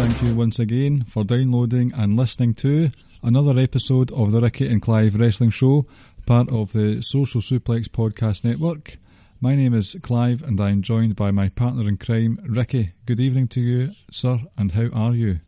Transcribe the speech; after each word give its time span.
Thank 0.00 0.22
you 0.22 0.34
once 0.34 0.58
again 0.58 1.04
for 1.04 1.24
downloading 1.24 1.92
and 1.94 2.16
listening 2.16 2.54
to 2.54 2.90
another 3.22 3.60
episode 3.60 4.10
of 4.12 4.32
the 4.32 4.40
Ricky 4.40 4.66
and 4.66 4.80
Clive 4.80 5.14
Wrestling 5.14 5.50
Show, 5.50 5.84
part 6.24 6.48
of 6.50 6.72
the 6.72 7.02
Social 7.02 7.42
Suplex 7.42 7.86
Podcast 7.86 8.42
Network. 8.42 8.96
My 9.42 9.54
name 9.54 9.74
is 9.74 9.94
Clive 10.00 10.42
and 10.42 10.58
I 10.58 10.70
am 10.70 10.80
joined 10.80 11.16
by 11.16 11.30
my 11.32 11.50
partner 11.50 11.86
in 11.86 11.98
crime, 11.98 12.38
Ricky. 12.48 12.92
Good 13.04 13.20
evening 13.20 13.48
to 13.48 13.60
you, 13.60 13.90
sir, 14.10 14.40
and 14.56 14.72
how 14.72 14.88
are 14.94 15.12
you? 15.12 15.40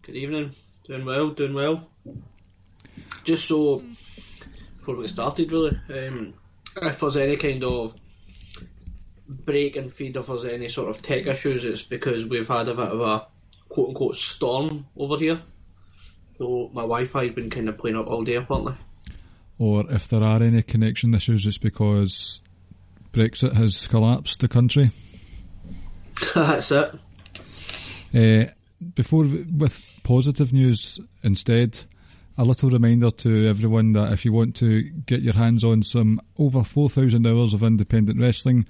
Good 0.00 0.16
evening. 0.16 0.52
Doing 0.84 1.04
well, 1.04 1.28
doing 1.28 1.52
well. 1.52 1.90
Just 3.24 3.46
so, 3.46 3.82
before 4.78 4.96
we 4.96 5.02
get 5.02 5.10
started, 5.10 5.52
really, 5.52 5.78
um, 5.90 6.32
if 6.80 6.98
there's 6.98 7.18
any 7.18 7.36
kind 7.36 7.62
of 7.62 7.94
break 9.28 9.76
and 9.76 9.92
feed 9.92 10.16
if 10.16 10.28
there's 10.28 10.46
any 10.46 10.68
sort 10.68 10.88
of 10.88 11.02
tech 11.02 11.26
issues, 11.26 11.66
it's 11.66 11.82
because 11.82 12.24
we've 12.24 12.48
had 12.48 12.68
a 12.68 12.74
bit 12.74 12.88
of 12.88 13.00
a 13.02 13.26
quote 13.74 13.88
unquote 13.88 14.14
storm 14.14 14.86
over 14.96 15.18
here. 15.18 15.42
So 16.38 16.70
my 16.72 16.82
Wi-Fi 16.82 17.26
has 17.26 17.34
been 17.34 17.50
kind 17.50 17.68
of 17.68 17.76
playing 17.76 17.96
up 17.96 18.06
all 18.06 18.22
day 18.22 18.36
apparently. 18.36 18.74
Or 19.58 19.84
if 19.90 20.06
there 20.08 20.22
are 20.22 20.40
any 20.40 20.62
connection 20.62 21.12
issues, 21.12 21.44
it's 21.44 21.58
because 21.58 22.40
Brexit 23.12 23.52
has 23.54 23.88
collapsed 23.88 24.40
the 24.40 24.48
country. 24.48 24.92
That's 26.34 26.70
it. 26.70 26.94
Uh, 28.14 28.52
before 28.94 29.24
with 29.24 29.84
positive 30.04 30.52
news 30.52 31.00
instead, 31.24 31.84
a 32.38 32.44
little 32.44 32.70
reminder 32.70 33.10
to 33.10 33.48
everyone 33.48 33.90
that 33.92 34.12
if 34.12 34.24
you 34.24 34.32
want 34.32 34.54
to 34.56 34.82
get 34.82 35.22
your 35.22 35.34
hands 35.34 35.64
on 35.64 35.82
some 35.82 36.20
over 36.38 36.62
4,000 36.62 37.26
hours 37.26 37.54
of 37.54 37.64
independent 37.64 38.20
wrestling 38.20 38.66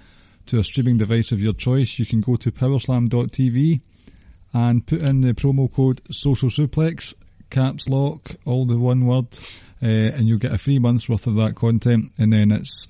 to 0.47 0.59
a 0.59 0.65
streaming 0.65 0.97
device 0.97 1.31
of 1.31 1.41
your 1.41 1.53
choice, 1.53 1.99
you 1.99 2.07
can 2.07 2.23
go 2.23 2.37
to 2.37 2.51
powerslam.tv 2.51 3.83
and 4.55 4.87
put 4.87 5.03
in 5.03 5.21
the 5.21 5.33
promo 5.35 5.71
code 5.71 6.01
Social 6.11 6.49
Suplex, 6.49 7.13
caps 7.51 7.89
lock, 7.89 8.37
all 8.47 8.65
the 8.65 8.79
one 8.79 9.05
word, 9.05 9.27
uh, 9.83 9.87
and 9.87 10.29
you'll 10.29 10.39
get 10.39 10.53
a 10.53 10.59
free 10.59 10.79
month's 10.79 11.09
worth 11.09 11.27
of 11.27 11.35
that 11.35 11.57
content. 11.57 12.13
And 12.19 12.33
then 12.33 12.53
it's 12.53 12.87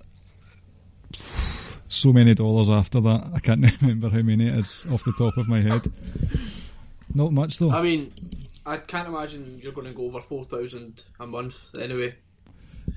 so 1.89 2.13
many 2.13 2.35
dollars 2.35 2.69
after 2.69 3.01
that. 3.01 3.31
I 3.35 3.41
can't 3.41 3.65
remember 3.81 4.11
how 4.11 4.21
many 4.21 4.47
it 4.47 4.55
is 4.57 4.87
off 4.93 5.05
the 5.05 5.15
top 5.15 5.39
of 5.39 5.49
my 5.49 5.61
head. 5.61 5.91
Not 7.15 7.33
much 7.33 7.59
though. 7.59 7.71
I 7.71 7.81
mean, 7.81 8.13
I 8.67 8.77
can't 8.77 9.09
imagine 9.09 9.59
you're 9.63 9.73
going 9.73 9.87
to 9.87 9.95
go 9.95 10.05
over 10.05 10.21
four 10.21 10.45
thousand 10.45 11.03
a 11.19 11.27
month 11.27 11.75
anyway. 11.75 12.15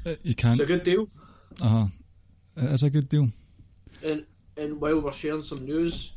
Uh, 0.05 0.15
you 0.23 0.35
can't. 0.35 0.59
It's 0.59 0.63
a 0.63 0.65
good 0.65 0.83
deal. 0.83 1.07
Uh 1.61 1.69
huh. 1.69 1.85
It 2.57 2.71
is 2.73 2.83
a 2.83 2.89
good 2.89 3.07
deal. 3.07 3.29
And 4.03 4.25
and 4.57 4.81
while 4.81 4.99
we're 4.99 5.13
sharing 5.13 5.43
some 5.43 5.63
news, 5.63 6.11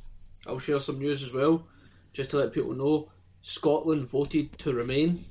I'll 0.49 0.59
share 0.59 0.81
some 0.81 0.99
news 0.99 1.23
as 1.23 1.33
well 1.33 1.65
just 2.13 2.31
to 2.31 2.39
let 2.39 2.53
people 2.53 2.75
know, 2.75 3.11
Scotland 3.43 4.09
voted 4.09 4.59
to 4.59 4.73
remain. 4.73 5.25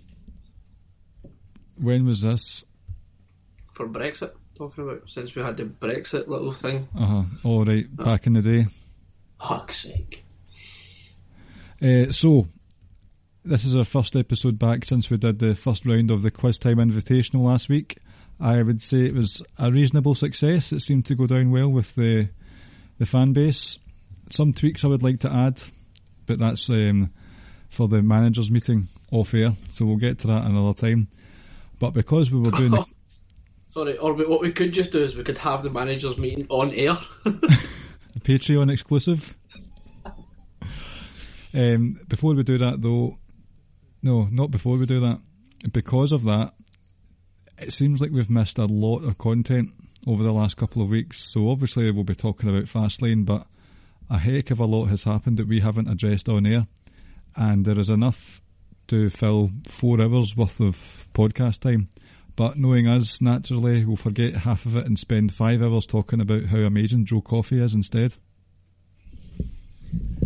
When 1.77 2.05
was 2.05 2.21
this? 2.21 2.65
For 3.71 3.87
Brexit, 3.87 4.31
talking 4.57 4.83
about, 4.83 5.09
since 5.09 5.35
we 5.35 5.41
had 5.41 5.57
the 5.57 5.65
Brexit 5.65 6.27
little 6.27 6.51
thing. 6.51 6.87
Uh 6.97 7.05
huh. 7.05 7.23
All 7.43 7.65
right, 7.65 7.85
uh, 7.97 8.03
back 8.03 8.27
in 8.27 8.33
the 8.33 8.41
day. 8.41 8.67
Fuck's 9.39 9.77
sake. 9.77 10.23
Uh, 11.81 12.11
so, 12.11 12.47
this 13.45 13.63
is 13.63 13.77
our 13.77 13.85
first 13.85 14.15
episode 14.17 14.59
back 14.59 14.83
since 14.83 15.09
we 15.09 15.17
did 15.17 15.39
the 15.39 15.55
first 15.55 15.85
round 15.85 16.11
of 16.11 16.23
the 16.23 16.31
Quiz 16.31 16.59
Time 16.59 16.77
Invitational 16.77 17.45
last 17.45 17.69
week. 17.69 17.97
I 18.39 18.61
would 18.61 18.81
say 18.81 19.05
it 19.05 19.13
was 19.13 19.43
a 19.57 19.71
reasonable 19.71 20.15
success. 20.15 20.71
It 20.71 20.81
seemed 20.81 21.05
to 21.07 21.15
go 21.15 21.27
down 21.27 21.51
well 21.51 21.69
with 21.69 21.95
the 21.95 22.29
the 22.97 23.05
fan 23.05 23.31
base. 23.31 23.77
Some 24.29 24.53
tweaks 24.53 24.83
I 24.83 24.87
would 24.87 25.03
like 25.03 25.21
to 25.21 25.31
add 25.31 25.61
but 26.29 26.37
that's 26.37 26.69
um, 26.69 27.11
for 27.69 27.87
the 27.87 28.03
managers 28.03 28.51
meeting 28.51 28.83
off 29.11 29.33
air, 29.33 29.53
so 29.67 29.83
we'll 29.83 29.97
get 29.97 30.19
to 30.19 30.27
that 30.27 30.45
another 30.45 30.73
time. 30.73 31.07
But 31.79 31.89
because 31.89 32.31
we 32.31 32.39
were 32.39 32.51
doing, 32.51 32.69
the... 32.69 32.85
sorry, 33.67 33.97
or 33.97 34.13
what 34.13 34.41
we 34.41 34.51
could 34.51 34.71
just 34.71 34.91
do 34.91 34.99
is 34.99 35.15
we 35.15 35.23
could 35.23 35.39
have 35.39 35.63
the 35.63 35.71
managers 35.71 36.19
meeting 36.19 36.45
on 36.49 36.71
air, 36.71 36.93
Patreon 38.19 38.71
exclusive. 38.71 39.35
Um, 41.51 41.99
before 42.07 42.35
we 42.35 42.43
do 42.43 42.59
that, 42.59 42.79
though, 42.79 43.17
no, 44.03 44.25
not 44.25 44.51
before 44.51 44.77
we 44.77 44.85
do 44.85 44.99
that. 44.99 45.19
Because 45.73 46.11
of 46.11 46.25
that, 46.25 46.53
it 47.57 47.73
seems 47.73 48.01
like 48.01 48.11
we've 48.11 48.29
missed 48.29 48.59
a 48.59 48.65
lot 48.65 48.99
of 48.99 49.17
content 49.17 49.71
over 50.05 50.21
the 50.21 50.31
last 50.31 50.57
couple 50.57 50.83
of 50.83 50.89
weeks. 50.89 51.17
So 51.17 51.49
obviously 51.49 51.89
we'll 51.89 52.03
be 52.03 52.13
talking 52.13 52.49
about 52.49 52.65
Fastlane, 52.65 53.25
but 53.25 53.47
a 54.09 54.17
heck 54.17 54.51
of 54.51 54.59
a 54.59 54.65
lot 54.65 54.85
has 54.85 55.03
happened 55.03 55.37
that 55.37 55.47
we 55.47 55.59
haven't 55.59 55.89
addressed 55.89 56.29
on 56.29 56.45
air, 56.45 56.67
and 57.35 57.65
there 57.65 57.79
is 57.79 57.89
enough 57.89 58.41
to 58.87 59.09
fill 59.09 59.49
four 59.67 60.01
hours 60.01 60.35
worth 60.35 60.59
of 60.59 60.75
podcast 61.13 61.59
time. 61.59 61.89
But 62.35 62.57
knowing 62.57 62.87
us, 62.87 63.21
naturally, 63.21 63.85
we'll 63.85 63.97
forget 63.97 64.33
half 64.33 64.65
of 64.65 64.75
it 64.75 64.85
and 64.85 64.97
spend 64.97 65.33
five 65.33 65.61
hours 65.61 65.85
talking 65.85 66.21
about 66.21 66.45
how 66.45 66.59
amazing 66.59 67.05
Joe 67.05 67.21
Coffey 67.21 67.59
is 67.59 67.75
instead. 67.75 68.15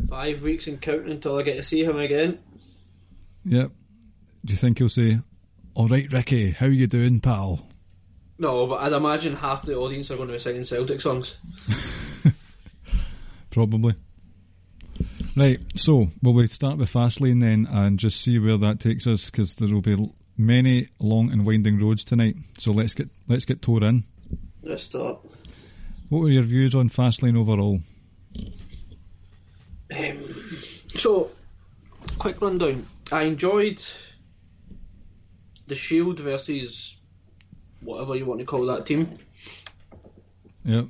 Five 0.09 0.43
weeks 0.43 0.67
and 0.67 0.79
counting 0.79 1.11
until 1.11 1.39
I 1.39 1.43
get 1.43 1.57
to 1.57 1.63
see 1.63 1.83
him 1.83 1.97
again. 1.97 2.39
Yep. 3.45 3.71
Do 4.45 4.53
you 4.53 4.57
think 4.57 4.77
he'll 4.77 4.89
say, 4.89 5.19
"All 5.73 5.87
right, 5.87 6.11
Ricky, 6.11 6.51
how 6.51 6.67
you 6.67 6.87
doing, 6.87 7.19
pal"? 7.19 7.67
No, 8.37 8.67
but 8.67 8.81
I'd 8.81 8.93
imagine 8.93 9.35
half 9.35 9.63
the 9.63 9.75
audience 9.75 10.11
are 10.11 10.15
going 10.15 10.27
to 10.27 10.33
be 10.33 10.39
singing 10.39 10.63
Celtic 10.63 11.01
songs. 11.01 11.37
probably. 13.53 13.95
Right, 15.35 15.59
so 15.75 16.07
will 16.21 16.33
we 16.33 16.47
start 16.47 16.77
with 16.77 16.91
Fastlane 16.91 17.39
then 17.39 17.67
and 17.71 17.97
just 17.97 18.21
see 18.21 18.37
where 18.37 18.57
that 18.57 18.79
takes 18.79 19.07
us 19.07 19.31
because 19.31 19.55
there 19.55 19.73
will 19.73 19.81
be 19.81 20.11
many 20.37 20.89
long 20.99 21.31
and 21.31 21.45
winding 21.45 21.79
roads 21.79 22.03
tonight. 22.03 22.35
So 22.57 22.71
let's 22.71 22.93
get 22.93 23.09
let's 23.27 23.45
get 23.45 23.61
tore 23.61 23.83
in. 23.83 24.03
Let's 24.61 24.83
start. 24.83 25.19
What 26.09 26.19
were 26.21 26.29
your 26.29 26.43
views 26.43 26.75
on 26.75 26.89
Fastlane 26.89 27.37
overall? 27.37 27.79
Um, 29.97 30.17
so, 30.87 31.31
quick 32.17 32.41
rundown. 32.41 32.85
I 33.11 33.23
enjoyed 33.23 33.81
the 35.67 35.75
Shield 35.75 36.19
versus 36.19 36.97
whatever 37.81 38.15
you 38.15 38.25
want 38.25 38.39
to 38.39 38.45
call 38.45 38.67
that 38.67 38.85
team. 38.85 39.17
Yep. 40.65 40.85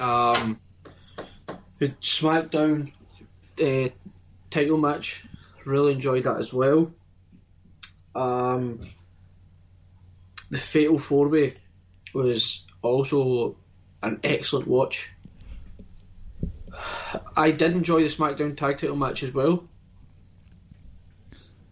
Um, 0.00 0.58
the 1.82 1.88
SmackDown 2.00 2.92
uh, 3.60 3.88
title 4.50 4.78
match, 4.78 5.26
really 5.64 5.92
enjoyed 5.94 6.22
that 6.24 6.36
as 6.38 6.52
well. 6.52 6.92
Um, 8.14 8.78
the 10.48 10.58
Fatal 10.58 11.00
Four 11.00 11.28
Way 11.28 11.56
was 12.14 12.64
also 12.82 13.56
an 14.00 14.20
excellent 14.22 14.68
watch. 14.68 15.10
I 17.36 17.50
did 17.50 17.72
enjoy 17.72 18.02
the 18.02 18.06
SmackDown 18.06 18.56
tag 18.56 18.78
title 18.78 18.94
match 18.94 19.24
as 19.24 19.34
well. 19.34 19.68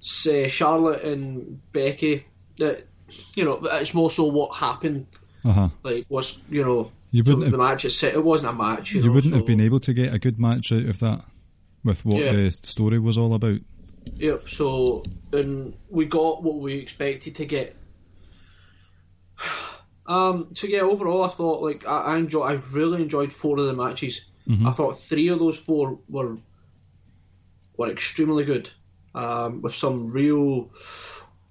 say 0.01 0.49
Charlotte 0.49 1.05
and 1.05 1.61
Becky. 1.71 2.25
That 2.57 2.85
you 3.37 3.45
know, 3.45 3.61
it's 3.63 3.95
more 3.95 4.11
so 4.11 4.25
what 4.25 4.57
happened. 4.57 5.07
Uh 5.45 5.53
huh. 5.53 5.69
Like 5.85 6.07
what's 6.09 6.43
you 6.51 6.65
know 6.65 6.91
You 7.13 7.23
wouldn't 7.25 7.45
the 7.51 7.51
have, 7.51 7.59
match 7.59 7.85
itself. 7.85 8.15
It 8.15 8.25
wasn't 8.25 8.53
a 8.53 8.57
match. 8.57 8.93
You, 8.93 9.01
you 9.01 9.07
know, 9.09 9.13
wouldn't 9.13 9.33
so- 9.33 9.39
have 9.39 9.47
been 9.47 9.61
able 9.61 9.81
to 9.81 9.93
get 9.93 10.15
a 10.15 10.19
good 10.19 10.39
match 10.39 10.73
out 10.73 10.85
of 10.85 10.99
that 11.01 11.25
with 11.85 12.05
what 12.05 12.23
Yeah. 12.23 12.33
the 12.33 12.51
story 12.53 12.99
was 12.99 13.19
all 13.19 13.35
about. 13.35 13.59
Yep. 14.17 14.49
So 14.49 15.03
and 15.33 15.75
we 15.89 16.05
got 16.07 16.43
what 16.43 16.57
we 16.57 16.75
expected 16.75 17.37
to 17.37 17.45
get. 17.47 17.77
Um. 20.07 20.49
So 20.55 20.67
yeah, 20.67 20.81
overall, 20.81 21.23
I 21.23 21.29
thought 21.29 21.63
like 21.63 21.87
I, 21.87 22.15
I 22.15 22.17
enjoy. 22.19 22.43
I 22.43 22.61
really 22.73 23.01
enjoyed 23.03 23.33
four 23.33 23.61
of 23.61 23.67
the 23.67 23.75
matches. 23.75 24.25
I 24.67 24.73
thought 24.73 24.99
three 24.99 25.29
of 25.29 25.39
those 25.39 25.57
four 25.57 26.01
were 26.09 26.39
were 27.77 27.89
extremely 27.93 28.45
good. 28.45 28.69
Um, 29.15 29.63
with 29.63 29.75
some 29.77 30.11
real, 30.11 30.71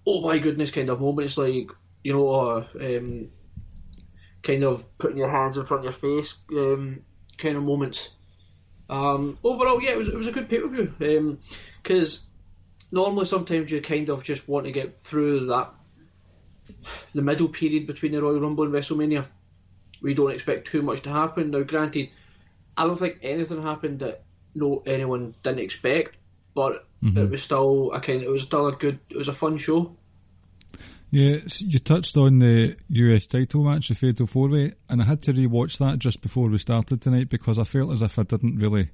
oh 0.05 0.21
my 0.27 0.39
goodness, 0.39 0.71
kind 0.71 0.89
of 0.89 0.99
moments 0.99 1.37
like 1.37 1.71
you 2.03 2.11
know, 2.11 2.29
uh, 2.31 2.65
um, 2.81 3.29
kind 4.49 4.63
of 4.63 4.97
putting 4.97 5.17
your 5.17 5.29
hands 5.29 5.57
in 5.57 5.65
front 5.65 5.85
of 5.85 5.93
your 6.01 6.19
face, 6.19 6.37
um, 6.51 7.01
kind 7.37 7.55
of 7.55 7.63
moments. 7.63 8.09
Um, 8.89 9.37
overall, 9.43 9.81
yeah, 9.81 9.91
it 9.91 9.97
was 9.97 10.09
it 10.09 10.17
was 10.17 10.27
a 10.27 10.31
good 10.31 10.49
pay 10.49 10.59
per 10.59 10.69
view. 10.69 11.37
Because 11.83 12.25
normally, 12.91 13.27
sometimes 13.27 13.71
you 13.71 13.81
kind 13.81 14.09
of 14.09 14.23
just 14.23 14.49
want 14.49 14.65
to 14.65 14.71
get 14.71 14.91
through 14.93 15.47
that 15.47 15.71
the 17.13 17.21
middle 17.21 17.49
period 17.49 17.85
between 17.85 18.11
the 18.11 18.21
Royal 18.21 18.41
Rumble 18.41 18.63
and 18.63 18.73
WrestleMania. 18.73 19.25
We 20.01 20.15
don't 20.15 20.31
expect 20.31 20.67
too 20.67 20.81
much 20.81 21.01
to 21.01 21.09
happen. 21.09 21.51
Now, 21.51 21.61
granted, 21.63 22.09
I 22.75 22.85
don't 22.85 22.95
think 22.97 23.19
anything 23.21 23.61
happened 23.61 23.99
that 23.99 24.23
no 24.55 24.81
anyone 24.85 25.35
didn't 25.43 25.59
expect, 25.59 26.17
but 26.55 26.87
it 27.03 27.29
was 27.29 27.43
still 27.43 27.91
a 27.91 27.99
kind. 27.99 28.23
It 28.23 28.29
was 28.29 28.43
still 28.43 28.67
a 28.67 28.71
good. 28.71 28.99
It 29.09 29.17
was 29.17 29.27
a 29.27 29.33
fun 29.33 29.57
show. 29.57 29.95
Yeah, 31.11 31.37
you 31.59 31.79
touched 31.79 32.17
on 32.17 32.37
the 32.37 32.75
US 32.89 33.25
title 33.25 33.63
match, 33.63 33.89
the 33.89 33.95
Fatal 33.95 34.27
Four 34.27 34.49
Way, 34.49 34.73
and 34.89 35.01
I 35.01 35.05
had 35.05 35.23
to 35.23 35.33
re-watch 35.33 35.79
that 35.79 35.97
just 35.97 36.21
before 36.21 36.49
we 36.49 36.59
started 36.59 37.01
tonight 37.01 37.29
because 37.29 37.57
I 37.57 37.63
felt 37.63 37.91
as 37.91 38.03
if 38.03 38.19
I 38.19 38.23
didn't 38.23 38.57
really. 38.57 38.89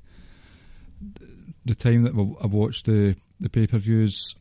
The 1.65 1.75
time 1.75 2.03
that 2.03 2.13
I 2.41 2.45
watched 2.45 2.85
the 2.85 3.15
the 3.41 3.49
pay 3.49 3.67
per 3.67 3.79
views, 3.79 4.33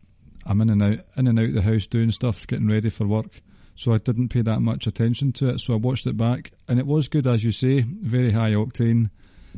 I'm 0.47 0.61
in 0.61 0.71
and 0.71 0.82
out, 0.82 0.99
in 1.17 1.26
and 1.26 1.38
out 1.38 1.53
the 1.53 1.62
house 1.62 1.88
doing 1.88 2.12
stuff, 2.12 2.47
getting 2.47 2.69
ready 2.69 2.91
for 2.91 3.09
work, 3.09 3.41
so 3.75 3.93
I 3.93 3.99
didn't 3.99 4.29
pay 4.29 4.43
that 4.43 4.61
much 4.61 4.87
attention 4.87 5.32
to 5.32 5.49
it. 5.49 5.61
So 5.61 5.75
I 5.75 5.76
watched 5.76 6.06
it 6.06 6.17
back, 6.17 6.53
and 6.69 6.79
it 6.79 6.87
was 6.87 7.09
good 7.09 7.26
as 7.26 7.43
you 7.43 7.50
say, 7.50 7.81
very 7.81 8.31
high 8.31 8.53
octane, 8.53 9.11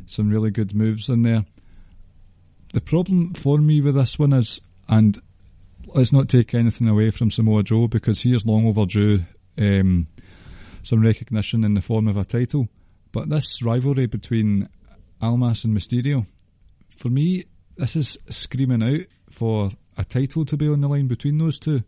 some 0.07 0.31
really 0.31 0.49
good 0.49 0.73
moves 0.73 1.07
in 1.07 1.21
there. 1.21 1.45
The 2.73 2.81
problem 2.81 3.35
for 3.35 3.59
me 3.59 3.79
with 3.79 3.93
this 3.93 4.17
one 4.17 4.33
is, 4.33 4.59
and 4.89 5.21
let's 5.95 6.13
not 6.13 6.29
take 6.29 6.53
anything 6.53 6.87
away 6.87 7.11
from 7.11 7.31
Samoa 7.31 7.63
Joe 7.63 7.87
because 7.87 8.21
he 8.21 8.35
is 8.35 8.45
long 8.45 8.67
overdue 8.67 9.23
um, 9.57 10.07
some 10.83 11.01
recognition 11.01 11.63
in 11.63 11.73
the 11.73 11.81
form 11.81 12.07
of 12.07 12.17
a 12.17 12.25
title. 12.25 12.67
But 13.11 13.29
this 13.29 13.61
rivalry 13.63 14.05
between 14.05 14.69
Almas 15.21 15.65
and 15.65 15.75
Mysterio, 15.75 16.25
for 16.89 17.09
me, 17.09 17.45
this 17.75 17.95
is 17.95 18.17
screaming 18.29 18.83
out 18.83 19.05
for 19.29 19.71
a 19.97 20.03
title 20.03 20.45
to 20.45 20.57
be 20.57 20.67
on 20.67 20.81
the 20.81 20.87
line 20.87 21.07
between 21.07 21.37
those 21.37 21.59
two. 21.59 21.83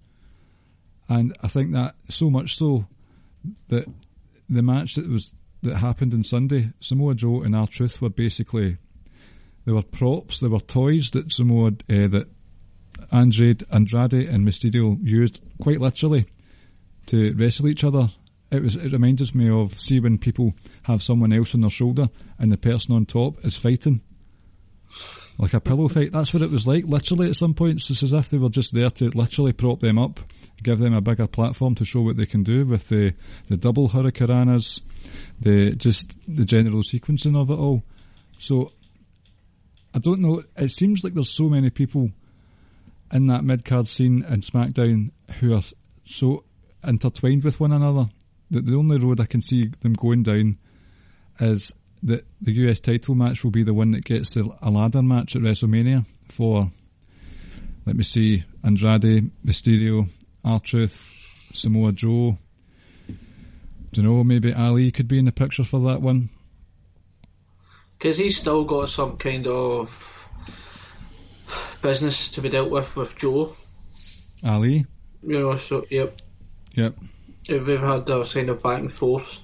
And 1.07 1.35
I 1.41 1.47
think 1.47 1.71
that 1.73 1.95
so 2.09 2.29
much 2.29 2.55
so 2.55 2.87
that 3.69 3.85
the 4.49 4.61
match 4.61 4.95
that 4.95 5.07
was 5.07 5.35
that 5.61 5.77
happened 5.77 6.13
on 6.13 6.23
Sunday, 6.23 6.71
Samoa 6.79 7.15
Joe 7.15 7.41
and 7.41 7.55
R 7.55 7.67
Truth 7.67 8.01
were 8.01 8.09
basically 8.09 8.77
they 9.65 9.71
were 9.71 9.83
props, 9.83 10.39
they 10.39 10.47
were 10.47 10.59
toys 10.59 11.11
that 11.11 11.31
Samoa 11.31 11.67
uh, 11.67 12.07
that 12.07 12.27
Andrade, 13.11 13.63
Andrade 13.71 14.27
and 14.27 14.47
Mysterio 14.47 14.97
used 15.01 15.41
quite 15.61 15.79
literally 15.79 16.25
to 17.07 17.33
wrestle 17.33 17.67
each 17.67 17.83
other. 17.83 18.09
It 18.51 18.63
was. 18.63 18.75
It 18.75 18.91
reminds 18.91 19.35
me 19.35 19.49
of 19.49 19.79
see 19.79 19.99
when 19.99 20.17
people 20.17 20.53
have 20.83 21.03
someone 21.03 21.31
else 21.31 21.53
on 21.53 21.61
their 21.61 21.69
shoulder 21.69 22.09
and 22.39 22.51
the 22.51 22.57
person 22.57 22.95
on 22.95 23.05
top 23.05 23.43
is 23.45 23.57
fighting, 23.57 24.01
like 25.37 25.53
a 25.53 25.59
pillow 25.59 25.87
fight. 25.87 26.11
That's 26.11 26.33
what 26.33 26.41
it 26.41 26.49
was 26.49 26.65
like. 26.65 26.85
Literally, 26.85 27.29
at 27.29 27.35
some 27.35 27.53
points, 27.53 27.89
it's 27.91 28.01
as 28.01 28.13
if 28.13 28.29
they 28.29 28.39
were 28.39 28.49
just 28.49 28.73
there 28.73 28.89
to 28.89 29.09
literally 29.09 29.53
prop 29.53 29.81
them 29.81 29.99
up, 29.99 30.19
give 30.63 30.79
them 30.79 30.95
a 30.95 31.01
bigger 31.01 31.27
platform 31.27 31.75
to 31.75 31.85
show 31.85 32.01
what 32.01 32.17
they 32.17 32.25
can 32.25 32.41
do 32.41 32.65
with 32.65 32.89
the 32.89 33.13
the 33.49 33.57
double 33.57 33.89
hurricanes, 33.89 34.81
the 35.39 35.75
just 35.75 36.35
the 36.35 36.45
general 36.45 36.81
sequencing 36.81 37.39
of 37.39 37.51
it 37.51 37.59
all. 37.59 37.83
So 38.37 38.71
I 39.93 39.99
don't 39.99 40.21
know. 40.21 40.41
It 40.57 40.71
seems 40.71 41.03
like 41.03 41.13
there's 41.13 41.35
so 41.35 41.49
many 41.49 41.69
people 41.69 42.09
in 43.11 43.27
that 43.27 43.43
mid 43.43 43.65
card 43.65 43.87
scene 43.87 44.23
in 44.23 44.41
SmackDown 44.41 45.11
who 45.39 45.55
are 45.55 45.61
so 46.05 46.43
intertwined 46.83 47.43
with 47.43 47.59
one 47.59 47.71
another 47.71 48.09
that 48.51 48.65
the 48.65 48.75
only 48.75 48.97
road 48.97 49.19
I 49.19 49.25
can 49.25 49.41
see 49.41 49.71
them 49.81 49.93
going 49.93 50.23
down 50.23 50.57
is 51.39 51.73
that 52.03 52.25
the 52.41 52.51
US 52.69 52.79
title 52.79 53.15
match 53.15 53.43
will 53.43 53.51
be 53.51 53.63
the 53.63 53.73
one 53.73 53.91
that 53.91 54.05
gets 54.05 54.33
the, 54.33 54.49
a 54.61 54.69
ladder 54.69 55.01
match 55.01 55.35
at 55.35 55.41
WrestleMania 55.41 56.05
for, 56.29 56.69
let 57.85 57.95
me 57.95 58.03
see, 58.03 58.43
Andrade, 58.63 59.29
Mysterio, 59.45 60.09
R 60.43 60.59
Truth, 60.59 61.13
Samoa 61.53 61.91
Joe. 61.91 62.37
Do 63.07 64.01
you 64.01 64.03
know, 64.03 64.23
maybe 64.23 64.53
Ali 64.53 64.91
could 64.91 65.07
be 65.07 65.19
in 65.19 65.25
the 65.25 65.31
picture 65.31 65.63
for 65.63 65.79
that 65.91 66.01
one. 66.01 66.29
because 67.99 68.17
he's 68.17 68.37
still 68.37 68.63
got 68.63 68.87
some 68.87 69.17
kind 69.17 69.45
of 69.45 70.18
business 71.81 72.31
to 72.31 72.41
be 72.41 72.49
dealt 72.49 72.69
with 72.69 72.95
with 72.95 73.15
Joe. 73.17 73.55
Ali, 74.43 74.85
You 75.21 75.39
know, 75.39 75.55
so 75.55 75.85
yep, 75.89 76.21
yep. 76.73 76.95
we've 77.49 77.81
had 77.81 78.09
a 78.09 78.23
kind 78.23 78.49
of 78.49 78.63
back 78.63 78.79
and 78.79 78.91
forth 78.91 79.41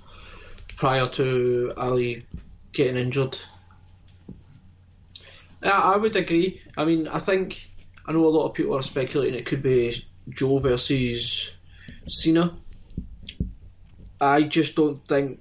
prior 0.78 1.06
to 1.06 1.74
Ali 1.76 2.26
getting 2.72 2.98
injured. 2.98 3.38
Yeah, 5.64 5.80
I 5.80 5.98
would 5.98 6.16
agree. 6.16 6.62
I 6.78 6.86
mean, 6.86 7.08
I 7.08 7.20
think 7.20 7.70
I 8.06 8.12
know 8.12 8.26
a 8.26 8.30
lot 8.30 8.48
of 8.48 8.54
people 8.54 8.76
are 8.78 8.82
speculating 8.82 9.40
it 9.40 9.46
could 9.46 9.64
be 9.64 10.06
Joe 10.30 10.60
versus 10.60 11.56
Cena. 12.08 12.56
I 14.22 14.44
just 14.44 14.76
don't 14.76 15.06
think 15.06 15.40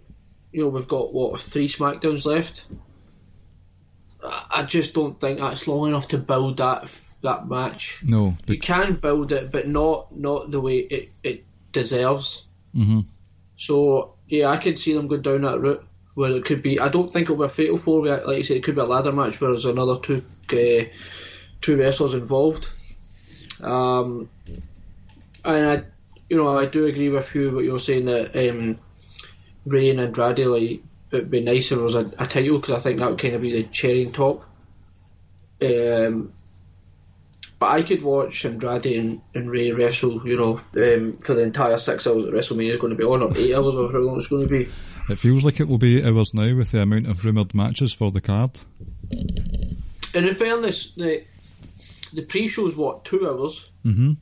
you 0.53 0.63
know 0.63 0.69
we've 0.69 0.89
got 0.89 1.13
what 1.13 1.41
three 1.41 1.69
Smackdowns 1.69 2.27
left. 2.27 2.65
I 4.55 4.63
just 4.63 4.95
don't 4.95 5.19
think 5.19 5.41
that's 5.41 5.67
long 5.67 5.89
enough 5.89 6.09
to 6.09 6.19
build 6.19 6.59
that 6.59 6.89
that 7.23 7.49
match. 7.49 8.01
No, 8.05 8.37
You 8.47 8.59
can 8.59 8.95
build 8.95 9.33
it, 9.33 9.51
but 9.51 9.67
not 9.67 10.17
not 10.17 10.51
the 10.51 10.61
way 10.61 10.79
it, 10.79 11.11
it 11.23 11.45
deserves. 11.73 12.45
hmm 12.73 13.01
So 13.57 14.15
yeah, 14.29 14.49
I 14.49 14.57
could 14.59 14.79
see 14.79 14.95
them 14.95 15.09
going 15.09 15.23
down 15.23 15.43
that 15.43 15.61
route 15.61 15.85
where 16.15 16.31
it 16.33 16.45
could 16.45 16.63
be. 16.63 16.79
I 16.79 16.89
don't 16.89 17.11
think 17.11 17.25
it'll 17.25 17.37
be 17.37 17.45
a 17.45 17.49
fatal 17.49 17.79
four. 17.79 18.03
way, 18.03 18.23
Like 18.25 18.37
you 18.39 18.45
said, 18.45 18.57
it 18.59 18.63
could 18.63 18.77
be 18.77 18.81
a 18.81 18.85
ladder 18.85 19.13
match 19.13 19.41
where 19.41 19.51
there's 19.51 19.65
another 19.65 19.99
two 19.99 20.25
uh, 20.53 20.85
two 21.61 21.77
wrestlers 21.77 22.15
involved. 22.15 22.69
Um, 23.61 24.29
and 25.45 25.67
I, 25.67 25.85
you 26.31 26.37
know, 26.37 26.57
I 26.57 26.67
do 26.67 26.87
agree 26.87 27.09
with 27.09 27.35
you 27.35 27.55
what 27.55 27.65
you're 27.65 27.79
saying 27.79 28.07
that 28.07 28.37
um, 28.37 28.79
Ray 29.67 29.91
and 29.91 30.01
Andrade 30.01 30.47
like 30.47 30.83
it'd 31.15 31.31
be 31.31 31.41
nice 31.41 31.71
if 31.71 31.79
there 31.79 31.85
was 31.85 31.95
a, 31.95 32.07
a 32.19 32.27
title 32.27 32.59
because 32.59 32.71
I 32.71 32.79
think 32.79 32.99
that 33.01 33.11
would 33.11 33.19
kind 33.19 33.35
of 33.35 33.43
be 33.43 33.53
the 33.53 33.63
cherry 33.65 34.07
on 34.07 34.13
top. 34.13 34.45
Um, 35.63 36.33
but 37.59 37.71
I 37.71 37.83
could 37.83 38.03
watch 38.03 38.45
Andrade 38.45 38.87
and, 38.87 39.23
and 39.35 39.51
Ray 39.51 39.71
wrestle, 39.73 40.27
you 40.27 40.37
know, 40.37 40.59
um, 40.77 41.19
for 41.19 41.35
the 41.35 41.43
entire 41.43 41.79
six 41.79 42.07
hours 42.07 42.25
that 42.25 42.35
WrestleMania 42.35 42.71
is 42.71 42.79
going 42.79 42.91
to 42.91 42.97
be 42.97 43.05
on, 43.05 43.23
or 43.23 43.37
eight 43.37 43.55
hours, 43.57 43.77
or 43.77 43.91
how 43.91 43.99
long 43.99 44.17
it's 44.19 44.27
going 44.29 44.47
to 44.47 44.49
be. 44.49 44.69
it 45.09 45.19
feels 45.19 45.45
like 45.45 45.61
it 45.61 45.69
will 45.69 45.79
be 45.79 45.99
eight 45.99 46.07
hours 46.07 46.35
now 46.35 46.55
with 46.55 46.73
the 46.73 46.83
amount 46.83 47.09
of 47.09 47.25
rumoured 47.25 47.55
matches 47.55 47.93
for 47.93 48.11
the 48.11 48.21
card. 48.21 48.59
And 50.15 50.27
in 50.27 50.35
fairness, 50.35 50.93
the 50.97 51.25
the 52.13 52.23
pre-show 52.23 52.67
is 52.67 52.77
what 52.77 53.05
two 53.05 53.29
hours, 53.29 53.71
hmm 53.83 54.13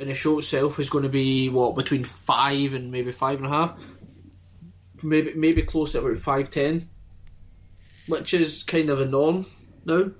and 0.00 0.10
the 0.10 0.14
show 0.14 0.38
itself 0.38 0.80
is 0.80 0.90
going 0.90 1.04
to 1.04 1.08
be 1.08 1.48
what 1.48 1.76
between 1.76 2.02
five 2.04 2.74
and 2.74 2.90
maybe 2.90 3.12
five 3.12 3.38
and 3.38 3.46
a 3.46 3.50
half, 3.50 3.80
maybe 5.04 5.34
maybe 5.34 5.62
close 5.62 5.92
to 5.92 6.00
about 6.00 6.18
five 6.18 6.50
ten, 6.50 6.88
which 8.06 8.34
is 8.34 8.62
kind 8.62 8.90
of 8.90 9.00
a 9.00 9.06
norm 9.06 9.46
now. 9.84 10.10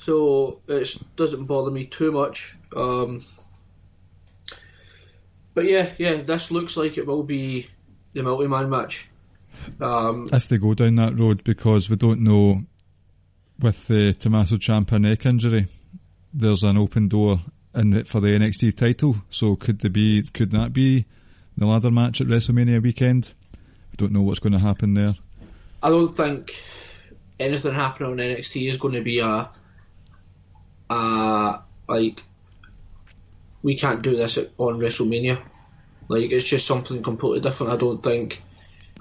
So 0.00 0.62
it 0.68 0.96
doesn't 1.16 1.46
bother 1.46 1.70
me 1.70 1.86
too 1.86 2.12
much. 2.12 2.56
Um, 2.74 3.22
but 5.54 5.64
yeah, 5.64 5.90
yeah, 5.98 6.14
this 6.22 6.50
looks 6.50 6.76
like 6.76 6.96
it 6.96 7.06
will 7.06 7.24
be 7.24 7.66
the 8.12 8.22
multi-man 8.22 8.70
match. 8.70 9.08
Um, 9.80 10.28
If 10.32 10.48
they 10.48 10.58
go 10.58 10.74
down 10.74 10.94
that 10.96 11.18
road, 11.18 11.44
because 11.44 11.90
we 11.90 11.96
don't 11.96 12.22
know 12.22 12.62
with 13.58 13.86
the 13.88 14.14
Tommaso 14.14 14.56
Ciampa 14.56 15.00
neck 15.00 15.26
injury, 15.26 15.66
there's 16.32 16.62
an 16.62 16.78
open 16.78 17.08
door 17.08 17.40
in 17.74 17.90
the, 17.90 18.04
for 18.04 18.20
the 18.20 18.28
NXT 18.28 18.76
title. 18.76 19.16
So 19.30 19.56
could 19.56 19.80
there 19.80 19.90
be? 19.90 20.22
Could 20.22 20.52
that 20.52 20.72
be 20.72 21.06
the 21.56 21.66
ladder 21.66 21.90
match 21.90 22.20
at 22.20 22.28
WrestleMania 22.28 22.82
weekend? 22.82 23.34
Don't 23.98 24.12
know 24.12 24.22
what's 24.22 24.38
going 24.38 24.52
to 24.52 24.60
happen 24.60 24.94
there. 24.94 25.14
I 25.82 25.90
don't 25.90 26.08
think 26.08 26.54
anything 27.38 27.74
happening 27.74 28.12
on 28.12 28.16
NXT 28.18 28.68
is 28.68 28.78
going 28.78 28.94
to 28.94 29.02
be 29.02 29.18
a 29.18 29.50
a 30.90 31.60
like 31.88 32.22
we 33.62 33.76
can't 33.76 34.02
do 34.02 34.16
this 34.16 34.38
on 34.38 34.78
WrestleMania. 34.78 35.42
Like 36.08 36.30
it's 36.30 36.48
just 36.48 36.66
something 36.66 37.02
completely 37.02 37.40
different. 37.40 37.72
I 37.72 37.76
don't 37.76 38.00
think 38.00 38.40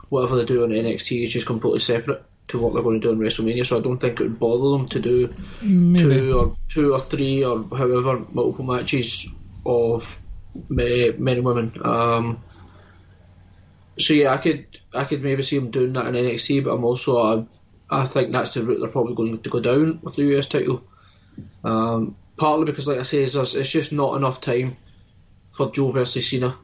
whatever 0.09 0.35
they 0.35 0.45
do 0.45 0.63
on 0.63 0.69
NXT 0.71 1.23
is 1.23 1.31
just 1.31 1.45
completely 1.47 1.79
separate 1.79 2.23
to 2.47 2.57
what 2.59 2.73
they're 2.73 2.83
going 2.83 2.99
to 2.99 3.07
do 3.07 3.11
on 3.11 3.19
WrestleMania. 3.19 3.65
So 3.67 3.77
I 3.77 3.81
don't 3.81 3.99
think 4.01 4.19
it 4.19 4.23
would 4.23 4.39
bother 4.39 4.77
them 4.77 4.89
to 4.89 4.99
do 4.99 5.33
Maybe. 5.61 6.03
two 6.09 6.39
or 6.39 6.57
two 6.69 6.93
or 6.93 6.99
three 6.99 7.43
or 7.45 7.63
however 7.69 8.25
multiple 8.31 8.65
matches 8.65 9.27
of 9.63 10.19
me- 10.69 11.11
men 11.11 11.37
and 11.37 11.45
women. 11.45 11.71
Um, 11.83 12.41
so 13.99 14.13
yeah, 14.13 14.33
I 14.33 14.37
could 14.37 14.67
I 14.93 15.03
could 15.05 15.23
maybe 15.23 15.43
see 15.43 15.57
them 15.57 15.71
doing 15.71 15.93
that 15.93 16.07
in 16.07 16.13
NXT, 16.13 16.63
but 16.63 16.71
I'm 16.71 16.83
also 16.83 17.17
uh, 17.17 17.43
I 17.89 18.05
think 18.05 18.31
that's 18.31 18.53
the 18.53 18.63
route 18.63 18.79
they're 18.79 18.89
probably 18.89 19.15
going 19.15 19.39
to 19.39 19.49
go 19.49 19.59
down 19.59 19.99
with 20.01 20.15
the 20.15 20.37
US 20.37 20.47
title. 20.47 20.83
Um, 21.63 22.15
partly 22.37 22.65
because, 22.65 22.87
like 22.87 22.99
I 22.99 23.03
say, 23.03 23.25
there's, 23.25 23.55
it's 23.55 23.71
just 23.71 23.93
not 23.93 24.15
enough 24.15 24.41
time 24.41 24.77
for 25.51 25.71
Joe 25.71 25.91
versus 25.91 26.29
Cena. 26.29 26.55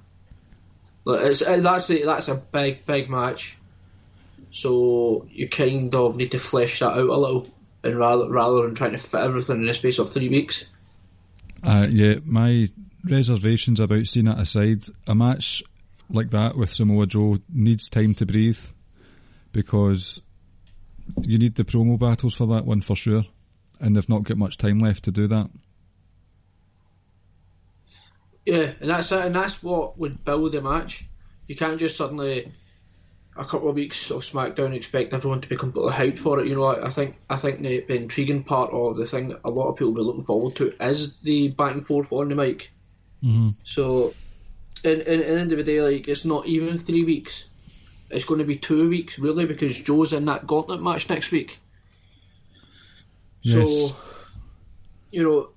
It's, 1.05 1.39
that's 1.39 1.89
a, 1.89 2.03
that's 2.03 2.29
a 2.29 2.35
big 2.35 2.85
big 2.85 3.09
match, 3.09 3.57
so 4.51 5.27
you 5.29 5.49
kind 5.49 5.93
of 5.93 6.15
need 6.15 6.31
to 6.31 6.39
flesh 6.39 6.79
that 6.79 6.91
out 6.91 7.09
a 7.09 7.17
little, 7.17 7.49
and 7.83 7.97
rather 7.97 8.29
rather 8.29 8.61
than 8.61 8.75
trying 8.75 8.93
to 8.93 8.97
fit 8.97 9.19
everything 9.19 9.57
in 9.57 9.65
the 9.65 9.73
space 9.73 9.99
of 9.99 10.09
three 10.09 10.29
weeks. 10.29 10.69
Uh, 11.61 11.87
yeah, 11.89 12.15
my 12.23 12.69
reservations 13.03 13.81
about 13.81 14.05
Cena 14.05 14.35
aside, 14.37 14.83
a 15.05 15.13
match 15.13 15.61
like 16.09 16.31
that 16.31 16.57
with 16.57 16.69
Samoa 16.69 17.07
Joe 17.07 17.37
needs 17.49 17.89
time 17.89 18.13
to 18.15 18.25
breathe 18.25 18.59
because 19.51 20.21
you 21.21 21.37
need 21.37 21.55
the 21.55 21.63
promo 21.63 21.99
battles 21.99 22.35
for 22.35 22.47
that 22.47 22.65
one 22.65 22.81
for 22.81 22.95
sure, 22.95 23.23
and 23.79 23.95
they've 23.95 24.09
not 24.09 24.23
got 24.23 24.37
much 24.37 24.57
time 24.57 24.79
left 24.79 25.03
to 25.05 25.11
do 25.11 25.27
that. 25.27 25.49
Yeah, 28.45 28.73
and 28.79 28.89
that's 28.89 29.11
it, 29.11 29.25
and 29.25 29.35
that's 29.35 29.63
what 29.63 29.97
would 29.97 30.23
build 30.25 30.51
the 30.51 30.61
match. 30.61 31.05
You 31.47 31.55
can't 31.55 31.79
just 31.79 31.97
suddenly 31.97 32.51
a 33.35 33.45
couple 33.45 33.69
of 33.69 33.75
weeks 33.75 34.11
of 34.11 34.21
SmackDown 34.21 34.75
expect 34.75 35.13
everyone 35.13 35.41
to 35.41 35.49
be 35.49 35.57
completely 35.57 35.91
hyped 35.91 36.19
for 36.19 36.39
it. 36.39 36.47
You 36.47 36.55
know, 36.55 36.65
I, 36.65 36.87
I 36.87 36.89
think 36.89 37.17
I 37.29 37.35
think 37.35 37.61
the, 37.61 37.81
the 37.81 37.95
intriguing 37.95 38.43
part 38.43 38.71
of 38.71 38.97
the 38.97 39.05
thing 39.05 39.35
a 39.43 39.49
lot 39.49 39.69
of 39.69 39.77
people 39.77 39.93
will 39.93 40.03
be 40.03 40.07
looking 40.07 40.23
forward 40.23 40.55
to 40.57 40.73
is 40.83 41.19
the 41.21 41.49
back 41.49 41.73
and 41.73 41.85
forth 41.85 42.11
on 42.11 42.29
the 42.29 42.35
mic. 42.35 42.71
Mm-hmm. 43.23 43.49
So, 43.63 44.13
in, 44.83 45.01
in, 45.01 45.21
in 45.21 45.35
the 45.35 45.39
end 45.39 45.51
of 45.51 45.57
the 45.57 45.63
day, 45.63 45.81
like 45.81 46.07
it's 46.07 46.25
not 46.25 46.45
even 46.45 46.77
three 46.77 47.03
weeks. 47.03 47.45
It's 48.09 48.25
going 48.25 48.39
to 48.39 48.45
be 48.45 48.57
two 48.57 48.89
weeks, 48.89 49.17
really, 49.17 49.45
because 49.45 49.79
Joe's 49.79 50.13
in 50.13 50.25
that 50.25 50.45
gauntlet 50.45 50.81
match 50.81 51.09
next 51.09 51.31
week. 51.31 51.59
Yes. 53.41 53.91
So, 53.91 53.95
you 55.11 55.23
know, 55.23 55.49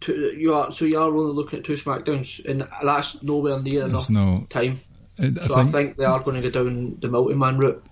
two, 0.00 0.34
you 0.36 0.54
are 0.54 0.72
so 0.72 0.84
you 0.84 0.98
are 0.98 1.04
only 1.08 1.32
looking 1.32 1.60
at 1.60 1.64
two 1.64 1.74
Smackdowns, 1.74 2.44
and 2.44 2.66
that's 2.82 3.22
nowhere 3.22 3.60
near 3.60 3.84
enough 3.84 4.10
no. 4.10 4.46
time. 4.50 4.80
I, 5.18 5.26
I 5.26 5.46
So 5.46 5.54
I 5.54 5.64
think 5.64 5.74
think 5.74 5.96
they 5.96 6.04
are 6.04 6.20
going 6.20 6.40
to 6.42 6.50
go 6.50 6.64
down 6.64 6.96
the 7.00 7.08
multi-man 7.08 7.58
route. 7.58 7.84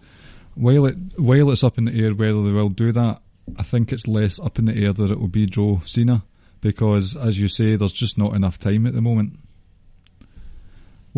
while 0.55 0.87
it 0.87 0.97
while 1.17 1.51
it's 1.51 1.65
up 1.65 1.79
in 1.79 1.85
the 1.85 2.05
air 2.05 2.13
whether 2.15 2.43
they 2.43 2.53
will 2.53 2.69
do 2.71 2.93
that, 2.93 3.21
I 3.59 3.63
think 3.63 3.93
it's 3.93 4.09
less 4.09 4.39
up 4.41 4.59
in 4.59 4.65
the 4.65 4.77
air 4.85 4.93
that 4.93 5.11
it 5.11 5.21
will 5.21 5.29
be 5.29 5.47
Joe 5.47 5.81
Cena 5.85 6.25
because, 6.61 7.17
as 7.17 7.39
you 7.39 7.47
say, 7.49 7.77
there's 7.77 7.93
just 7.93 8.19
not 8.19 8.35
enough 8.35 8.59
time 8.59 8.87
at 8.87 8.95
the 8.95 9.01
moment. 9.01 9.39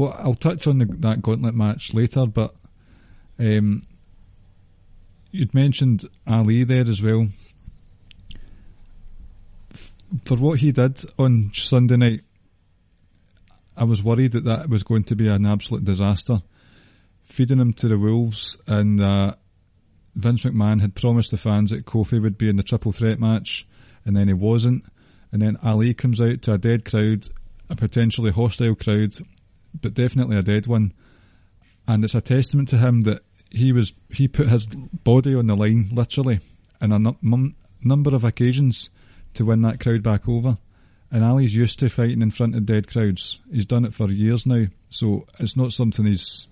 Well, 0.01 0.17
I'll 0.19 0.33
touch 0.33 0.67
on 0.67 0.79
the, 0.79 0.87
that 0.87 1.21
gauntlet 1.21 1.55
match 1.55 1.93
later, 1.93 2.25
but 2.25 2.55
um, 3.39 3.83
you'd 5.31 5.53
mentioned 5.53 6.05
Ali 6.27 6.65
there 6.65 6.89
as 6.89 7.03
well. 7.03 7.27
For 10.25 10.39
what 10.39 10.61
he 10.61 10.73
did 10.73 11.05
on 11.19 11.51
Sunday 11.53 11.99
night, 11.99 12.21
I 13.77 13.85
was 13.85 14.03
worried 14.03 14.33
that 14.33 14.45
that 14.45 14.71
was 14.71 14.85
going 14.85 15.05
to 15.05 15.15
be 15.15 15.29
an 15.29 15.45
absolute 15.45 15.85
disaster 15.85 16.41
feeding 17.25 17.59
him 17.59 17.75
to 17.75 17.89
the 17.89 17.99
wolves, 17.99 18.57
and 18.67 19.03
uh, 19.03 19.35
Vince 20.15 20.45
McMahon 20.45 20.81
had 20.81 20.95
promised 20.95 21.31
the 21.31 21.37
fans 21.37 21.73
that 21.73 21.85
Kofi 21.85 22.23
would 22.23 22.39
be 22.39 22.49
in 22.49 22.57
the 22.57 22.63
triple 22.63 22.93
threat 22.93 23.21
match, 23.21 23.67
and 24.07 24.17
then 24.17 24.29
he 24.29 24.35
wasn't. 24.35 24.83
And 25.31 25.43
then 25.43 25.59
Ali 25.63 25.93
comes 25.93 26.23
out 26.23 26.41
to 26.41 26.55
a 26.55 26.59
dead 26.59 26.87
crowd, 26.87 27.29
a 27.69 27.77
potentially 27.77 28.31
hostile 28.31 28.75
crowd, 28.75 29.15
but 29.79 29.95
definitely 29.95 30.37
a 30.37 30.43
dead 30.43 30.67
one. 30.67 30.93
And 31.87 32.05
it's 32.05 32.15
a 32.15 32.21
testament 32.21 32.69
to 32.71 32.79
him 32.79 33.03
that 33.03 33.23
he 33.51 33.73
was 33.73 33.93
he 34.13 34.29
put 34.29 34.49
his 34.49 34.67
body 34.67 35.35
on 35.35 35.47
the 35.47 35.57
line 35.57 35.89
literally 35.93 36.41
in 36.81 36.93
a 36.93 36.99
num- 36.99 37.19
num- 37.23 37.57
number 37.83 38.15
of 38.15 38.25
occasions 38.25 38.91
to 39.35 39.45
win 39.45 39.63
that 39.63 39.81
crowd 39.81 40.03
back 40.03 40.29
over. 40.29 40.59
And 41.11 41.25
Ali's 41.25 41.55
used 41.55 41.81
to 41.81 41.89
fighting 41.89 42.23
in 42.23 42.31
front 42.31 42.55
of 42.55 42.67
dead 42.67 42.87
crowds. 42.87 43.41
He's 43.53 43.67
done 43.67 43.85
it 43.85 43.95
for 43.95 44.09
years 44.11 44.47
now, 44.47 44.67
so 44.91 45.27
it's 45.41 45.57
not 45.57 45.73
something 45.73 46.07
he's 46.07 46.47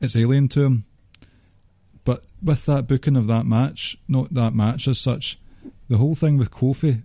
it's 0.00 0.16
alien 0.16 0.48
to 0.48 0.64
him. 0.64 0.84
But 2.04 2.24
with 2.42 2.66
that 2.66 2.88
booking 2.88 3.16
of 3.16 3.28
that 3.28 3.46
match, 3.46 3.96
not 4.08 4.34
that 4.34 4.54
match 4.54 4.88
as 4.88 4.98
such, 4.98 5.38
the 5.88 5.98
whole 5.98 6.16
thing 6.16 6.36
with 6.36 6.50
Kofi 6.50 7.02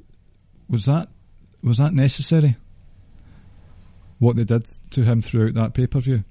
was 0.68 0.86
that 0.86 1.10
was 1.62 1.78
that 1.78 1.94
necessary? 1.94 2.58
What 4.20 4.36
they 4.36 4.44
did 4.44 4.66
to 4.92 5.04
him 5.04 5.22
throughout 5.22 5.54
that 5.54 5.74
pay 5.74 5.88
per 5.88 6.00
view. 6.00 6.24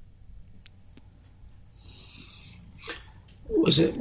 Was 3.49 3.79
it? 3.79 3.97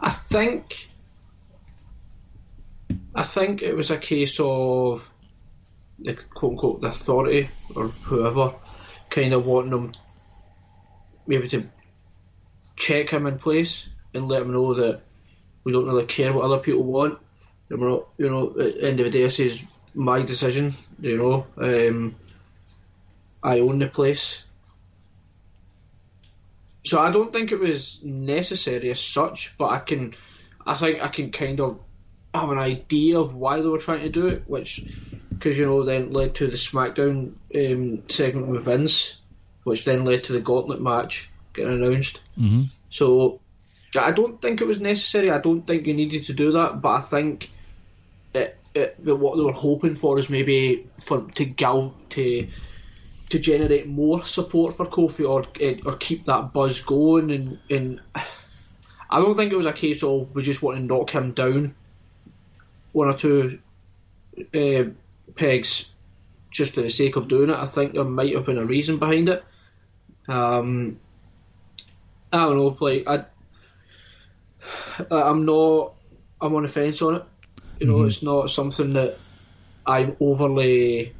I 0.00 0.10
think. 0.10 0.88
I 3.14 3.22
think 3.22 3.62
it 3.62 3.74
was 3.74 3.90
a 3.90 3.98
case 3.98 4.38
of 4.40 5.08
the 5.98 6.14
quote 6.14 6.52
unquote 6.52 6.80
the 6.80 6.88
authority 6.88 7.48
or 7.74 7.88
whoever 7.88 8.54
kind 9.10 9.32
of 9.32 9.44
wanting 9.44 9.70
them 9.70 9.92
maybe 11.26 11.48
to 11.48 11.68
check 12.76 13.10
him 13.10 13.26
in 13.26 13.38
place 13.38 13.88
and 14.14 14.28
let 14.28 14.42
him 14.42 14.52
know 14.52 14.74
that 14.74 15.02
we 15.64 15.72
don't 15.72 15.86
really 15.86 16.06
care 16.06 16.32
what 16.32 16.44
other 16.44 16.58
people 16.58 16.84
want. 16.84 17.18
And 17.68 17.80
we're 17.80 17.90
not, 17.90 18.08
you 18.16 18.30
know, 18.30 18.50
at 18.50 18.54
the 18.56 18.88
end 18.88 19.00
of 19.00 19.04
the 19.04 19.10
day, 19.10 19.22
this 19.22 19.40
is 19.40 19.64
my 19.94 20.22
decision. 20.22 20.72
You 21.00 21.18
know, 21.18 21.46
um, 21.56 22.16
I 23.42 23.60
own 23.60 23.78
the 23.78 23.88
place. 23.88 24.44
So 26.84 26.98
I 26.98 27.10
don't 27.10 27.32
think 27.32 27.52
it 27.52 27.58
was 27.58 28.02
necessary 28.02 28.90
as 28.90 29.00
such, 29.00 29.58
but 29.58 29.66
I 29.66 29.78
can, 29.78 30.14
I 30.66 30.74
think 30.74 31.02
I 31.02 31.08
can 31.08 31.30
kind 31.30 31.60
of 31.60 31.80
have 32.32 32.50
an 32.50 32.58
idea 32.58 33.18
of 33.18 33.34
why 33.34 33.60
they 33.60 33.68
were 33.68 33.78
trying 33.78 34.00
to 34.00 34.08
do 34.08 34.28
it, 34.28 34.44
which, 34.46 34.84
because 35.28 35.58
you 35.58 35.66
know, 35.66 35.82
then 35.82 36.12
led 36.12 36.36
to 36.36 36.46
the 36.46 36.56
SmackDown 36.56 37.32
um, 37.54 38.08
segment 38.08 38.48
with 38.48 38.64
Vince, 38.64 39.18
which 39.64 39.84
then 39.84 40.04
led 40.04 40.24
to 40.24 40.32
the 40.32 40.40
Gauntlet 40.40 40.80
match 40.80 41.30
getting 41.52 41.82
announced. 41.82 42.20
Mm-hmm. 42.38 42.64
So 42.90 43.40
I 43.98 44.12
don't 44.12 44.40
think 44.40 44.60
it 44.60 44.66
was 44.66 44.80
necessary. 44.80 45.30
I 45.30 45.38
don't 45.38 45.66
think 45.66 45.86
you 45.86 45.94
needed 45.94 46.24
to 46.24 46.32
do 46.32 46.52
that, 46.52 46.80
but 46.80 46.90
I 46.90 47.00
think 47.00 47.50
it, 48.34 48.57
it, 48.74 48.96
what 49.00 49.36
they 49.36 49.42
were 49.42 49.52
hoping 49.52 49.94
for 49.94 50.18
is 50.18 50.30
maybe 50.30 50.86
for 50.98 51.22
to 51.32 51.44
gal 51.44 51.94
to 52.10 52.48
to 53.30 53.38
generate 53.38 53.86
more 53.86 54.24
support 54.24 54.74
for 54.74 54.86
Kofi 54.86 55.28
or 55.28 55.44
eh, 55.60 55.80
or 55.84 55.94
keep 55.94 56.26
that 56.26 56.52
buzz 56.52 56.82
going 56.82 57.30
and 57.30 57.58
and 57.70 58.00
I 59.10 59.20
don't 59.20 59.36
think 59.36 59.52
it 59.52 59.56
was 59.56 59.66
a 59.66 59.72
case 59.72 60.02
of 60.02 60.34
we 60.34 60.42
just 60.42 60.62
want 60.62 60.76
to 60.76 60.82
knock 60.82 61.10
him 61.10 61.32
down 61.32 61.74
one 62.92 63.08
or 63.08 63.14
two 63.14 63.58
uh, 64.54 64.84
pegs 65.34 65.90
just 66.50 66.74
for 66.74 66.82
the 66.82 66.90
sake 66.90 67.16
of 67.16 67.28
doing 67.28 67.50
it. 67.50 67.56
I 67.56 67.66
think 67.66 67.94
there 67.94 68.04
might 68.04 68.34
have 68.34 68.46
been 68.46 68.58
a 68.58 68.64
reason 68.64 68.98
behind 68.98 69.28
it. 69.28 69.44
Um, 70.26 70.98
I 72.32 72.38
don't 72.38 72.56
know, 72.56 72.76
like 72.80 73.04
I, 73.06 73.24
I'm 75.10 75.44
not, 75.44 75.94
I'm 76.40 76.54
on 76.54 76.62
the 76.62 76.68
fence 76.68 77.00
on 77.02 77.16
it. 77.16 77.24
You 77.80 77.86
know, 77.86 78.04
it's 78.04 78.22
not 78.22 78.50
something 78.50 78.90
that 78.90 79.18
I'm 79.86 80.16
overly, 80.20 81.14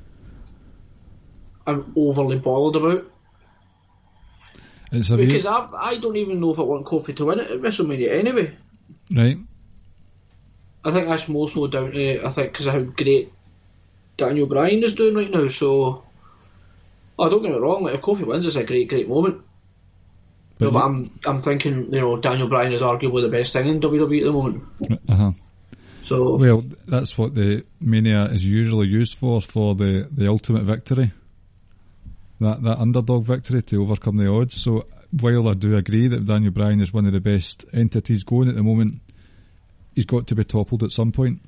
I'm 1.66 1.92
overly 1.96 2.38
bothered 2.38 2.82
about 2.82 3.10
It's 4.92 5.10
because 5.10 5.46
I, 5.46 5.68
I 5.78 5.98
don't 5.98 6.16
even 6.16 6.40
know 6.40 6.50
if 6.50 6.58
I 6.58 6.62
want 6.62 6.86
Kofi 6.86 7.14
to 7.16 7.26
win 7.26 7.40
it 7.40 7.50
at 7.50 7.60
WrestleMania 7.60 8.10
anyway. 8.10 8.56
right? 9.14 9.38
I 10.84 10.90
think 10.90 11.08
that's 11.08 11.28
more 11.28 11.48
so 11.48 11.66
down 11.66 11.92
to 11.92 12.24
I 12.24 12.28
think 12.28 12.52
because 12.52 12.66
of 12.66 12.74
how 12.74 12.80
great 12.80 13.30
Daniel 14.16 14.46
Bryan 14.46 14.82
is 14.82 14.94
doing 14.94 15.14
right 15.14 15.30
now. 15.30 15.48
So, 15.48 16.04
oh, 17.18 17.28
don't 17.28 17.42
get 17.42 17.52
me 17.52 17.58
wrong, 17.58 17.84
like 17.84 17.94
if 17.94 18.00
Kofi 18.00 18.26
wins, 18.26 18.46
it's 18.46 18.56
a 18.56 18.64
great, 18.64 18.88
great 18.88 19.08
moment. 19.08 19.42
But 20.58 20.64
No, 20.64 20.70
but 20.72 20.84
I'm 20.84 21.18
I'm 21.24 21.42
thinking 21.42 21.92
you 21.92 22.00
know 22.00 22.16
Daniel 22.16 22.48
Bryan 22.48 22.72
is 22.72 22.82
arguably 22.82 23.22
the 23.22 23.28
best 23.28 23.52
thing 23.52 23.68
in 23.68 23.80
WWE 23.80 24.20
at 24.20 24.24
the 24.24 24.32
moment. 24.32 24.64
Uh-huh. 25.08 25.32
So 26.08 26.36
Well, 26.36 26.64
that's 26.86 27.18
what 27.18 27.34
the 27.34 27.66
mania 27.82 28.24
is 28.26 28.42
usually 28.42 28.88
used 28.88 29.14
for 29.14 29.42
for 29.42 29.74
the, 29.74 30.08
the 30.10 30.28
ultimate 30.28 30.62
victory. 30.62 31.12
That 32.40 32.62
that 32.62 32.78
underdog 32.78 33.24
victory 33.24 33.62
to 33.64 33.82
overcome 33.82 34.16
the 34.16 34.30
odds. 34.30 34.54
So 34.54 34.86
while 35.10 35.48
I 35.48 35.52
do 35.52 35.76
agree 35.76 36.08
that 36.08 36.24
Daniel 36.24 36.50
Bryan 36.50 36.80
is 36.80 36.94
one 36.94 37.04
of 37.04 37.12
the 37.12 37.20
best 37.20 37.66
entities 37.74 38.24
going 38.24 38.48
at 38.48 38.54
the 38.54 38.62
moment, 38.62 39.02
he's 39.94 40.06
got 40.06 40.26
to 40.28 40.34
be 40.34 40.44
toppled 40.44 40.82
at 40.82 40.92
some 40.92 41.12
point. 41.12 41.40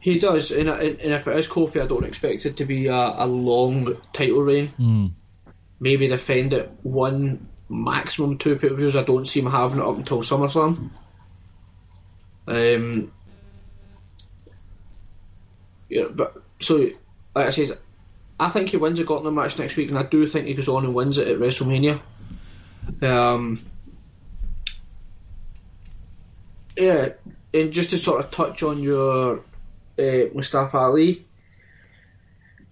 He 0.00 0.18
does, 0.18 0.50
and, 0.50 0.70
and 0.70 1.00
and 1.00 1.12
if 1.12 1.28
it 1.28 1.36
is 1.36 1.48
Kofi, 1.48 1.82
I 1.82 1.86
don't 1.86 2.06
expect 2.06 2.46
it 2.46 2.56
to 2.56 2.64
be 2.64 2.86
a, 2.86 2.94
a 2.94 3.26
long 3.26 3.98
title 4.14 4.40
reign. 4.40 4.72
Mm. 4.78 5.10
Maybe 5.78 6.08
defend 6.08 6.54
it 6.54 6.70
one, 6.82 7.48
maximum 7.68 8.38
two 8.38 8.56
pay 8.56 8.70
per 8.70 8.76
views. 8.76 8.96
I 8.96 9.02
don't 9.02 9.26
see 9.26 9.40
him 9.40 9.50
having 9.50 9.80
it 9.80 9.84
up 9.84 9.96
until 9.96 10.22
SummerSlam. 10.22 10.90
Um, 12.46 13.12
yeah, 15.88 16.06
but 16.12 16.42
so 16.60 16.90
like 17.34 17.46
I 17.46 17.50
says, 17.50 17.76
I 18.38 18.48
think 18.48 18.70
he 18.70 18.76
wins 18.76 19.00
a 19.00 19.04
Gauntlet 19.04 19.32
match 19.32 19.58
next 19.58 19.76
week, 19.76 19.88
and 19.88 19.98
I 19.98 20.02
do 20.02 20.26
think 20.26 20.46
he 20.46 20.54
goes 20.54 20.68
on 20.68 20.84
and 20.84 20.94
wins 20.94 21.18
it 21.18 21.28
at 21.28 21.38
WrestleMania. 21.38 22.00
Um, 23.02 23.64
yeah, 26.76 27.10
and 27.52 27.72
just 27.72 27.90
to 27.90 27.98
sort 27.98 28.24
of 28.24 28.30
touch 28.30 28.62
on 28.62 28.82
your 28.82 29.40
uh, 29.98 30.24
Mustafa 30.34 30.78
Ali, 30.78 31.24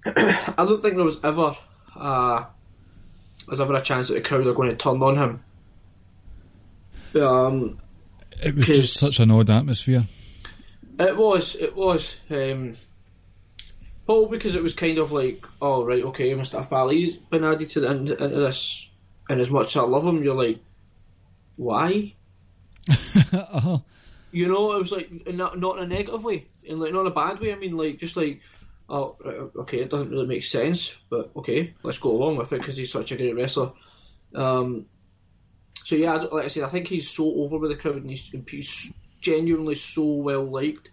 I 0.07 0.55
don't 0.59 0.81
think 0.81 0.97
there 0.97 1.05
was 1.05 1.21
ever 1.25 1.57
uh, 1.97 2.45
there's 3.47 3.61
ever 3.61 3.75
a 3.75 3.81
chance 3.81 4.09
that 4.09 4.15
the 4.15 4.21
crowd 4.21 4.47
are 4.47 4.55
going 4.55 4.71
to 4.71 4.77
turn 4.77 5.03
on 5.03 5.17
him. 5.17 7.23
Um, 7.23 7.79
It 8.43 8.55
was 8.55 8.67
just 8.67 8.99
such 8.99 9.21
an 9.21 9.31
odd 9.31 9.51
atmosphere. 9.51 10.05
It 10.99 11.17
was, 11.17 11.57
it 11.57 11.75
was. 11.75 12.19
Um, 12.31 12.75
Paul, 14.07 14.29
because 14.29 14.55
it 14.55 14.63
was 14.63 14.75
kind 14.75 14.99
of 14.99 15.13
like, 15.13 15.45
oh 15.63 15.85
right, 15.85 16.05
okay, 16.05 16.35
Mustafa 16.35 16.75
Ali's 16.75 17.17
been 17.17 17.45
added 17.45 17.69
to 17.71 17.81
the, 17.81 17.89
end 17.89 18.11
into 18.11 18.29
this, 18.29 18.89
and 19.29 19.41
as 19.41 19.51
much 19.51 19.69
as 19.69 19.83
I 19.83 19.87
love 19.87 20.07
him, 20.07 20.23
you're 20.23 20.37
like, 20.37 20.61
why? 21.57 22.15
uh-huh. 22.89 23.79
You 24.31 24.49
know, 24.49 24.73
it 24.73 24.79
was 24.79 24.93
like 24.93 25.27
not 25.29 25.59
not 25.59 25.79
in 25.79 25.85
a 25.85 25.87
negative 25.87 26.23
way, 26.23 26.47
and 26.69 26.81
like 26.81 26.93
not 26.93 27.03
in 27.03 27.07
a 27.07 27.11
bad 27.11 27.41
way. 27.41 27.53
I 27.53 27.57
mean, 27.57 27.77
like 27.77 27.99
just 27.99 28.17
like, 28.17 28.43
oh, 28.89 29.17
okay, 29.61 29.81
it 29.81 29.91
doesn't 29.91 30.11
really 30.11 30.27
make 30.27 30.45
sense, 30.45 30.99
but 31.09 31.31
okay, 31.37 31.75
let's 31.83 31.99
go 31.99 32.11
along 32.11 32.37
with 32.37 32.53
it 32.53 32.59
because 32.59 32.77
he's 32.77 32.93
such 32.93 33.13
a 33.13 33.17
great 33.17 33.35
wrestler. 33.35 33.73
Um, 34.35 34.87
so 35.85 35.97
yeah, 35.97 36.15
like 36.15 36.47
I 36.47 36.49
said, 36.49 36.63
I 36.63 36.69
think 36.69 36.87
he's 36.87 37.11
so 37.11 37.31
over 37.31 37.59
with 37.59 37.71
the 37.71 37.77
crowd, 37.77 37.97
and 37.97 38.09
he's, 38.09 38.35
he's 38.49 38.95
genuinely 39.21 39.75
so 39.75 40.23
well 40.23 40.43
liked 40.43 40.91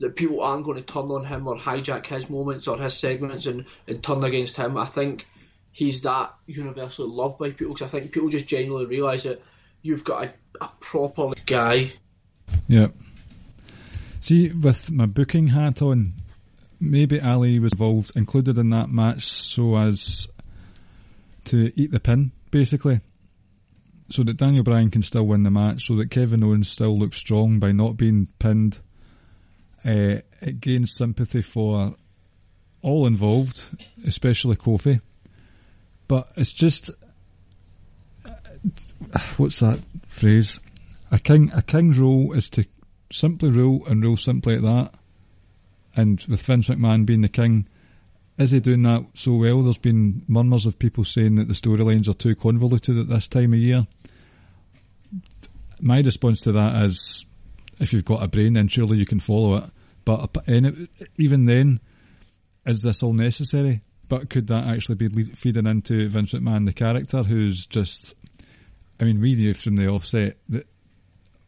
that 0.00 0.16
people 0.16 0.42
aren't 0.42 0.64
going 0.64 0.82
to 0.82 0.82
turn 0.82 1.04
on 1.04 1.24
him 1.24 1.46
or 1.46 1.56
hijack 1.56 2.04
his 2.06 2.28
moments 2.28 2.66
or 2.66 2.76
his 2.76 2.94
segments 2.94 3.46
and, 3.46 3.66
and 3.86 4.02
turn 4.02 4.24
against 4.24 4.56
him. 4.56 4.76
I 4.76 4.86
think 4.86 5.28
he's 5.70 6.02
that 6.02 6.34
universally 6.46 7.08
loved 7.08 7.38
by 7.38 7.52
people 7.52 7.74
because 7.74 7.94
I 7.94 8.00
think 8.00 8.10
people 8.10 8.30
just 8.30 8.48
genuinely 8.48 8.86
realise 8.86 9.22
that 9.22 9.40
you've 9.80 10.04
got 10.04 10.24
a, 10.24 10.34
a 10.60 10.68
proper 10.80 11.30
guy 11.46 11.92
Yeah. 12.66 12.88
See, 14.18 14.50
with 14.50 14.90
my 14.90 15.06
booking 15.06 15.48
hat 15.48 15.82
on, 15.82 16.14
maybe 16.80 17.20
Ali 17.20 17.60
was 17.60 17.74
involved, 17.74 18.10
included 18.16 18.58
in 18.58 18.70
that 18.70 18.90
match, 18.90 19.22
so 19.22 19.76
as 19.76 20.26
to 21.44 21.70
eat 21.80 21.92
the 21.92 22.00
pin, 22.00 22.32
basically. 22.50 23.00
So 24.10 24.22
that 24.24 24.36
Daniel 24.36 24.62
Bryan 24.62 24.90
can 24.90 25.02
still 25.02 25.26
win 25.26 25.44
the 25.44 25.50
match, 25.50 25.86
so 25.86 25.96
that 25.96 26.10
Kevin 26.10 26.44
Owens 26.44 26.68
still 26.68 26.98
looks 26.98 27.16
strong 27.16 27.58
by 27.58 27.72
not 27.72 27.96
being 27.96 28.28
pinned. 28.38 28.80
Uh, 29.84 30.20
it 30.40 30.60
gains 30.60 30.94
sympathy 30.94 31.42
for 31.42 31.94
all 32.82 33.06
involved, 33.06 33.70
especially 34.06 34.56
Kofi. 34.56 35.00
But 36.06 36.28
it's 36.36 36.52
just. 36.52 36.90
What's 39.36 39.60
that 39.60 39.80
phrase? 40.06 40.60
A 41.10 41.18
king, 41.18 41.50
a 41.54 41.62
king's 41.62 41.98
role 41.98 42.32
is 42.32 42.48
to 42.50 42.66
simply 43.10 43.50
rule 43.50 43.86
and 43.86 44.02
rule 44.02 44.16
simply 44.16 44.56
at 44.56 44.62
that. 44.62 44.94
And 45.96 46.24
with 46.28 46.42
Vince 46.42 46.68
McMahon 46.68 47.06
being 47.06 47.20
the 47.20 47.28
king, 47.28 47.66
is 48.38 48.50
he 48.50 48.60
doing 48.60 48.82
that 48.82 49.04
so 49.14 49.34
well? 49.34 49.62
There's 49.62 49.78
been 49.78 50.22
murmurs 50.26 50.66
of 50.66 50.78
people 50.78 51.04
saying 51.04 51.36
that 51.36 51.48
the 51.48 51.54
storylines 51.54 52.08
are 52.08 52.14
too 52.14 52.34
convoluted 52.34 52.98
at 52.98 53.08
this 53.08 53.28
time 53.28 53.52
of 53.52 53.58
year. 53.60 53.86
My 55.80 56.00
response 56.00 56.40
to 56.42 56.52
that 56.52 56.84
is, 56.84 57.26
if 57.78 57.92
you've 57.92 58.04
got 58.04 58.22
a 58.22 58.28
brain, 58.28 58.54
then 58.54 58.68
surely 58.68 58.96
you 58.98 59.06
can 59.06 59.20
follow 59.20 59.56
it. 59.56 59.64
But 60.04 60.36
even 61.16 61.44
then, 61.44 61.80
is 62.66 62.82
this 62.82 63.02
all 63.02 63.12
necessary? 63.12 63.82
But 64.08 64.30
could 64.30 64.48
that 64.48 64.66
actually 64.66 64.96
be 64.96 65.24
feeding 65.24 65.66
into 65.66 66.08
Vince 66.08 66.32
McMahon, 66.32 66.66
the 66.66 66.72
character, 66.72 67.22
who's 67.22 67.66
just? 67.66 68.14
I 69.00 69.04
mean, 69.04 69.20
we 69.20 69.34
knew 69.34 69.54
from 69.54 69.76
the 69.76 69.88
offset 69.88 70.36
that 70.50 70.66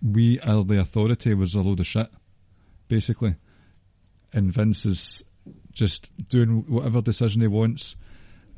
we 0.03 0.41
are 0.41 0.65
the 0.65 0.81
authority 0.81 1.35
was 1.35 1.55
a 1.55 1.61
load 1.61 1.81
of 1.81 1.87
shit, 1.87 2.09
basically. 2.89 3.37
And 4.33 4.53
Vince 4.53 4.87
is 4.87 5.23
just 5.77 6.11
doing 6.29 6.65
whatever 6.69 7.01
decision 7.01 7.43
he 7.43 7.47
wants. 7.47 7.95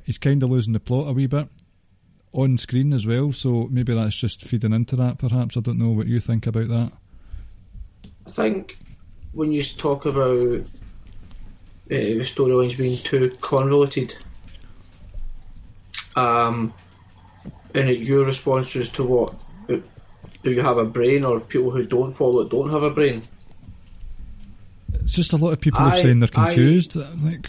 He's 0.04 0.18
kind 0.18 0.42
of 0.42 0.48
losing 0.48 0.72
the 0.72 0.81
plot 0.81 1.09
a 1.09 1.12
wee 1.12 1.26
bit 1.26 1.48
on 2.33 2.57
screen 2.57 2.92
as 2.92 3.07
well, 3.07 3.33
so 3.33 3.68
maybe 3.70 3.94
that's 3.94 4.16
just 4.16 4.42
feeding 4.42 4.72
into 4.72 4.96
that. 4.96 5.18
Perhaps 5.18 5.57
I 5.57 5.61
don't 5.61 5.78
know 5.78 5.90
what 5.90 6.07
you 6.07 6.20
think 6.20 6.46
about 6.46 6.68
that. 6.68 6.92
I 8.26 8.31
think 8.31 8.78
when 9.33 9.52
you 9.52 9.62
talk 9.62 10.07
about 10.07 10.61
uh, 11.90 12.24
storylines 12.24 12.78
being 12.78 12.96
too 12.96 13.37
convoluted, 13.40 14.16
um, 16.16 16.72
and 17.74 17.90
your 17.90 18.24
response 18.24 18.76
is 18.76 18.90
to 18.90 19.04
what? 19.04 19.35
uh, 19.68 19.78
Do 20.42 20.52
you 20.52 20.62
have 20.62 20.78
a 20.78 20.85
brain, 20.85 21.24
or 21.24 21.40
people 21.40 21.70
who 21.70 21.85
don't 21.85 22.12
follow 22.12 22.40
it 22.40 22.50
don't 22.50 22.70
have 22.70 22.83
a 22.83 22.90
brain? 22.90 23.22
It's 25.09 25.16
just 25.16 25.33
a 25.33 25.38
lot 25.38 25.53
of 25.55 25.61
people 25.62 25.81
are 25.81 25.94
saying 25.94 26.21
they're 26.21 26.29
I- 26.35 26.53
confused. 26.53 26.97
like, 26.97 27.49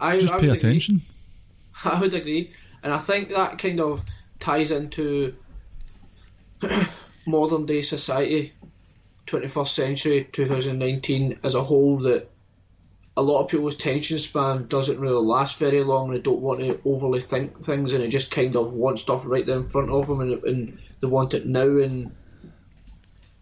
I, 0.00 0.18
just 0.18 0.32
I 0.32 0.38
pay 0.38 0.48
would 0.48 0.56
agree. 0.56 0.70
attention. 0.70 1.02
I 1.84 2.00
would 2.00 2.14
agree, 2.14 2.52
and 2.82 2.94
I 2.94 2.98
think 2.98 3.28
that 3.28 3.58
kind 3.58 3.78
of 3.78 4.02
ties 4.40 4.70
into 4.70 5.36
modern 7.26 7.66
day 7.66 7.82
society, 7.82 8.54
21st 9.26 9.68
century, 9.68 10.28
2019 10.32 11.40
as 11.42 11.54
a 11.54 11.62
whole. 11.62 11.98
That 11.98 12.30
a 13.18 13.22
lot 13.22 13.42
of 13.42 13.50
people's 13.50 13.74
attention 13.74 14.18
span 14.18 14.66
doesn't 14.66 14.98
really 14.98 15.22
last 15.22 15.58
very 15.58 15.82
long, 15.84 16.06
and 16.08 16.16
they 16.16 16.22
don't 16.22 16.40
want 16.40 16.60
to 16.60 16.80
overly 16.86 17.20
think 17.20 17.60
things, 17.62 17.92
and 17.92 18.02
they 18.02 18.08
just 18.08 18.30
kind 18.30 18.56
of 18.56 18.72
want 18.72 18.98
stuff 18.98 19.24
right 19.26 19.44
there 19.44 19.58
in 19.58 19.66
front 19.66 19.90
of 19.90 20.06
them, 20.06 20.20
and, 20.22 20.42
and 20.44 20.78
they 21.00 21.06
want 21.06 21.34
it 21.34 21.44
now, 21.46 21.60
and 21.68 22.16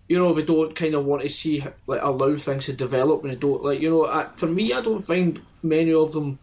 you 0.09 0.19
know, 0.19 0.35
they 0.35 0.43
don't 0.43 0.75
kind 0.75 0.95
of 0.95 1.05
want 1.05 1.23
to 1.23 1.29
see 1.29 1.65
like 1.87 2.03
allow 2.03 2.37
things 2.37 2.67
to 2.67 2.73
develop, 2.73 3.23
and 3.23 3.33
they 3.33 3.37
don't 3.37 3.63
like 3.63 3.81
you 3.81 3.91
know. 3.91 4.07
I, 4.07 4.29
for 4.37 4.47
me, 4.47 4.73
I 4.73 4.81
don't 4.81 5.03
find 5.03 5.41
many 5.63 5.95
of 5.95 6.13
them 6.13 6.39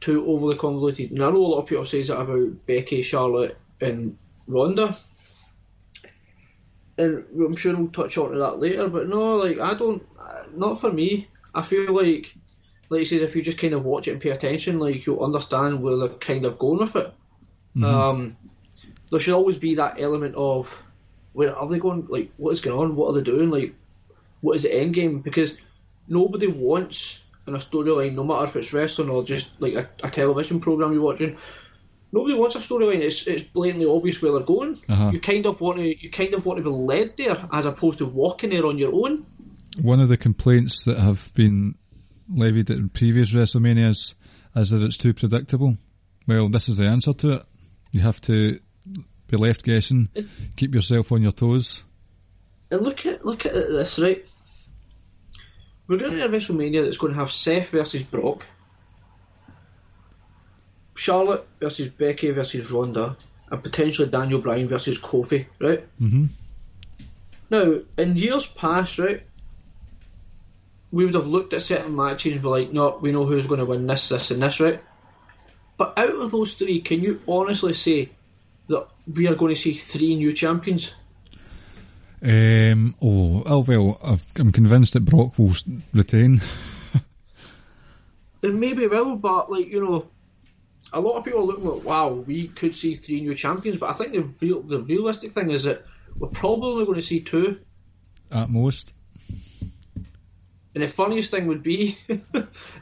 too 0.00 0.26
overly 0.26 0.56
convoluted. 0.56 1.10
And 1.10 1.22
I 1.22 1.30
know 1.30 1.44
a 1.44 1.48
lot 1.48 1.62
of 1.62 1.68
people 1.68 1.84
say 1.84 2.02
that 2.02 2.20
about 2.20 2.66
Becky, 2.66 3.02
Charlotte, 3.02 3.58
and 3.80 4.16
Ronda. 4.46 4.96
And 6.98 7.24
I'm 7.34 7.56
sure 7.56 7.76
we'll 7.76 7.88
touch 7.88 8.16
on 8.16 8.32
to 8.32 8.38
that 8.38 8.58
later, 8.58 8.88
but 8.88 9.08
no, 9.08 9.36
like 9.36 9.58
I 9.58 9.74
don't, 9.74 10.02
not 10.56 10.80
for 10.80 10.90
me. 10.90 11.28
I 11.54 11.62
feel 11.62 11.94
like, 11.94 12.34
like 12.88 13.00
you 13.00 13.04
said, 13.04 13.22
if 13.22 13.36
you 13.36 13.42
just 13.42 13.58
kind 13.58 13.74
of 13.74 13.84
watch 13.84 14.08
it 14.08 14.12
and 14.12 14.20
pay 14.20 14.30
attention, 14.30 14.78
like 14.78 15.04
you'll 15.04 15.24
understand 15.24 15.82
where 15.82 15.96
they're 15.96 16.08
kind 16.08 16.46
of 16.46 16.58
going 16.58 16.78
with 16.78 16.96
it. 16.96 17.12
Um, 17.84 18.36
there 19.10 19.20
should 19.20 19.34
always 19.34 19.58
be 19.58 19.74
that 19.74 20.00
element 20.00 20.36
of 20.36 20.82
where 21.36 21.54
are 21.54 21.68
they 21.68 21.78
going? 21.78 22.06
Like, 22.08 22.32
what 22.38 22.52
is 22.52 22.62
going 22.62 22.80
on? 22.80 22.96
What 22.96 23.10
are 23.10 23.12
they 23.12 23.22
doing? 23.22 23.50
Like, 23.50 23.74
what 24.40 24.56
is 24.56 24.62
the 24.62 24.74
end 24.74 24.94
game? 24.94 25.20
Because 25.20 25.58
nobody 26.08 26.46
wants 26.46 27.22
in 27.46 27.54
a 27.54 27.58
storyline, 27.58 28.14
no 28.14 28.24
matter 28.24 28.44
if 28.44 28.56
it's 28.56 28.72
wrestling 28.72 29.10
or 29.10 29.22
just 29.22 29.60
like 29.60 29.74
a, 29.74 29.90
a 30.02 30.08
television 30.08 30.60
program 30.60 30.94
you're 30.94 31.02
watching. 31.02 31.36
Nobody 32.10 32.34
wants 32.34 32.54
a 32.54 32.58
storyline. 32.60 33.00
It's 33.00 33.26
it's 33.26 33.42
blatantly 33.42 33.84
obvious 33.86 34.22
where 34.22 34.32
they're 34.32 34.40
going. 34.40 34.80
Uh-huh. 34.88 35.10
You 35.12 35.20
kind 35.20 35.44
of 35.44 35.60
want 35.60 35.76
to 35.76 36.02
you 36.02 36.08
kind 36.08 36.32
of 36.32 36.46
want 36.46 36.56
to 36.56 36.64
be 36.64 36.70
led 36.70 37.18
there 37.18 37.36
as 37.52 37.66
opposed 37.66 37.98
to 37.98 38.06
walking 38.06 38.48
there 38.48 38.64
on 38.64 38.78
your 38.78 38.94
own. 38.94 39.26
One 39.82 40.00
of 40.00 40.08
the 40.08 40.16
complaints 40.16 40.86
that 40.86 40.98
have 40.98 41.30
been 41.34 41.74
levied 42.32 42.70
at 42.70 42.94
previous 42.94 43.34
WrestleManias 43.34 44.14
is 44.56 44.70
that 44.70 44.82
it's 44.82 44.96
too 44.96 45.12
predictable. 45.12 45.76
Well, 46.26 46.48
this 46.48 46.70
is 46.70 46.78
the 46.78 46.86
answer 46.86 47.12
to 47.12 47.32
it. 47.34 47.42
You 47.92 48.00
have 48.00 48.22
to 48.22 48.58
be 49.28 49.36
left 49.36 49.64
guessing, 49.64 50.08
keep 50.56 50.74
yourself 50.74 51.12
on 51.12 51.22
your 51.22 51.32
toes. 51.32 51.84
And 52.70 52.82
look 52.82 53.06
at 53.06 53.24
look 53.24 53.46
at 53.46 53.52
this 53.52 53.98
right. 53.98 54.24
We're 55.86 55.98
going 55.98 56.12
to 56.12 56.24
a 56.24 56.28
WrestleMania 56.28 56.84
that's 56.84 56.96
going 56.96 57.12
to 57.12 57.18
have 57.18 57.30
Seth 57.30 57.68
versus 57.68 58.02
Brock, 58.02 58.44
Charlotte 60.96 61.46
versus 61.60 61.88
Becky 61.88 62.30
versus 62.30 62.68
Ronda, 62.70 63.16
and 63.50 63.62
potentially 63.62 64.08
Daniel 64.08 64.40
Bryan 64.40 64.66
versus 64.66 64.98
Kofi, 64.98 65.46
right? 65.60 65.84
Mhm. 66.00 66.28
Now, 67.50 67.76
in 67.96 68.16
years 68.16 68.46
past, 68.46 68.98
right, 68.98 69.22
we 70.90 71.04
would 71.04 71.14
have 71.14 71.28
looked 71.28 71.52
at 71.52 71.62
certain 71.62 71.94
matches 71.94 72.32
and 72.32 72.42
be 72.42 72.48
like, 72.48 72.72
no, 72.72 72.98
we 73.00 73.12
know 73.12 73.26
who's 73.26 73.46
going 73.46 73.60
to 73.60 73.66
win 73.66 73.86
this, 73.86 74.08
this, 74.08 74.32
and 74.32 74.42
this, 74.42 74.58
right? 74.60 74.82
But 75.76 75.98
out 75.98 76.14
of 76.14 76.30
those 76.30 76.54
three, 76.56 76.80
can 76.80 77.02
you 77.02 77.20
honestly 77.28 77.74
say 77.74 78.10
that 78.68 78.86
we 79.12 79.28
are 79.28 79.34
going 79.34 79.54
to 79.54 79.60
see 79.60 79.74
three 79.74 80.14
new 80.16 80.32
champions? 80.32 80.94
Um, 82.22 82.94
oh, 83.00 83.42
oh 83.46 83.60
well, 83.60 84.00
I've, 84.02 84.24
I'm 84.36 84.52
convinced 84.52 84.94
that 84.94 85.04
Brock 85.04 85.38
will 85.38 85.54
retain. 85.92 86.40
Then 88.40 88.60
maybe 88.60 88.86
will, 88.86 89.16
but 89.16 89.50
like 89.50 89.66
you 89.68 89.82
know, 89.82 90.08
a 90.92 91.00
lot 91.00 91.18
of 91.18 91.24
people 91.24 91.40
are 91.40 91.44
looking 91.44 91.66
at 91.66 91.84
wow, 91.84 92.12
we 92.12 92.48
could 92.48 92.74
see 92.74 92.94
three 92.94 93.20
new 93.20 93.34
champions, 93.34 93.78
but 93.78 93.90
I 93.90 93.92
think 93.92 94.12
the 94.12 94.46
real, 94.46 94.62
the 94.62 94.80
realistic 94.80 95.32
thing 95.32 95.50
is 95.50 95.64
that 95.64 95.84
we're 96.16 96.28
probably 96.28 96.84
going 96.84 96.96
to 96.96 97.02
see 97.02 97.20
two. 97.20 97.60
At 98.30 98.50
most, 98.50 98.92
And 100.74 100.82
the 100.82 100.88
funniest 100.88 101.30
thing 101.30 101.46
would 101.46 101.62
be 101.62 101.96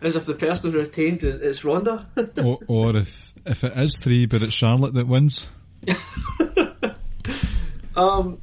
is 0.02 0.16
if 0.16 0.26
the 0.26 0.34
person 0.34 0.72
who 0.72 0.78
retained 0.78 1.22
is, 1.22 1.40
is 1.40 1.64
Ronda. 1.64 2.06
or, 2.42 2.58
or 2.66 2.96
if 2.96 3.32
if 3.46 3.62
it 3.62 3.72
is 3.76 3.96
three, 3.98 4.26
but 4.26 4.42
it's 4.42 4.52
Charlotte 4.52 4.94
that 4.94 5.06
wins. 5.06 5.48
um. 7.96 8.40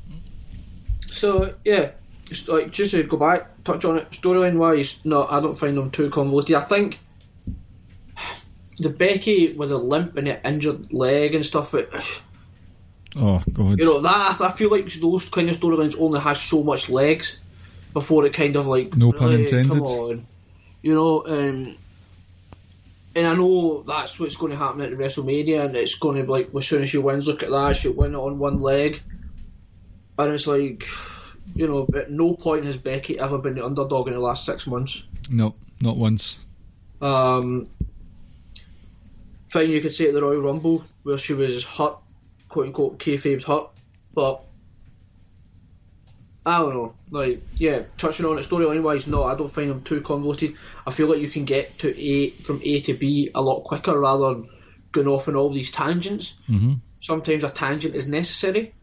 So 1.08 1.54
yeah, 1.66 1.92
just, 2.26 2.48
like 2.48 2.72
just 2.72 2.92
to 2.92 3.04
go 3.04 3.18
back, 3.18 3.64
touch 3.64 3.86
on 3.86 3.98
it. 3.98 4.10
Storyline 4.12 4.58
wise, 4.58 5.04
no, 5.06 5.26
I 5.26 5.42
don't 5.42 5.58
find 5.58 5.78
them 5.78 5.92
too 5.92 6.10
convoluted. 6.10 6.56
I 6.56 6.62
think 6.62 7.00
the 8.80 8.90
Becky 8.90 9.54
with 9.54 9.72
a 9.72 9.78
limp 9.78 10.18
and 10.18 10.28
an 10.28 10.40
injured 10.46 10.94
leg 10.94 11.36
and 11.36 11.46
stuff. 11.46 11.74
It, 11.74 11.90
Oh 13.16 13.44
God, 13.52 13.78
You 13.78 13.86
know 13.86 14.02
that 14.02 14.38
I 14.40 14.52
feel 14.52 14.72
like 14.72 14.92
those 14.94 15.30
kind 15.30 15.50
of 15.50 15.58
storylines 15.58 16.00
only 16.00 16.20
has 16.20 16.42
so 16.42 16.64
much 16.64 16.90
legs 16.90 17.40
before 17.94 18.26
it 18.26 18.34
kind 18.34 18.56
of 18.56 18.68
like 18.68 18.96
No 18.96 19.12
pun 19.12 19.32
really, 19.32 19.44
intended. 19.44 19.72
Come 19.72 19.82
on, 19.82 20.28
you 20.82 20.96
know, 20.96 21.26
um, 21.28 21.78
and 23.16 23.28
I 23.28 23.34
know 23.36 23.84
that's 23.84 24.20
what's 24.20 24.38
going 24.38 24.52
to 24.52 24.58
happen 24.58 24.82
at 24.82 24.92
WrestleMania, 24.92 25.66
and 25.66 25.76
it's 25.76 25.96
going 25.96 26.18
to 26.18 26.24
be 26.24 26.30
like 26.30 26.50
as 26.56 26.68
soon 26.68 26.84
as 26.84 26.90
she 26.90 26.98
wins, 26.98 27.28
look 27.28 27.44
at 27.44 27.50
that, 27.50 27.76
she'll 27.76 27.94
win 27.94 28.14
it 28.14 28.18
on 28.18 28.40
one 28.40 28.60
leg, 28.60 29.02
and 30.18 30.34
it's 30.34 30.48
like, 30.48 30.86
you 31.56 31.68
know, 31.68 31.88
at 31.96 32.10
no 32.10 32.34
point 32.36 32.66
has 32.66 32.78
Becky 32.78 33.20
ever 33.20 33.38
been 33.38 33.56
the 33.56 33.66
underdog 33.66 34.08
in 34.08 34.14
the 34.14 34.20
last 34.20 34.46
six 34.46 34.68
months. 34.68 35.04
no, 35.30 35.56
not 35.82 35.98
once. 35.98 36.40
Um, 37.02 37.68
thing 39.50 39.72
you 39.72 39.82
could 39.82 39.94
say 39.94 40.08
at 40.08 40.14
the 40.14 40.22
Royal 40.22 40.42
Rumble 40.42 40.86
where 41.04 41.18
she 41.18 41.34
was 41.34 41.66
hurt, 41.66 41.98
quote 42.48 42.68
unquote, 42.68 43.00
kayfabe's 43.00 43.44
hurt, 43.44 43.70
but 44.14 44.44
I 46.46 46.58
don't 46.60 46.74
know. 46.74 46.96
Like, 47.12 47.44
yeah, 47.58 47.84
touching 47.98 48.26
on 48.26 48.38
it 48.40 48.42
storyline 48.42 48.82
wise, 48.82 49.06
no, 49.08 49.24
I 49.24 49.36
don't 49.36 49.52
find 49.52 49.70
them 49.70 49.82
too 49.84 50.02
convoluted. 50.02 50.56
I 50.88 50.92
feel 50.92 51.08
like 51.08 51.20
you 51.20 51.30
can 51.30 51.46
get 51.46 51.80
to 51.80 51.96
A 51.96 52.30
from 52.30 52.62
A 52.64 52.82
to 52.82 52.94
B 52.96 53.30
a 53.36 53.42
lot 53.42 53.64
quicker 53.64 54.00
rather 54.00 54.34
than 54.34 54.50
going 54.92 55.08
off 55.08 55.28
on 55.28 55.36
all 55.36 55.52
these 55.52 55.72
tangents. 55.72 56.36
hmm 56.48 56.74
Sometimes 57.00 57.44
a 57.44 57.50
tangent 57.50 57.96
is 57.96 58.08
necessary. 58.08 58.74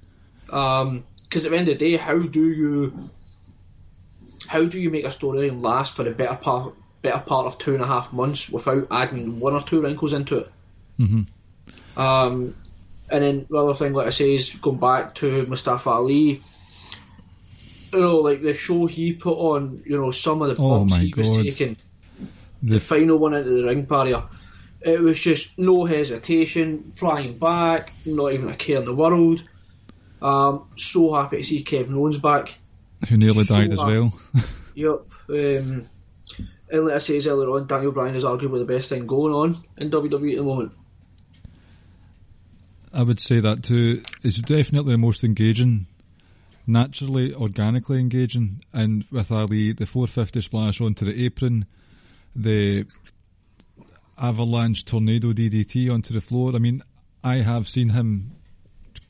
Um 0.50 1.04
'cause 1.30 1.44
at 1.44 1.50
the 1.50 1.56
end 1.56 1.68
of 1.68 1.78
the 1.78 1.90
day, 1.90 1.96
how 1.96 2.18
do 2.18 2.48
you 2.48 3.10
how 4.46 4.64
do 4.64 4.78
you 4.80 4.90
make 4.90 5.04
a 5.04 5.08
storyline 5.08 5.60
last 5.62 5.94
for 5.94 6.04
the 6.04 6.10
better 6.12 6.36
part 6.36 6.74
better 7.02 7.18
part 7.20 7.46
of 7.46 7.58
two 7.58 7.74
and 7.74 7.82
a 7.82 7.86
half 7.86 8.12
months 8.12 8.48
without 8.48 8.86
adding 8.90 9.40
one 9.40 9.52
or 9.54 9.62
two 9.62 9.82
wrinkles 9.82 10.12
into 10.12 10.38
it? 10.38 10.52
Mhm. 11.00 11.26
Um, 11.96 12.54
and 13.10 13.22
then 13.24 13.46
the 13.48 13.56
other 13.56 13.74
thing, 13.74 13.92
like 13.92 14.06
I 14.06 14.10
say, 14.10 14.34
is 14.34 14.52
going 14.52 14.78
back 14.78 15.14
to 15.16 15.46
Mustafa 15.46 15.90
Ali. 15.90 16.42
You 17.92 18.00
know, 18.00 18.16
like 18.18 18.42
the 18.42 18.54
show 18.54 18.86
he 18.86 19.12
put 19.14 19.34
on, 19.36 19.82
you 19.86 19.98
know, 20.00 20.10
some 20.10 20.42
of 20.42 20.54
the 20.54 20.62
Oh 20.62 20.78
bumps 20.80 20.90
my 20.92 20.98
he 21.00 21.14
was 21.16 21.36
taking. 21.36 21.76
The- 22.62 22.74
The 22.74 22.80
final 22.80 23.18
one 23.18 23.34
into 23.34 23.50
the 23.50 23.64
ring 23.68 23.82
barrier. 23.84 24.24
It 24.80 25.00
was 25.00 25.20
just 25.20 25.58
no 25.58 25.84
hesitation, 25.84 26.90
flying 26.90 27.38
back, 27.38 27.92
not 28.06 28.32
even 28.32 28.48
a 28.48 28.56
care 28.56 28.78
in 28.80 28.84
the 28.84 28.94
world. 28.94 29.42
Um, 30.20 30.66
so 30.76 31.14
happy 31.14 31.36
to 31.38 31.44
see 31.44 31.62
Kevin 31.62 31.94
Owens 31.94 32.18
back. 32.18 32.58
Who 33.08 33.16
nearly 33.16 33.44
So 33.44 33.54
died 33.56 33.72
as 33.72 33.78
happy. 33.78 33.92
well. 33.92 34.20
Yep. 34.74 35.00
Um, 35.30 35.88
and 36.70 36.84
like 36.84 36.94
I 36.94 36.98
said 36.98 37.26
earlier 37.26 37.48
on, 37.50 37.66
Daniel 37.66 37.90
Bryan 37.92 38.14
is 38.14 38.22
arguably 38.24 38.58
the 38.60 38.64
best 38.64 38.88
thing 38.88 39.06
going 39.06 39.32
on 39.34 39.56
in 39.76 39.90
WWE 39.90 40.32
at 40.32 40.36
the 40.38 40.42
moment. 40.44 40.72
I 42.92 43.02
would 43.02 43.20
say 43.20 43.40
that 43.40 43.62
too. 43.62 44.02
It's 44.22 44.38
definitely 44.38 44.92
the 44.92 44.98
most 44.98 45.24
engaging, 45.24 45.86
naturally, 46.68 47.34
organically 47.34 47.98
engaging. 47.98 48.62
And 48.72 49.04
with 49.10 49.32
Ali, 49.32 49.72
the 49.72 49.86
450 49.86 50.40
splash 50.40 50.80
onto 50.80 51.04
the 51.04 51.24
apron, 51.24 51.66
the 52.36 52.86
avalanche 54.18 54.84
tornado 54.84 55.32
DDT 55.32 55.92
onto 55.92 56.12
the 56.12 56.20
floor. 56.20 56.54
I 56.54 56.58
mean, 56.58 56.82
I 57.24 57.36
have 57.36 57.68
seen 57.68 57.90
him 57.90 58.32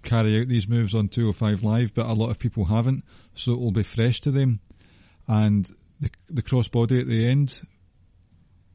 carry 0.03 0.41
out 0.41 0.49
these 0.49 0.69
moves 0.69 0.95
on 0.95 1.09
205 1.09 1.63
Live, 1.63 1.95
but 1.95 2.07
a 2.07 2.13
lot 2.13 2.31
of 2.31 2.39
people 2.39 2.67
haven't, 2.67 3.05
so 3.35 3.53
it 3.53 3.61
will 3.61 3.73
be 3.73 3.83
fresh 3.83 4.21
to 4.23 4.31
them. 4.31 4.61
And 5.27 5.71
the, 6.01 6.11
the 6.31 6.43
crossbody 6.43 7.01
at 7.01 7.09
the 7.09 7.29
end, 7.29 7.63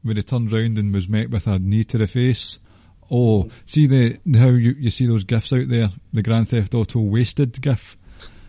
when 0.02 0.16
he 0.16 0.22
turned 0.22 0.52
round 0.52 0.78
and 0.78 0.92
was 0.92 1.08
met 1.08 1.30
with 1.30 1.46
a 1.46 1.58
knee 1.58 1.84
to 1.84 1.98
the 1.98 2.06
face. 2.06 2.58
Oh, 3.10 3.50
see 3.66 3.86
the 3.86 4.18
how 4.38 4.48
you, 4.48 4.74
you 4.78 4.90
see 4.90 5.06
those 5.06 5.24
gifs 5.24 5.52
out 5.52 5.68
there, 5.68 5.88
the 6.12 6.22
Grand 6.22 6.48
Theft 6.48 6.74
Auto 6.74 7.00
wasted 7.00 7.60
gif. 7.60 7.96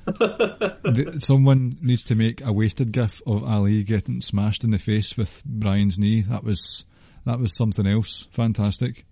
The, 0.05 1.17
someone 1.19 1.77
needs 1.81 2.03
to 2.03 2.15
make 2.15 2.43
a 2.45 2.53
wasted 2.53 2.91
gif 2.91 3.21
of 3.25 3.43
Ali 3.43 3.83
getting 3.83 4.21
smashed 4.21 4.63
in 4.63 4.71
the 4.71 4.79
face 4.79 5.17
with 5.17 5.43
Brian's 5.45 5.97
knee. 5.97 6.21
That 6.21 6.43
was 6.43 6.85
that 7.25 7.39
was 7.39 7.55
something 7.55 7.87
else. 7.87 8.27
Fantastic. 8.31 9.05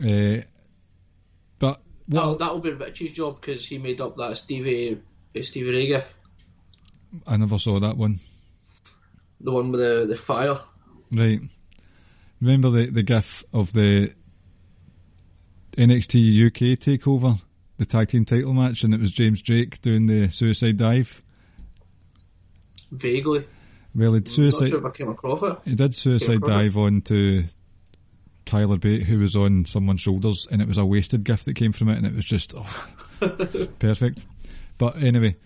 Uh, 0.00 0.38
but 1.58 1.80
That'll, 2.08 2.30
well, 2.30 2.34
that'll 2.36 2.58
be 2.60 2.72
Richie's 2.72 3.12
job 3.12 3.40
because 3.40 3.64
he 3.64 3.78
made 3.78 4.00
up 4.00 4.16
that 4.16 4.36
Stevie 4.36 5.00
Stevie 5.40 5.70
Ray 5.70 5.86
gif, 5.86 6.14
I 7.26 7.36
never 7.36 7.58
saw 7.58 7.78
that 7.80 7.96
one. 7.96 8.18
the 9.40 9.52
one 9.52 9.70
with 9.70 9.80
the 9.80 10.06
the 10.06 10.16
fire. 10.16 10.58
Right. 11.12 11.40
Remember 12.40 12.70
the, 12.70 12.86
the 12.86 13.02
gif 13.04 13.44
of 13.52 13.70
the 13.72 14.12
NXT 15.76 16.46
UK 16.48 16.78
takeover, 16.78 17.40
the 17.82 17.86
tag 17.86 18.08
team 18.08 18.24
title 18.24 18.52
match, 18.52 18.84
and 18.84 18.94
it 18.94 19.00
was 19.00 19.12
James 19.12 19.42
Drake 19.42 19.80
doing 19.82 20.06
the 20.06 20.30
suicide 20.30 20.76
dive. 20.76 21.22
Vaguely, 22.90 23.44
Well, 23.94 24.14
he 24.14 24.22
suicide. 24.26 24.68
sure 24.68 24.90
came 24.90 25.08
across 25.08 25.42
it. 25.42 25.58
He 25.64 25.74
did 25.74 25.94
suicide 25.94 26.36
it. 26.36 26.44
dive 26.44 26.76
onto 26.76 27.44
Tyler 28.44 28.76
Bate, 28.76 29.02
who 29.04 29.18
was 29.18 29.34
on 29.34 29.64
someone's 29.64 30.00
shoulders, 30.00 30.46
and 30.50 30.60
it 30.62 30.68
was 30.68 30.78
a 30.78 30.84
wasted 30.84 31.24
gift 31.24 31.46
that 31.46 31.54
came 31.54 31.72
from 31.72 31.88
it, 31.88 31.96
and 31.96 32.06
it 32.06 32.14
was 32.14 32.24
just 32.24 32.54
oh, 32.56 32.92
perfect. 33.78 34.24
But 34.78 35.02
anyway, 35.02 35.36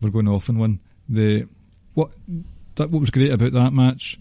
we're 0.00 0.10
going 0.10 0.28
off 0.28 0.48
on 0.50 0.58
one. 0.58 0.80
The 1.08 1.46
what 1.94 2.12
that 2.74 2.90
what 2.90 3.00
was 3.00 3.10
great 3.10 3.32
about 3.32 3.52
that 3.52 3.72
match, 3.72 4.18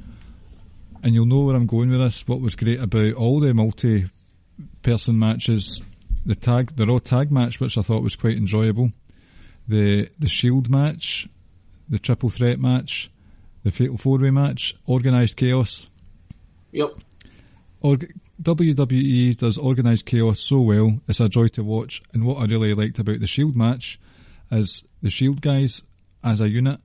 and 1.04 1.14
you'll 1.14 1.26
know 1.26 1.42
where 1.42 1.56
I'm 1.56 1.66
going 1.68 1.90
with 1.90 2.00
this. 2.00 2.28
What 2.28 2.42
was 2.42 2.56
great 2.56 2.80
about 2.80 3.14
all 3.16 3.40
the 3.40 3.54
multi-person 3.54 5.18
matches, 5.18 5.82
the 6.26 6.36
tag, 6.36 6.76
the 6.76 6.86
Raw 6.86 7.00
tag 7.00 7.32
match, 7.32 7.60
which 7.60 7.78
I 7.78 7.82
thought 7.82 8.04
was 8.04 8.16
quite 8.16 8.38
enjoyable, 8.38 8.92
the 9.68 10.10
the 10.18 10.28
Shield 10.28 10.70
match, 10.70 11.28
the 11.88 12.00
Triple 12.00 12.30
Threat 12.30 12.60
match, 12.60 13.12
the 13.64 13.72
Fatal 13.72 13.98
Four 13.98 14.20
Way 14.20 14.32
match, 14.32 14.76
Organized 14.86 15.38
Chaos. 15.38 15.90
Yep. 16.72 16.92
Org- 17.82 18.14
WWE 18.42 19.38
does 19.38 19.58
organised 19.58 20.06
chaos 20.06 20.42
so 20.42 20.60
well, 20.60 21.00
it's 21.08 21.20
a 21.20 21.30
joy 21.30 21.48
to 21.48 21.64
watch. 21.64 22.02
And 22.14 22.26
what 22.26 22.38
I 22.38 22.46
really 22.46 22.74
liked 22.74 23.00
about 23.00 23.22
the 23.22 23.28
Shield 23.28 23.56
match 23.56 24.00
is 24.52 24.84
the 25.02 25.10
Shield 25.10 25.42
guys, 25.42 25.82
as 26.24 26.42
a 26.42 26.50
unit, 26.50 26.80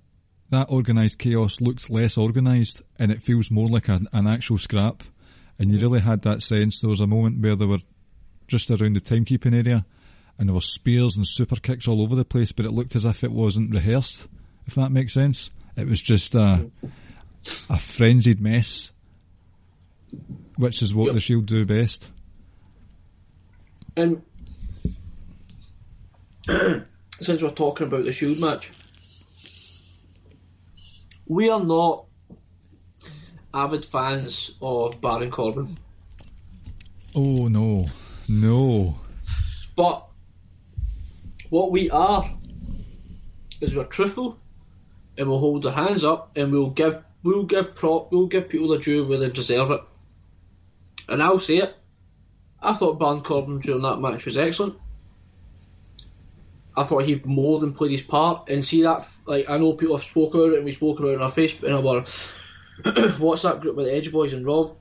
that 0.51 0.69
organised 0.69 1.19
chaos 1.19 1.61
looks 1.61 1.91
less 1.91 2.17
organised 2.17 2.83
and 2.99 3.11
it 3.11 3.23
feels 3.23 3.51
more 3.51 3.69
like 3.69 3.89
an, 3.89 4.07
an 4.13 4.27
actual 4.27 4.59
scrap. 4.59 5.03
And 5.59 5.73
you 5.73 5.81
really 5.81 6.01
had 6.01 6.23
that 6.23 6.43
sense. 6.43 6.81
There 6.81 6.91
was 6.91 7.01
a 7.01 7.07
moment 7.07 7.43
where 7.43 7.57
they 7.57 7.67
were 7.67 7.79
just 8.51 8.71
around 8.71 8.93
the 8.95 9.01
timekeeping 9.01 9.55
area 9.55 9.87
and 10.39 10.49
there 10.49 10.55
were 10.55 10.61
spears 10.61 11.17
and 11.17 11.27
super 11.27 11.57
kicks 11.57 11.87
all 11.89 12.03
over 12.03 12.15
the 12.17 12.25
place, 12.25 12.51
but 12.53 12.67
it 12.67 12.73
looked 12.73 12.97
as 12.97 13.05
if 13.05 13.23
it 13.25 13.31
wasn't 13.33 13.75
rehearsed, 13.75 14.29
if 14.67 14.75
that 14.75 14.91
makes 14.91 15.15
sense. 15.15 15.51
It 15.77 15.87
was 15.87 16.01
just 16.03 16.35
a, 16.35 16.71
a 17.71 17.79
frenzied 17.79 18.41
mess 18.41 18.93
which 20.57 20.83
is 20.83 20.93
what 20.93 21.07
Yep. 21.07 21.15
the 21.15 21.21
Shield 21.21 21.47
do 21.47 21.65
best. 21.65 22.11
And 23.97 24.23
since 27.21 27.43
we're 27.43 27.51
talking 27.53 27.87
about 27.87 28.05
the 28.05 28.13
Shield 28.13 28.41
match, 28.41 28.71
we 31.27 31.49
are 31.49 31.65
not 31.65 32.05
avid 33.55 33.85
fans 33.85 34.55
of 34.61 35.01
Baron 35.01 35.31
Corbin, 35.31 35.79
Oh 37.15 37.49
no, 37.49 37.87
no. 38.31 38.97
but 39.77 40.07
what 41.49 41.73
we 41.73 41.91
are 41.91 42.31
is 43.61 43.75
we're 43.75 43.85
truthful, 43.85 44.39
and 45.19 45.29
we'll 45.29 45.39
hold 45.39 45.67
our 45.67 45.73
hands 45.73 46.05
up, 46.05 46.37
and 46.37 46.53
we'll 46.53 46.71
give 46.71 47.03
we'll 47.23 47.45
give 47.45 47.75
prop 47.75 48.13
we'll 48.13 48.27
give 48.27 48.49
people 48.49 48.69
the 48.69 48.79
due 48.79 49.07
where 49.07 49.19
they 49.19 49.31
deserve 49.31 49.71
it. 49.71 49.81
And 51.09 51.23
I'll 51.23 51.41
say 51.41 51.57
it. 51.57 51.75
I 52.63 52.73
thought 52.73 52.99
Baron 52.99 53.23
Corbin 53.23 53.59
during 53.59 53.83
that 53.83 54.01
match 54.01 54.25
was 54.25 54.39
excellent. 54.39 54.79
I 56.77 56.85
thought 56.85 57.05
he'd 57.05 57.27
more 57.27 57.59
than 57.59 57.73
played 57.73 57.91
his 57.91 58.03
part. 58.03 58.49
And 58.49 58.65
see 58.65 58.83
that, 58.83 59.07
like, 59.27 59.51
I 59.51 59.59
know 59.59 59.73
people 59.73 59.97
have 59.97 60.05
spoken 60.05 60.41
about 60.41 60.53
it 60.53 60.57
and 60.57 60.65
we 60.65 60.73
spoke 60.73 60.99
about 60.99 61.11
it 61.11 61.17
on 61.17 61.23
our 61.23 61.31
Facebook 61.31 61.65
and 61.65 61.75
our 61.75 62.03
WhatsApp 63.19 63.61
group 63.61 63.77
with 63.77 63.87
the 63.87 63.95
Edge 63.95 64.13
Boys 64.13 64.33
and 64.33 64.47
Rob. 64.47 64.77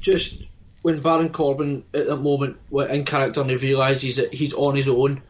Just 0.00 0.42
when 0.84 1.00
Baron 1.00 1.30
Corbin 1.30 1.82
at 1.94 2.08
that 2.08 2.18
moment 2.18 2.58
went 2.68 2.90
in 2.90 3.06
character 3.06 3.40
and 3.40 3.48
he 3.48 3.56
realises 3.56 4.16
that 4.16 4.34
he's 4.34 4.52
on 4.52 4.76
his 4.76 4.86
own 4.86 5.22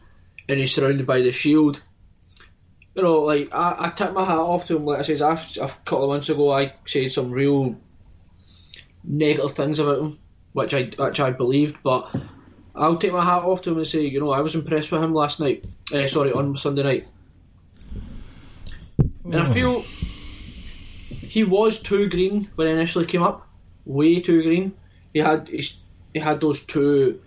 and 0.49 0.59
he's 0.59 0.73
surrounded 0.73 1.07
by 1.07 1.21
the 1.21 1.31
Shield. 1.31 1.81
You 2.93 3.03
know, 3.03 3.21
like 3.21 3.55
I, 3.55 3.85
I 3.85 3.89
tip 3.91 4.11
my 4.11 4.25
hat 4.25 4.35
off 4.35 4.65
to 4.65 4.75
him. 4.75 4.83
Like 4.83 4.99
I 4.99 5.03
said, 5.03 5.21
I've, 5.21 5.55
a 5.55 5.69
couple 5.85 6.03
of 6.03 6.09
months 6.09 6.27
ago, 6.27 6.51
I 6.51 6.73
said 6.85 7.13
some 7.13 7.31
real 7.31 7.77
negative 9.01 9.53
things 9.53 9.79
about 9.79 9.99
him, 9.99 10.19
which 10.51 10.73
I 10.73 10.91
which 10.97 11.21
I 11.21 11.31
believed, 11.31 11.77
but 11.81 12.13
I'll 12.75 12.97
take 12.97 13.13
my 13.13 13.23
hat 13.23 13.43
off 13.43 13.61
to 13.61 13.71
him 13.71 13.77
and 13.77 13.87
say, 13.87 14.01
you 14.01 14.19
know, 14.19 14.31
I 14.31 14.41
was 14.41 14.55
impressed 14.55 14.91
with 14.91 15.01
him 15.01 15.13
last 15.13 15.39
night. 15.39 15.63
Uh, 15.93 16.05
sorry, 16.07 16.33
on 16.33 16.57
Sunday 16.57 16.83
night, 16.83 17.07
and 19.23 19.37
I 19.37 19.45
feel 19.45 19.83
he 21.21 21.45
was 21.45 21.81
too 21.81 22.09
green 22.09 22.49
when 22.55 22.67
he 22.67 22.73
initially 22.73 23.05
came 23.05 23.23
up, 23.23 23.47
way 23.85 24.19
too 24.19 24.43
green. 24.43 24.73
He 25.15 25.21
had 25.21 25.47
he, 25.47 25.63
he 26.13 26.19
had 26.19 26.41
those 26.41 26.65
two 26.65 27.21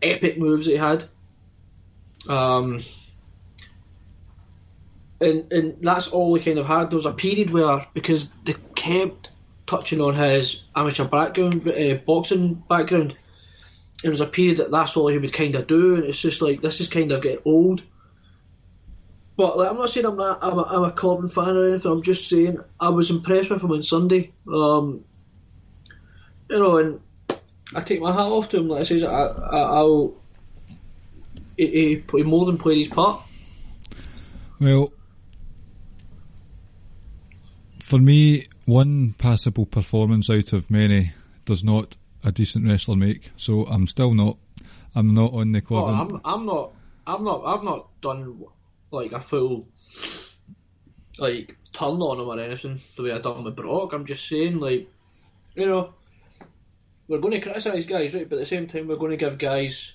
epic 0.00 0.38
moves 0.38 0.64
that 0.64 0.72
he 0.72 0.78
had. 0.78 1.04
Um, 2.26 2.80
and 5.20 5.52
and 5.52 5.76
that's 5.82 6.08
all 6.08 6.32
we 6.32 6.40
kind 6.40 6.58
of 6.58 6.66
had. 6.66 6.88
There 6.88 6.96
was 6.96 7.04
a 7.04 7.12
period 7.12 7.50
where 7.50 7.84
because 7.92 8.30
they 8.44 8.54
kept 8.74 9.28
touching 9.66 10.00
on 10.00 10.14
his 10.14 10.62
amateur 10.74 11.04
background, 11.04 11.68
uh, 11.68 11.96
boxing 12.06 12.54
background, 12.54 13.14
there 14.02 14.10
was 14.10 14.22
a 14.22 14.26
period 14.26 14.56
that 14.56 14.70
that's 14.70 14.96
all 14.96 15.08
he 15.08 15.18
would 15.18 15.34
kind 15.34 15.56
of 15.56 15.66
do, 15.66 15.96
and 15.96 16.04
it's 16.04 16.22
just 16.22 16.40
like 16.40 16.62
this 16.62 16.80
is 16.80 16.88
kind 16.88 17.12
of 17.12 17.22
getting 17.22 17.42
old. 17.44 17.82
But 19.36 19.58
like, 19.58 19.70
I'm 19.70 19.76
not 19.76 19.90
saying 19.90 20.06
I'm 20.06 20.16
not 20.16 20.38
I'm 20.42 20.58
a, 20.58 20.62
I'm 20.62 20.84
a 20.84 20.90
Corbin 20.90 21.28
fan 21.28 21.54
or 21.54 21.68
anything. 21.68 21.92
I'm 21.92 22.02
just 22.02 22.30
saying 22.30 22.60
I 22.80 22.88
was 22.88 23.10
impressed 23.10 23.50
with 23.50 23.62
him 23.62 23.72
on 23.72 23.82
Sunday. 23.82 24.32
Um, 24.50 25.04
you 26.48 26.58
know, 26.58 26.78
and 26.78 27.00
I 27.74 27.80
take 27.80 28.00
my 28.00 28.12
hat 28.12 28.20
off 28.20 28.48
to 28.50 28.58
him. 28.58 28.68
Like 28.68 28.80
I 28.80 28.84
said, 28.84 29.02
I, 29.04 29.10
I, 29.10 29.58
I'll. 29.58 30.14
He, 31.56 31.66
he, 31.66 32.04
he 32.10 32.22
more 32.22 32.46
than 32.46 32.58
played 32.58 32.78
his 32.78 32.88
part. 32.88 33.22
Well, 34.60 34.92
for 37.82 37.98
me, 37.98 38.48
one 38.64 39.14
passable 39.14 39.66
performance 39.66 40.28
out 40.30 40.52
of 40.52 40.70
many 40.70 41.12
does 41.44 41.64
not 41.64 41.96
a 42.24 42.32
decent 42.32 42.66
wrestler 42.66 42.96
make. 42.96 43.30
So 43.36 43.64
I'm 43.66 43.86
still 43.86 44.14
not. 44.14 44.36
I'm 44.94 45.14
not 45.14 45.32
on 45.32 45.52
the 45.52 45.60
club. 45.60 45.84
Oh, 45.88 45.94
I'm, 45.94 46.20
I'm 46.24 46.46
not. 46.46 46.72
I'm 47.06 47.24
not. 47.24 47.44
I've 47.44 47.64
not 47.64 48.00
done 48.00 48.44
like 48.90 49.12
a 49.12 49.20
full 49.20 49.66
like 51.18 51.56
turn 51.72 52.00
on 52.00 52.20
him 52.20 52.28
or 52.28 52.38
anything 52.38 52.80
the 52.96 53.02
way 53.02 53.12
I 53.12 53.18
done 53.18 53.44
with 53.44 53.56
Brock. 53.56 53.92
I'm 53.92 54.06
just 54.06 54.28
saying, 54.28 54.60
like, 54.60 54.88
you 55.54 55.66
know, 55.66 55.94
we're 57.08 57.20
going 57.20 57.34
to 57.34 57.40
criticise 57.40 57.86
guys, 57.86 58.14
right? 58.14 58.28
But 58.28 58.36
at 58.36 58.40
the 58.40 58.46
same 58.46 58.66
time, 58.66 58.88
we're 58.88 58.96
going 58.96 59.12
to 59.12 59.16
give 59.16 59.38
guys 59.38 59.94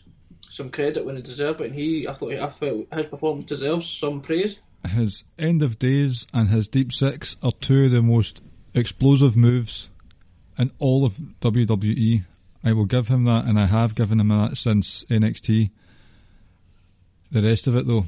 some 0.50 0.69
credit 0.69 1.06
when 1.06 1.15
they 1.15 1.21
deserve 1.21 1.62
it. 1.62 1.67
And 1.67 1.76
he, 1.76 2.08
I 2.08 2.13
thought, 2.13 2.34
I 2.34 2.50
felt 2.50 2.93
his 2.93 3.06
performance 3.06 3.47
deserves 3.47 3.89
some 3.89 4.21
praise. 4.21 4.60
His 4.88 5.24
end 5.38 5.62
of 5.62 5.78
days 5.78 6.28
and 6.34 6.50
his 6.50 6.67
deep 6.67 6.91
six 6.91 7.38
are 7.43 7.52
two 7.52 7.86
of 7.86 7.91
the 7.91 8.02
most 8.02 8.41
explosive 8.74 9.36
moves 9.36 9.89
in 10.58 10.71
all 10.80 11.06
of 11.06 11.15
WWE. 11.41 12.24
I 12.63 12.74
will 12.74 12.86
give 12.86 13.08
him 13.08 13.26
that, 13.26 13.45
and 13.45 13.60
I 13.60 13.65
have 13.65 13.95
given 13.95 14.19
him 14.19 14.30
that 14.30 14.58
since 14.58 15.04
NXT. 15.06 15.71
The 17.32 17.41
rest 17.41 17.67
of 17.67 17.76
it, 17.76 17.88
though, 17.88 18.06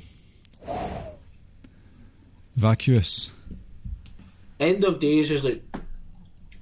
vacuous. 2.56 3.32
End 4.60 4.84
of 4.84 5.00
days 5.00 5.32
is 5.32 5.44
like 5.44 5.63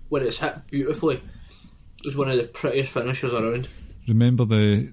when 0.09 0.23
it's 0.23 0.39
hit 0.39 0.55
beautifully. 0.69 1.21
Is 2.03 2.15
one 2.17 2.29
of 2.29 2.37
the 2.37 2.43
prettiest 2.45 2.93
finishers 2.93 3.33
around. 3.33 3.67
Remember 4.07 4.45
the 4.45 4.91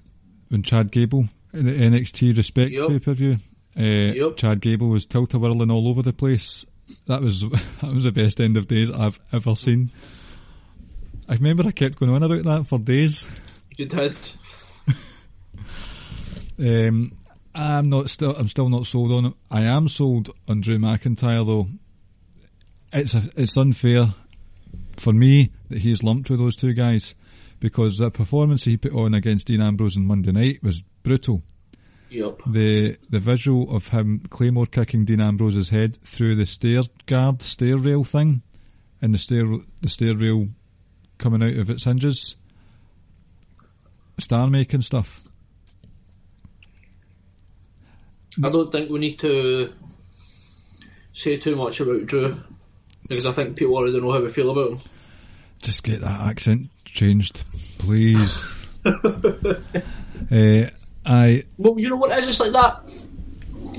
when 0.49 0.63
Chad 0.63 0.91
Gable 0.91 1.25
in 1.53 1.65
the 1.65 1.73
NXT 1.73 2.35
Respect 2.37 2.71
Yep. 2.71 2.87
pay 2.89 2.99
per 2.99 3.13
view? 3.13 3.37
Uh, 3.77 3.81
Yep. 4.15 4.37
Chad 4.37 4.61
Gable 4.61 4.89
was 4.89 5.05
tilt 5.05 5.33
a 5.33 5.39
whirling 5.39 5.71
all 5.71 5.87
over 5.87 6.01
the 6.01 6.13
place. 6.13 6.65
That 7.07 7.21
was 7.21 7.41
that 7.81 7.93
was 7.93 8.03
the 8.03 8.11
best 8.11 8.39
end 8.39 8.57
of 8.57 8.67
days 8.67 8.91
I've 8.91 9.19
ever 9.33 9.55
seen. 9.55 9.89
I 11.27 11.35
remember 11.35 11.63
I 11.67 11.71
kept 11.71 11.99
going 11.99 12.11
on 12.11 12.23
about 12.23 12.43
that 12.43 12.67
for 12.67 12.79
days. 12.79 13.27
You 13.77 13.85
did. 13.85 14.17
Um, 16.61 17.13
I'm 17.55 17.89
not 17.89 18.09
still. 18.09 18.35
I'm 18.35 18.47
still 18.49 18.67
not 18.69 18.85
sold 18.85 19.11
on 19.13 19.25
it. 19.27 19.33
I 19.49 19.61
am 19.61 19.87
sold 19.87 20.29
on 20.47 20.61
Drew 20.61 20.77
McIntyre 20.77 21.45
though. 21.45 21.67
It's 22.91 23.13
a, 23.15 23.23
it's 23.37 23.55
unfair 23.57 24.13
for 24.97 25.13
me 25.13 25.51
that 25.69 25.79
he's 25.79 26.03
lumped 26.03 26.29
with 26.29 26.39
those 26.39 26.55
two 26.55 26.73
guys 26.73 27.15
because 27.59 27.97
the 27.97 28.11
performance 28.11 28.63
he 28.63 28.77
put 28.77 28.93
on 28.93 29.13
against 29.13 29.47
Dean 29.47 29.61
Ambrose 29.61 29.97
on 29.97 30.05
Monday 30.05 30.31
night 30.31 30.63
was 30.63 30.81
brutal. 31.03 31.43
Yep. 32.09 32.41
The 32.47 32.97
the 33.09 33.19
visual 33.19 33.75
of 33.75 33.87
him 33.87 34.23
Claymore 34.29 34.65
kicking 34.65 35.05
Dean 35.05 35.21
Ambrose's 35.21 35.69
head 35.69 35.95
through 35.97 36.35
the 36.35 36.45
stair 36.45 36.81
guard 37.05 37.41
stair 37.41 37.77
rail 37.77 38.03
thing, 38.03 38.41
and 39.01 39.13
the 39.13 39.19
stair 39.19 39.45
the 39.81 39.89
stair 39.89 40.15
rail 40.15 40.47
coming 41.19 41.43
out 41.43 41.57
of 41.57 41.69
its 41.69 41.83
hinges, 41.83 42.35
star 44.17 44.47
making 44.47 44.81
stuff. 44.81 45.27
I 48.43 48.49
don't 48.49 48.71
think 48.71 48.89
we 48.89 48.99
need 48.99 49.19
to 49.19 49.73
say 51.13 51.37
too 51.37 51.55
much 51.55 51.79
about 51.79 52.05
Drew 52.05 52.41
because 53.07 53.25
I 53.25 53.31
think 53.31 53.57
people 53.57 53.75
already 53.75 53.99
know 53.99 54.11
how 54.11 54.21
we 54.21 54.29
feel 54.29 54.49
about 54.49 54.71
him. 54.71 54.79
Just 55.61 55.83
get 55.83 56.01
that 56.01 56.21
accent 56.21 56.69
changed, 56.85 57.43
please. 57.79 58.67
uh, 58.85 60.69
I 61.05 61.43
Well, 61.57 61.75
you 61.77 61.89
know 61.89 61.97
what 61.97 62.11
it 62.11 62.23
is? 62.23 62.29
It's 62.29 62.39
like 62.39 62.51
that. 62.51 62.81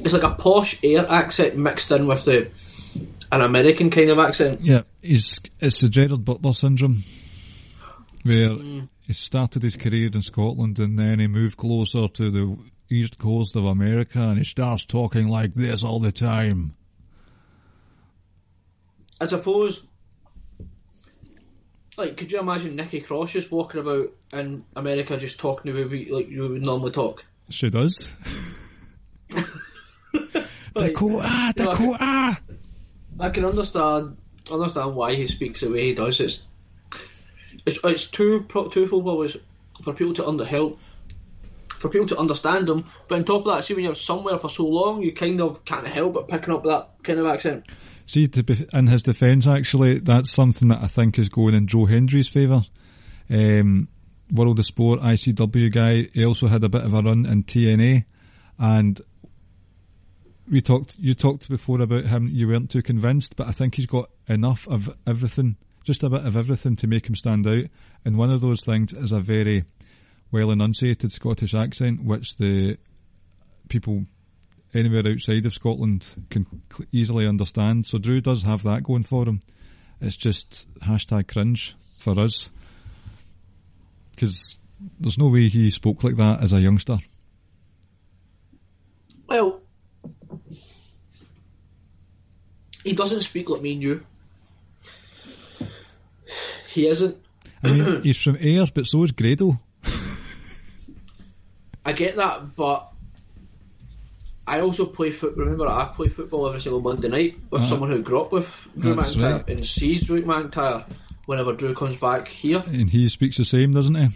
It's 0.04 0.12
like 0.12 0.22
a 0.22 0.34
posh 0.34 0.82
Ayr 0.82 1.06
accent 1.08 1.56
mixed 1.56 1.90
in 1.90 2.06
with 2.06 2.24
the 2.24 2.50
an 3.32 3.40
American 3.40 3.90
kind 3.90 4.10
of 4.10 4.18
accent. 4.18 4.60
yeah, 4.60 4.82
he's 5.00 5.40
it's 5.60 5.80
the 5.80 5.88
Gerald 5.88 6.24
Butler 6.24 6.52
syndrome, 6.52 7.02
where 8.24 8.56
he 9.06 9.12
started 9.12 9.62
his 9.62 9.76
career 9.76 10.10
in 10.12 10.22
Scotland 10.22 10.78
and 10.78 10.98
then 10.98 11.18
he 11.20 11.26
moved 11.26 11.56
closer 11.56 12.08
to 12.08 12.30
the 12.30 12.58
east 12.90 13.18
coast 13.18 13.56
of 13.56 13.64
America 13.64 14.20
and 14.20 14.38
he 14.38 14.44
starts 14.44 14.84
talking 14.84 15.28
like 15.28 15.54
this 15.54 15.84
all 15.84 16.00
the 16.00 16.12
time. 16.12 16.74
I 19.20 19.26
suppose. 19.26 19.82
Like, 22.00 22.16
could 22.16 22.32
you 22.32 22.40
imagine 22.40 22.76
Nikki 22.76 23.02
Cross 23.02 23.32
just 23.32 23.52
walking 23.52 23.82
about 23.82 24.06
in 24.32 24.64
America, 24.74 25.18
just 25.18 25.38
talking 25.38 25.70
the 25.70 25.78
way 25.78 25.86
we 25.86 26.10
like 26.10 26.30
you 26.30 26.48
would 26.48 26.62
normally 26.62 26.92
talk? 26.92 27.22
She 27.50 27.68
does. 27.68 28.10
Like, 30.72 30.92
Dakota, 30.92 30.94
you 31.04 31.10
know, 31.12 31.20
I 31.20 31.52
can- 31.52 31.76
Dakota. 31.90 32.38
I 33.18 33.30
can 33.30 33.44
understand 33.44 34.16
understand 34.52 34.94
why 34.94 35.14
he 35.16 35.26
speaks 35.26 35.60
the 35.60 35.68
way 35.68 35.86
he 35.86 35.94
does. 35.94 36.20
It's 36.20 36.42
it's, 37.66 37.80
it's 37.84 38.06
too 38.06 38.44
pro- 38.48 38.68
twofold. 38.68 39.06
Always 39.06 39.36
for 39.82 39.92
people 39.92 40.14
to 40.14 40.26
under 40.28 40.44
help, 40.44 40.78
for 41.70 41.88
people 41.90 42.06
to 42.06 42.18
understand 42.18 42.66
them. 42.68 42.84
But 43.08 43.18
on 43.18 43.24
top 43.24 43.46
of 43.46 43.52
that, 43.52 43.64
see 43.64 43.74
when 43.74 43.84
you're 43.84 43.94
somewhere 43.96 44.38
for 44.38 44.48
so 44.48 44.66
long, 44.68 45.02
you 45.02 45.12
kind 45.12 45.40
of 45.40 45.64
can't 45.64 45.86
help 45.86 46.14
but 46.14 46.28
picking 46.28 46.54
up 46.54 46.62
that 46.64 46.90
kind 47.02 47.18
of 47.18 47.26
accent. 47.26 47.66
See, 48.06 48.26
to 48.28 48.42
be, 48.42 48.66
in 48.72 48.86
his 48.88 49.02
defence, 49.02 49.46
actually, 49.46 49.98
that's 49.98 50.30
something 50.30 50.68
that 50.68 50.82
I 50.82 50.86
think 50.86 51.18
is 51.18 51.28
going 51.28 51.54
in 51.54 51.66
Joe 51.66 51.86
Hendry's 51.86 52.28
favour. 52.28 52.62
Um, 53.30 53.88
World 54.32 54.58
of 54.58 54.66
Sport 54.66 55.00
ICW 55.00 55.72
guy. 55.72 56.08
He 56.12 56.24
also 56.24 56.48
had 56.48 56.64
a 56.64 56.68
bit 56.68 56.84
of 56.84 56.94
a 56.94 57.02
run 57.02 57.26
in 57.26 57.44
TNA, 57.44 58.04
and 58.58 59.00
we 60.48 60.60
talked. 60.60 60.96
You 60.98 61.14
talked 61.14 61.48
before 61.48 61.80
about 61.80 62.04
him. 62.04 62.28
You 62.32 62.48
weren't 62.48 62.70
too 62.70 62.82
convinced, 62.82 63.36
but 63.36 63.46
I 63.46 63.52
think 63.52 63.76
he's 63.76 63.86
got 63.86 64.10
enough 64.28 64.66
of 64.68 64.96
everything, 65.06 65.56
just 65.84 66.02
a 66.02 66.10
bit 66.10 66.24
of 66.24 66.36
everything 66.36 66.76
to 66.76 66.86
make 66.86 67.08
him 67.08 67.16
stand 67.16 67.46
out. 67.46 67.64
And 68.04 68.18
one 68.18 68.30
of 68.30 68.40
those 68.40 68.64
things 68.64 68.92
is 68.92 69.12
a 69.12 69.20
very 69.20 69.64
well 70.30 70.50
enunciated 70.50 71.12
Scottish 71.12 71.54
accent, 71.54 72.04
which 72.04 72.36
the 72.36 72.78
people 73.68 74.04
anywhere 74.74 75.06
outside 75.06 75.46
of 75.46 75.52
Scotland 75.52 76.24
can 76.30 76.46
easily 76.92 77.26
understand. 77.26 77.86
So 77.86 77.98
Drew 77.98 78.20
does 78.20 78.42
have 78.42 78.62
that 78.64 78.82
going 78.82 79.04
for 79.04 79.26
him. 79.26 79.40
It's 80.00 80.16
just 80.16 80.68
hashtag 80.80 81.28
cringe 81.28 81.76
for 81.98 82.18
us 82.18 82.50
because 84.12 84.58
there's 84.98 85.18
no 85.18 85.28
way 85.28 85.48
he 85.48 85.70
spoke 85.70 86.02
like 86.04 86.16
that 86.16 86.42
as 86.42 86.52
a 86.52 86.60
youngster. 86.60 86.98
Well, 89.26 89.60
he 92.82 92.94
doesn't 92.94 93.20
speak 93.20 93.50
like 93.50 93.62
me 93.62 93.74
and 93.74 93.82
you. 93.82 94.06
He 96.68 96.86
isn't. 96.86 97.16
I 97.62 97.68
mean, 97.68 98.02
he's 98.02 98.20
from 98.20 98.38
Ayr, 98.40 98.66
but 98.72 98.86
so 98.86 99.02
is 99.02 99.12
Grado. 99.12 99.58
I 101.84 101.92
get 101.92 102.16
that, 102.16 102.56
but 102.56 102.90
I 104.56 104.60
also 104.60 104.86
play 104.86 105.10
foot. 105.10 105.36
Remember, 105.36 105.66
I 105.68 105.90
play 105.94 106.08
football 106.08 106.48
every 106.48 106.60
single 106.60 106.80
Monday 106.80 107.08
night 107.08 107.38
with 107.50 107.62
Uh, 107.62 107.64
someone 107.64 107.90
who 107.90 108.02
grew 108.02 108.20
up 108.22 108.32
with 108.32 108.68
Drew 108.78 108.94
McIntyre 108.96 109.36
right. 109.36 109.48
and 109.50 109.66
sees 109.66 110.06
Drew 110.06 110.22
McIntyre 110.22 110.84
whenever 111.26 111.54
Drew 111.54 111.74
comes 111.74 111.96
back 111.96 112.26
here, 112.28 112.62
And 112.66 112.90
he 112.90 113.08
speaks 113.08 113.36
the 113.36 113.44
same, 113.44 113.72
doesn't 113.72 113.94
he? 113.94 114.08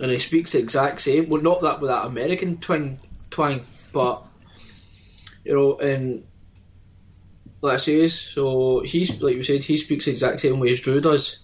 and 0.00 0.10
he 0.10 0.18
speaks 0.18 0.52
the 0.52 0.58
exact 0.58 1.00
same. 1.02 1.28
Well, 1.28 1.42
not 1.42 1.60
that 1.62 1.80
with 1.80 1.90
that 1.90 2.06
American 2.06 2.56
twang, 2.58 2.98
twang, 3.30 3.60
but 3.92 4.24
you 5.44 5.54
know, 5.54 5.76
and 5.78 6.24
like 7.60 7.74
I 7.74 7.76
say, 7.76 8.08
so 8.08 8.80
he's 8.80 9.20
like 9.22 9.36
you 9.36 9.42
said, 9.42 9.62
he 9.62 9.76
speaks 9.76 10.06
the 10.06 10.10
exact 10.12 10.40
same 10.40 10.58
way 10.58 10.70
as 10.70 10.80
Drew 10.80 11.00
does, 11.00 11.38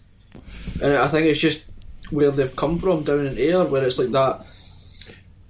and 0.82 0.96
I 0.96 1.06
think 1.08 1.26
it's 1.26 1.40
just 1.40 1.68
where 2.10 2.30
they've 2.30 2.56
come 2.56 2.78
from 2.78 3.04
down 3.04 3.26
in 3.26 3.38
Ayr, 3.38 3.64
where 3.64 3.84
it's 3.84 3.98
like 3.98 4.12
that. 4.12 4.46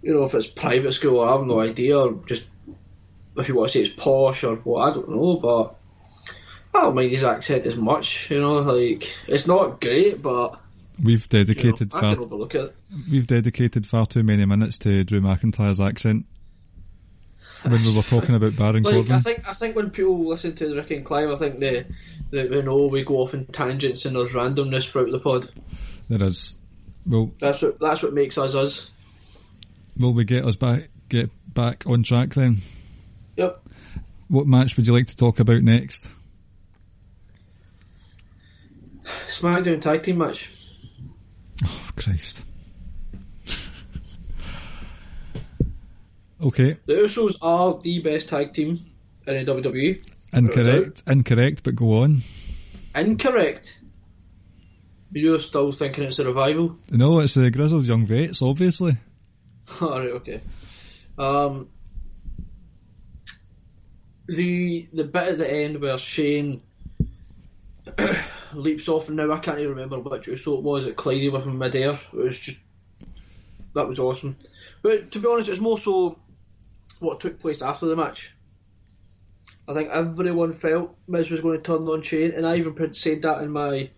You 0.02 0.14
know, 0.14 0.24
if 0.24 0.34
it's 0.34 0.46
private 0.46 0.92
school, 0.92 1.20
I 1.20 1.32
have 1.32 1.46
no 1.46 1.60
idea, 1.60 1.98
or 1.98 2.20
just 2.26 2.48
if 3.40 3.48
you 3.48 3.54
want 3.54 3.70
to 3.70 3.78
say 3.78 3.84
it's 3.84 3.94
posh 4.02 4.44
or 4.44 4.56
what, 4.56 4.90
I 4.90 4.94
don't 4.94 5.08
know, 5.10 5.36
but 5.36 5.76
I 6.74 6.82
don't 6.82 6.94
mind 6.94 7.10
his 7.10 7.24
accent 7.24 7.66
as 7.66 7.76
much. 7.76 8.30
You 8.30 8.40
know, 8.40 8.52
like 8.52 9.12
it's 9.26 9.46
not 9.46 9.80
great, 9.80 10.20
but 10.22 10.60
We've 11.02 11.26
you 11.32 11.38
know, 11.38 11.44
dedicated 11.44 11.90
far 11.92 12.00
can 12.00 12.18
overlook 12.18 12.54
it. 12.54 12.74
we've 13.10 13.26
dedicated 13.26 13.86
far 13.86 14.06
too 14.06 14.22
many 14.24 14.44
minutes 14.44 14.78
to 14.78 15.04
Drew 15.04 15.20
McIntyre's 15.20 15.80
accent 15.80 16.26
when 17.62 17.80
we 17.82 17.96
were 17.96 18.02
talking 18.02 18.34
about 18.34 18.56
Baron 18.56 18.82
Like 18.84 18.94
Corbin. 18.94 19.12
I 19.12 19.18
think 19.20 19.48
I 19.48 19.52
think 19.52 19.76
when 19.76 19.90
people 19.90 20.26
listen 20.26 20.54
to 20.56 20.74
Ricky 20.76 20.96
and 20.96 21.04
Clive, 21.04 21.30
I 21.30 21.36
think 21.36 21.60
they 21.60 21.86
they, 22.30 22.46
they 22.46 22.62
know 22.62 22.86
we 22.88 23.04
go 23.04 23.16
off 23.18 23.34
in 23.34 23.46
tangents 23.46 24.04
and 24.04 24.16
there's 24.16 24.32
randomness 24.32 24.88
throughout 24.88 25.10
the 25.10 25.20
pod. 25.20 25.48
there 26.08 26.22
is. 26.28 26.56
Will 27.06 27.32
That's 27.38 27.62
what 27.62 27.80
that's 27.80 28.02
what 28.02 28.12
makes 28.12 28.36
us 28.36 28.54
us. 28.54 28.90
will 29.96 30.12
we 30.14 30.24
get 30.24 30.44
us 30.44 30.56
back 30.56 30.88
get 31.08 31.30
back 31.54 31.84
on 31.86 32.02
track 32.02 32.34
then? 32.34 32.58
Yep. 33.38 33.56
What 34.26 34.46
match 34.48 34.76
would 34.76 34.86
you 34.86 34.92
like 34.92 35.06
to 35.06 35.16
talk 35.16 35.38
about 35.38 35.62
next? 35.62 36.08
SmackDown 39.04 39.80
tag 39.80 40.02
team 40.02 40.18
match. 40.18 40.50
Oh 41.64 41.90
Christ. 41.96 42.42
okay, 46.42 46.76
The 46.86 46.94
Usos 46.94 47.38
are 47.40 47.78
the 47.80 48.00
best 48.00 48.28
tag 48.28 48.52
team 48.52 48.84
in 49.26 49.44
the 49.46 49.52
WWE. 49.52 50.04
incorrect, 50.34 51.04
incorrect, 51.06 51.62
but 51.62 51.76
go 51.76 52.02
on. 52.02 52.18
Incorrect. 52.96 53.78
You're 55.12 55.38
still 55.38 55.70
thinking 55.72 56.04
it's 56.04 56.18
a 56.18 56.24
revival? 56.26 56.76
No, 56.90 57.20
it's 57.20 57.34
the 57.34 57.50
grizzled 57.50 57.86
young 57.86 58.04
vets, 58.04 58.42
obviously. 58.42 58.96
Alright, 59.82 60.10
okay. 60.10 60.40
Um, 61.16 61.68
the 64.28 64.86
the 64.92 65.04
bit 65.04 65.28
at 65.28 65.38
the 65.38 65.50
end 65.50 65.80
where 65.80 65.98
Shane 65.98 66.62
leaps 68.54 68.88
off, 68.88 69.08
and 69.08 69.16
now 69.16 69.32
I 69.32 69.38
can't 69.38 69.58
even 69.58 69.76
remember 69.76 69.98
which 69.98 70.28
Uso 70.28 70.58
it 70.58 70.62
was. 70.62 70.86
It 70.86 70.96
collided 70.96 71.32
with 71.32 71.44
him 71.44 71.58
midair. 71.58 71.92
It 71.92 72.12
was 72.12 72.38
just 72.38 72.58
that 73.74 73.88
was 73.88 73.98
awesome. 73.98 74.36
But 74.82 75.10
to 75.12 75.18
be 75.18 75.28
honest, 75.28 75.48
it's 75.48 75.60
more 75.60 75.78
so 75.78 76.18
what 77.00 77.20
took 77.20 77.40
place 77.40 77.62
after 77.62 77.86
the 77.86 77.96
match. 77.96 78.34
I 79.66 79.74
think 79.74 79.90
everyone 79.90 80.52
felt 80.52 80.96
Miz 81.06 81.30
was 81.30 81.40
going 81.40 81.58
to 81.58 81.62
turn 81.62 81.82
on 81.82 82.02
Shane, 82.02 82.32
and 82.32 82.46
I 82.46 82.56
even 82.56 82.94
said 82.94 83.22
that 83.22 83.42
in 83.42 83.50
my 83.50 83.90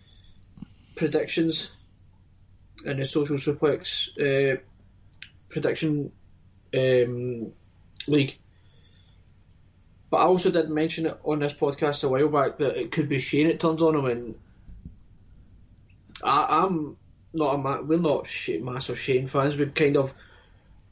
predictions 0.96 1.72
in 2.84 2.98
the 2.98 3.04
social 3.04 3.36
suplex 3.36 4.08
uh, 4.18 4.60
prediction 5.48 6.12
um, 6.74 7.52
league. 8.08 8.38
But 10.10 10.18
I 10.18 10.24
also 10.24 10.50
did 10.50 10.68
mention 10.68 11.06
it 11.06 11.18
on 11.24 11.38
this 11.38 11.54
podcast 11.54 12.02
a 12.02 12.08
while 12.08 12.28
back 12.28 12.58
that 12.58 12.76
it 12.76 12.90
could 12.90 13.08
be 13.08 13.20
Shane 13.20 13.46
it 13.46 13.60
turns 13.60 13.80
on 13.80 13.94
him, 13.94 14.06
and 14.06 14.34
I, 16.24 16.64
I'm 16.64 16.96
not 17.32 17.54
a 17.54 17.58
ma- 17.58 17.80
we're 17.80 17.98
not 17.98 18.28
massive 18.60 18.98
Shane 18.98 19.28
fans. 19.28 19.56
We've 19.56 19.72
kind 19.72 19.96
of 19.96 20.12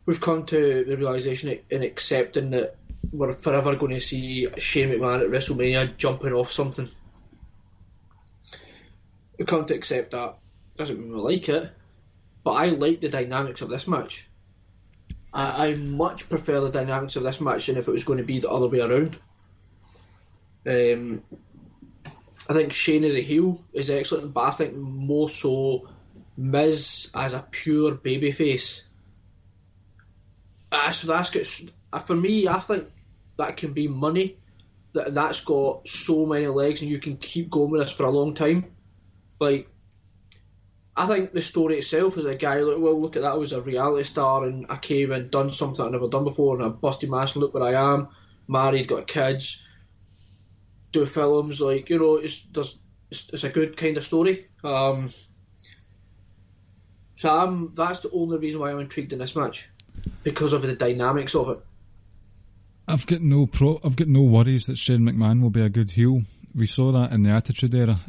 we've 0.06 0.20
come 0.20 0.46
to 0.46 0.84
the 0.84 0.96
realization 0.96 1.58
in 1.68 1.82
accepting 1.82 2.50
that 2.50 2.76
we're 3.12 3.32
forever 3.32 3.74
going 3.76 3.94
to 3.94 4.00
see 4.00 4.48
Shane 4.56 4.90
McMahon 4.90 5.22
at 5.22 5.30
WrestleMania 5.30 5.96
jumping 5.96 6.32
off 6.32 6.52
something. 6.52 6.88
We 9.38 9.44
come 9.44 9.66
to 9.66 9.74
accept 9.74 10.12
that. 10.12 10.36
Doesn't 10.76 10.98
mean 10.98 11.12
we 11.12 11.18
like 11.18 11.48
it, 11.48 11.72
but 12.44 12.52
I 12.52 12.66
like 12.66 13.00
the 13.00 13.08
dynamics 13.08 13.62
of 13.62 13.68
this 13.68 13.88
match. 13.88 14.28
I, 15.32 15.68
I 15.68 15.74
much 15.74 16.28
prefer 16.28 16.60
the 16.60 16.70
dynamics 16.70 17.16
of 17.16 17.22
this 17.22 17.40
match 17.40 17.66
than 17.66 17.76
if 17.76 17.88
it 17.88 17.92
was 17.92 18.04
going 18.04 18.18
to 18.18 18.24
be 18.24 18.40
the 18.40 18.50
other 18.50 18.68
way 18.68 18.80
around. 18.80 19.18
Um, 20.66 21.22
I 22.48 22.54
think 22.54 22.72
Shane 22.72 23.04
as 23.04 23.14
a 23.14 23.20
heel 23.20 23.62
is 23.72 23.90
excellent, 23.90 24.32
but 24.32 24.44
I 24.44 24.50
think 24.50 24.74
more 24.74 25.28
so 25.28 25.88
Miz 26.36 27.10
as 27.14 27.34
a 27.34 27.46
pure 27.50 27.94
babyface. 27.94 28.82
That's 30.70 31.02
that's 31.02 31.30
got, 31.30 31.72
uh, 31.92 31.98
for 31.98 32.14
me. 32.14 32.48
I 32.48 32.60
think 32.60 32.88
that 33.38 33.56
can 33.56 33.72
be 33.72 33.88
money. 33.88 34.36
That 34.94 35.14
that's 35.14 35.40
got 35.42 35.86
so 35.86 36.26
many 36.26 36.46
legs, 36.46 36.80
and 36.82 36.90
you 36.90 36.98
can 36.98 37.16
keep 37.16 37.50
going 37.50 37.70
with 37.70 37.82
this 37.82 37.92
for 37.92 38.04
a 38.04 38.10
long 38.10 38.34
time. 38.34 38.64
Like 39.40 39.68
I 40.98 41.06
think 41.06 41.32
the 41.32 41.42
story 41.42 41.78
itself 41.78 42.16
is 42.16 42.24
a 42.24 42.34
guy 42.34 42.60
like, 42.60 42.78
well, 42.78 43.00
look 43.00 43.14
at 43.14 43.22
that, 43.22 43.32
I 43.32 43.36
was 43.36 43.52
a 43.52 43.60
reality 43.60 44.02
star 44.02 44.44
and 44.44 44.66
I 44.68 44.76
came 44.76 45.12
and 45.12 45.30
done 45.30 45.50
something 45.50 45.84
I've 45.84 45.92
never 45.92 46.08
done 46.08 46.24
before 46.24 46.56
and 46.56 46.64
I 46.64 46.68
busted 46.70 47.08
my 47.08 47.22
ass 47.22 47.36
look 47.36 47.54
where 47.54 47.62
I 47.62 47.94
am, 47.94 48.08
married, 48.48 48.88
got 48.88 49.06
kids, 49.06 49.64
do 50.90 51.06
films, 51.06 51.60
like, 51.60 51.88
you 51.88 51.98
know, 51.98 52.16
it's 52.16 52.42
there's 52.52 52.80
it's, 53.10 53.30
it's 53.32 53.44
a 53.44 53.48
good 53.48 53.76
kind 53.76 53.96
of 53.96 54.04
story. 54.04 54.48
Um, 54.64 55.10
so 57.16 57.36
I'm, 57.36 57.74
that's 57.74 58.00
the 58.00 58.10
only 58.10 58.38
reason 58.38 58.60
why 58.60 58.70
I'm 58.70 58.80
intrigued 58.80 59.12
in 59.12 59.18
this 59.18 59.36
match. 59.36 59.68
Because 60.22 60.52
of 60.52 60.62
the 60.62 60.74
dynamics 60.74 61.34
of 61.34 61.48
it. 61.50 61.60
I've 62.86 63.06
got 63.06 63.20
no 63.20 63.46
pro. 63.46 63.80
I've 63.84 63.96
got 63.96 64.08
no 64.08 64.22
worries 64.22 64.66
that 64.66 64.78
Shane 64.78 65.00
McMahon 65.00 65.42
will 65.42 65.50
be 65.50 65.62
a 65.62 65.68
good 65.68 65.92
heel. 65.92 66.22
We 66.54 66.66
saw 66.66 66.92
that 66.92 67.12
in 67.12 67.22
the 67.22 67.30
Attitude 67.30 67.74
Era. 67.74 68.00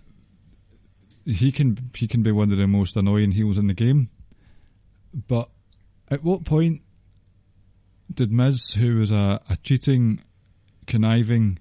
He 1.29 1.51
can 1.51 1.91
he 1.95 2.07
can 2.07 2.23
be 2.23 2.31
one 2.31 2.51
of 2.51 2.57
the 2.57 2.67
most 2.67 2.97
annoying 2.97 3.31
heels 3.31 3.57
in 3.57 3.67
the 3.67 3.73
game. 3.73 4.09
But 5.13 5.49
at 6.09 6.23
what 6.23 6.43
point 6.43 6.81
did 8.13 8.31
Miz, 8.31 8.71
who 8.73 8.97
was 8.97 9.11
a, 9.11 9.41
a 9.49 9.57
cheating, 9.57 10.21
conniving 10.87 11.59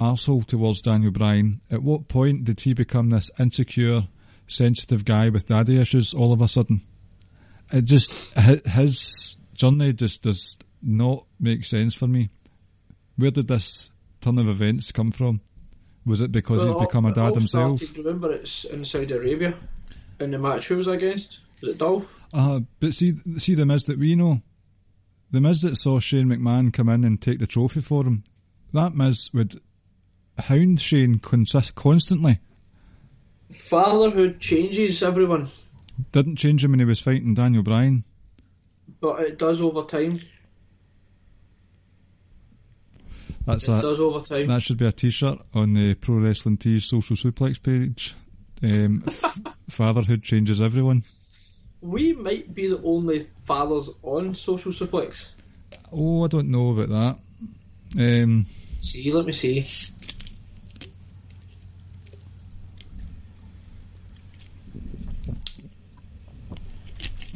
arsehole 0.00 0.46
towards 0.46 0.80
Daniel 0.80 1.12
Bryan, 1.12 1.60
at 1.70 1.82
what 1.82 2.08
point 2.08 2.44
did 2.44 2.60
he 2.60 2.72
become 2.72 3.10
this 3.10 3.30
insecure, 3.38 4.08
sensitive 4.46 5.04
guy 5.04 5.28
with 5.28 5.46
daddy 5.46 5.80
issues 5.80 6.14
all 6.14 6.32
of 6.32 6.40
a 6.40 6.48
sudden? 6.48 6.80
It 7.72 7.84
just 7.84 8.32
his 8.66 9.36
journey 9.54 9.92
just 9.92 10.22
does 10.22 10.56
not 10.82 11.26
make 11.38 11.64
sense 11.64 11.94
for 11.94 12.06
me. 12.06 12.30
Where 13.16 13.30
did 13.30 13.48
this 13.48 13.90
turn 14.20 14.38
of 14.38 14.48
events 14.48 14.92
come 14.92 15.10
from? 15.10 15.40
Was 16.06 16.20
it 16.20 16.32
because 16.32 16.58
Well, 16.62 16.78
he's 16.78 16.86
become 16.86 17.06
a 17.06 17.14
dad 17.14 17.34
himself? 17.34 17.80
Started, 17.80 18.04
remember, 18.04 18.32
it's 18.32 18.64
in 18.64 18.84
Saudi 18.84 19.14
Arabia. 19.14 19.54
In 20.20 20.30
the 20.30 20.38
match, 20.38 20.68
who 20.68 20.76
was 20.76 20.86
against? 20.86 21.40
Was 21.60 21.70
it 21.70 21.78
Dolph? 21.78 22.18
Uh, 22.32 22.60
but 22.80 22.94
see, 22.94 23.14
see 23.38 23.54
the 23.54 23.64
Miz 23.66 23.84
that 23.84 23.98
we 23.98 24.14
know, 24.14 24.42
the 25.30 25.40
Miz 25.40 25.62
that 25.62 25.76
saw 25.76 25.98
Shane 26.00 26.26
McMahon 26.26 26.72
come 26.72 26.88
in 26.88 27.04
and 27.04 27.20
take 27.20 27.38
the 27.38 27.46
trophy 27.46 27.80
for 27.80 28.04
him, 28.04 28.22
that 28.72 28.94
Miz 28.94 29.30
would 29.32 29.54
hound 30.38 30.80
Shane 30.80 31.18
consist- 31.20 31.74
constantly. 31.74 32.40
Fatherhood 33.50 34.40
changes 34.40 35.02
everyone, 35.02 35.48
Didn't 36.12 36.36
change 36.36 36.64
him 36.64 36.72
when 36.72 36.80
he 36.80 36.86
was 36.86 37.00
fighting 37.00 37.34
Daniel 37.34 37.62
Bryan. 37.62 38.04
but 39.00 39.20
it 39.20 39.38
does 39.38 39.60
over 39.60 39.82
time. 39.82 40.20
That's 43.46 43.68
It 43.68 43.72
a, 43.78 43.80
does 43.82 44.00
over 44.00 44.20
time. 44.20 44.46
that 44.48 44.62
should 44.62 44.78
be 44.78 44.86
a 44.86 44.92
T-shirt 44.92 45.38
on 45.52 45.74
the 45.74 45.94
Pro 45.94 46.16
Wrestling 46.16 46.56
Tees 46.56 46.84
social 46.86 47.16
suplex 47.16 47.62
page. 47.62 48.14
Um, 48.62 49.00
fatherhood 49.68 50.22
changes 50.22 50.60
everyone. 50.62 51.02
We 51.82 52.14
might 52.14 52.54
be 52.54 52.68
the 52.68 52.80
only 52.82 53.26
fathers 53.40 53.90
on 54.02 54.34
social 54.34 54.72
suplex. 54.72 55.34
Oh, 55.92 56.24
I 56.24 56.28
don't 56.28 56.50
know 56.50 56.70
about 56.78 56.88
that. 57.96 58.22
Um, 58.22 58.46
See, 58.80 59.12
let 59.12 59.26
me 59.26 59.32
see. 59.32 59.66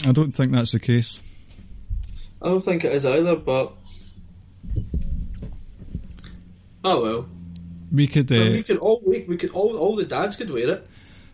I 0.06 0.12
don't 0.12 0.32
think 0.32 0.52
that's 0.52 0.72
the 0.72 0.80
case. 0.80 1.20
I 2.40 2.46
don't 2.48 2.62
think 2.62 2.84
it 2.84 2.92
is 2.92 3.04
either, 3.04 3.36
but 3.36 3.72
oh 6.84 7.02
well. 7.02 7.28
We 7.92 8.06
could 8.06 8.30
Well, 8.30 8.48
uh, 8.48 8.50
we 8.50 8.62
could 8.62 8.78
all 8.78 9.02
we, 9.06 9.24
we 9.28 9.36
could 9.36 9.50
all 9.50 9.76
all 9.76 9.96
the 9.96 10.04
dads 10.04 10.36
could 10.36 10.50
wear 10.50 10.68
it. 10.70 10.86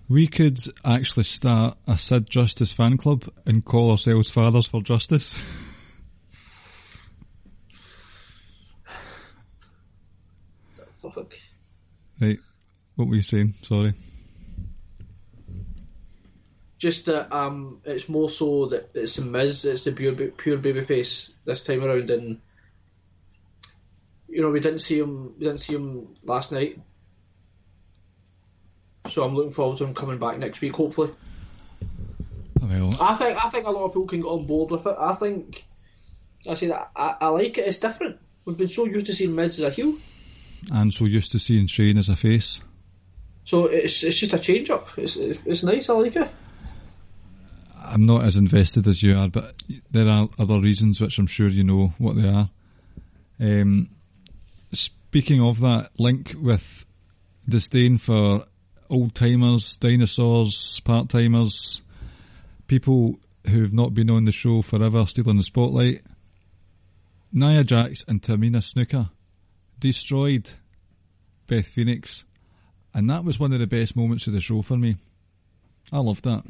we 0.08 0.26
could 0.26 0.58
actually 0.84 1.24
start 1.24 1.76
a 1.86 1.98
Sid 1.98 2.30
Justice 2.30 2.72
fan 2.72 2.96
club 2.96 3.24
and 3.46 3.64
call 3.64 3.90
ourselves 3.90 4.30
Fathers 4.30 4.66
for 4.66 4.82
Justice. 4.82 5.40
fuck. 11.14 11.34
Right. 12.20 12.38
What 12.96 13.08
were 13.08 13.16
you 13.16 13.22
saying? 13.22 13.54
Sorry. 13.62 13.94
Just 16.78 17.06
that 17.06 17.32
um, 17.32 17.80
it's 17.84 18.08
more 18.08 18.28
so 18.28 18.66
that 18.66 18.90
it's 18.94 19.18
a 19.18 19.24
Miz, 19.24 19.64
it's 19.64 19.84
the 19.84 19.92
pure 19.92 20.14
pure 20.14 20.58
babyface 20.58 21.32
this 21.44 21.62
time 21.62 21.82
around, 21.82 22.10
and 22.10 22.40
you 24.34 24.42
know 24.42 24.50
we 24.50 24.58
didn't 24.58 24.80
see 24.80 24.98
him, 24.98 25.34
we 25.38 25.44
didn't 25.46 25.60
see 25.60 25.74
him 25.74 26.08
last 26.24 26.50
night, 26.50 26.80
so 29.08 29.22
I'm 29.22 29.34
looking 29.36 29.52
forward 29.52 29.78
to 29.78 29.84
him 29.84 29.94
coming 29.94 30.18
back 30.18 30.38
next 30.38 30.60
week, 30.60 30.74
hopefully. 30.74 31.10
Well, 32.60 32.96
I 33.00 33.14
think 33.14 33.44
I 33.44 33.48
think 33.48 33.66
a 33.66 33.70
lot 33.70 33.84
of 33.84 33.92
people 33.92 34.06
can 34.08 34.20
get 34.22 34.26
on 34.26 34.46
board 34.46 34.72
with 34.72 34.86
it. 34.86 34.96
I 34.98 35.14
think 35.14 35.64
I 36.50 36.54
say 36.54 36.66
that 36.66 36.90
I, 36.96 37.14
I 37.20 37.28
like 37.28 37.58
it. 37.58 37.68
It's 37.68 37.78
different. 37.78 38.18
We've 38.44 38.58
been 38.58 38.68
so 38.68 38.86
used 38.86 39.06
to 39.06 39.14
seeing 39.14 39.36
Miz 39.36 39.60
as 39.60 39.64
a 39.66 39.70
heel, 39.70 39.94
and 40.72 40.92
so 40.92 41.04
used 41.04 41.30
to 41.32 41.38
seeing 41.38 41.68
Shane 41.68 41.96
as 41.96 42.08
a 42.08 42.16
face. 42.16 42.60
so 43.44 43.66
it's 43.66 44.02
it's 44.02 44.18
just 44.18 44.32
a 44.32 44.38
change 44.40 44.68
up. 44.70 44.88
It's 44.98 45.16
it's 45.16 45.62
nice. 45.62 45.88
I 45.88 45.92
like 45.92 46.16
it. 46.16 46.28
I'm 47.86 48.06
not 48.06 48.24
as 48.24 48.34
invested 48.34 48.88
as 48.88 49.00
you 49.00 49.14
are, 49.14 49.28
but 49.28 49.54
there 49.92 50.08
are 50.08 50.26
other 50.40 50.58
reasons 50.58 51.00
which 51.00 51.18
I'm 51.18 51.28
sure 51.28 51.46
you 51.46 51.62
know 51.62 51.92
what 51.98 52.16
they 52.16 52.28
are. 52.28 52.48
Um, 53.38 53.90
speaking 55.14 55.40
of 55.40 55.60
that 55.60 55.90
link 55.96 56.34
with 56.42 56.84
disdain 57.48 57.96
for 57.98 58.44
old 58.90 59.14
timers, 59.14 59.76
dinosaurs, 59.76 60.80
part 60.80 61.08
timers, 61.08 61.82
people 62.66 63.16
who've 63.48 63.72
not 63.72 63.94
been 63.94 64.10
on 64.10 64.24
the 64.24 64.32
show 64.32 64.60
forever, 64.60 65.06
stealing 65.06 65.36
the 65.36 65.44
spotlight, 65.44 66.02
Nia 67.32 67.62
Jax 67.62 68.04
and 68.08 68.20
Tamina 68.20 68.56
Snuka 68.56 69.08
destroyed 69.78 70.50
Beth 71.46 71.68
Phoenix, 71.68 72.24
and 72.92 73.08
that 73.08 73.24
was 73.24 73.38
one 73.38 73.52
of 73.52 73.60
the 73.60 73.68
best 73.68 73.94
moments 73.94 74.26
of 74.26 74.32
the 74.32 74.40
show 74.40 74.62
for 74.62 74.76
me. 74.76 74.96
I 75.92 76.00
loved 76.00 76.24
that. 76.24 76.42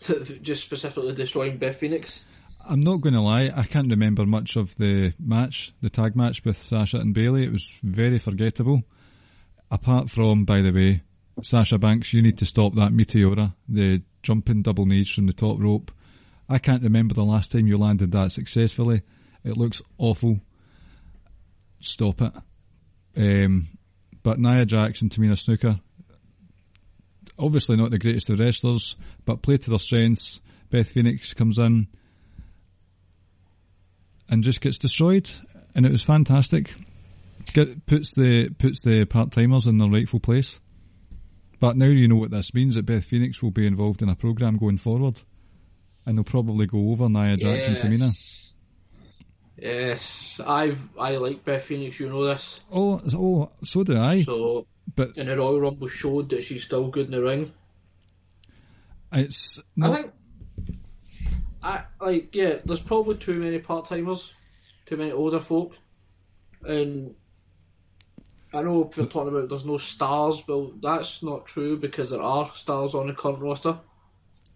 just 0.42 0.62
specifically 0.62 1.14
destroying 1.14 1.56
Beth 1.56 1.76
Phoenix. 1.76 2.22
I'm 2.68 2.80
not 2.80 3.00
going 3.00 3.14
to 3.14 3.20
lie, 3.20 3.50
I 3.54 3.64
can't 3.64 3.90
remember 3.90 4.26
much 4.26 4.56
of 4.56 4.76
the 4.76 5.12
match, 5.18 5.72
the 5.80 5.90
tag 5.90 6.14
match 6.14 6.44
with 6.44 6.56
Sasha 6.56 6.98
and 6.98 7.14
Bayley. 7.14 7.44
It 7.44 7.52
was 7.52 7.66
very 7.82 8.18
forgettable. 8.18 8.82
Apart 9.70 10.10
from, 10.10 10.44
by 10.44 10.60
the 10.62 10.72
way, 10.72 11.02
Sasha 11.42 11.78
Banks, 11.78 12.12
you 12.12 12.22
need 12.22 12.38
to 12.38 12.46
stop 12.46 12.74
that 12.74 12.92
Meteora, 12.92 13.54
the 13.68 14.02
jumping 14.22 14.62
double 14.62 14.86
knees 14.86 15.10
from 15.10 15.26
the 15.26 15.32
top 15.32 15.58
rope. 15.58 15.90
I 16.48 16.58
can't 16.58 16.82
remember 16.82 17.14
the 17.14 17.24
last 17.24 17.52
time 17.52 17.66
you 17.66 17.78
landed 17.78 18.12
that 18.12 18.32
successfully. 18.32 19.02
It 19.44 19.56
looks 19.56 19.80
awful. 19.98 20.40
Stop 21.80 22.20
it. 22.20 22.32
Um, 23.16 23.66
but 24.22 24.38
Nia 24.38 24.60
and 24.60 24.68
Tamina 24.68 25.32
Snuka, 25.32 25.80
obviously 27.38 27.76
not 27.76 27.90
the 27.90 27.98
greatest 27.98 28.30
of 28.30 28.38
wrestlers, 28.38 28.96
but 29.24 29.42
play 29.42 29.56
to 29.56 29.70
their 29.70 29.78
strengths. 29.78 30.40
Beth 30.68 30.92
Phoenix 30.92 31.34
comes 31.34 31.58
in 31.58 31.88
and 34.30 34.44
just 34.44 34.60
gets 34.60 34.78
destroyed, 34.78 35.28
and 35.74 35.84
it 35.84 35.92
was 35.92 36.02
fantastic. 36.02 36.74
Get, 37.52 37.84
puts 37.86 38.14
the 38.14 38.50
puts 38.50 38.82
the 38.82 39.04
part 39.04 39.32
timers 39.32 39.66
in 39.66 39.78
their 39.78 39.88
rightful 39.88 40.20
place. 40.20 40.60
But 41.58 41.76
now 41.76 41.86
you 41.86 42.08
know 42.08 42.16
what 42.16 42.30
this 42.30 42.54
means 42.54 42.76
that 42.76 42.86
Beth 42.86 43.04
Phoenix 43.04 43.42
will 43.42 43.50
be 43.50 43.66
involved 43.66 44.00
in 44.00 44.08
a 44.08 44.14
program 44.14 44.56
going 44.56 44.78
forward, 44.78 45.20
and 46.06 46.16
they'll 46.16 46.24
probably 46.24 46.66
go 46.66 46.90
over 46.90 47.08
Nia 47.08 47.36
Jax 47.36 47.68
and 47.68 47.76
Tamina. 47.76 48.10
Yes, 49.58 50.40
I've 50.46 50.96
I 50.98 51.16
like 51.16 51.44
Beth 51.44 51.64
Phoenix. 51.64 52.00
You 52.00 52.08
know 52.08 52.24
this. 52.24 52.60
Oh, 52.72 53.00
oh, 53.14 53.50
so 53.62 53.82
do 53.82 53.98
I. 53.98 54.22
So, 54.22 54.66
but 54.96 55.18
and 55.18 55.28
the 55.28 55.36
Royal 55.36 55.60
Rumble 55.60 55.88
showed 55.88 56.30
that 56.30 56.42
she's 56.42 56.64
still 56.64 56.88
good 56.88 57.06
in 57.06 57.12
the 57.12 57.22
ring. 57.22 57.52
It's 59.12 59.58
I 59.58 59.62
not. 59.76 59.96
think, 59.96 60.12
I 61.62 61.84
like 62.00 62.34
yeah. 62.34 62.56
There's 62.64 62.80
probably 62.80 63.16
too 63.16 63.38
many 63.40 63.58
part 63.58 63.86
timers, 63.86 64.32
too 64.86 64.96
many 64.96 65.12
older 65.12 65.40
folk, 65.40 65.76
and 66.64 67.14
I 68.52 68.62
know 68.62 68.88
if 68.88 68.96
you're 68.96 69.06
talking 69.06 69.28
about 69.36 69.48
there's 69.48 69.66
no 69.66 69.76
stars. 69.78 70.42
Well, 70.48 70.72
that's 70.82 71.22
not 71.22 71.46
true 71.46 71.76
because 71.76 72.10
there 72.10 72.22
are 72.22 72.50
stars 72.54 72.94
on 72.94 73.06
the 73.08 73.12
current 73.12 73.40
roster. 73.40 73.78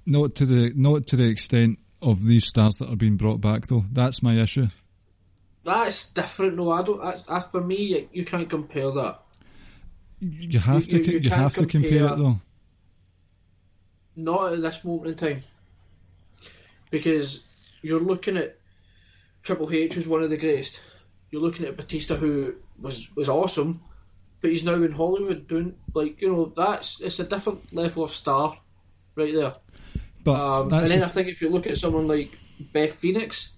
Not 0.07 0.37
to 0.37 0.47
the 0.47 0.73
not 0.75 1.09
to 1.09 1.17
the 1.17 1.29
extent 1.29 1.79
of 2.01 2.27
these 2.27 2.47
stars 2.47 2.77
that 2.77 2.91
are 2.91 2.97
being 2.97 3.17
brought 3.17 3.41
back, 3.41 3.67
though. 3.67 3.85
That's 3.93 4.23
my 4.23 4.35
issue. 4.41 4.69
That's 5.63 6.11
different. 6.13 6.57
No, 6.57 6.71
I 6.73 6.83
don't. 6.83 7.03
That's, 7.03 7.23
that's 7.23 7.47
for 7.47 7.61
me. 7.61 7.77
You, 7.77 8.09
you 8.13 8.25
can't 8.25 8.49
compare 8.49 8.91
that. 8.91 9.21
You 10.21 10.59
have 10.59 10.87
to 10.89 10.99
You- 10.99 11.05
co- 11.05 11.11
you 11.13 11.19
you, 11.21 11.31
have 11.31 11.55
to 11.55 11.67
compare 11.67 11.99
compare- 12.01 12.13
it 12.15 12.17
though. 12.19 12.41
Not 14.17 14.53
at 14.53 14.61
this 14.63 14.85
moment 14.85 15.09
in 15.09 15.15
time. 15.17 15.43
Because 16.95 17.43
you're 17.83 17.99
looking 18.01 18.37
at 18.37 18.57
Triple 19.43 19.69
H, 19.69 19.95
who's 19.95 20.07
one 20.07 20.23
of 20.23 20.31
the 20.31 20.37
greatest. 20.37 20.81
You're 21.33 21.43
looking 21.43 21.67
at 21.67 21.77
Batista, 21.77 22.15
who 22.15 22.55
was, 22.81 23.09
was 23.17 23.29
awesome, 23.29 23.81
but 24.41 24.53
he's 24.53 24.63
now 24.63 24.75
in 24.75 24.93
Hollywood 24.93 25.49
doing, 25.49 25.75
like, 25.93 26.23
you 26.23 26.31
know, 26.31 26.53
that's 26.57 27.01
it's 27.01 27.19
a 27.19 27.25
different 27.25 27.75
level 27.75 28.05
of 28.05 28.13
star 28.13 28.57
right 29.17 29.35
there. 29.35 29.55
But 30.23 30.41
Um, 30.41 30.73
and 30.73 30.87
then 30.87 31.01
the 31.01 31.07
I 31.07 31.09
think 31.09 31.27
if 31.27 31.43
you 31.43 31.51
look 31.51 31.67
at 31.67 31.79
someone 31.79 32.07
like 32.07 32.31
Beth 32.73 32.95
Phoenix, 32.95 33.51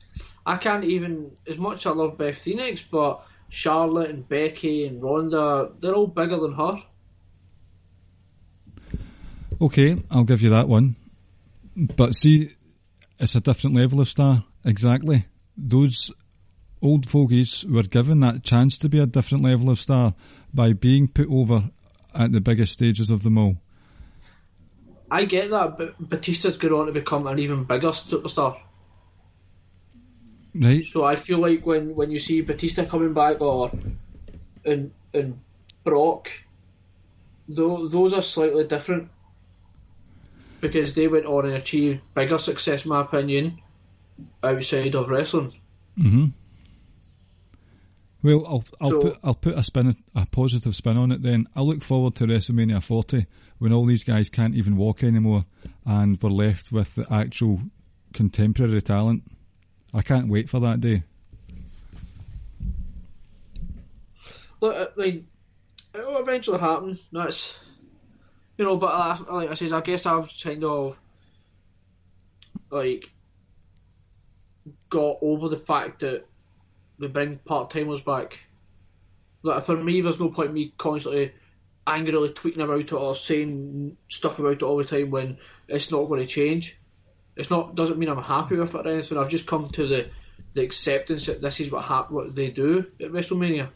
I 0.47 0.57
can't 0.57 0.85
even, 0.85 1.33
as 1.47 1.59
much 1.59 1.85
as 1.85 1.93
I 1.93 1.95
love 1.95 2.17
Beth 2.17 2.39
Phoenix, 2.39 2.83
but 2.91 3.23
Charlotte 3.51 4.09
and 4.09 4.27
Becky 4.27 4.87
and 4.87 5.03
Ronda, 5.03 5.73
they're 5.79 5.95
all 5.95 6.07
bigger 6.07 6.39
than 6.39 6.55
her. 6.55 6.83
Okay, 9.61 10.03
I'll 10.11 10.25
give 10.25 10.41
you 10.41 10.51
that 10.51 10.69
one. 10.69 10.97
But 11.77 12.15
see, 12.15 12.56
it's 13.19 13.35
a 13.35 13.41
different 13.41 13.77
level 13.77 14.01
of 14.01 14.09
star. 14.09 14.45
Exactly. 14.65 15.27
Those 15.57 16.13
old 16.83 17.09
fogies 17.09 17.65
were 17.69 17.83
given 17.83 18.21
that 18.21 18.43
chance 18.43 18.77
to 18.79 18.89
be 18.89 18.99
a 18.99 19.07
different 19.07 19.45
level 19.45 19.71
of 19.71 19.79
star 19.79 20.15
by 20.53 20.73
being 20.73 21.09
put 21.09 21.29
over 21.31 21.71
at 22.15 22.33
the 22.33 22.41
biggest 22.41 22.73
stages 22.73 23.11
of 23.11 23.23
them 23.23 23.39
all. 23.39 23.57
I 25.11 25.25
get 25.25 25.51
that, 25.51 25.79
but 25.79 25.95
Batista's 26.01 26.57
going 26.57 26.75
on 26.75 26.87
to 26.87 26.93
become 26.93 27.27
an 27.27 27.39
even 27.39 27.65
bigger 27.65 27.89
superstar. 27.89 28.59
Right? 30.55 30.85
So 30.85 31.05
I 31.05 31.17
feel 31.17 31.39
like 31.39 31.65
when, 31.65 31.95
when 31.95 32.11
you 32.11 32.19
see 32.19 32.41
Batista 32.41 32.85
coming 32.85 33.15
back 33.15 33.41
or 33.41 33.71
and 34.65 34.91
and 35.15 35.41
Brock, 35.85 36.31
tho- 37.49 37.89
those 37.89 38.13
are 38.15 38.23
slightly 38.23 38.67
different 38.67 39.11
because 40.61 40.95
they 40.95 41.09
went 41.09 41.27
on 41.27 41.47
and 41.47 41.55
achieved 41.55 42.01
bigger 42.15 42.39
success, 42.39 42.85
in 42.85 42.91
my 42.91 43.03
opinion, 43.03 43.59
outside 44.43 44.95
of 44.95 45.09
wrestling. 45.11 45.53
hmm 45.97 46.27
Well, 48.23 48.45
I'll 48.47 48.65
I'll 48.81 48.91
So- 48.91 49.01
put 49.03 49.19
I'll 49.23 49.35
put 49.35 49.59
a 49.59 49.63
spin 49.65 49.97
a 50.15 50.27
positive 50.27 50.75
spin 50.75 50.97
on 50.97 51.13
it. 51.13 51.23
Then 51.23 51.47
I 51.55 51.61
look 51.63 51.83
forward 51.83 52.15
to 52.17 52.27
WrestleMania 52.27 52.83
40 52.83 53.27
when 53.59 53.73
all 53.73 53.85
these 53.87 54.05
guys 54.05 54.29
can't 54.29 54.55
even 54.55 54.77
walk 54.77 55.03
anymore, 55.05 55.45
and 55.85 56.21
we're 56.21 56.31
left 56.31 56.73
with 56.73 56.95
the 56.97 57.07
actual 57.13 57.61
contemporary 58.13 58.83
talent. 58.83 59.23
I 59.95 60.03
can't 60.03 60.29
wait 60.29 60.49
for 60.51 60.61
that 60.61 60.81
day. 60.81 61.05
Look, 64.61 64.75
I 64.97 65.01
mean, 65.01 65.27
it'll 65.95 66.19
eventually 66.19 66.59
happen. 66.59 66.99
That's 67.13 67.59
you 68.57 68.65
know, 68.65 68.77
but 68.77 68.89
I, 68.89 69.19
like 69.33 69.51
I 69.51 69.55
says, 69.55 69.73
I 69.73 69.81
guess 69.81 70.07
I've 70.07 70.31
kind 70.43 70.65
of 70.65 70.99
like 72.71 73.11
got 74.89 75.19
over 75.23 75.49
the 75.49 75.57
fact 75.57 76.01
that 76.01 76.25
they 76.99 77.09
bring 77.09 77.39
part 77.39 77.71
timers 77.71 78.01
back. 78.01 78.41
Like 79.43 79.63
for 79.63 79.77
me, 79.77 80.01
there's 80.01 80.21
no 80.21 80.31
point 80.31 80.49
in 80.49 80.55
me 80.55 80.73
constantly 80.77 81.33
angrily 81.87 82.31
tweeting 82.31 82.65
about 82.65 82.81
it 82.81 82.93
or 82.93 83.15
saying 83.15 83.97
stuff 84.09 84.39
about 84.39 84.53
it 84.53 84.63
all 84.63 84.77
the 84.77 84.85
time 84.85 85.11
when 85.11 85.39
it's 85.69 85.93
not 85.93 86.09
going 86.09 86.21
to 86.21 86.27
change. 86.27 86.79
It's 87.37 87.51
not 87.51 87.75
doesn't 87.75 87.99
mean 87.99 88.09
I'm 88.09 88.23
happy 88.23 88.57
with 88.57 88.75
it 88.75 88.87
or 88.87 88.89
anything. 88.89 89.19
I've 89.19 89.29
just 89.29 89.47
come 89.47 89.69
to 89.71 89.87
the 89.87 90.09
the 90.55 90.63
acceptance 90.63 91.27
that 91.27 91.43
this 91.43 91.61
is 91.61 91.71
what 91.71 91.85
hap- 91.85 92.11
what 92.11 92.35
they 92.35 92.51
do 92.51 92.87
at 93.01 93.11
WrestleMania. 93.11 93.69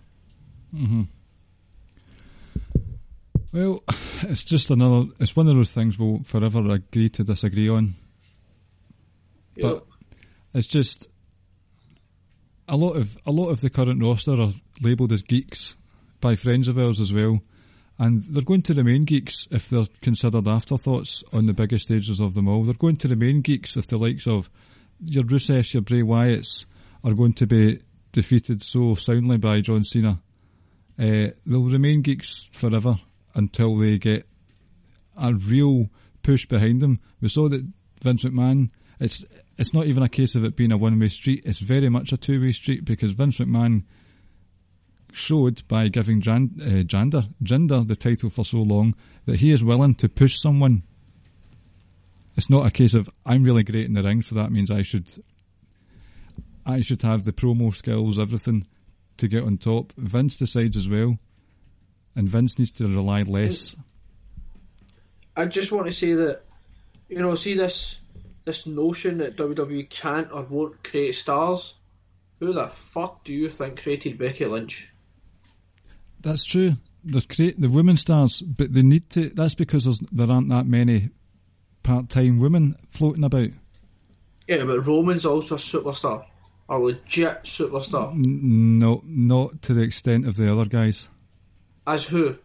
Mm-hmm. 0.74 1.02
Well, 3.52 3.82
it's 4.22 4.44
just 4.44 4.70
another. 4.70 5.10
It's 5.18 5.36
one 5.36 5.48
of 5.48 5.56
those 5.56 5.72
things 5.72 5.98
we'll 5.98 6.22
forever 6.24 6.60
agree 6.70 7.08
to 7.10 7.24
disagree 7.24 7.68
on. 7.68 7.94
But 9.60 9.84
it's 10.54 10.66
just 10.66 11.08
a 12.68 12.76
lot 12.76 12.96
of 12.96 13.18
a 13.26 13.32
lot 13.32 13.48
of 13.48 13.60
the 13.60 13.70
current 13.70 14.02
roster 14.02 14.40
are 14.40 14.52
labelled 14.80 15.12
as 15.12 15.22
geeks 15.22 15.76
by 16.20 16.36
friends 16.36 16.68
of 16.68 16.78
ours 16.78 17.00
as 17.00 17.12
well, 17.12 17.40
and 17.98 18.22
they're 18.22 18.42
going 18.42 18.62
to 18.62 18.74
remain 18.74 19.04
geeks 19.04 19.48
if 19.50 19.68
they're 19.68 19.86
considered 20.00 20.46
afterthoughts 20.46 21.24
on 21.32 21.46
the 21.46 21.52
biggest 21.52 21.84
stages 21.84 22.20
of 22.20 22.34
them 22.34 22.48
all. 22.48 22.64
They're 22.64 22.74
going 22.74 22.96
to 22.98 23.08
remain 23.08 23.42
geeks 23.42 23.76
if 23.76 23.86
the 23.88 23.98
likes 23.98 24.26
of 24.26 24.48
your 25.02 25.24
Rusev, 25.24 25.72
your 25.74 25.82
Bray 25.82 26.02
Wyatts 26.02 26.66
are 27.02 27.14
going 27.14 27.32
to 27.34 27.46
be 27.46 27.80
defeated 28.12 28.62
so 28.62 28.94
soundly 28.94 29.38
by 29.38 29.60
John 29.60 29.84
Cena, 29.84 30.20
uh, 30.98 31.28
they'll 31.46 31.64
remain 31.64 32.02
geeks 32.02 32.48
forever 32.52 32.98
until 33.34 33.76
they 33.76 33.98
get 33.98 34.26
a 35.16 35.34
real 35.34 35.90
push 36.22 36.46
behind 36.46 36.80
them. 36.80 37.00
We 37.20 37.28
saw 37.28 37.48
that 37.48 37.66
Vince 38.02 38.24
McMahon. 38.24 38.70
It's 38.98 39.24
it's 39.58 39.74
not 39.74 39.86
even 39.86 40.02
a 40.02 40.08
case 40.08 40.34
of 40.34 40.44
it 40.44 40.56
being 40.56 40.72
a 40.72 40.76
one 40.76 40.98
way 40.98 41.08
street. 41.08 41.42
It's 41.44 41.60
very 41.60 41.88
much 41.88 42.12
a 42.12 42.16
two 42.16 42.40
way 42.40 42.52
street 42.52 42.84
because 42.84 43.12
Vince 43.12 43.38
McMahon 43.38 43.84
showed 45.12 45.66
by 45.68 45.88
giving 45.88 46.20
Jan, 46.20 46.50
uh, 46.60 46.84
Jander 46.84 47.28
Jinder 47.42 47.86
the 47.86 47.96
title 47.96 48.30
for 48.30 48.44
so 48.44 48.58
long 48.58 48.94
that 49.26 49.38
he 49.38 49.50
is 49.52 49.64
willing 49.64 49.94
to 49.96 50.08
push 50.08 50.38
someone. 50.38 50.82
It's 52.36 52.50
not 52.50 52.66
a 52.66 52.70
case 52.70 52.94
of 52.94 53.10
I'm 53.26 53.44
really 53.44 53.64
great 53.64 53.86
in 53.86 53.94
the 53.94 54.02
ring, 54.02 54.22
so 54.22 54.34
that 54.36 54.52
means 54.52 54.70
I 54.70 54.82
should 54.82 55.10
I 56.64 56.80
should 56.80 57.02
have 57.02 57.24
the 57.24 57.32
promo 57.32 57.74
skills, 57.74 58.18
everything 58.18 58.66
to 59.16 59.28
get 59.28 59.44
on 59.44 59.58
top. 59.58 59.92
Vince 59.96 60.36
decides 60.36 60.76
as 60.76 60.88
well, 60.88 61.18
and 62.16 62.28
Vince 62.28 62.58
needs 62.58 62.70
to 62.72 62.86
rely 62.86 63.22
less. 63.22 63.74
I 65.36 65.46
just 65.46 65.72
want 65.72 65.86
to 65.86 65.92
say 65.92 66.12
that 66.12 66.42
you 67.10 67.20
know, 67.20 67.34
see 67.34 67.54
this 67.54 68.00
this 68.44 68.66
notion 68.66 69.18
that 69.18 69.36
WWE 69.36 69.90
can't 69.90 70.32
or 70.32 70.42
won't 70.44 70.82
create 70.82 71.14
stars. 71.14 71.74
Who 72.38 72.54
the 72.54 72.68
fuck 72.68 73.24
do 73.24 73.34
you 73.34 73.50
think 73.50 73.82
created 73.82 74.16
Becky 74.16 74.46
Lynch? 74.46 74.90
That's 76.22 76.44
true. 76.44 76.76
There's 77.04 77.26
create 77.26 77.60
the 77.60 77.68
women 77.68 77.96
stars, 77.96 78.40
but 78.40 78.72
they 78.72 78.82
need 78.82 79.10
to. 79.10 79.28
That's 79.30 79.54
because 79.54 79.98
there 80.12 80.30
aren't 80.30 80.48
that 80.50 80.66
many 80.66 81.10
part-time 81.82 82.40
women 82.40 82.76
floating 82.88 83.24
about. 83.24 83.50
Yeah, 84.46 84.64
but 84.64 84.86
Roman's 84.86 85.26
also 85.26 85.56
a 85.56 85.58
superstar, 85.58 86.24
a 86.68 86.78
legit 86.78 87.44
superstar. 87.44 88.14
No, 88.14 89.02
not 89.04 89.62
to 89.62 89.74
the 89.74 89.82
extent 89.82 90.26
of 90.26 90.36
the 90.36 90.50
other 90.50 90.66
guys. 90.66 91.08
As 91.90 92.06
who? 92.06 92.36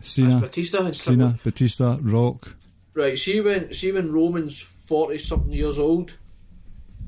As 0.00 0.06
Cena, 0.06 0.40
Batista 0.40 0.84
and 0.84 0.94
Cena, 0.94 1.38
Batista, 1.42 1.96
Rock. 2.02 2.54
Right, 2.92 3.18
see 3.18 3.40
when 3.40 3.72
see 3.72 3.90
when 3.90 4.12
Roman's 4.12 4.60
forty 4.60 5.16
something 5.16 5.50
years 5.50 5.78
old, 5.78 6.18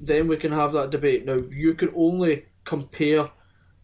then 0.00 0.28
we 0.28 0.38
can 0.38 0.52
have 0.52 0.72
that 0.72 0.88
debate. 0.88 1.26
Now 1.26 1.38
you 1.50 1.74
can 1.74 1.92
only 1.94 2.46
compare 2.64 3.30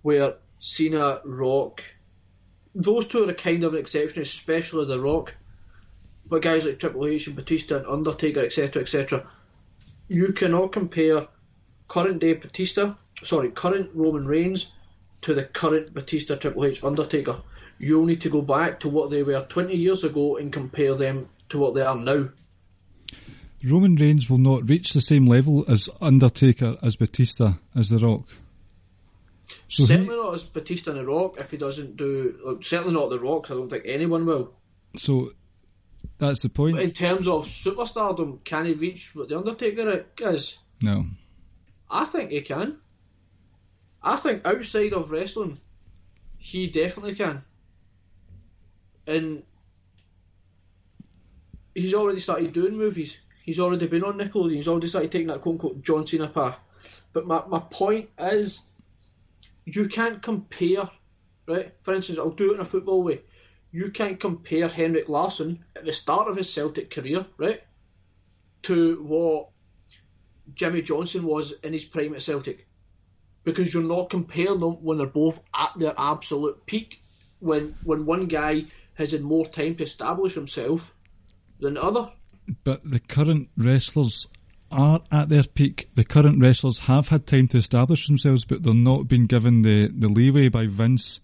where 0.00 0.36
Cena, 0.60 1.20
Rock, 1.26 1.82
those 2.74 3.06
two 3.06 3.24
are 3.24 3.30
a 3.30 3.34
kind 3.34 3.64
of 3.64 3.74
an 3.74 3.80
exception, 3.80 4.22
especially 4.22 4.86
the 4.86 4.98
Rock. 4.98 5.36
But 6.24 6.40
guys 6.40 6.64
like 6.64 6.78
Triple 6.78 7.06
H 7.06 7.26
and 7.26 7.36
Batista 7.36 7.76
and 7.76 7.86
Undertaker, 7.86 8.40
etc., 8.40 8.80
etc., 8.80 9.30
you 10.08 10.32
cannot 10.32 10.72
compare 10.72 11.28
current 11.86 12.20
day 12.20 12.32
Batista, 12.32 12.94
sorry, 13.22 13.50
current 13.50 13.90
Roman 13.92 14.26
Reigns 14.26 14.72
to 15.22 15.34
the 15.34 15.44
current 15.44 15.92
Batista, 15.92 16.36
Triple 16.36 16.64
H, 16.64 16.82
Undertaker. 16.82 17.42
You'll 17.82 18.04
need 18.04 18.20
to 18.20 18.30
go 18.30 18.42
back 18.42 18.80
to 18.80 18.90
what 18.90 19.10
they 19.10 19.22
were 19.22 19.40
20 19.40 19.74
years 19.74 20.04
ago 20.04 20.36
and 20.36 20.52
compare 20.52 20.94
them 20.94 21.30
to 21.48 21.58
what 21.58 21.74
they 21.74 21.80
are 21.80 21.96
now. 21.96 22.28
Roman 23.64 23.96
Reigns 23.96 24.28
will 24.28 24.38
not 24.38 24.68
reach 24.68 24.92
the 24.92 25.00
same 25.00 25.24
level 25.24 25.64
as 25.66 25.88
Undertaker, 25.98 26.76
as 26.82 26.96
Batista, 26.96 27.54
as 27.74 27.88
The 27.88 27.98
Rock. 27.98 28.26
So 29.68 29.84
he, 29.84 29.86
certainly 29.86 30.14
not 30.14 30.34
as 30.34 30.44
Batista 30.44 30.90
and 30.90 31.00
The 31.00 31.06
Rock 31.06 31.40
if 31.40 31.50
he 31.50 31.56
doesn't 31.56 31.96
do. 31.96 32.38
Like, 32.44 32.64
certainly 32.64 32.92
not 32.92 33.08
The 33.08 33.18
Rock. 33.18 33.50
I 33.50 33.54
don't 33.54 33.70
think 33.70 33.84
anyone 33.86 34.26
will. 34.26 34.52
so 34.96 35.30
that's 36.18 36.42
the 36.42 36.50
point. 36.50 36.76
But 36.76 36.84
in 36.84 36.90
terms 36.90 37.26
of 37.26 37.46
superstardom, 37.46 38.44
can 38.44 38.66
he 38.66 38.74
reach 38.74 39.14
what 39.14 39.30
the 39.30 39.38
Undertaker 39.38 40.04
is? 40.18 40.58
No, 40.82 41.06
I 41.90 42.04
think 42.04 42.30
he 42.30 42.42
can. 42.42 42.76
I 44.02 44.16
think 44.16 44.46
outside 44.46 44.92
of 44.92 45.10
wrestling, 45.10 45.58
he 46.38 46.68
definitely 46.68 47.14
can. 47.14 47.42
And 49.10 49.42
he's 51.74 51.94
already 51.94 52.20
started 52.20 52.52
doing 52.52 52.76
movies. 52.76 53.20
He's 53.42 53.58
already 53.58 53.86
been 53.86 54.04
on 54.04 54.18
Nickelodeon. 54.18 54.54
He's 54.54 54.68
already 54.68 54.88
started 54.88 55.10
taking 55.10 55.28
that 55.28 55.40
quote 55.40 55.54
unquote 55.54 55.82
John 55.82 56.06
Cena 56.06 56.28
path. 56.28 56.58
But 57.12 57.26
my, 57.26 57.42
my 57.48 57.58
point 57.58 58.10
is, 58.18 58.62
you 59.64 59.88
can't 59.88 60.22
compare, 60.22 60.88
right? 61.46 61.72
For 61.82 61.94
instance, 61.94 62.18
I'll 62.18 62.30
do 62.30 62.52
it 62.52 62.54
in 62.54 62.60
a 62.60 62.64
football 62.64 63.02
way. 63.02 63.22
You 63.72 63.90
can't 63.90 64.18
compare 64.18 64.68
Henrik 64.68 65.08
Larsson 65.08 65.64
at 65.76 65.84
the 65.84 65.92
start 65.92 66.28
of 66.28 66.36
his 66.36 66.52
Celtic 66.52 66.90
career, 66.90 67.26
right, 67.36 67.60
to 68.62 69.02
what 69.02 69.50
Jimmy 70.54 70.82
Johnstone 70.82 71.24
was 71.24 71.52
in 71.52 71.72
his 71.72 71.84
prime 71.84 72.14
at 72.14 72.22
Celtic. 72.22 72.66
Because 73.42 73.72
you're 73.72 73.82
not 73.82 74.10
comparing 74.10 74.58
them 74.58 74.82
when 74.82 74.98
they're 74.98 75.06
both 75.06 75.40
at 75.54 75.72
their 75.76 75.94
absolute 75.96 76.66
peak. 76.66 77.02
When 77.38 77.74
when 77.84 78.04
one 78.04 78.26
guy 78.26 78.64
has 79.00 79.12
had 79.12 79.22
more 79.22 79.46
time 79.46 79.74
to 79.76 79.82
establish 79.82 80.34
himself 80.34 80.94
than 81.58 81.74
the 81.74 81.82
other. 81.82 82.12
but 82.64 82.80
the 82.84 83.00
current 83.00 83.48
wrestlers 83.56 84.26
are 84.70 85.00
at 85.10 85.28
their 85.28 85.42
peak. 85.42 85.88
The 85.94 86.04
current 86.04 86.40
wrestlers 86.40 86.80
have 86.80 87.08
had 87.08 87.26
time 87.26 87.48
to 87.48 87.58
establish 87.58 88.06
themselves, 88.06 88.44
but 88.44 88.62
they're 88.62 88.74
not 88.74 89.08
being 89.08 89.26
given 89.26 89.62
the, 89.62 89.88
the 89.88 90.08
leeway 90.08 90.48
by 90.48 90.66
Vince 90.66 91.20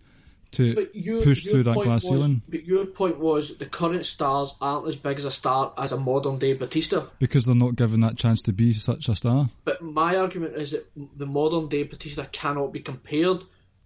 to 0.52 0.88
your, 0.94 1.22
push 1.22 1.44
your 1.44 1.52
through 1.52 1.62
that 1.64 1.74
glass 1.74 2.02
was, 2.02 2.02
ceiling 2.02 2.42
But 2.48 2.64
your 2.64 2.86
point 2.86 3.18
was 3.18 3.58
the 3.58 3.66
current 3.66 4.06
stars 4.06 4.54
aren't 4.60 4.88
as 4.88 4.96
big 4.96 5.18
as 5.18 5.24
a 5.24 5.30
star 5.30 5.72
as 5.76 5.92
a 5.92 5.98
modern 5.98 6.38
day 6.38 6.54
Batista. 6.54 7.06
because 7.18 7.44
they're 7.44 7.54
not 7.54 7.76
given 7.76 8.00
that 8.00 8.16
chance 8.16 8.42
to 8.42 8.52
be 8.52 8.72
such 8.72 9.08
a 9.08 9.16
star. 9.16 9.50
But 9.64 9.82
my 9.82 10.16
argument 10.16 10.54
is 10.54 10.72
that 10.72 10.86
the 10.94 11.26
modern 11.26 11.68
day 11.68 11.82
Batista 11.82 12.24
cannot 12.30 12.72
be 12.72 12.80
compared 12.80 13.42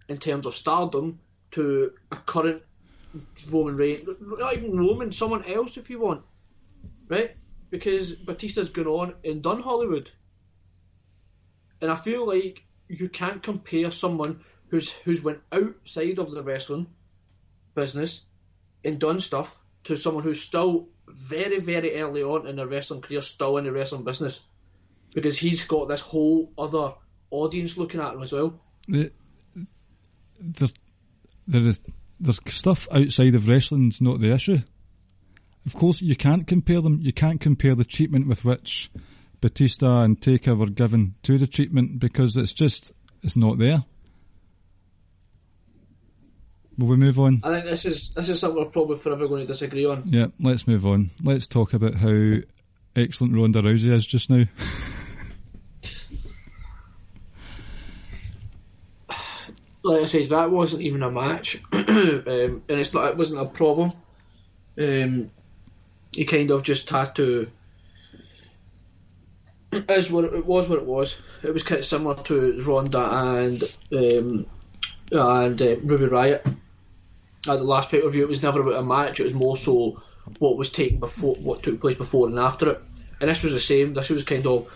in 0.09 0.19
terms 0.19 0.47
of 0.47 0.55
stardom 0.55 1.21
to 1.53 1.93
a 2.13 2.17
current 2.17 2.63
Roman 3.49 3.77
Reigns, 3.77 4.09
not 4.21 4.57
even 4.57 4.77
Roman, 4.77 5.13
someone 5.13 5.45
else 5.45 5.77
if 5.77 5.91
you 5.91 6.01
want, 6.01 6.25
right? 7.09 7.37
Because 7.71 8.13
Batista's 8.13 8.71
gone 8.71 8.87
on 8.87 9.15
and 9.25 9.43
done 9.43 9.63
Hollywood, 9.63 10.11
and 11.81 11.91
I 11.91 11.95
feel 11.95 12.27
like 12.27 12.65
you 12.89 13.09
can't 13.09 13.43
compare 13.43 13.91
someone 13.91 14.41
who's 14.69 14.91
who's 14.91 15.23
went 15.23 15.41
outside 15.53 16.19
of 16.19 16.31
the 16.31 16.43
wrestling 16.43 16.87
business 17.75 18.23
and 18.85 18.99
done 18.99 19.21
stuff 19.21 19.59
to 19.85 19.97
someone 19.97 20.25
who's 20.25 20.41
still 20.41 20.89
very 21.07 21.61
very 21.61 22.01
early 22.01 22.23
on 22.23 22.47
in 22.47 22.57
their 22.57 22.67
wrestling 22.67 23.01
career, 23.01 23.23
still 23.23 23.57
in 23.59 23.65
the 23.65 23.73
wrestling 23.73 24.05
business 24.05 24.41
because 25.15 25.39
he's 25.39 25.65
got 25.65 25.89
this 25.89 26.01
whole 26.01 26.53
other 26.57 26.95
audience 27.31 27.77
looking 27.77 28.01
at 28.01 28.15
him 28.15 28.23
as 28.23 28.33
well. 28.33 28.61
The, 28.89 29.13
there, 30.41 30.69
there 31.47 31.61
is, 31.61 31.83
there's 32.21 32.41
stuff 32.49 32.87
outside 32.93 33.35
of 33.35 33.49
wrestling's 33.49 34.01
not 34.01 34.21
the 34.21 34.33
issue. 34.33 34.59
Of 35.67 35.75
course, 35.75 36.01
you 36.01 36.17
can't 36.17 36.47
compare 36.47 36.81
them. 36.81 37.01
You 37.03 37.13
can't 37.13 37.41
compare 37.41 37.75
the 37.75 37.85
treatment 37.85 38.27
with 38.29 38.45
which 38.45 38.91
Batista 39.41 40.03
and 40.03 40.21
Taker 40.21 40.55
were 40.55 40.71
given 40.71 41.15
to 41.23 41.39
the 41.39 41.47
treatment 41.47 41.99
because 41.99 42.37
it's 42.37 42.53
just 42.53 42.93
it's 43.23 43.37
not 43.37 43.59
there. 43.59 43.85
Will 46.79 46.89
we 46.89 46.97
move 46.97 47.19
on? 47.19 47.41
I 47.45 47.53
think 47.53 47.67
this 47.67 47.85
is 47.85 48.11
this 48.11 48.29
is 48.29 48.41
something 48.41 48.63
we're 48.63 48.71
probably 48.71 48.99
forever 48.99 49.29
going 49.29 49.43
to 49.43 49.47
disagree 49.47 49.85
on. 49.85 50.05
Yeah, 50.07 50.29
let's 50.39 50.67
move 50.67 50.87
on. 50.87 51.11
Let's 51.23 51.47
talk 51.47 51.75
about 51.75 51.95
how 51.95 52.37
excellent 52.97 53.35
Ronda 53.35 53.61
Rousey 53.61 53.93
is 53.93 54.07
just 54.07 54.31
now. 54.31 54.45
Like 59.83 60.03
I 60.03 60.05
said, 60.05 60.27
that 60.27 60.51
wasn't 60.51 60.83
even 60.83 61.03
a 61.03 61.11
match, 61.11 61.61
um, 61.73 61.83
and 62.27 62.63
it's 62.69 62.93
not. 62.93 63.09
It 63.09 63.17
wasn't 63.17 63.41
a 63.41 63.47
problem. 63.47 63.93
Um, 64.79 65.31
he 66.15 66.25
kind 66.25 66.51
of 66.51 66.63
just 66.63 66.91
had 66.91 67.17
to. 67.17 67.51
As 69.89 70.11
what 70.11 70.25
it 70.25 70.45
was, 70.45 70.69
what 70.69 70.81
it 70.81 70.87
was. 70.87 71.21
It 71.43 71.53
was 71.53 71.63
kind 71.63 71.79
of 71.79 71.85
similar 71.85 72.17
to 72.17 72.63
Ronda 72.63 72.99
and 72.99 73.63
um, 73.93 74.47
and 75.13 75.63
uh, 75.63 75.77
Ruby 75.77 76.07
Riott 76.07 76.47
at 77.49 77.59
the 77.59 77.65
last 77.65 77.91
pay 77.91 78.03
per 78.03 78.11
view. 78.11 78.25
It 78.25 78.29
was 78.29 78.43
never 78.43 78.61
about 78.61 78.81
a 78.81 78.83
match. 78.83 79.21
It 79.21 79.25
was 79.25 79.35
more 79.35 79.57
so 79.57 80.03
what 80.39 80.57
was 80.57 80.71
taken 80.71 80.99
before, 80.99 81.37
what 81.37 81.63
took 81.63 81.81
place 81.81 81.97
before 81.97 82.29
and 82.29 82.39
after 82.39 82.73
it. 82.73 82.83
And 83.21 83.31
this 83.31 83.43
was 83.43 83.53
the 83.53 83.61
same. 83.61 83.95
This 83.95 84.11
was 84.11 84.25
kind 84.25 84.47
of 84.47 84.69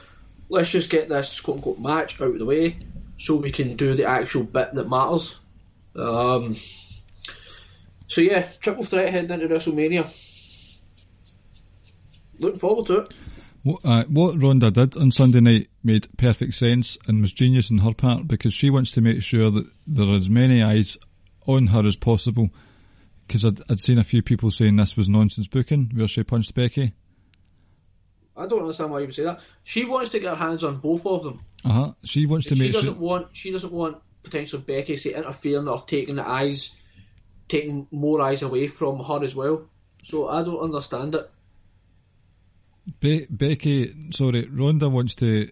let's 0.49 0.71
just 0.71 0.91
get 0.91 1.09
this 1.09 1.41
quote 1.41 1.59
unquote 1.59 1.79
match 1.79 2.21
out 2.21 2.31
of 2.31 2.39
the 2.39 2.47
way 2.47 2.79
so 3.17 3.37
we 3.37 3.51
can 3.51 3.77
do 3.77 3.95
the 3.95 4.07
actual 4.07 4.45
bit 4.45 4.75
that 4.75 4.89
matters. 4.89 5.39
Um, 5.97 6.55
so 8.09 8.21
yeah, 8.21 8.49
triple 8.61 8.85
threat 8.85 9.11
heading 9.11 9.31
into 9.31 9.49
WrestleMania. 9.49 10.11
Looking 12.41 12.59
forward 12.59 12.87
to 12.87 12.99
it. 12.99 13.15
What, 13.63 13.81
uh, 13.83 14.05
what 14.09 14.43
Ronda 14.43 14.71
did 14.71 14.97
on 14.97 15.11
Sunday 15.11 15.41
night 15.41 15.69
made 15.83 16.07
perfect 16.19 16.55
sense 16.55 16.99
and 17.07 17.23
was 17.23 17.33
genius 17.33 17.71
on 17.71 17.79
her 17.79 17.95
part 17.95 18.29
because 18.29 18.53
she 18.53 18.69
wants 18.69 18.93
to 18.93 19.01
make 19.01 19.23
sure 19.23 19.51
that 19.51 19.67
there 19.87 20.07
are 20.07 20.17
as 20.17 20.29
many 20.29 20.63
eyes 20.63 20.99
on 21.47 21.69
her 21.69 21.87
as 21.87 21.97
possible. 21.97 22.51
Because 23.27 23.45
I'd, 23.45 23.61
I'd 23.71 23.81
seen 23.81 23.97
a 23.97 24.05
few 24.05 24.23
people 24.23 24.51
saying 24.51 24.77
this 24.77 24.99
was 24.99 25.09
nonsense 25.09 25.49
booking 25.49 25.91
where 25.95 26.07
she 26.07 26.23
punched 26.23 26.55
Becky. 26.55 26.93
I 28.37 28.47
don't 28.47 28.61
understand 28.61 28.91
why 28.91 29.01
you 29.01 29.07
would 29.07 29.15
say 29.15 29.25
that. 29.25 29.41
She 29.63 29.85
wants 29.85 30.11
to 30.11 30.19
get 30.21 30.31
her 30.31 30.45
hands 30.45 30.65
on 30.65 30.79
both 30.79 31.07
of 31.07 31.23
them. 31.23 31.41
Uh 31.65 31.73
huh. 31.73 31.93
She 32.05 32.27
wants 32.27 32.49
to 32.49 32.57
she 32.57 32.63
make 32.65 32.73
doesn't 32.73 32.95
sure. 32.95 33.03
want. 33.03 33.29
She 33.33 33.53
doesn't 33.53 33.73
want 33.73 33.99
potentially 34.23 34.63
Becky 34.63 34.97
say 34.97 35.15
interfering 35.15 35.69
or 35.69 35.81
taking 35.81 36.17
the 36.17 36.29
eyes, 36.29 36.75
taking 37.49 37.87
more 37.91 38.21
eyes 38.21 38.43
away 38.43 38.67
from 38.67 39.03
her 39.03 39.23
as 39.23 39.35
well. 39.35 39.69
So 40.05 40.29
I 40.29 40.43
don't 40.43 40.61
understand 40.61 41.15
it. 41.15 41.31
Be- 43.01 43.27
Becky, 43.31 44.11
sorry, 44.11 44.47
Ronda 44.47 44.89
wants 44.89 45.15
to 45.17 45.51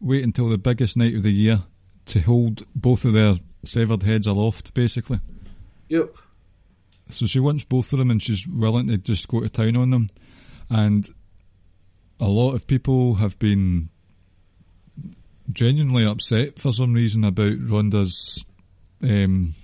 wait 0.00 0.24
until 0.24 0.48
the 0.48 0.58
biggest 0.58 0.96
night 0.96 1.14
of 1.14 1.22
the 1.22 1.32
year 1.32 1.62
to 2.06 2.20
hold 2.20 2.64
both 2.74 3.04
of 3.04 3.12
their 3.12 3.34
severed 3.64 4.02
heads 4.02 4.26
aloft, 4.26 4.72
basically. 4.72 5.20
Yep. 5.88 6.14
So 7.10 7.26
she 7.26 7.40
wants 7.40 7.64
both 7.64 7.92
of 7.92 7.98
them 7.98 8.10
and 8.10 8.22
she's 8.22 8.46
willing 8.46 8.86
to 8.88 8.96
just 8.96 9.28
go 9.28 9.40
to 9.40 9.48
town 9.48 9.76
on 9.76 9.90
them. 9.90 10.06
And 10.70 11.08
a 12.20 12.28
lot 12.28 12.54
of 12.54 12.66
people 12.66 13.14
have 13.14 13.38
been 13.38 13.88
genuinely 15.52 16.04
upset 16.04 16.58
for 16.58 16.72
some 16.72 16.92
reason 16.92 17.24
about 17.24 17.56
Ronda's 17.58 18.44
um, 19.02 19.54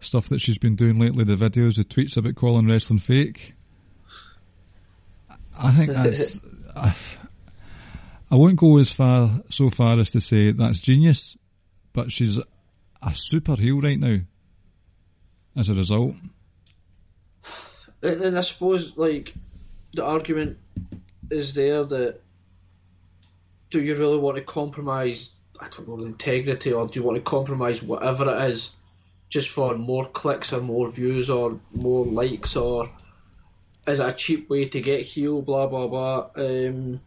stuff 0.00 0.28
that 0.28 0.40
she's 0.40 0.58
been 0.58 0.76
doing 0.76 0.98
lately, 0.98 1.24
the 1.24 1.36
videos, 1.36 1.76
the 1.76 1.84
tweets 1.84 2.16
about 2.16 2.34
calling 2.34 2.68
wrestling 2.68 2.98
fake. 2.98 3.54
I 5.58 5.72
think 5.72 5.90
that's. 5.90 6.38
I, 6.76 6.94
I 8.30 8.36
won't 8.36 8.56
go 8.56 8.78
as 8.78 8.92
far 8.92 9.40
so 9.50 9.70
far 9.70 9.98
as 9.98 10.12
to 10.12 10.20
say 10.20 10.52
that's 10.52 10.80
genius, 10.80 11.36
but 11.92 12.12
she's 12.12 12.38
a 12.38 13.14
super 13.14 13.56
heel 13.56 13.80
right 13.80 13.98
now. 13.98 14.18
As 15.56 15.68
a 15.68 15.74
result, 15.74 16.14
and 18.02 18.38
I 18.38 18.40
suppose 18.42 18.96
like 18.96 19.34
the 19.92 20.04
argument 20.04 20.58
is 21.30 21.54
there 21.54 21.84
that 21.84 22.20
do 23.70 23.80
you 23.80 23.94
really 23.94 24.18
want 24.18 24.36
to 24.36 24.42
compromise? 24.42 25.32
I 25.60 25.68
don't 25.68 25.88
know 25.88 26.04
integrity, 26.04 26.72
or 26.72 26.86
do 26.86 26.98
you 26.98 27.06
want 27.06 27.16
to 27.16 27.22
compromise 27.22 27.82
whatever 27.82 28.34
it 28.34 28.50
is, 28.50 28.72
just 29.28 29.48
for 29.48 29.76
more 29.76 30.06
clicks 30.06 30.52
or 30.52 30.60
more 30.60 30.90
views 30.90 31.30
or 31.30 31.60
more 31.72 32.04
likes, 32.04 32.56
or 32.56 32.90
is 33.86 34.00
it 34.00 34.08
a 34.08 34.12
cheap 34.12 34.50
way 34.50 34.66
to 34.66 34.80
get 34.80 35.02
heel? 35.02 35.42
Blah 35.42 35.68
blah 35.68 35.86
blah. 35.86 36.30
Um, 36.34 37.00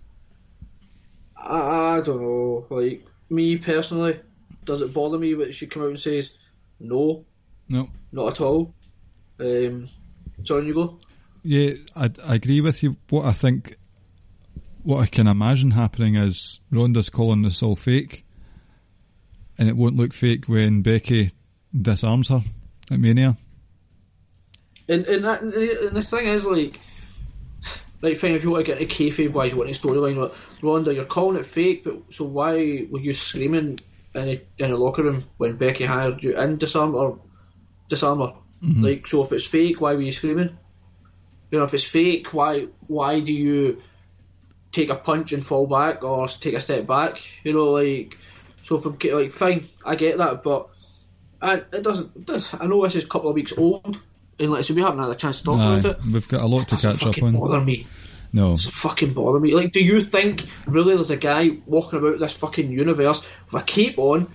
I, 1.36 1.98
I 1.98 2.02
don't 2.02 2.22
know. 2.22 2.66
Like 2.70 3.06
me 3.30 3.58
personally, 3.58 4.20
does 4.64 4.82
it 4.82 4.94
bother 4.94 5.18
me 5.18 5.34
that 5.36 5.54
she 5.54 5.68
come 5.68 5.84
out 5.84 5.90
and 5.90 6.00
says 6.00 6.32
no? 6.80 7.26
no. 7.68 7.90
Not 8.12 8.34
at 8.34 8.42
all. 8.42 8.74
Um, 9.40 9.90
so 10.44 10.60
you 10.60 10.74
go. 10.74 11.00
Yeah, 11.44 11.72
I, 11.96 12.10
I 12.26 12.36
agree 12.36 12.62
with 12.62 12.84
you. 12.84 12.96
What 13.10 13.26
I 13.26 13.34
think, 13.34 13.78
what 14.84 15.02
I 15.02 15.06
can 15.06 15.28
imagine 15.28 15.72
happening 15.72 16.16
is 16.16 16.60
Ronda's 16.72 17.10
calling 17.10 17.42
this 17.42 17.64
all 17.64 17.76
fake, 17.76 18.26
and 19.58 19.70
it 19.70 19.78
won't 19.78 19.96
look 19.96 20.14
fake 20.14 20.46
when 20.46 20.82
Becky 20.82 21.32
disarms 21.74 22.30
her 22.30 22.42
at 22.92 23.00
Mania. 23.00 23.38
And 24.88 25.06
and, 25.06 25.26
that, 25.26 25.42
and 25.42 25.54
this 25.54 26.10
thing 26.10 26.28
is 26.28 26.46
like, 26.46 26.80
right, 28.02 28.18
fine. 28.18 28.36
If 28.36 28.44
you 28.44 28.52
want 28.52 28.66
to 28.66 28.72
get 28.72 28.82
into 28.82 28.94
kayfabe 28.94 29.32
wise, 29.32 29.52
you 29.52 29.58
want 29.58 29.70
a 29.70 29.74
storyline. 29.74 30.18
Like, 30.18 30.34
Ronda, 30.62 30.94
you're 30.94 31.06
calling 31.06 31.40
it 31.40 31.46
fake, 31.46 31.86
but 31.86 32.14
so 32.14 32.26
why 32.26 32.86
were 32.90 33.00
you 33.00 33.14
screaming 33.14 33.80
in 34.14 34.30
a, 34.30 34.42
in 34.58 34.72
a 34.72 34.78
locker 34.78 35.04
room 35.04 35.24
when 35.38 35.56
Becky 35.56 35.86
hired 35.86 36.22
you 36.22 36.38
in 36.38 36.58
disarm 36.58 36.96
or 36.96 37.20
disarm 37.88 38.20
her? 38.20 38.34
Mm-hmm. 38.62 38.84
Like, 38.84 39.08
so 39.08 39.24
if 39.24 39.32
it's 39.32 39.48
fake, 39.48 39.80
why 39.80 39.96
were 39.96 40.02
you 40.02 40.12
screaming? 40.12 40.58
You 41.52 41.60
know, 41.60 41.66
if 41.66 41.74
it's 41.74 41.86
fake, 41.86 42.34
why 42.34 42.68
why 42.88 43.22
do 43.22 43.32
you 43.32 43.82
take 44.74 44.90
a 44.90 44.96
punch 44.96 45.32
and 45.32 45.46
fall 45.46 45.68
back 45.68 46.04
or 46.04 46.28
take 46.28 46.56
a 46.56 46.60
step 46.60 46.86
back? 46.86 47.22
You 47.46 47.54
know, 47.54 47.72
like, 47.72 48.18
so 48.64 48.78
I'm 48.78 48.98
like, 49.16 49.32
fine, 49.32 49.70
I 49.86 49.96
get 49.96 50.18
that, 50.18 50.44
but 50.44 50.68
I, 51.42 51.56
it 51.72 51.84
doesn't. 51.84 52.12
it 52.16 52.26
does- 52.26 52.54
I 52.54 52.66
know 52.68 52.84
this 52.84 52.96
is 52.96 53.06
a 53.06 53.08
couple 53.08 53.30
of 53.30 53.36
weeks 53.36 53.54
old, 53.58 54.02
and 54.40 54.52
like, 54.52 54.66
so 54.66 54.74
we 54.74 54.82
haven't 54.82 55.00
had 55.00 55.10
a 55.10 55.16
chance 55.16 55.40
to 55.40 55.44
talk 55.46 55.60
Aye, 55.60 55.80
about 55.80 55.86
it. 56.00 56.06
we've 56.06 56.28
got 56.28 56.42
a 56.42 56.48
lot 56.48 56.68
to 56.70 56.76
catch 56.76 57.04
up 57.04 57.24
on. 57.24 57.38
bother 57.38 57.62
me. 57.62 57.88
No, 58.36 58.52
Doesn't 58.52 58.72
fucking 58.74 59.14
bother 59.14 59.40
me. 59.40 59.54
Like, 59.54 59.72
do 59.72 59.84
you 59.84 60.02
think 60.02 60.44
really 60.66 60.96
there's 60.96 61.12
a 61.12 61.18
guy 61.18 61.50
walking 61.68 62.00
about 62.00 62.18
this 62.18 62.34
fucking 62.34 62.72
universe 62.72 63.22
with 63.52 63.62
a 63.62 63.64
cape 63.64 64.00
on 64.00 64.28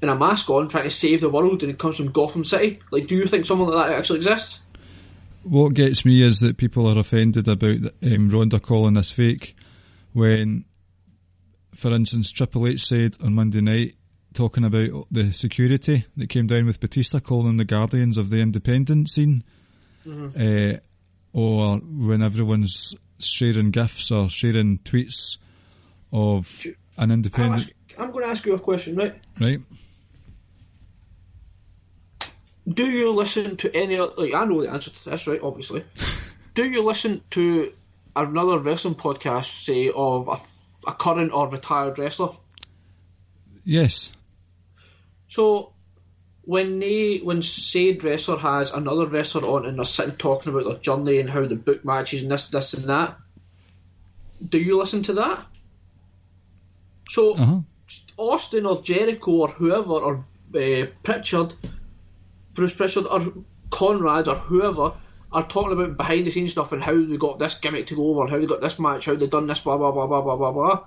and 0.00 0.08
a 0.10 0.14
mask 0.14 0.48
on, 0.50 0.68
trying 0.68 0.84
to 0.84 0.90
save 0.90 1.20
the 1.20 1.28
world, 1.28 1.62
and 1.62 1.70
it 1.72 1.76
comes 1.78 1.96
from 1.96 2.12
Gotham 2.12 2.44
City? 2.44 2.78
Like, 2.92 3.08
do 3.08 3.16
you 3.16 3.26
think 3.26 3.44
someone 3.44 3.68
like 3.74 3.88
that 3.88 3.98
actually 3.98 4.18
exists? 4.20 4.60
what 5.42 5.72
gets 5.72 6.04
me 6.04 6.22
is 6.22 6.40
that 6.40 6.58
people 6.58 6.86
are 6.86 6.98
offended 6.98 7.48
about 7.48 7.78
um, 8.02 8.28
Ronda 8.28 8.60
calling 8.60 8.92
this 8.92 9.10
fake 9.10 9.56
when, 10.12 10.64
for 11.74 11.92
instance, 11.92 12.30
Triple 12.30 12.66
H 12.66 12.86
said 12.86 13.16
on 13.22 13.34
Monday 13.34 13.60
night, 13.60 13.94
talking 14.32 14.64
about 14.64 15.06
the 15.10 15.32
security 15.32 16.06
that 16.16 16.28
came 16.28 16.46
down 16.46 16.66
with 16.66 16.80
Batista, 16.80 17.20
calling 17.20 17.46
them 17.46 17.56
the 17.56 17.64
guardians 17.64 18.16
of 18.16 18.30
the 18.30 18.38
independent 18.38 19.08
scene, 19.08 19.42
uh, 20.06 20.74
or 21.32 21.76
when 21.78 22.22
everyone's 22.22 22.94
sharing 23.18 23.70
gifs 23.70 24.10
or 24.10 24.28
sharing 24.28 24.78
tweets 24.78 25.38
of 26.12 26.66
an 26.96 27.10
independent, 27.10 27.62
ask- 27.62 27.72
I'm 27.98 28.12
going 28.12 28.24
to 28.24 28.30
ask 28.30 28.46
you 28.46 28.54
a 28.54 28.58
question, 28.58 28.96
right? 28.96 29.14
right? 29.38 29.58
Do 32.68 32.86
you 32.86 33.12
listen 33.14 33.56
to 33.58 33.76
any? 33.76 33.98
Like, 33.98 34.32
I 34.32 34.44
know 34.44 34.62
the 34.62 34.70
answer 34.70 34.90
to 34.90 35.10
this, 35.10 35.26
right? 35.26 35.40
Obviously. 35.42 35.84
do 36.54 36.64
you 36.64 36.84
listen 36.84 37.20
to 37.30 37.72
another 38.16 38.58
wrestling 38.58 38.94
podcast, 38.94 39.64
say, 39.64 39.90
of 39.94 40.28
a, 40.28 40.90
a 40.90 40.94
current 40.94 41.32
or 41.32 41.48
retired 41.50 41.98
wrestler? 41.98 42.30
Yes, 43.64 44.10
So 45.28 45.72
when 46.42 46.80
they 46.80 47.18
when 47.18 47.42
said 47.42 48.02
wrestler 48.02 48.38
has 48.38 48.72
another 48.72 49.06
wrestler 49.06 49.46
on 49.46 49.64
and 49.64 49.78
they're 49.78 49.84
sitting 49.84 50.16
talking 50.16 50.52
about 50.52 50.64
their 50.64 50.78
journey 50.78 51.20
and 51.20 51.30
how 51.30 51.46
they 51.46 51.54
book 51.54 51.84
matches 51.84 52.22
and 52.22 52.32
this, 52.32 52.48
this 52.48 52.74
and 52.74 52.88
that, 52.88 53.16
do 54.46 54.58
you 54.58 54.78
listen 54.78 55.02
to 55.02 55.12
that? 55.14 55.46
So 57.08 57.34
uh 57.34 57.46
huh. 57.46 57.60
Austin 58.16 58.66
or 58.66 58.82
Jericho 58.82 59.32
or 59.32 59.48
whoever 59.48 59.92
or 59.92 60.24
uh, 60.56 60.86
Pritchard, 61.04 61.54
Bruce 62.54 62.74
Pritchard 62.74 63.06
or 63.06 63.32
Conrad 63.70 64.26
or 64.26 64.34
whoever 64.34 64.94
are 65.32 65.46
talking 65.46 65.72
about 65.72 65.96
behind 65.96 66.26
the 66.26 66.30
scenes 66.30 66.52
stuff 66.52 66.72
and 66.72 66.82
how 66.82 66.94
they 66.94 67.16
got 67.16 67.38
this 67.38 67.54
gimmick 67.54 67.86
to 67.86 67.96
go 67.96 68.08
over, 68.08 68.30
how 68.30 68.38
they 68.38 68.46
got 68.46 68.60
this 68.60 68.78
match, 68.78 69.06
how 69.06 69.14
they 69.14 69.26
done 69.26 69.46
this, 69.46 69.60
blah 69.60 69.76
blah 69.76 69.92
blah 69.92 70.06
blah 70.06 70.22
blah 70.22 70.36
blah 70.36 70.52
blah. 70.52 70.86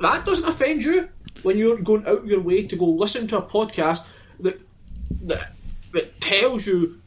That 0.00 0.24
doesn't 0.24 0.48
offend 0.48 0.84
you 0.84 1.08
when 1.42 1.58
you're 1.58 1.80
going 1.80 2.06
out 2.06 2.24
your 2.24 2.40
way 2.40 2.66
to 2.66 2.76
go 2.76 2.86
listen 2.86 3.26
to 3.28 3.38
a 3.38 3.42
podcast 3.42 4.04
that 4.40 4.60
that 5.22 5.52
that 5.92 6.20
tells 6.20 6.66
you 6.66 7.00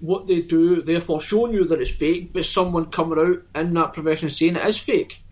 what 0.00 0.26
they 0.26 0.42
do, 0.42 0.82
therefore 0.82 1.22
showing 1.22 1.54
you 1.54 1.64
that 1.64 1.80
it's 1.80 1.94
fake, 1.94 2.32
but 2.32 2.44
someone 2.44 2.86
coming 2.86 3.18
out 3.18 3.60
in 3.60 3.74
that 3.74 3.94
profession 3.94 4.28
saying 4.28 4.56
it 4.56 4.66
is 4.66 4.78
fake. 4.78 5.22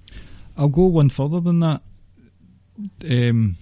I'll 0.57 0.69
go 0.69 0.87
one 0.87 1.11
further 1.11 1.41
than 1.41 1.61
that. 1.61 1.83
Um, 3.09 3.57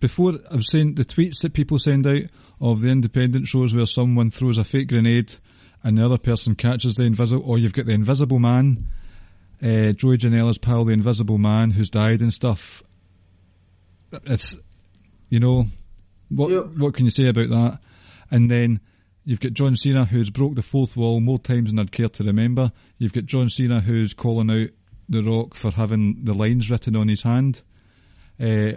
before 0.00 0.34
I 0.50 0.54
was 0.54 0.70
saying 0.70 0.94
the 0.94 1.04
tweets 1.04 1.42
that 1.42 1.52
people 1.52 1.78
send 1.78 2.06
out 2.06 2.22
of 2.64 2.80
the 2.80 2.88
independent 2.88 3.46
shows 3.46 3.74
where 3.74 3.84
someone 3.86 4.30
throws 4.30 4.56
a 4.58 4.64
fake 4.64 4.88
grenade 4.88 5.34
and 5.82 5.98
the 5.98 6.04
other 6.04 6.16
person 6.18 6.54
catches 6.54 6.94
the 6.94 7.04
invisible, 7.04 7.44
or 7.44 7.58
you've 7.58 7.74
got 7.74 7.84
the 7.84 7.92
Invisible 7.92 8.38
Man, 8.38 8.88
uh, 9.62 9.92
Joey 9.92 10.16
Janela's 10.16 10.56
pal, 10.56 10.84
the 10.84 10.92
Invisible 10.94 11.36
Man, 11.36 11.72
who's 11.72 11.90
died 11.90 12.20
and 12.20 12.32
stuff. 12.32 12.82
It's, 14.24 14.56
you 15.28 15.40
know, 15.40 15.66
what 16.30 16.50
Yep. 16.50 16.64
what 16.78 16.94
can 16.94 17.04
you 17.04 17.10
say 17.10 17.26
about 17.28 17.50
that? 17.50 17.80
And 18.30 18.50
then 18.50 18.80
you've 19.24 19.40
got 19.40 19.52
John 19.52 19.76
Cena 19.76 20.06
who's 20.06 20.30
broke 20.30 20.54
the 20.54 20.62
fourth 20.62 20.96
wall 20.96 21.20
more 21.20 21.38
times 21.38 21.68
than 21.68 21.78
I'd 21.78 21.92
care 21.92 22.08
to 22.08 22.24
remember. 22.24 22.72
You've 22.98 23.12
got 23.12 23.26
John 23.26 23.50
Cena 23.50 23.80
who's 23.80 24.14
calling 24.14 24.50
out 24.50 24.70
The 25.08 25.22
Rock 25.22 25.54
for 25.54 25.70
having 25.70 26.24
the 26.24 26.34
lines 26.34 26.70
written 26.70 26.96
on 26.96 27.08
his 27.08 27.22
hand. 27.22 27.60
Uh, 28.40 28.72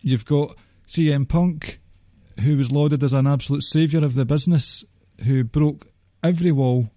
you've 0.00 0.24
got 0.26 0.56
CM 0.86 1.28
Punk, 1.28 1.80
who 2.40 2.56
was 2.56 2.72
lauded 2.72 3.02
as 3.02 3.12
an 3.12 3.26
absolute 3.26 3.62
saviour 3.62 4.04
of 4.04 4.14
the 4.14 4.24
business, 4.24 4.84
who 5.24 5.44
broke 5.44 5.86
every 6.22 6.52
wall, 6.52 6.90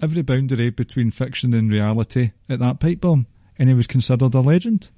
every 0.00 0.22
boundary 0.22 0.70
between 0.70 1.10
fiction 1.10 1.52
and 1.54 1.70
reality 1.70 2.32
at 2.48 2.58
that 2.60 2.80
pipe 2.80 3.00
bomb, 3.00 3.26
and 3.58 3.68
he 3.68 3.74
was 3.74 3.86
considered 3.86 4.34
a 4.34 4.40
legend. 4.40 4.90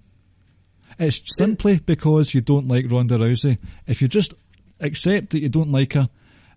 It's 0.99 1.23
simply 1.37 1.79
because 1.79 2.35
you 2.35 2.41
don't 2.41 2.69
like 2.69 2.91
Ronda 2.91 3.19
Rousey. 3.19 3.59
If 3.87 4.01
you 4.01 4.09
just 4.09 4.35
accept 4.81 5.31
that 5.31 5.41
you 5.41 5.49
don't 5.49 5.73
like 5.73 5.93
her, 5.93 6.09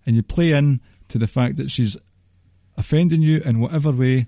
and 0.05 0.15
you 0.15 0.23
play 0.23 0.51
in 0.51 0.79
to 1.09 1.17
the 1.17 1.27
fact 1.27 1.57
that 1.57 1.71
she's 1.71 1.97
offending 2.77 3.21
you 3.21 3.41
in 3.41 3.59
whatever 3.59 3.91
way, 3.91 4.27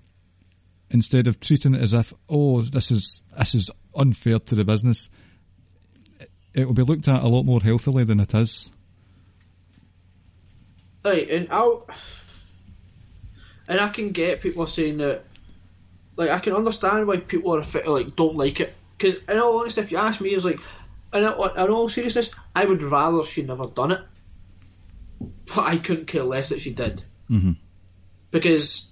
instead 0.90 1.28
of 1.28 1.40
treating 1.40 1.76
it 1.76 1.82
as 1.82 1.94
if, 1.94 2.14
oh, 2.30 2.62
this 2.62 2.92
is 2.92 3.24
this 3.38 3.56
is 3.56 3.72
unfair 3.96 4.40
to 4.40 4.56
the 4.56 4.66
business, 4.66 5.10
it 6.54 6.66
will 6.66 6.74
be 6.74 6.84
looked 6.84 7.08
at 7.08 7.24
a 7.24 7.28
lot 7.28 7.44
more 7.44 7.62
healthily 7.62 8.04
than 8.04 8.20
it 8.20 8.34
is. 8.34 8.72
Right, 11.04 11.30
and 11.30 11.48
I'll 11.52 11.88
and 13.68 13.80
I 13.80 13.90
can 13.90 14.12
get 14.12 14.42
people 14.42 14.68
saying 14.68 14.98
that, 14.98 15.24
like 16.16 16.30
I 16.30 16.40
can 16.40 16.54
understand 16.54 17.08
why 17.08 17.18
people 17.18 17.56
are 17.56 17.64
like 17.86 18.16
don't 18.16 18.36
like 18.36 18.60
it. 18.60 18.74
Because 18.98 19.16
in 19.28 19.40
all 19.40 19.60
honesty, 19.60 19.82
if 19.82 19.92
you 19.92 19.98
ask 19.98 20.22
me, 20.22 20.30
it's 20.30 20.46
like 20.46 20.60
in, 21.14 21.24
in 21.24 21.28
all 21.30 21.90
seriousness, 21.90 22.32
I 22.56 22.66
would 22.66 22.84
rather 22.84 23.24
she 23.24 23.44
never 23.44 23.66
done 23.68 23.92
it. 23.92 24.02
But 25.56 25.66
I 25.66 25.78
couldn't 25.78 26.08
care 26.08 26.24
less 26.24 26.50
that 26.50 26.62
she 26.62 26.74
did. 26.74 27.04
Mhm. 27.30 27.56
Because, 28.30 28.90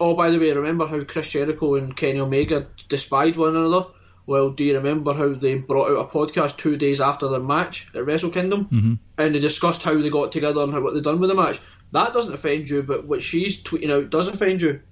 oh, 0.00 0.14
by 0.14 0.30
the 0.30 0.38
way, 0.38 0.52
remember 0.52 0.86
how 0.86 1.02
Chris 1.04 1.28
Jericho 1.28 1.74
and 1.74 1.96
Kenny 1.96 2.20
Omega 2.20 2.66
despised 2.88 3.36
one 3.36 3.56
another? 3.56 3.86
Well, 4.28 4.50
do 4.50 4.62
you 4.62 4.76
remember 4.76 5.14
how 5.14 5.30
they 5.30 5.56
brought 5.56 5.90
out 5.90 6.06
a 6.06 6.12
podcast 6.12 6.58
two 6.58 6.76
days 6.76 7.00
after 7.00 7.28
their 7.28 7.40
match 7.40 7.88
at 7.94 8.04
Wrestle 8.04 8.28
Kingdom? 8.28 8.66
Mm-hmm. 8.66 8.94
And 9.16 9.34
they 9.34 9.38
discussed 9.38 9.82
how 9.82 9.96
they 9.96 10.10
got 10.10 10.32
together 10.32 10.60
and 10.60 10.70
how, 10.70 10.82
what 10.82 10.92
they 10.92 11.00
done 11.00 11.18
with 11.18 11.30
the 11.30 11.34
match? 11.34 11.58
That 11.92 12.12
doesn't 12.12 12.34
offend 12.34 12.68
you, 12.68 12.82
but 12.82 13.06
what 13.06 13.22
she's 13.22 13.62
tweeting 13.62 13.90
out 13.90 14.10
does 14.10 14.28
offend 14.28 14.60
you. 14.60 14.82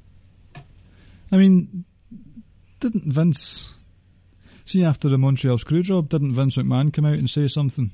I 1.31 1.37
mean, 1.37 1.85
didn't 2.81 3.13
Vince 3.13 3.75
see 4.65 4.83
after 4.83 5.11
the 5.11 5.19
Montreal 5.19 5.59
Screwjob? 5.59 6.09
Didn't 6.09 6.33
Vince 6.33 6.57
McMahon 6.57 6.91
come 6.91 7.05
out 7.05 7.19
and 7.19 7.29
say 7.29 7.47
something? 7.47 7.91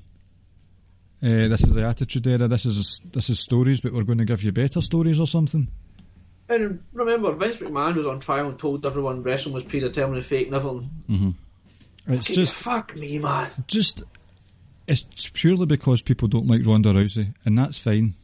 Uh, 1.20 1.48
this 1.48 1.64
is 1.64 1.74
the 1.74 1.82
Attitude 1.84 2.28
Era. 2.28 2.46
This 2.46 2.66
is 2.66 3.00
this 3.12 3.30
is 3.30 3.40
stories, 3.40 3.80
but 3.80 3.92
we're 3.92 4.04
going 4.04 4.18
to 4.18 4.24
give 4.24 4.44
you 4.44 4.52
better 4.52 4.80
stories 4.80 5.18
or 5.18 5.26
something. 5.26 5.66
And 6.48 6.82
remember, 6.92 7.32
Vince 7.32 7.58
McMahon 7.58 7.94
was 7.96 8.06
on 8.06 8.20
trial 8.20 8.48
and 8.48 8.58
told 8.58 8.84
everyone 8.84 9.22
wrestling 9.22 9.54
was 9.54 9.64
predetermined 9.64 10.16
and 10.18 10.26
fake 10.26 10.46
and 10.48 10.56
everything. 10.56 10.90
Mm-hmm. 11.08 11.30
It's 12.12 12.26
Fucking 12.26 12.34
just 12.36 12.54
fuck 12.56 12.96
me, 12.96 13.18
man. 13.18 13.50
just 13.68 14.02
it's 14.88 15.30
purely 15.32 15.66
because 15.66 16.02
people 16.02 16.26
don't 16.28 16.48
like 16.48 16.66
Ronda 16.66 16.92
Rousey, 16.92 17.32
and 17.44 17.56
that's 17.56 17.78
fine. 17.78 18.14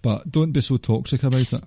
But 0.00 0.30
don't 0.30 0.52
be 0.52 0.60
so 0.60 0.76
toxic 0.76 1.22
about 1.24 1.52
it. 1.52 1.64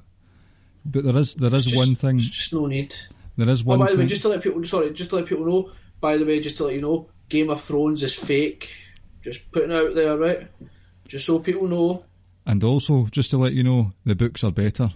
But 0.86 1.04
there 1.04 1.18
is 1.18 1.36
there 1.36 1.54
is 1.54 1.66
Just- 1.66 1.76
one 1.76 1.96
thing. 1.96 2.20
Just 2.20 2.54
no 2.54 2.66
need. 2.66 2.96
There 3.36 3.50
is 3.50 3.62
Oh, 3.62 3.66
one 3.66 3.80
by 3.80 3.92
the 3.92 3.98
way, 4.00 4.06
just 4.08 4.22
to 4.24 4.30
let 4.30 4.42
people 4.42 4.64
sorry, 4.66 4.92
just 4.94 5.10
to 5.12 5.18
let 5.18 5.26
people 5.28 5.46
know. 5.46 5.72
By 6.00 6.18
the 6.18 6.26
way, 6.26 6.40
just 6.40 6.58
to 6.58 6.64
let 6.66 6.74
you 6.76 6.82
know, 6.82 7.10
Game 7.30 7.50
of 7.50 7.62
Thrones 7.62 8.02
is 8.04 8.16
fake. 8.16 8.74
Just 9.22 9.52
putting 9.52 9.72
it 9.72 9.76
out 9.76 9.94
there, 9.96 10.18
right? 10.18 10.48
Just 11.08 11.26
so 11.26 11.40
people 11.40 11.68
know. 11.68 12.06
And 12.46 12.64
also, 12.64 13.08
just 13.12 13.32
to 13.32 13.38
let 13.38 13.54
you 13.54 13.64
know, 13.64 13.92
the 14.06 14.16
books 14.16 14.44
are 14.44 14.52
better. 14.52 14.92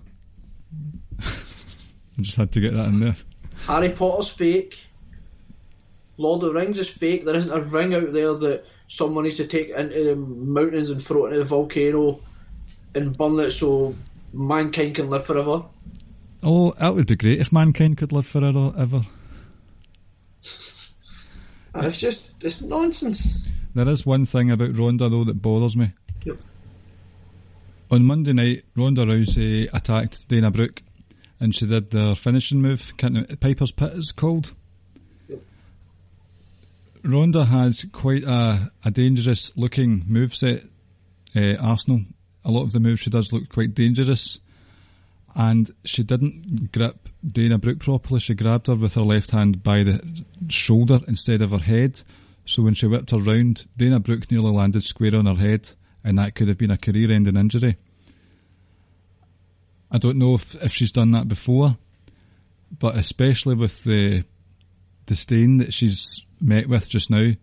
I 1.22 2.22
just 2.22 2.38
had 2.38 2.52
to 2.54 2.62
get 2.62 2.74
that 2.74 2.88
in 2.88 3.00
there. 3.00 3.16
Harry 3.68 3.90
Potter's 3.90 4.30
fake. 4.30 4.88
Lord 6.18 6.44
of 6.44 6.54
the 6.54 6.60
Rings 6.60 6.80
is 6.80 6.90
fake. 6.90 7.26
There 7.26 7.36
isn't 7.36 7.52
a 7.52 7.62
ring 7.62 7.96
out 7.96 8.12
there 8.12 8.34
that 8.34 8.66
someone 8.88 9.24
needs 9.24 9.38
to 9.38 9.48
take 9.48 9.70
into 9.70 10.04
the 10.04 10.16
mountains 10.16 10.90
and 10.90 11.02
throw 11.02 11.26
it 11.26 11.30
into 11.30 11.40
the 11.40 11.46
volcano 11.46 12.20
and 12.94 13.18
burn 13.18 13.40
it 13.40 13.52
so 13.52 13.96
mankind 14.34 14.96
can 14.96 15.10
live 15.10 15.26
forever. 15.26 15.64
Oh, 16.44 16.72
that 16.72 16.96
would 16.96 17.08
be 17.08 17.16
great 17.16 17.40
if 17.40 17.52
mankind 17.52 17.98
could 17.98 18.12
live 18.12 18.28
forever. 18.28 18.74
Ever. 18.78 19.02
And 21.74 21.76
ah, 21.86 21.88
it's 21.88 21.98
just 21.98 22.34
it's 22.44 22.62
nonsense. 22.62 23.48
There 23.74 23.88
is 23.88 24.06
one 24.06 24.26
thing 24.26 24.52
about 24.52 24.76
Ronda 24.76 25.08
though 25.10 25.24
that 25.24 25.42
bothers 25.42 25.76
me. 25.76 25.94
Yep. 26.26 26.38
On 27.92 28.06
Monday 28.06 28.32
night, 28.32 28.64
Ronda 28.74 29.06
Rousey 29.06 29.68
attacked 29.74 30.30
Dana 30.30 30.50
Brooke, 30.50 30.82
and 31.42 31.54
she 31.54 31.68
did 31.68 31.92
their 31.92 32.16
finishing 32.16 32.62
move. 32.62 32.94
Piper's 33.42 33.74
Pit 33.74 33.92
is 33.96 34.14
called. 34.14 34.56
Ronda 37.04 37.44
has 37.44 37.86
quite 37.92 38.24
a, 38.24 38.72
a 38.86 38.92
dangerous 38.92 39.52
looking 39.58 40.04
move 40.08 40.34
set. 40.34 40.64
Uh, 41.36 41.56
Arsenal. 41.60 42.04
A 42.46 42.52
lot 42.52 42.64
of 42.64 42.72
the 42.72 42.80
moves 42.80 43.02
she 43.02 43.10
does 43.10 43.34
look 43.34 43.50
quite 43.50 43.74
dangerous, 43.76 44.40
and 45.36 45.70
she 45.84 46.02
didn't 46.02 46.72
grip 46.72 47.10
Dana 47.26 47.58
Brooke 47.58 47.80
properly. 47.80 48.22
She 48.22 48.36
grabbed 48.36 48.68
her 48.68 48.76
with 48.76 48.94
her 48.94 49.02
left 49.02 49.32
hand 49.32 49.64
by 49.64 49.84
the 49.84 50.24
shoulder 50.48 51.00
instead 51.10 51.42
of 51.42 51.52
her 51.52 51.60
head. 51.60 52.02
So 52.46 52.64
when 52.64 52.74
she 52.74 52.88
whipped 52.88 53.12
her 53.12 53.18
round, 53.18 53.66
Dana 53.76 54.00
Brooke 54.00 54.32
nearly 54.32 54.52
landed 54.52 54.84
square 54.86 55.16
on 55.16 55.26
her 55.26 55.36
head, 55.36 55.72
and 56.04 56.18
that 56.18 56.36
could 56.36 56.48
have 56.48 56.58
been 56.58 56.72
a 56.72 56.78
career-ending 56.78 57.38
injury. 57.38 57.78
I 59.92 59.98
don't 59.98 60.18
know 60.18 60.36
if, 60.36 60.56
if 60.56 60.72
she's 60.72 60.92
done 60.92 61.12
that 61.12 61.28
before, 61.28 61.78
but 62.80 62.96
especially 62.96 63.56
with 63.56 63.84
the 63.84 64.24
disdain 65.06 65.58
that 65.58 65.74
she's 65.74 66.26
met 66.40 66.68
with 66.68 66.88
just 66.88 67.10
now, 67.10 67.34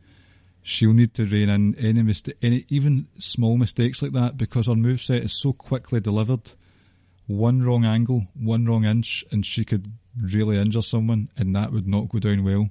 she'll 0.62 0.94
need 0.94 1.14
to 1.14 1.24
rein 1.24 1.48
in 1.48 1.74
any 1.76 2.14
any 2.42 2.64
even 2.68 3.06
small 3.18 3.56
mistakes 3.56 4.02
like 4.02 4.12
that 4.12 4.36
because 4.36 4.66
her 4.66 4.74
moveset 4.74 5.24
is 5.24 5.32
so 5.32 5.52
quickly 5.52 6.00
delivered. 6.00 6.52
One 7.26 7.62
wrong 7.62 7.84
angle, 7.84 8.26
one 8.34 8.64
wrong 8.64 8.84
inch, 8.84 9.24
and 9.30 9.44
she 9.44 9.64
could 9.66 9.92
really 10.18 10.56
injure 10.56 10.82
someone, 10.82 11.28
and 11.36 11.54
that 11.54 11.72
would 11.72 11.86
not 11.86 12.08
go 12.08 12.18
down 12.18 12.42
well. 12.42 12.70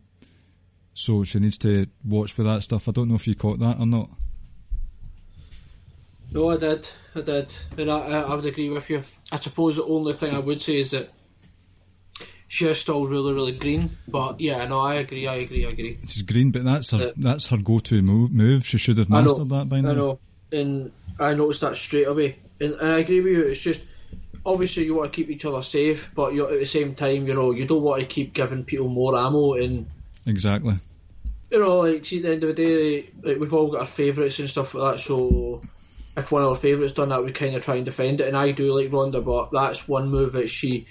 So 0.95 1.23
she 1.23 1.39
needs 1.39 1.59
to 1.59 1.85
watch 2.03 2.33
for 2.33 2.41
that 2.43 2.63
stuff. 2.63 2.89
I 2.89 2.91
don't 2.91 3.07
know 3.07 3.15
if 3.15 3.27
you 3.27 3.35
caught 3.35 3.59
that 3.59 3.79
or 3.79 3.85
not. 3.85 4.09
No, 6.37 6.51
I 6.51 6.57
did, 6.57 6.87
I 7.15 7.21
did, 7.21 7.51
and 7.79 7.89
I, 7.89 7.97
I 7.97 8.21
I 8.21 8.35
would 8.35 8.45
agree 8.45 8.69
with 8.69 8.87
you. 8.91 9.01
I 9.31 9.37
suppose 9.37 9.77
the 9.77 9.83
only 9.83 10.13
thing 10.13 10.35
I 10.35 10.37
would 10.37 10.61
say 10.61 10.77
is 10.77 10.91
that 10.91 11.09
she 12.47 12.67
is 12.67 12.79
still 12.79 13.07
really, 13.07 13.33
really 13.33 13.53
green. 13.53 13.97
But 14.07 14.39
yeah, 14.39 14.63
no, 14.67 14.79
I 14.79 14.95
agree, 14.95 15.25
I 15.25 15.37
agree, 15.37 15.65
I 15.65 15.69
agree. 15.69 15.97
She's 16.05 16.21
green, 16.21 16.51
but 16.51 16.63
that's 16.63 16.91
her 16.91 17.11
that's 17.17 17.47
her 17.47 17.57
go-to 17.57 18.03
move. 18.03 18.35
move. 18.35 18.63
She 18.67 18.77
should 18.77 18.99
have 18.99 19.11
I 19.11 19.21
know, 19.21 19.29
mastered 19.29 19.49
that 19.49 19.67
by 19.67 19.81
now. 19.81 19.89
I 19.89 19.93
know, 19.93 20.19
and 20.51 20.91
I 21.19 21.33
noticed 21.33 21.61
that 21.61 21.75
straight 21.75 22.07
away. 22.07 22.37
And, 22.61 22.73
and 22.75 22.93
I 22.93 22.99
agree 22.99 23.21
with 23.21 23.33
you. 23.33 23.41
It's 23.47 23.59
just 23.59 23.83
obviously 24.45 24.85
you 24.85 24.93
want 24.93 25.11
to 25.11 25.15
keep 25.15 25.31
each 25.31 25.45
other 25.45 25.63
safe, 25.63 26.11
but 26.13 26.35
you 26.35 26.47
at 26.47 26.59
the 26.59 26.67
same 26.67 26.93
time, 26.93 27.25
you 27.27 27.33
know, 27.33 27.49
you 27.49 27.65
don't 27.65 27.81
want 27.81 28.01
to 28.01 28.05
keep 28.05 28.33
giving 28.33 28.63
people 28.63 28.89
more 28.89 29.17
ammo. 29.17 29.53
And 29.53 29.87
Exactly. 30.27 30.77
you 31.49 31.59
know, 31.59 31.79
like 31.79 32.05
see, 32.05 32.17
at 32.17 32.23
the 32.23 32.31
end 32.33 32.43
of 32.43 32.55
the 32.55 32.63
day, 32.63 33.09
like 33.23 33.39
we've 33.39 33.55
all 33.55 33.71
got 33.71 33.79
our 33.79 33.85
favourites 33.87 34.37
and 34.37 34.47
stuff 34.47 34.75
like 34.75 34.97
that. 34.97 34.99
So 34.99 35.63
if 36.17 36.31
one 36.31 36.41
of 36.41 36.49
our 36.49 36.55
favourites 36.55 36.93
done 36.93 37.09
that, 37.09 37.23
we 37.23 37.31
kind 37.31 37.55
of 37.55 37.63
try 37.63 37.75
and 37.75 37.85
defend 37.85 38.19
it. 38.21 38.27
And 38.27 38.35
I 38.35 38.51
do 38.51 38.73
like 38.77 38.91
Ronda, 38.91 39.21
but 39.21 39.49
that's 39.53 39.87
one 39.87 40.09
move 40.09 40.33
that 40.33 40.49
she. 40.49 40.87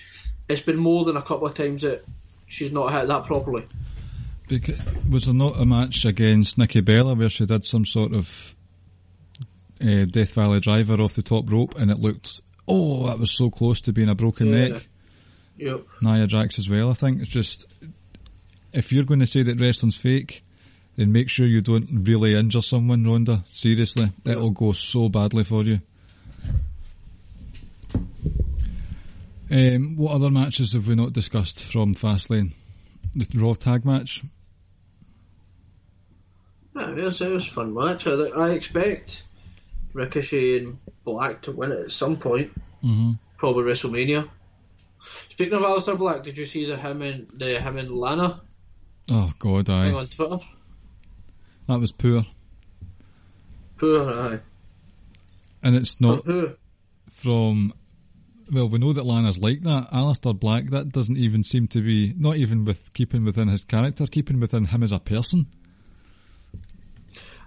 It's 0.49 0.61
been 0.63 0.77
more 0.77 1.05
than 1.05 1.17
a 1.17 1.23
couple 1.23 1.47
of 1.47 1.55
times 1.55 1.83
that 1.83 2.05
she's 2.47 2.71
not 2.73 2.93
hit 2.93 3.09
that 3.09 3.25
properly. 3.25 3.67
Because, 4.49 4.81
was 5.11 5.25
there 5.27 5.35
not 5.35 5.59
a 5.61 5.67
match 5.67 6.05
against 6.05 6.57
Nikki 6.57 6.81
Bella 6.81 7.15
where 7.17 7.29
she 7.29 7.45
did 7.47 7.65
some 7.65 7.85
sort 7.85 8.15
of 8.15 8.55
uh, 9.85 10.05
Death 10.05 10.35
Valley 10.35 10.61
driver 10.61 10.95
off 11.03 11.15
the 11.15 11.23
top 11.23 11.51
rope 11.51 11.75
and 11.77 11.91
it 11.91 11.99
looked, 11.99 12.41
oh, 12.69 13.09
that 13.09 13.19
was 13.19 13.33
so 13.37 13.51
close 13.51 13.81
to 13.83 13.93
being 13.93 14.09
a 14.09 14.15
broken 14.15 14.53
Yeah. 14.53 14.69
neck? 14.69 14.89
Yep. 15.59 15.81
Nia 16.01 16.27
Jax 16.29 16.61
as 16.61 16.69
well, 16.69 16.91
I 16.91 16.95
think. 16.95 17.23
It's 17.23 17.31
just, 17.31 17.67
if 18.73 18.93
you're 18.93 19.05
going 19.05 19.21
to 19.21 19.27
say 19.27 19.43
that 19.43 19.61
wrestling's 19.61 19.97
fake, 19.97 20.45
then 20.97 21.13
make 21.13 21.29
sure 21.29 21.47
you 21.47 21.61
don't 21.61 21.89
really 22.07 22.35
injure 22.35 22.63
someone, 22.63 23.05
Ronda. 23.05 23.45
Seriously, 23.53 24.13
it'll 24.25 24.51
go 24.51 24.73
so 24.73 25.09
badly 25.09 25.45
for 25.45 25.63
you. 25.63 25.81
Um, 29.51 29.97
what 29.97 30.15
other 30.15 30.31
matches 30.31 30.73
have 30.73 30.89
we 30.89 30.95
not 30.95 31.13
discussed 31.13 31.63
from 31.63 31.95
Fastlane? 31.95 32.53
The 33.15 33.39
Raw 33.39 33.55
tag 33.55 33.85
match. 33.85 34.23
Yeah, 36.75 36.91
it 36.91 37.03
was, 37.03 37.21
it 37.21 37.31
was 37.31 37.47
a 37.47 37.51
fun 37.51 37.73
match. 37.73 38.07
I, 38.07 38.13
I 38.13 38.51
expect 38.51 39.23
Ricochet 39.93 40.59
and 40.59 40.79
Black 41.05 41.43
to 41.43 41.53
win 41.53 41.73
it 41.73 41.81
at 41.81 41.91
some 41.91 42.17
point. 42.17 42.53
Mm-hmm. 42.83 43.13
Probably 43.39 43.65
WrestleMania. 43.65 44.29
Speaking 45.31 45.55
of 45.55 45.63
Aleister 45.63 45.97
Black, 45.97 46.25
did 46.25 46.37
you 46.37 46.45
see 46.45 46.67
the 46.67 46.77
him 46.77 47.03
and 47.03 47.31
the 47.31 47.61
him 47.61 47.79
and 47.79 47.91
Lana 47.91 48.41
Oh 49.09 49.33
God, 49.39 49.71
I 49.71 49.93
on 49.93 50.07
Twitter? 50.09 50.39
That 51.69 51.81
was 51.81 51.93
poor, 51.93 52.25
Poor, 53.77 54.11
aye. 54.11 54.41
and 55.63 55.77
it's 55.77 56.01
not 56.01 56.25
Poor. 56.25 56.55
from. 57.11 57.73
Well, 58.53 58.69
we 58.69 58.79
know 58.79 58.93
that 58.93 59.05
Lana's 59.05 59.39
like 59.39 59.63
that. 59.63 59.91
Aleister 59.93 60.39
Black, 60.39 60.67
that 60.71 60.91
doesn't 60.91 61.17
even 61.17 61.43
seem 61.43 61.67
to 61.69 61.83
be 61.83 62.15
not 62.17 62.37
even 62.37 62.65
with 62.65 62.93
keeping 62.93 63.25
within 63.25 63.49
his 63.49 63.65
character, 63.65 64.07
keeping 64.07 64.39
within 64.39 64.67
him 64.67 64.85
as 64.85 64.93
a 64.93 65.01
person. 65.01 65.47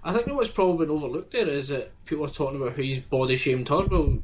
I 0.04 0.12
think 0.12 0.26
what's 0.28 0.50
probably 0.50 0.86
been 0.86 0.94
overlooked 0.94 1.32
there 1.32 1.48
is 1.48 1.68
that 1.68 1.90
people 2.04 2.26
are 2.26 2.30
talking 2.30 2.60
about 2.60 2.76
how 2.76 2.82
he's 2.82 3.00
body 3.00 3.36
shamed 3.36 3.68
her. 3.68 3.86
Well, 3.86 4.18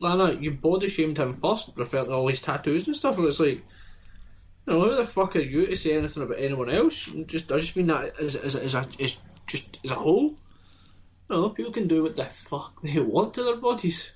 Lana, 0.00 0.32
you 0.40 0.52
body 0.52 0.88
shamed 0.88 1.18
him 1.18 1.32
first, 1.34 1.70
referring 1.76 2.06
to 2.06 2.12
all 2.12 2.28
his 2.28 2.40
tattoos 2.40 2.86
and 2.86 2.96
stuff. 2.96 3.18
And 3.18 3.26
it's 3.28 3.40
like, 3.40 3.62
you 4.66 4.72
know, 4.72 4.80
who 4.80 4.96
the 4.96 5.04
fuck 5.04 5.36
are 5.36 5.40
you 5.40 5.66
to 5.66 5.76
say 5.76 5.96
anything 5.96 6.22
about 6.22 6.38
anyone 6.38 6.70
else? 6.70 7.06
Just, 7.26 7.52
I 7.52 7.58
just 7.58 7.76
mean 7.76 7.86
that 7.88 8.18
as, 8.18 8.34
as, 8.36 8.54
as, 8.56 8.74
a, 8.74 8.86
as 9.00 9.16
just 9.46 9.80
as 9.84 9.90
a 9.90 9.94
whole. 9.96 10.36
You 11.30 11.36
know, 11.36 11.48
people 11.50 11.72
can 11.72 11.88
do 11.88 12.02
what 12.02 12.16
the 12.16 12.24
fuck 12.24 12.80
they 12.82 12.98
want 13.00 13.34
to 13.34 13.42
their 13.44 13.56
bodies. 13.56 14.12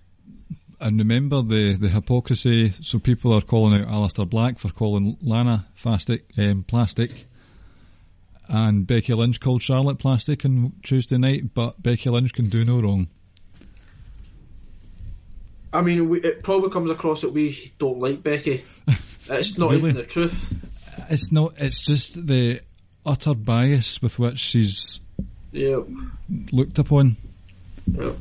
And 0.81 0.99
remember 0.99 1.43
the, 1.43 1.75
the 1.75 1.89
hypocrisy. 1.89 2.71
So 2.71 2.99
people 2.99 3.33
are 3.33 3.41
calling 3.41 3.81
out 3.83 3.89
Aleister 3.89 4.29
Black 4.29 4.59
for 4.59 4.69
calling 4.69 5.17
Lana 5.23 5.67
plastic, 5.81 6.25
um, 6.39 6.63
plastic, 6.63 7.27
and 8.49 8.87
Becky 8.87 9.13
Lynch 9.15 9.41
called 9.41 9.63
Charlotte 9.63 9.99
plastic 9.99 10.45
on 10.45 10.73
Tuesday 10.83 11.19
night. 11.19 11.53
But 11.55 11.83
Becky 11.83 12.11
Lynch 12.11 12.33
can 12.33 12.49
do 12.49 12.65
no 12.65 12.81
wrong. 12.81 13.09
I 15.73 15.83
mean, 15.83 16.09
we, 16.09 16.21
it 16.21 16.43
probably 16.43 16.71
comes 16.71 16.91
across 16.91 17.23
that 17.23 17.33
we 17.33 17.73
don't 17.79 17.99
like 17.99 18.23
Becky. 18.23 18.65
It's 19.31 19.59
not 19.59 19.73
Really? 19.73 19.91
even 19.91 19.97
the 19.97 20.05
truth. 20.05 20.55
It's 21.11 21.31
not. 21.31 21.53
It's 21.59 21.79
just 21.81 22.27
the 22.27 22.63
utter 23.05 23.35
bias 23.35 24.01
with 24.01 24.19
which 24.19 24.39
she's 24.39 25.01
Yep. 25.59 25.87
looked 26.53 26.79
upon 26.79 27.17
Yep. 27.93 28.17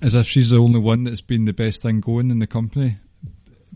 as 0.00 0.14
if 0.14 0.26
she's 0.26 0.50
the 0.50 0.58
only 0.58 0.80
one 0.80 1.04
that's 1.04 1.20
been 1.20 1.44
the 1.44 1.52
best 1.52 1.82
thing 1.82 2.00
going 2.00 2.30
in 2.30 2.38
the 2.38 2.46
company. 2.46 2.96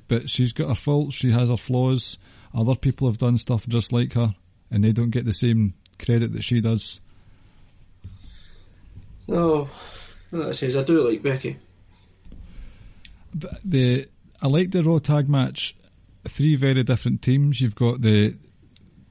But 0.08 0.30
she's 0.30 0.52
got 0.52 0.68
her 0.68 0.74
faults, 0.74 1.14
she 1.14 1.30
has 1.30 1.48
her 1.50 1.56
flaws. 1.56 2.18
Other 2.54 2.74
people 2.74 3.08
have 3.08 3.18
done 3.18 3.38
stuff 3.38 3.66
just 3.66 3.92
like 3.92 4.14
her, 4.14 4.34
and 4.70 4.82
they 4.82 4.92
don't 4.92 5.10
get 5.10 5.24
the 5.24 5.32
same 5.32 5.74
credit 5.98 6.32
that 6.32 6.42
she 6.44 6.60
does. 6.60 7.00
No, 9.28 9.68
that 10.32 10.54
says 10.54 10.76
I 10.76 10.82
do 10.82 11.08
like 11.08 11.22
Becky. 11.22 11.56
But 13.34 13.58
the 13.64 14.06
I 14.40 14.48
like 14.48 14.70
the 14.70 14.82
Raw 14.82 14.98
tag 14.98 15.28
match. 15.28 15.74
Three 16.26 16.56
very 16.56 16.82
different 16.82 17.22
teams. 17.22 17.60
You've 17.60 17.74
got 17.76 18.00
the 18.00 18.36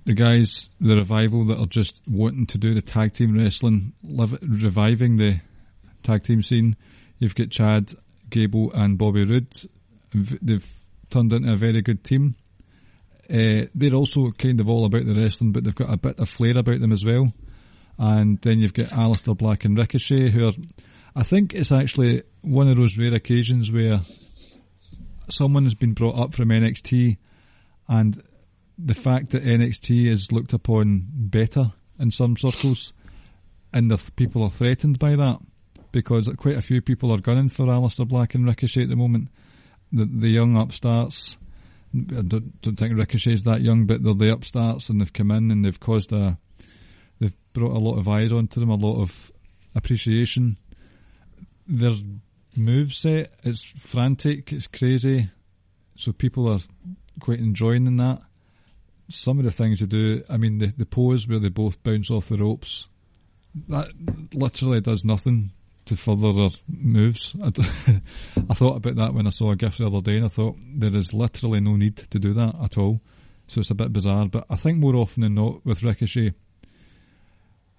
the 0.06 0.14
guys, 0.14 0.70
the 0.80 0.96
revival 0.96 1.46
that 1.46 1.60
are 1.60 1.66
just 1.66 2.04
wanting 2.08 2.46
to 2.48 2.58
do 2.58 2.74
the 2.74 2.82
tag 2.82 3.14
team 3.14 3.36
wrestling, 3.36 3.94
live, 4.04 4.38
reviving 4.42 5.18
the 5.18 5.42
tag 6.04 6.24
team 6.24 6.44
scene. 6.44 6.76
You've 7.18 7.36
got 7.36 7.50
Chad, 7.50 7.92
Gable, 8.30 8.72
and 8.74 8.98
Bobby 8.98 9.26
Roode. 9.26 9.54
They've 10.14 10.66
turned 11.10 11.34
into 11.34 11.52
a 11.52 11.56
very 11.56 11.82
good 11.82 12.04
team. 12.04 12.36
Uh, 13.28 13.66
they're 13.74 13.96
also 13.96 14.32
kind 14.32 14.62
of 14.62 14.70
all 14.70 14.86
about 14.86 15.06
the 15.06 15.16
wrestling, 15.16 15.52
but 15.52 15.64
they've 15.64 15.74
got 15.74 15.92
a 15.92 15.98
bit 15.98 16.20
of 16.20 16.30
flair 16.30 16.58
about 16.58 16.80
them 16.80 16.92
as 16.92 17.04
well. 17.04 17.34
And 17.98 18.40
then 18.42 18.60
you've 18.60 18.74
got 18.74 18.90
Aleister 18.90 19.36
Black 19.36 19.66
and 19.66 19.78
Ricochet, 19.78 20.30
who 20.30 20.50
are, 20.50 20.54
I 21.16 21.24
think 21.24 21.54
it's 21.54 21.72
actually 21.72 22.22
one 22.42 22.68
of 22.68 22.78
those 22.78 22.98
rare 22.98 23.14
occasions 23.14 23.72
where 23.72 24.02
someone 25.30 25.64
has 25.64 25.74
been 25.74 25.94
brought 25.94 26.20
up 26.20 26.36
from 26.36 26.50
NXT 26.50 27.18
and 27.88 28.22
the 28.78 28.94
fact 28.94 29.32
that 29.32 29.44
NXT 29.44 30.08
is 30.08 30.32
looked 30.32 30.54
upon 30.54 31.08
better 31.12 31.74
in 32.00 32.12
some 32.12 32.36
circles 32.36 32.94
and 33.74 33.90
the 33.90 33.98
th- 33.98 34.16
people 34.16 34.44
are 34.44 34.50
threatened 34.50 35.00
by 35.00 35.16
that 35.16 35.40
because 35.92 36.30
quite 36.38 36.58
a 36.58 36.62
few 36.62 36.82
people 36.82 37.12
are 37.12 37.20
gunning 37.20 37.50
for 37.50 37.66
Aleister 37.66 38.08
Black 38.08 38.36
and 38.36 38.46
Ricochet 38.46 38.84
at 38.84 38.90
the 38.90 38.96
moment. 38.96 39.30
The, 39.92 40.06
the 40.06 40.30
young 40.30 40.58
upstarts, 40.58 41.38
I 41.94 42.22
don't, 42.22 42.62
don't 42.62 42.76
think 42.76 42.98
Ricochet's 42.98 43.44
that 43.44 43.62
young, 43.62 43.86
but 43.86 44.04
they're 44.04 44.14
the 44.14 44.34
upstarts 44.34 44.90
and 44.90 45.00
they've 45.00 45.14
come 45.14 45.32
in 45.32 45.52
and 45.52 45.64
they've 45.64 45.80
caused 45.80 46.12
a, 46.12 46.38
they've 47.20 47.36
brought 47.54 47.76
a 47.76 47.80
lot 47.80 47.98
of 47.98 48.08
eyes 48.08 48.34
onto 48.34 48.60
them, 48.60 48.70
a 48.70 48.76
lot 48.76 49.02
of 49.02 49.32
appreciation. 49.74 50.58
Their 51.68 51.94
move 52.58 52.94
set 52.94 53.32
is 53.44 53.64
frantic, 53.64 54.52
it's 54.52 54.68
crazy, 54.68 55.30
so 55.96 56.12
people 56.12 56.50
are 56.50 56.60
quite 57.20 57.40
enjoying 57.40 57.88
in 57.88 57.98
that. 57.98 58.22
Some 59.08 59.38
of 59.38 59.46
the 59.46 59.52
things 59.52 59.80
they 59.80 59.86
do, 59.86 60.24
I 60.30 60.38
mean, 60.38 60.58
the, 60.58 60.68
the 60.68 60.86
pose 60.86 61.28
where 61.28 61.40
they 61.40 61.50
both 61.50 61.82
bounce 61.84 62.10
off 62.10 62.30
the 62.30 62.38
ropes, 62.38 62.88
that 63.70 63.90
literally 64.34 64.82
does 64.82 65.06
nothing 65.06 65.52
to 65.86 65.96
further 65.96 66.34
their 66.34 66.50
moves. 66.68 67.36
I 67.44 68.54
thought 68.54 68.78
about 68.78 68.96
that 68.96 69.14
when 69.14 69.28
I 69.28 69.30
saw 69.30 69.52
a 69.52 69.56
GIF 69.56 69.78
the 69.78 69.88
other 69.88 70.02
day, 70.02 70.18
and 70.18 70.26
I 70.26 70.30
thought 70.30 70.58
there 70.60 70.94
is 70.94 71.14
literally 71.14 71.60
no 71.60 71.76
need 71.76 71.98
to 71.98 72.20
do 72.20 72.34
that 72.34 72.56
at 72.64 72.78
all. 72.78 73.02
So 73.48 73.62
it's 73.62 73.70
a 73.70 73.76
bit 73.76 73.94
bizarre, 73.94 74.28
but 74.28 74.46
I 74.50 74.56
think 74.56 74.80
more 74.80 74.96
often 74.96 75.22
than 75.22 75.36
not 75.36 75.64
with 75.66 75.84
Ricochet, 75.84 76.34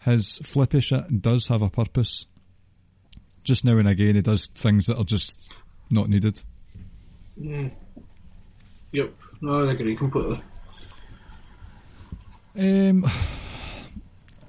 his 0.01 0.37
flippy 0.39 0.81
shit 0.81 1.21
does 1.21 1.49
have 1.49 1.63
a 1.63 1.69
purpose. 1.69 2.27
Just 3.43 3.65
now 3.65 3.77
and 3.79 3.89
again, 3.89 4.15
he 4.15 4.23
does 4.23 4.47
things 4.47 4.87
that 4.87 4.99
are 4.99 5.05
just 5.05 5.53
not 5.91 6.09
needed. 6.09 6.41
Mm. 7.41 7.73
Yep. 8.93 9.13
No, 9.41 9.67
I 9.67 9.73
agree 9.73 9.97
completely. 9.97 10.41
Um, 12.59 13.05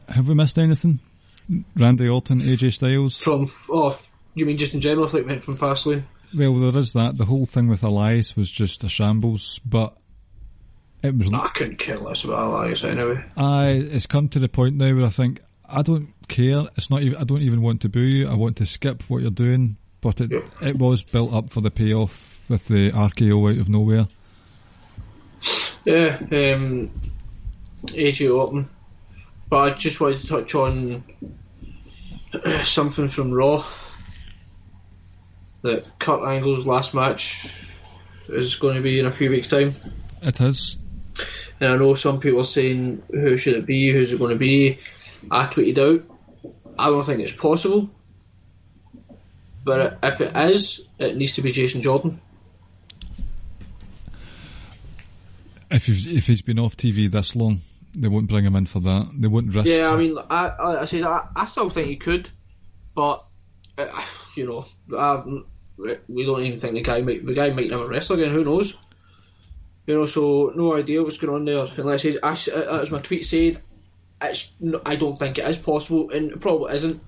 have 0.10 0.28
we 0.30 0.36
missed 0.36 0.58
anything? 0.58 1.00
Randy 1.76 2.10
Orton, 2.10 2.38
AJ 2.40 2.74
Styles. 2.74 3.22
From 3.24 3.44
off, 3.70 4.12
you 4.36 4.46
mean 4.46 4.58
just 4.58 4.74
in 4.74 4.82
general, 4.82 5.08
like 5.12 5.26
went 5.26 5.42
from 5.44 5.58
Fastlane? 5.58 6.04
Well, 6.36 6.54
there 6.56 6.80
is 6.80 6.94
that. 6.94 7.18
The 7.18 7.26
whole 7.26 7.46
thing 7.46 7.68
with 7.70 7.84
Elias 7.84 8.36
was 8.36 8.52
just 8.52 8.84
a 8.84 8.90
shambles, 8.90 9.62
but 9.66 9.96
it 11.02 11.16
was. 11.18 11.34
I 11.34 11.48
couldn't 11.48 11.78
care 11.80 11.98
less 11.98 12.24
about 12.26 12.48
Elias 12.50 12.84
anyway. 12.84 13.24
I. 13.38 13.70
It's 13.72 14.08
come 14.08 14.28
to 14.30 14.40
the 14.40 14.50
point 14.50 14.76
now 14.76 14.94
where 14.94 15.06
I 15.06 15.10
think 15.10 15.40
I 15.66 15.82
don't 15.84 16.14
care. 16.28 16.64
It's 16.76 16.90
not 16.90 17.02
even. 17.02 17.18
I 17.18 17.24
don't 17.24 17.42
even 17.42 17.62
want 17.62 17.82
to 17.84 17.90
boo 17.90 18.02
you. 18.02 18.28
I 18.28 18.34
want 18.36 18.58
to 18.58 18.66
skip 18.66 19.04
what 19.10 19.22
you're 19.22 19.32
doing. 19.32 19.78
But 20.02 20.22
it 20.22 20.32
Yep. 20.32 20.50
it 20.62 20.78
was 20.78 21.02
built 21.02 21.34
up 21.34 21.50
for 21.50 21.62
the 21.62 21.72
payoff 21.72 22.42
with 22.50 22.68
the 22.68 22.92
RKO 22.92 23.52
out 23.54 23.60
of 23.60 23.70
nowhere. 23.70 24.08
Yeah, 25.86 26.18
um, 26.56 26.92
AJ 27.88 28.36
Orton. 28.36 28.70
But 29.50 29.58
I 29.58 29.76
just 29.76 30.00
wanted 30.02 30.20
to 30.20 30.28
touch 30.28 30.56
on 30.56 31.04
something 32.62 33.08
from 33.08 33.32
Raw. 33.32 33.66
That 35.62 36.00
Kurt 36.00 36.28
Angle's 36.28 36.66
last 36.66 36.94
match 36.94 37.52
is 38.30 38.56
going 38.56 38.76
to 38.76 38.82
be 38.82 39.00
in 39.00 39.06
a 39.06 39.12
few 39.12 39.30
weeks' 39.30 39.48
time. 39.48 39.76
It 40.22 40.40
is. 40.40 40.78
And 41.60 41.74
I 41.74 41.78
know 41.78 41.96
some 41.96 42.20
people 42.20 42.42
are 42.42 42.44
saying, 42.44 43.04
who 43.10 43.38
should 43.38 43.56
it 43.56 43.66
be? 43.66 43.90
Who's 43.90 44.14
it 44.14 44.20
going 44.20 44.32
to 44.32 44.38
be? 44.38 44.80
I 45.32 45.46
tweeted 45.46 45.80
out, 45.80 46.54
I 46.78 46.88
don't 46.88 47.04
think 47.04 47.22
it's 47.22 47.32
possible. 47.32 47.90
But 49.64 50.00
if 50.04 50.22
it 50.22 50.38
is, 50.38 50.88
it 51.00 51.18
needs 51.18 51.34
to 51.34 51.42
be 51.42 51.52
Jason 51.52 51.82
Jordan. 51.82 52.22
If 55.70 55.90
if 55.90 56.28
he's 56.28 56.42
been 56.42 56.60
off 56.60 56.78
TV 56.78 57.12
this 57.12 57.36
long, 57.36 57.60
they 57.98 58.08
won't 58.08 58.28
bring 58.28 58.46
him 58.46 58.56
in 58.56 58.66
for 58.66 58.80
that. 58.80 59.10
They 59.14 59.28
won't 59.28 59.54
risk. 59.54 59.68
Yeah, 59.68 59.92
I 59.92 59.98
mean, 59.98 60.18
I, 60.18 60.48
I, 60.48 60.82
I 60.82 60.86
said 60.86 61.04
I, 61.04 61.28
I 61.36 61.46
still 61.46 61.70
think 61.70 61.88
he 61.88 61.96
could, 61.96 62.30
but 62.94 63.26
uh, 63.78 63.86
you 64.36 64.48
know, 64.48 64.66
I've, 64.98 65.26
we 66.08 66.26
don't 66.26 66.42
even 66.42 66.60
think 66.60 66.74
the 66.74 66.82
guy 66.82 67.02
might 67.02 67.26
the 67.26 67.34
guy 67.34 67.50
might 67.50 67.70
never 67.70 67.88
wrestle 67.88 68.18
again. 68.18 68.32
Who 68.32 68.44
knows? 68.44 68.78
You 69.86 69.96
know, 69.96 70.06
so 70.06 70.52
no 70.56 70.76
idea 70.76 71.02
what's 71.02 71.18
going 71.18 71.34
on 71.34 71.46
there. 71.46 71.66
Unless 71.78 72.02
he's, 72.02 72.18
I, 72.22 72.34
uh, 72.54 72.82
as 72.82 72.92
my 72.92 73.00
tweet 73.00 73.26
said, 73.26 73.62
it's 74.22 74.54
no, 74.60 74.82
I 74.86 74.96
don't 74.96 75.18
think 75.18 75.38
it 75.38 75.46
is 75.46 75.58
possible, 75.58 76.12
and 76.12 76.32
it 76.32 76.40
probably 76.40 76.76
isn't. 76.76 77.04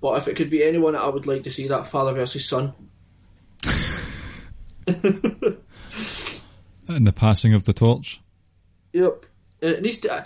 But 0.00 0.18
if 0.18 0.28
it 0.28 0.36
could 0.36 0.50
be 0.50 0.62
anyone, 0.62 0.96
I 0.96 1.08
would 1.08 1.26
like 1.26 1.44
to 1.44 1.50
see 1.50 1.68
that 1.68 1.86
father 1.86 2.12
versus 2.12 2.48
son. 2.48 2.74
in 6.88 7.04
the 7.04 7.12
passing 7.14 7.54
of 7.54 7.64
the 7.64 7.72
torch. 7.72 8.20
Yep. 8.92 9.24
And 9.66 9.74
it 9.74 9.82
needs 9.82 9.98
to. 9.98 10.24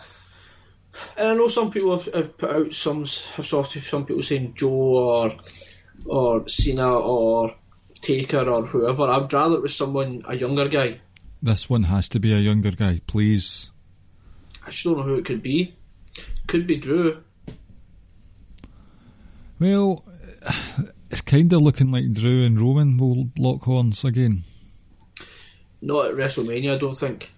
And 1.16 1.28
I 1.28 1.34
know 1.34 1.48
some 1.48 1.70
people 1.70 1.96
have, 1.96 2.12
have 2.12 2.36
put 2.36 2.50
out 2.50 2.74
some 2.74 3.00
have 3.00 3.46
sort 3.46 3.74
of 3.74 3.82
some 3.84 4.04
people 4.04 4.22
saying 4.22 4.52
Joe 4.54 4.68
or 4.68 5.36
or 6.04 6.46
Cena 6.46 6.94
or 6.94 7.54
Taker 7.94 8.46
or 8.48 8.66
whoever. 8.66 9.04
I'd 9.04 9.32
rather 9.32 9.54
it 9.54 9.62
was 9.62 9.74
someone 9.74 10.24
a 10.28 10.36
younger 10.36 10.68
guy. 10.68 11.00
This 11.42 11.70
one 11.70 11.84
has 11.84 12.10
to 12.10 12.20
be 12.20 12.34
a 12.34 12.38
younger 12.38 12.72
guy, 12.72 13.00
please. 13.06 13.70
I 14.66 14.70
just 14.70 14.84
don't 14.84 14.98
know 14.98 15.04
who 15.04 15.14
it 15.14 15.24
could 15.24 15.42
be. 15.42 15.74
Could 16.46 16.66
be 16.66 16.76
Drew. 16.76 17.22
Well, 19.58 20.04
it's 21.10 21.22
kind 21.22 21.50
of 21.54 21.62
looking 21.62 21.90
like 21.90 22.12
Drew 22.12 22.44
and 22.44 22.60
Roman 22.60 22.98
will 22.98 23.30
lock 23.38 23.62
horns 23.62 24.04
again. 24.04 24.42
Not 25.80 26.08
at 26.08 26.14
WrestleMania, 26.14 26.74
I 26.74 26.78
don't 26.78 26.94
think. 26.96 27.32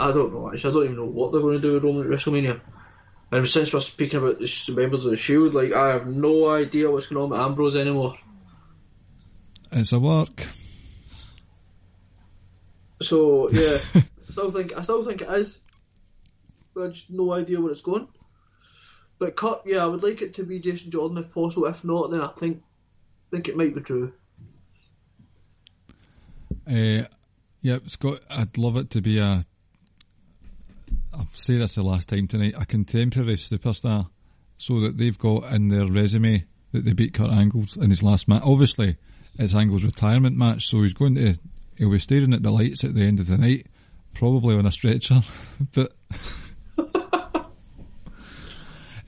I 0.00 0.12
don't 0.12 0.32
know. 0.32 0.50
Actually, 0.52 0.70
I 0.70 0.74
don't 0.74 0.84
even 0.84 0.96
know 0.96 1.06
what 1.06 1.32
they're 1.32 1.40
going 1.40 1.54
to 1.54 1.60
do 1.60 1.74
with 1.74 1.84
Roman 1.84 2.04
at 2.04 2.18
WrestleMania. 2.18 2.60
And 3.32 3.48
since 3.48 3.72
we're 3.72 3.80
speaking 3.80 4.18
about 4.18 4.38
the 4.38 4.74
members 4.76 5.04
of 5.04 5.10
the 5.12 5.16
Shield, 5.16 5.54
like 5.54 5.72
I 5.72 5.90
have 5.90 6.06
no 6.06 6.48
idea 6.48 6.90
what's 6.90 7.06
going 7.06 7.22
on 7.22 7.30
with 7.30 7.40
Ambrose 7.40 7.76
anymore. 7.76 8.16
It's 9.72 9.92
a 9.92 10.00
work. 10.00 10.46
So 13.00 13.50
yeah, 13.50 13.78
I 13.94 14.04
still 14.30 14.50
think 14.50 14.76
I 14.76 14.82
still 14.82 15.04
think 15.04 15.22
it 15.22 15.30
is. 15.30 15.58
But 16.74 16.84
I 16.84 16.88
just 16.88 17.10
no 17.10 17.32
idea 17.32 17.60
where 17.60 17.72
it's 17.72 17.80
going. 17.80 18.08
But 19.18 19.36
cut, 19.36 19.62
yeah, 19.66 19.84
I 19.84 19.86
would 19.86 20.02
like 20.02 20.22
it 20.22 20.34
to 20.34 20.44
be 20.44 20.58
Jason 20.58 20.90
Jordan 20.90 21.18
if 21.18 21.32
possible. 21.32 21.66
If 21.66 21.84
not, 21.84 22.10
then 22.10 22.20
I 22.20 22.28
think 22.28 22.62
think 23.30 23.48
it 23.48 23.56
might 23.56 23.74
be 23.74 23.80
Drew. 23.80 24.12
Uh, 26.66 27.04
yeah, 27.62 27.78
Scott, 27.86 28.20
I'd 28.28 28.58
love 28.58 28.76
it 28.76 28.90
to 28.90 29.00
be 29.00 29.18
a. 29.18 29.42
I'll 31.12 31.26
say 31.26 31.56
this 31.56 31.74
the 31.74 31.82
last 31.82 32.08
time 32.08 32.26
tonight. 32.26 32.54
A 32.56 32.64
contemporary 32.64 33.34
superstar, 33.34 34.08
so 34.56 34.80
that 34.80 34.96
they've 34.96 35.18
got 35.18 35.52
in 35.52 35.68
their 35.68 35.86
resume 35.86 36.44
that 36.72 36.84
they 36.84 36.92
beat 36.92 37.14
Kurt 37.14 37.30
Angles 37.30 37.76
in 37.76 37.90
his 37.90 38.02
last 38.02 38.28
match. 38.28 38.42
Obviously, 38.44 38.96
it's 39.38 39.54
Angles' 39.54 39.84
retirement 39.84 40.36
match, 40.36 40.66
so 40.66 40.82
he's 40.82 40.94
going 40.94 41.14
to. 41.16 41.38
He'll 41.76 41.90
be 41.90 41.98
staring 41.98 42.34
at 42.34 42.42
the 42.42 42.50
lights 42.50 42.84
at 42.84 42.94
the 42.94 43.02
end 43.02 43.20
of 43.20 43.26
the 43.26 43.38
night, 43.38 43.66
probably 44.14 44.56
on 44.56 44.66
a 44.66 44.72
stretcher. 44.72 45.20
but 45.74 45.92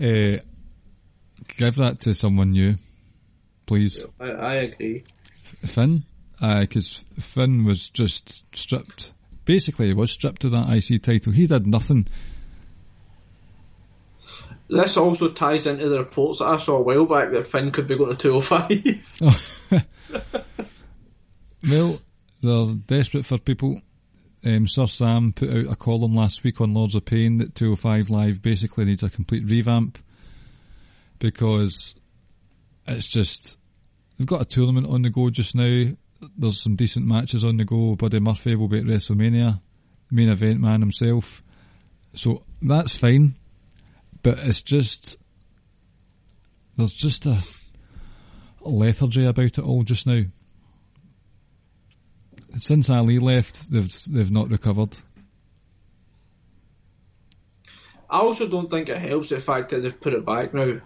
uh, 0.01 0.39
give 1.57 1.77
that 1.77 1.99
to 2.01 2.15
someone 2.15 2.53
new, 2.53 2.77
please. 3.67 4.05
I, 4.19 4.31
I 4.31 4.55
agree. 4.55 5.05
Finn, 5.65 6.05
because 6.41 7.05
Finn 7.19 7.65
was 7.65 7.89
just 7.91 8.45
stripped. 8.57 9.13
Basically, 9.45 9.89
he 9.89 9.93
was 9.93 10.11
stripped 10.11 10.45
of 10.45 10.53
that 10.53 10.71
IC 10.71 11.03
title. 11.03 11.33
He 11.33 11.47
did 11.47 11.67
nothing. 11.67 12.07
This 14.69 14.97
also 14.97 15.31
ties 15.31 15.67
into 15.67 15.89
the 15.89 15.99
reports 15.99 16.39
that 16.39 16.47
I 16.47 16.57
saw 16.57 16.79
a 16.79 16.83
while 16.83 17.07
back 17.07 17.33
that 17.33 17.47
Finn 17.47 17.73
could 17.73 17.89
be 17.89 17.97
going 17.99 18.15
to 18.15 18.17
205. 18.17 19.83
Well, 21.69 22.01
they're 22.43 22.75
desperate 22.87 23.25
for 23.25 23.39
people. 23.39 23.81
Um, 24.45 24.67
Sir 24.67 24.87
Sam 24.87 25.33
put 25.33 25.51
out 25.51 25.73
a 25.73 25.77
column 25.77 26.15
last 26.15 26.43
week 26.43 26.61
on 26.61 26.75
Lords 26.75 26.97
of 26.97 27.05
Pain 27.05 27.39
that 27.39 27.55
205 27.55 28.11
Live 28.11 28.43
basically 28.43 28.85
needs 28.85 29.05
a 29.05 29.11
complete 29.11 29.45
revamp 29.45 29.99
because 31.21 31.95
it's 32.89 33.07
just 33.07 33.59
they've 34.19 34.27
got 34.27 34.43
a 34.43 34.45
tournament 34.45 34.89
on 34.89 35.03
the 35.03 35.11
go 35.11 35.31
just 35.31 35.55
now. 35.55 35.93
There's 36.37 36.63
some 36.63 36.77
decent 36.77 37.07
matches 37.07 37.45
on 37.45 37.57
the 37.57 37.65
go. 37.65 37.97
Buddy 37.97 38.21
Murphy 38.21 38.55
will 38.55 38.69
be 38.69 38.79
at 38.79 38.85
WrestleMania, 38.85 39.61
main 40.11 40.29
event 40.29 40.61
man 40.61 40.81
himself. 40.81 41.43
So 42.15 42.45
that's 42.61 42.97
fine, 42.97 43.35
but 44.23 44.39
it's 44.39 44.63
just 44.63 45.19
there's 46.77 46.93
just 46.93 47.27
a, 47.27 47.37
lethargy 48.61 49.27
about 49.27 49.59
it 49.59 49.59
all 49.59 49.83
just 49.83 50.07
now. 50.07 50.23
Since 52.57 52.91
Ali 52.91 53.19
left, 53.19 53.71
they've 53.71 53.89
they've 54.11 54.31
not 54.31 54.51
recovered. 54.51 54.97
I 58.11 58.19
also 58.19 58.47
don't 58.47 58.71
think 58.71 58.91
it 58.91 58.99
helps 58.99 59.31
the 59.31 59.41
fact 59.41 59.71
that 59.71 59.81
they've 59.81 60.01
put 60.01 60.13
it 60.13 60.27
back 60.27 60.53
now 60.53 60.81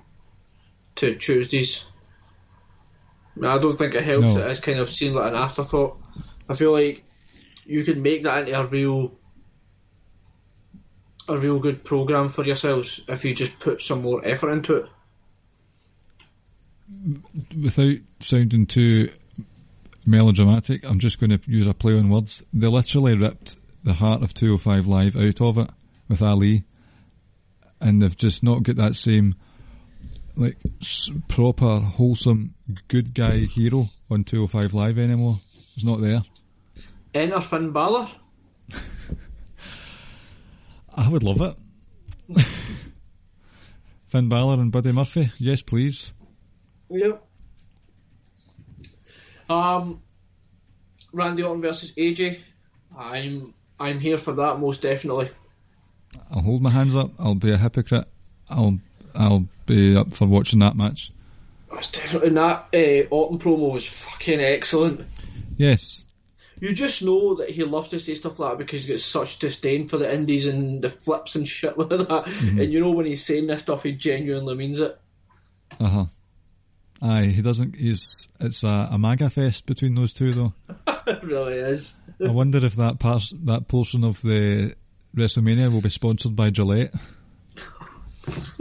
to 0.96 1.14
Tuesdays. 1.16 1.84
I, 3.42 3.58
don't 3.58 3.78
think 3.78 3.94
it 3.94 4.02
helps 4.02 4.26
No. 4.26 4.34
that 4.34 4.50
it's 4.50 4.60
kind 4.60 4.78
of 4.78 4.88
seen 4.88 5.14
like 5.14 5.28
an 5.30 5.36
afterthought. 5.36 5.98
I 6.48 6.54
feel 6.54 6.72
like 6.72 7.04
you 7.64 7.84
could 7.84 7.98
make 7.98 8.22
that 8.22 8.48
into 8.48 8.58
a 8.58 8.66
real 8.66 9.12
a 11.28 11.36
real 11.36 11.58
good 11.58 11.84
program 11.84 12.28
for 12.28 12.44
yourselves 12.44 13.00
if 13.08 13.24
you 13.24 13.34
just 13.34 13.58
put 13.58 13.82
some 13.82 14.02
more 14.02 14.24
effort 14.24 14.50
into 14.50 14.76
it. 14.76 14.86
Without 17.60 17.96
sounding 18.20 18.66
too 18.66 19.10
melodramatic, 20.06 20.84
I'm 20.84 21.00
just 21.00 21.18
going 21.18 21.36
to 21.36 21.50
use 21.50 21.66
a 21.66 21.74
play 21.74 21.98
on 21.98 22.10
words. 22.10 22.44
They 22.52 22.68
literally 22.68 23.16
ripped 23.16 23.56
the 23.82 23.94
heart 23.94 24.22
of 24.22 24.34
205 24.34 24.86
Live 24.86 25.16
out 25.16 25.40
of 25.40 25.58
it 25.58 25.70
with 26.08 26.22
Ali, 26.22 26.64
and 27.80 28.00
they've 28.00 28.16
just 28.16 28.44
not 28.44 28.62
got 28.62 28.76
that 28.76 28.94
same 28.94 29.34
like 30.36 30.56
proper 31.28 31.80
wholesome 31.80 32.54
good 32.88 33.14
guy 33.14 33.38
hero 33.38 33.88
on 34.10 34.24
205 34.24 34.74
Live 34.74 34.98
anymore. 34.98 35.38
It's 35.74 35.84
not 35.84 36.00
there. 36.00 36.22
Enter 37.14 37.40
Finn 37.40 37.72
Balor. 37.72 38.08
I 40.94 41.08
would 41.08 41.22
love 41.22 41.40
it. 41.40 41.56
Finn 44.06 44.28
Balor 44.28 44.54
and 44.54 44.70
Buddy 44.70 44.92
Murphy, 44.92 45.30
yes 45.38 45.62
please. 45.62 46.12
Yep. 46.90 47.22
Um, 49.48 50.02
Randy 51.12 51.42
Orton 51.42 51.62
versus 51.62 51.92
AJ. 51.92 52.40
I'm 52.96 53.54
I'm 53.78 53.98
here 53.98 54.18
for 54.18 54.32
that 54.34 54.58
most 54.58 54.82
definitely. 54.82 55.30
I'll 56.30 56.42
hold 56.42 56.62
my 56.62 56.70
hands 56.70 56.94
up. 56.94 57.10
I'll 57.18 57.34
be 57.34 57.52
a 57.52 57.56
hypocrite. 57.56 58.06
I'll 58.48 58.78
I'll 59.14 59.46
be 59.66 59.96
up 59.96 60.12
for 60.12 60.26
watching 60.26 60.60
that 60.60 60.76
match. 60.76 61.12
was 61.70 61.88
definitely 61.88 62.28
and 62.28 62.36
that 62.36 62.68
uh, 62.74 63.08
Orton 63.10 63.38
promo 63.38 63.72
was 63.72 63.86
fucking 63.86 64.40
excellent. 64.40 65.06
Yes, 65.56 66.04
You 66.60 66.72
just 66.72 67.02
know 67.02 67.36
that 67.36 67.50
he 67.50 67.64
loves 67.64 67.90
to 67.90 67.98
say 67.98 68.14
stuff 68.14 68.38
like 68.38 68.52
that 68.52 68.58
because 68.58 68.84
he 68.84 68.88
gets 68.88 69.04
such 69.04 69.38
disdain 69.38 69.88
for 69.88 69.96
the 69.96 70.12
indies 70.12 70.46
and 70.46 70.82
the 70.82 70.90
flips 70.90 71.34
and 71.34 71.48
shit 71.56 71.76
like 71.78 71.88
that. 71.88 72.26
And 72.58 72.72
you 72.72 72.80
know 72.80 72.92
when 72.92 73.06
he's 73.06 73.24
saying 73.24 73.46
this 73.46 73.62
stuff, 73.62 73.82
he 73.82 73.92
genuinely 73.92 74.54
means 74.54 74.80
it. 74.80 74.98
uh 75.80 75.88
huh. 75.88 76.04
Aye, 77.02 77.26
he 77.26 77.42
doesn't. 77.42 77.76
He's 77.76 78.28
it's 78.40 78.64
a, 78.64 78.88
a 78.92 78.98
MAGA 78.98 79.28
fest 79.30 79.66
between 79.66 79.94
those 79.94 80.12
two 80.12 80.32
though. 80.32 80.52
it 81.06 81.22
really 81.22 81.54
is. 81.54 81.96
I 82.24 82.30
wonder 82.30 82.64
if 82.64 82.76
that 82.76 82.98
part, 82.98 83.22
that 83.44 83.68
portion 83.68 84.02
of 84.02 84.22
the 84.22 84.74
WrestleMania 85.14 85.70
will 85.70 85.82
be 85.82 85.90
sponsored 85.90 86.34
by 86.34 86.50
Gillette. 86.50 86.94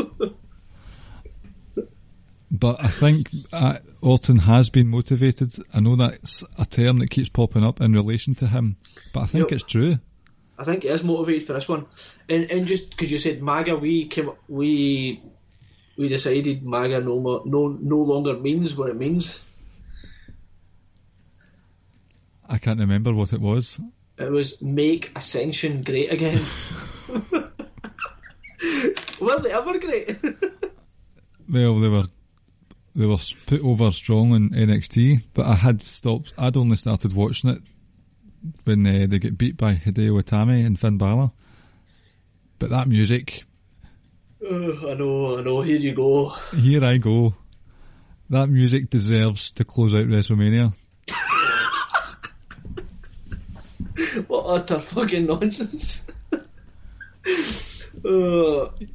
but 2.60 2.84
I 2.84 2.88
think 2.88 3.30
uh, 3.54 3.78
Orton 4.02 4.38
has 4.40 4.70
been 4.70 4.88
motivated. 4.88 5.56
I 5.74 5.80
know 5.80 5.96
that's 5.96 6.44
a 6.58 6.66
term 6.66 7.00
that 7.00 7.10
keeps 7.10 7.30
popping 7.30 7.64
up 7.64 7.82
in 7.82 7.94
relation 7.94 8.36
to 8.36 8.48
him, 8.48 8.78
but 9.14 9.22
I 9.22 9.26
think 9.28 9.44
Yep. 9.46 9.52
it's 9.54 9.64
true. 9.64 10.00
I 10.58 10.64
think 10.64 10.84
he 10.84 10.90
is 10.90 11.04
motivated 11.04 11.44
for 11.48 11.54
this 11.54 11.68
one, 11.68 11.86
and 12.30 12.50
and 12.50 12.66
just 12.68 12.90
because 12.90 13.12
you 13.12 13.18
said 13.20 13.42
MAGA, 13.44 13.76
we 13.76 14.06
came 14.06 14.32
we 14.48 15.22
we 15.98 16.08
decided 16.08 16.64
MAGA 16.64 17.02
no 17.02 17.20
more, 17.20 17.42
no 17.46 17.68
no 17.68 17.98
longer 17.98 18.38
means 18.40 18.76
what 18.76 18.90
it 18.90 18.96
means. 18.96 19.42
I 22.48 22.58
can't 22.58 22.80
remember 22.80 23.14
what 23.14 23.34
it 23.34 23.42
was. 23.42 23.82
It 24.18 24.32
was 24.32 24.62
make 24.62 25.12
Ascension 25.16 25.84
great 25.84 26.12
again. 26.12 26.40
Were 29.20 29.40
they 29.40 29.52
ever 29.52 29.78
great? 29.80 30.16
Well, 31.48 31.80
they 31.80 31.90
were 31.90 32.06
they 32.96 33.06
were 33.06 33.18
put 33.46 33.62
over 33.62 33.92
strong 33.92 34.34
in 34.34 34.50
NXT, 34.52 35.24
but 35.34 35.46
I 35.46 35.56
had 35.56 35.82
stopped. 35.82 36.34
I'd 36.38 36.56
only 36.56 36.78
started 36.78 37.12
watching 37.14 37.50
it 37.50 37.62
when 38.64 38.88
uh, 38.88 39.08
they 39.10 39.20
get 39.20 39.38
beat 39.38 39.58
by 39.58 39.76
Hideo 39.76 40.22
Itami 40.22 40.66
and 40.66 40.80
Finn 40.80 40.98
Balor. 40.98 41.32
But 42.58 42.70
that 42.70 42.88
music, 42.88 43.44
oh, 44.44 44.92
I 44.92 44.94
know, 44.94 45.40
I 45.40 45.44
know. 45.44 45.62
Here 45.62 45.78
you 45.78 45.94
go. 45.94 46.30
here 46.56 46.86
I 46.86 46.98
go. 46.98 47.34
That 48.30 48.48
music 48.48 48.90
deserves 48.90 49.52
to 49.52 49.66
close 49.66 49.94
out 49.94 50.08
WrestleMania. 50.08 50.74
What 54.28 54.62
utter 54.62 54.80
fucking 54.80 55.26
nonsense. 55.26 56.06
uh, 56.32 56.38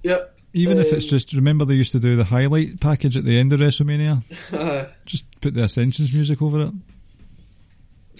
yep. 0.03 0.39
Even 0.53 0.78
if 0.78 0.92
it's 0.92 1.05
Um, 1.05 1.11
just 1.11 1.32
remember 1.32 1.64
they 1.64 1.74
used 1.74 1.92
to 1.92 2.01
do 2.01 2.16
the 2.16 2.24
highlight 2.24 2.80
package 2.80 3.16
at 3.16 3.24
the 3.24 3.38
end 3.38 3.53
of 3.53 3.61
WrestleMania. 3.61 4.22
Uh, 4.53 4.88
Just 5.07 5.24
put 5.40 5.55
the 5.55 5.64
Ascensions 5.64 6.12
music 6.12 6.42
over 6.42 6.72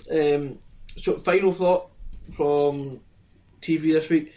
it. 0.09 0.35
Um, 0.37 0.59
so, 0.97 1.16
final 1.16 1.53
thought 1.53 1.91
from 2.31 3.01
TV 3.61 3.93
this 3.93 4.09
week. 4.09 4.35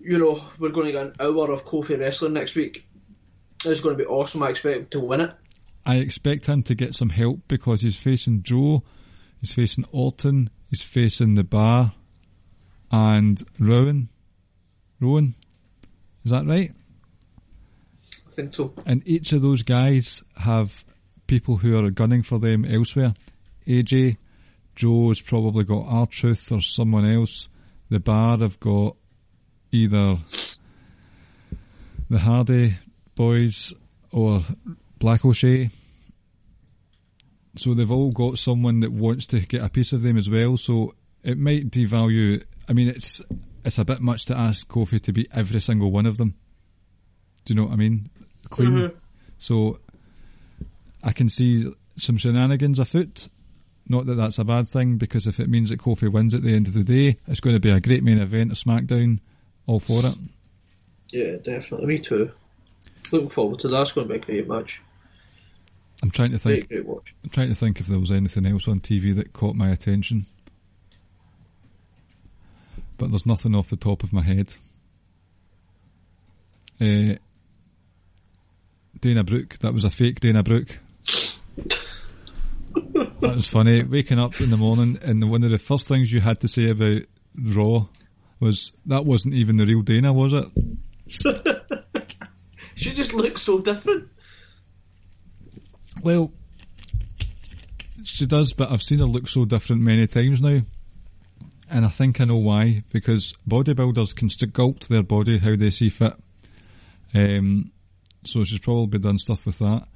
You 0.00 0.18
know, 0.18 0.40
we're 0.58 0.70
going 0.70 0.86
to 0.86 0.92
get 0.92 1.06
an 1.06 1.12
hour 1.20 1.50
of 1.50 1.64
Kofi 1.64 1.98
wrestling 1.98 2.32
next 2.32 2.54
week. 2.54 2.84
It's 3.64 3.80
going 3.80 3.96
to 3.96 4.02
be 4.02 4.08
awesome. 4.08 4.42
I 4.42 4.50
expect 4.50 4.78
him 4.78 4.86
to 4.86 5.00
win 5.00 5.20
it. 5.20 5.32
I 5.84 5.96
expect 5.96 6.46
him 6.46 6.62
to 6.64 6.74
get 6.74 6.94
some 6.94 7.10
help 7.10 7.40
because 7.48 7.82
he's 7.82 7.96
facing 7.96 8.42
Joe, 8.42 8.82
he's 9.40 9.54
facing 9.54 9.84
Orton, 9.92 10.50
he's 10.68 10.84
facing 10.84 11.34
the 11.34 11.44
Bar, 11.44 11.92
and 12.90 13.42
Rowan. 13.58 14.08
Rowan, 15.00 15.34
is 16.24 16.30
that 16.30 16.46
right? 16.46 16.72
Think 18.32 18.54
so. 18.54 18.72
And 18.86 19.06
each 19.06 19.32
of 19.32 19.42
those 19.42 19.62
guys 19.62 20.22
have 20.36 20.84
people 21.26 21.56
who 21.58 21.76
are 21.78 21.90
gunning 21.90 22.22
for 22.22 22.38
them 22.38 22.64
elsewhere. 22.64 23.14
AJ, 23.66 24.16
Joe's 24.74 25.20
probably 25.20 25.64
got 25.64 25.86
R 25.86 26.06
Truth 26.06 26.50
or 26.52 26.60
someone 26.60 27.10
else. 27.10 27.48
The 27.90 28.00
Bar 28.00 28.38
have 28.38 28.58
got 28.58 28.96
either 29.70 30.18
the 32.08 32.18
Hardy 32.18 32.76
boys 33.14 33.74
or 34.10 34.40
Black 34.98 35.24
O'Shea. 35.24 35.70
So 37.56 37.74
they've 37.74 37.90
all 37.90 38.12
got 38.12 38.38
someone 38.38 38.80
that 38.80 38.92
wants 38.92 39.26
to 39.26 39.40
get 39.40 39.62
a 39.62 39.68
piece 39.68 39.92
of 39.92 40.02
them 40.02 40.16
as 40.16 40.30
well. 40.30 40.56
So 40.56 40.94
it 41.22 41.36
might 41.38 41.70
devalue. 41.70 42.42
I 42.68 42.72
mean, 42.72 42.88
it's 42.88 43.20
it's 43.64 43.78
a 43.78 43.84
bit 43.84 44.00
much 44.00 44.24
to 44.26 44.36
ask 44.36 44.66
Kofi 44.66 45.00
to 45.02 45.12
beat 45.12 45.28
every 45.32 45.60
single 45.60 45.90
one 45.90 46.06
of 46.06 46.16
them. 46.16 46.34
Do 47.44 47.54
you 47.54 47.60
know 47.60 47.66
what 47.66 47.74
I 47.74 47.76
mean? 47.76 48.08
Clean. 48.52 48.70
Mhm. 48.70 48.94
So 49.38 49.78
I 51.02 51.12
can 51.12 51.28
see 51.28 51.72
some 51.96 52.16
shenanigans 52.16 52.78
afoot. 52.78 53.28
Not 53.88 54.06
that 54.06 54.14
that's 54.14 54.38
a 54.38 54.44
bad 54.44 54.68
thing, 54.68 54.96
because 54.96 55.26
if 55.26 55.40
it 55.40 55.48
means 55.48 55.70
that 55.70 55.80
Kofi 55.80 56.10
wins 56.10 56.34
at 56.34 56.42
the 56.42 56.54
end 56.54 56.68
of 56.68 56.74
the 56.74 56.84
day, 56.84 57.16
it's 57.26 57.40
going 57.40 57.56
to 57.56 57.60
be 57.60 57.70
a 57.70 57.80
great 57.80 58.04
main 58.04 58.18
event 58.18 58.52
of 58.52 58.58
SmackDown. 58.58 59.18
All 59.66 59.80
for 59.80 60.04
it. 60.06 60.14
Yeah, 61.10 61.36
definitely. 61.42 61.86
Me 61.86 61.98
too. 61.98 62.30
Looking 63.10 63.28
forward 63.28 63.58
to 63.60 63.68
that. 63.68 63.82
It's 63.82 63.92
going 63.92 64.06
to 64.08 64.14
be 64.14 64.20
a 64.20 64.22
great 64.22 64.48
match. 64.48 64.80
I'm 66.02 66.10
trying 66.10 66.30
to 66.32 66.38
think. 66.38 66.68
Great, 66.68 66.84
great 66.84 66.86
watch. 66.86 67.14
I'm 67.24 67.30
trying 67.30 67.48
to 67.48 67.54
think 67.54 67.80
if 67.80 67.86
there 67.86 67.98
was 67.98 68.10
anything 68.10 68.46
else 68.46 68.66
on 68.68 68.80
TV 68.80 69.14
that 69.16 69.32
caught 69.32 69.54
my 69.56 69.70
attention, 69.70 70.26
but 72.98 73.10
there's 73.10 73.26
nothing 73.26 73.54
off 73.54 73.70
the 73.70 73.76
top 73.76 74.02
of 74.02 74.12
my 74.12 74.22
head. 74.22 74.54
Uh, 76.80 77.14
Dana 79.02 79.22
Brooke, 79.22 79.58
that 79.58 79.74
was 79.74 79.84
a 79.84 79.90
fake 79.90 80.20
Dana 80.20 80.42
Brooke. 80.42 80.78
that 81.56 83.34
was 83.34 83.48
funny. 83.48 83.82
Waking 83.82 84.18
up 84.18 84.40
in 84.40 84.48
the 84.50 84.56
morning 84.56 84.98
and 85.02 85.30
one 85.30 85.44
of 85.44 85.50
the 85.50 85.58
first 85.58 85.88
things 85.88 86.10
you 86.10 86.20
had 86.20 86.40
to 86.40 86.48
say 86.48 86.70
about 86.70 87.02
Raw 87.36 87.86
was 88.40 88.72
that 88.86 89.04
wasn't 89.04 89.34
even 89.34 89.56
the 89.56 89.66
real 89.66 89.82
Dana, 89.82 90.12
was 90.12 90.32
it? 90.32 90.46
She 92.74 92.94
just 92.94 93.14
looks 93.14 93.42
so 93.42 93.60
different. 93.60 94.08
Well, 96.02 96.32
she 98.02 98.26
does, 98.26 98.52
but 98.54 98.72
I've 98.72 98.82
seen 98.82 98.98
her 98.98 99.04
look 99.04 99.28
so 99.28 99.44
different 99.44 99.82
many 99.82 100.08
times 100.08 100.40
now. 100.40 100.62
And 101.70 101.84
I 101.84 101.88
think 101.88 102.20
I 102.20 102.24
know 102.24 102.38
why. 102.38 102.82
Because 102.92 103.34
bodybuilders 103.48 104.16
can 104.16 104.28
sculpt 104.28 104.88
their 104.88 105.04
body 105.04 105.38
how 105.38 105.54
they 105.54 105.70
see 105.70 105.90
fit. 105.90 106.14
Um, 107.14 107.70
so 108.24 108.44
she's 108.44 108.58
probably 108.60 108.98
done 108.98 109.18
stuff 109.18 109.46
with 109.46 109.58
that. 109.58 109.86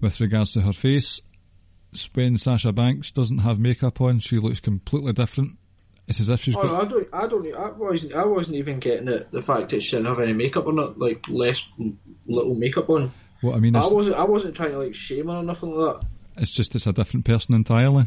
With 0.00 0.20
regards 0.20 0.52
to 0.52 0.60
her 0.60 0.72
face, 0.72 1.20
when 2.14 2.36
Sasha 2.38 2.72
Banks 2.72 3.10
doesn't 3.10 3.38
have 3.38 3.58
makeup 3.58 4.00
on, 4.00 4.18
she 4.20 4.38
looks 4.38 4.60
completely 4.60 5.12
different. 5.12 5.58
It's 6.08 6.20
as 6.20 6.28
if 6.30 6.40
she's 6.40 6.54
Oh, 6.54 6.62
got. 6.62 6.84
I 6.84 6.88
don't, 6.88 7.08
I 7.12 7.26
don't, 7.26 7.54
I 7.56 7.70
wasn't, 7.70 8.14
I 8.14 8.26
wasn't 8.26 8.56
even 8.56 8.78
getting 8.78 9.08
it. 9.08 9.30
The 9.32 9.42
fact 9.42 9.70
that 9.70 9.82
she 9.82 9.96
didn't 9.96 10.06
have 10.06 10.20
any 10.20 10.32
makeup 10.34 10.66
on 10.66 10.78
it, 10.78 10.98
like 10.98 11.28
less, 11.28 11.66
little 12.26 12.54
makeup 12.54 12.88
on. 12.90 13.12
What 13.40 13.56
I 13.56 13.58
mean 13.58 13.74
I 13.76 13.86
wasn't, 13.88 14.16
I 14.16 14.24
wasn't 14.24 14.54
trying 14.54 14.70
to 14.70 14.78
like 14.78 14.94
shame 14.94 15.26
her 15.28 15.36
or 15.36 15.42
nothing 15.42 15.70
like 15.74 16.00
that. 16.00 16.06
it's 16.38 16.50
just 16.50 16.74
it's 16.74 16.86
a 16.86 16.92
different 16.92 17.24
person 17.26 17.54
entirely. 17.54 18.06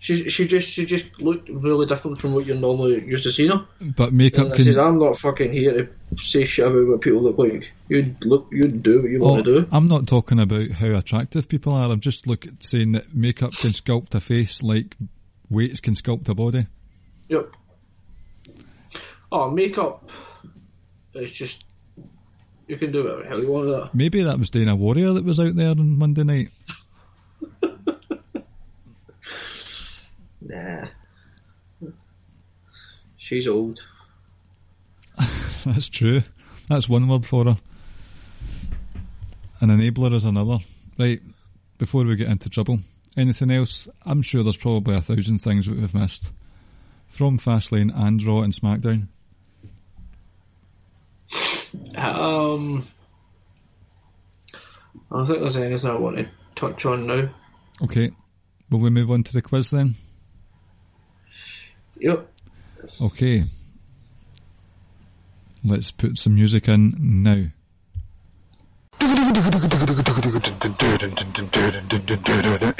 She, 0.00 0.28
she 0.30 0.46
just, 0.46 0.70
she 0.72 0.84
just 0.84 1.20
looked 1.20 1.48
really 1.48 1.84
different 1.84 2.18
from 2.18 2.32
what 2.32 2.46
you're 2.46 2.54
normally 2.56 3.04
used 3.04 3.24
to 3.24 3.32
seeing 3.32 3.50
her. 3.50 3.66
But 3.80 4.12
makeup 4.12 4.44
And 4.44 4.52
I 4.52 4.56
can. 4.56 4.64
says, 4.64 4.78
I'm 4.78 4.98
not 5.00 5.18
fucking 5.18 5.50
here 5.52 5.72
to 5.72 6.16
say 6.16 6.44
shit 6.44 6.68
about 6.68 6.86
what 6.86 7.00
people 7.00 7.20
look 7.20 7.36
like. 7.36 7.72
You 7.88 8.14
look, 8.20 8.46
you 8.52 8.62
do 8.62 9.02
what 9.02 9.10
you 9.10 9.18
Oh, 9.24 9.32
want 9.32 9.44
to 9.46 9.62
do. 9.62 9.68
I'm 9.72 9.88
not 9.88 10.06
talking 10.06 10.38
about 10.38 10.70
how 10.70 10.94
attractive 10.96 11.48
people 11.48 11.72
are. 11.72 11.90
I'm 11.90 11.98
just 11.98 12.28
look 12.28 12.46
at 12.46 12.62
saying 12.62 12.92
that 12.92 13.12
makeup 13.12 13.52
can 13.54 13.70
sculpt 13.70 14.14
a 14.14 14.20
face 14.20 14.62
like 14.62 14.96
weights 15.50 15.80
can 15.80 15.94
sculpt 15.96 16.28
a 16.28 16.34
body. 16.34 16.68
Yep. 17.28 17.50
Oh, 19.32 19.50
makeup. 19.50 20.10
It's 21.14 21.32
just 21.32 21.64
you 22.68 22.76
can 22.76 22.92
do 22.92 23.02
whatever 23.02 23.22
the 23.24 23.28
hell 23.28 23.42
you 23.42 23.50
want 23.50 23.66
with 23.66 23.74
that. 23.76 23.94
Maybe 23.94 24.22
that 24.22 24.38
was 24.38 24.50
Dana 24.50 24.76
Warrior 24.76 25.12
that 25.14 25.24
was 25.24 25.40
out 25.40 25.56
there 25.56 25.70
on 25.70 25.98
Monday 25.98 26.22
night. 26.22 26.50
Nah. 30.40 30.86
She's 33.16 33.48
old. 33.48 33.84
That's 35.64 35.88
true. 35.88 36.22
That's 36.68 36.88
one 36.88 37.08
word 37.08 37.26
for 37.26 37.44
her. 37.44 37.56
An 39.60 39.70
enabler 39.70 40.14
is 40.14 40.24
another. 40.24 40.58
Right, 40.98 41.20
before 41.78 42.04
we 42.04 42.16
get 42.16 42.28
into 42.28 42.48
trouble, 42.48 42.78
anything 43.16 43.50
else? 43.50 43.88
I'm 44.04 44.22
sure 44.22 44.42
there's 44.42 44.56
probably 44.56 44.96
a 44.96 45.00
thousand 45.00 45.38
things 45.38 45.66
that 45.66 45.76
we've 45.76 45.94
missed. 45.94 46.32
From 47.08 47.38
Fastlane 47.38 47.92
and 47.94 48.22
Raw 48.22 48.42
and 48.42 48.52
SmackDown. 48.52 49.08
Um, 51.96 52.86
I 55.10 55.16
don't 55.16 55.26
think 55.26 55.40
there's 55.40 55.56
anything 55.56 55.90
I 55.90 55.94
want 55.94 56.18
to 56.18 56.28
touch 56.54 56.86
on 56.86 57.02
now. 57.02 57.28
Okay, 57.82 58.10
will 58.70 58.80
we 58.80 58.90
move 58.90 59.10
on 59.10 59.22
to 59.22 59.32
the 59.32 59.42
quiz 59.42 59.70
then? 59.70 59.94
Yep. 62.00 62.28
Okay. 63.00 63.44
Let's 65.64 65.90
put 65.90 66.18
some 66.18 66.34
music 66.36 66.68
in 66.68 66.94
now. 66.98 67.46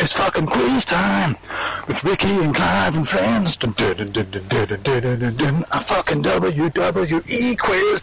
It's 0.01 0.13
fucking 0.13 0.47
quiz 0.47 0.85
time 0.85 1.37
with 1.87 2.03
Ricky 2.05 2.31
and 2.31 2.55
Clive 2.55 2.97
and 2.97 3.09
friends. 3.09 3.57
A 3.57 3.71
fucking 5.81 6.23
WWE 6.23 7.59
quiz. 7.59 8.03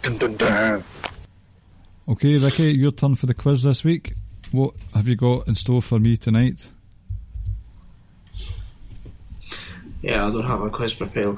Okay, 2.08 2.38
Ricky, 2.38 2.72
your 2.72 2.90
turn 2.92 3.14
for 3.16 3.26
the 3.26 3.34
quiz 3.34 3.62
this 3.62 3.84
week. 3.84 4.14
What 4.52 4.74
have 4.94 5.08
you 5.08 5.16
got 5.16 5.48
in 5.48 5.54
store 5.54 5.82
for 5.82 5.98
me 5.98 6.16
tonight? 6.16 6.72
Yeah, 10.06 10.24
I 10.24 10.30
don't 10.30 10.44
have 10.44 10.62
a 10.62 10.70
quiz 10.70 10.94
prepared. 10.94 11.34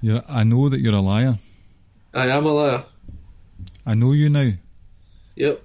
You're, 0.00 0.20
I 0.28 0.42
know 0.42 0.68
that 0.68 0.80
you're 0.80 0.92
a 0.96 1.00
liar. 1.00 1.38
I 2.12 2.26
am 2.30 2.44
a 2.44 2.52
liar. 2.52 2.84
I 3.86 3.94
know 3.94 4.10
you 4.10 4.28
now. 4.28 4.50
Yep. 5.36 5.62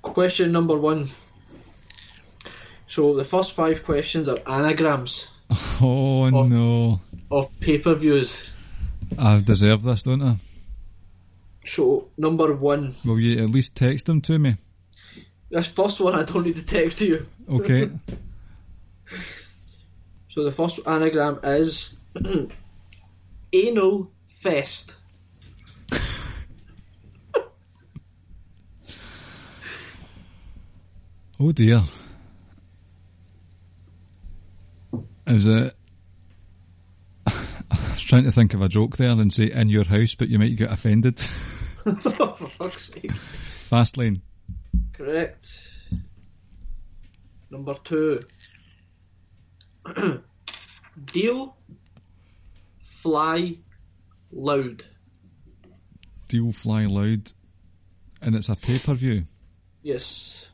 Question 0.00 0.52
number 0.52 0.78
one. 0.78 1.10
So 2.86 3.14
the 3.16 3.24
first 3.24 3.52
five 3.52 3.84
questions 3.84 4.28
are 4.30 4.38
anagrams 4.46 5.28
Oh 5.82 6.24
Of- 6.24 6.50
no. 6.50 7.00
of 7.30 7.50
pay 7.60 7.76
per 7.78 7.94
views. 7.96 8.50
I 9.18 9.42
deserve 9.42 9.82
this, 9.82 10.04
don't 10.04 10.22
I? 10.22 10.36
So 11.66 12.08
number 12.16 12.54
one. 12.54 12.94
Will 13.04 13.20
you 13.20 13.44
at 13.44 13.50
least 13.50 13.76
text 13.76 14.06
them 14.06 14.22
to 14.22 14.38
me? 14.38 14.56
This 15.50 15.68
first 15.68 16.00
one 16.00 16.14
I 16.14 16.22
don't 16.24 16.46
need 16.46 16.56
to 16.56 16.64
text 16.64 17.00
to 17.00 17.06
you. 17.06 17.26
Okay. 17.46 17.90
So 20.30 20.44
the 20.44 20.52
first 20.52 20.78
anagram 20.86 21.40
is 21.42 21.96
anal 23.52 24.12
fest. 24.28 24.94
oh 31.40 31.50
dear. 31.50 31.82
Is 35.26 35.48
it? 35.48 35.74
I 37.26 37.34
was 37.70 38.00
trying 38.00 38.22
to 38.22 38.30
think 38.30 38.54
of 38.54 38.62
a 38.62 38.68
joke 38.68 38.96
there 38.98 39.10
and 39.10 39.32
say 39.32 39.50
in 39.50 39.68
your 39.68 39.82
house, 39.84 40.14
but 40.14 40.28
you 40.28 40.38
might 40.38 40.54
get 40.54 40.70
offended. 40.70 41.18
For 41.20 41.92
fuck's 42.36 42.92
sake. 42.92 43.10
Fastlane. 43.10 44.20
Correct. 44.92 45.76
Number 47.50 47.74
two. 47.82 48.22
Deal, 51.12 51.56
fly, 52.78 53.56
loud. 54.32 54.84
Deal 56.28 56.52
fly 56.52 56.86
loud. 56.86 57.32
And 58.22 58.34
it's 58.34 58.48
a 58.48 58.56
pay 58.56 58.78
per 58.78 58.94
view. 58.94 59.24
Yes. 59.82 60.50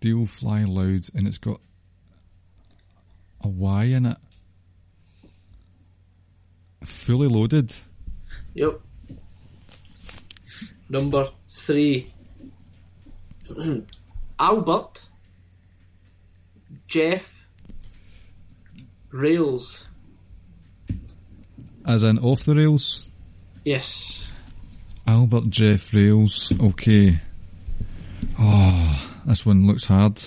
Deal 0.00 0.26
fly 0.26 0.64
loud 0.64 1.08
and 1.14 1.26
it's 1.26 1.38
got 1.38 1.60
a 3.42 3.48
Y 3.48 3.84
in 3.84 4.06
it. 4.06 4.16
Fully 6.84 7.28
loaded. 7.28 7.74
Yep. 8.54 8.80
Number 10.88 11.30
three. 11.50 12.12
Albert, 14.38 15.06
Jeff, 16.86 17.35
Rails. 19.10 19.88
As 21.86 22.02
in 22.02 22.18
off 22.18 22.44
the 22.44 22.54
rails. 22.54 23.08
Yes. 23.64 24.30
Albert 25.06 25.50
Jeff 25.50 25.94
Rails. 25.94 26.52
Okay. 26.60 27.20
Oh, 28.38 29.20
this 29.24 29.46
one 29.46 29.66
looks 29.66 29.86
hard. 29.86 30.20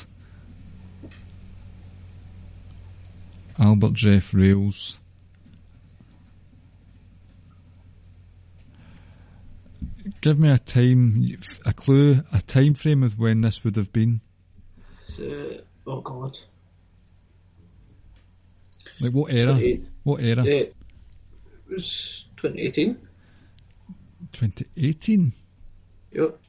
Albert 3.60 3.94
Jeff 3.94 4.34
Rails. 4.34 5.00
Give 10.22 10.40
me 10.40 10.50
a 10.50 10.58
time, 10.58 11.38
a 11.66 11.74
clue, 11.74 12.24
a 12.34 12.42
time 12.42 12.74
frame 12.74 13.04
of 13.04 13.20
when 13.20 13.42
this 13.42 13.64
would 13.64 13.76
have 13.76 13.94
been. 13.94 14.22
So, 15.08 15.62
oh 15.88 16.02
god. 16.02 16.38
Like 19.00 19.14
what 19.14 19.32
era? 19.34 19.60
What 20.04 20.22
era? 20.22 20.44
Yeah. 20.44 20.54
It 20.54 20.76
was 21.70 22.28
2018. 22.38 22.98
2018. 24.34 25.32
Yep. 26.12 26.40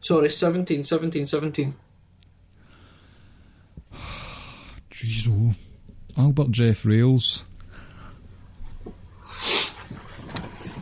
Sorry, 0.00 0.30
17, 0.30 0.82
17, 0.82 1.26
17. 1.26 1.74
Jeez, 4.90 5.28
oh. 5.30 5.54
Albert 6.20 6.50
Jeff 6.50 6.84
Rails. 6.84 7.44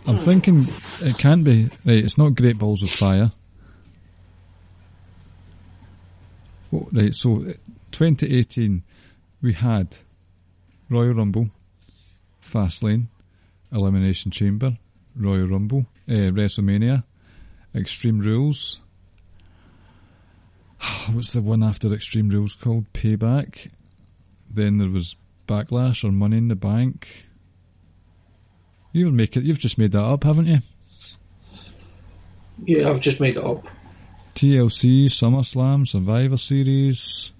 I'm 0.06 0.16
thinking 0.16 0.66
it 1.02 1.18
can't 1.18 1.44
be. 1.44 1.64
Right, 1.84 2.02
it's 2.02 2.16
not 2.16 2.34
Great 2.34 2.58
Balls 2.58 2.82
of 2.82 2.90
Fire. 2.90 3.30
Oh, 6.72 6.88
right, 6.92 7.14
so 7.14 7.36
uh, 7.36 7.52
2018, 7.90 8.82
we 9.42 9.52
had 9.52 9.96
Royal 10.88 11.14
Rumble, 11.14 11.50
Fastlane, 12.42 13.08
Elimination 13.72 14.30
Chamber, 14.30 14.78
Royal 15.16 15.46
Rumble, 15.48 15.86
uh, 16.08 16.30
WrestleMania, 16.32 17.04
Extreme 17.74 18.20
Rules. 18.20 18.80
What's 21.12 21.32
the 21.32 21.40
one 21.40 21.62
after 21.62 21.92
Extreme 21.92 22.30
Rules 22.30 22.54
called? 22.54 22.92
Payback. 22.92 23.70
Then 24.52 24.78
there 24.78 24.88
was 24.88 25.16
Backlash 25.46 26.04
or 26.04 26.12
Money 26.12 26.38
in 26.38 26.48
the 26.48 26.56
Bank. 26.56 27.26
You've 28.92 29.12
make 29.12 29.36
it. 29.36 29.44
You've 29.44 29.58
just 29.58 29.78
made 29.78 29.92
that 29.92 30.02
up, 30.02 30.24
haven't 30.24 30.46
you? 30.46 30.58
Yeah, 32.64 32.90
I've 32.90 33.00
just 33.00 33.20
made 33.20 33.36
it 33.36 33.44
up. 33.44 33.66
TLC, 34.40 35.04
SummerSlam, 35.04 35.86
Survivor 35.86 36.38
Series, 36.38 37.34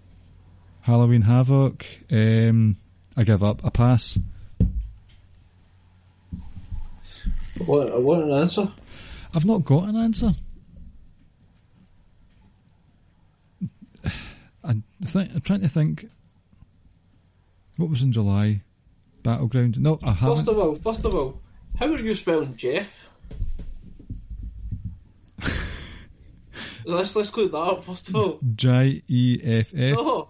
Halloween 0.83 1.23
Havoc. 1.23 1.87
Um, 2.13 2.77
I 3.17 3.25
give 3.25 3.43
up. 3.43 3.65
A 3.65 3.71
pass. 3.71 4.19
I 4.61 4.67
want, 7.65 7.91
I 7.91 7.97
want 7.97 8.25
an 8.25 8.33
answer. 8.33 8.71
I've 9.35 9.47
not 9.47 9.65
got 9.65 9.89
an 9.89 9.97
answer. 9.97 10.33
I 14.63 14.75
think, 15.03 15.31
I'm 15.35 15.41
trying 15.41 15.63
to 15.63 15.71
think. 15.71 16.07
What 17.79 17.89
was 17.89 18.03
in 18.03 18.13
July? 18.13 18.61
Battleground. 19.23 19.81
No, 19.81 19.99
I 20.03 20.13
haven't. 20.13 20.37
First 20.37 20.49
of 20.49 20.59
all, 20.59 20.75
first 20.75 21.07
of 21.07 21.15
all, 21.15 21.41
how 21.79 21.91
are 21.91 21.99
you 21.99 22.15
spelling 22.15 22.57
Jeff? 22.57 23.11
Let's 26.85 27.15
let's 27.17 27.31
clear 27.31 27.49
that 27.49 27.57
up 27.57 27.85
first 27.85 28.09
of 28.09 28.17
all. 28.17 28.39
J 28.55 29.03
E 29.09 29.41
F 29.43 29.73
F. 29.75 29.97
No, 29.97 30.29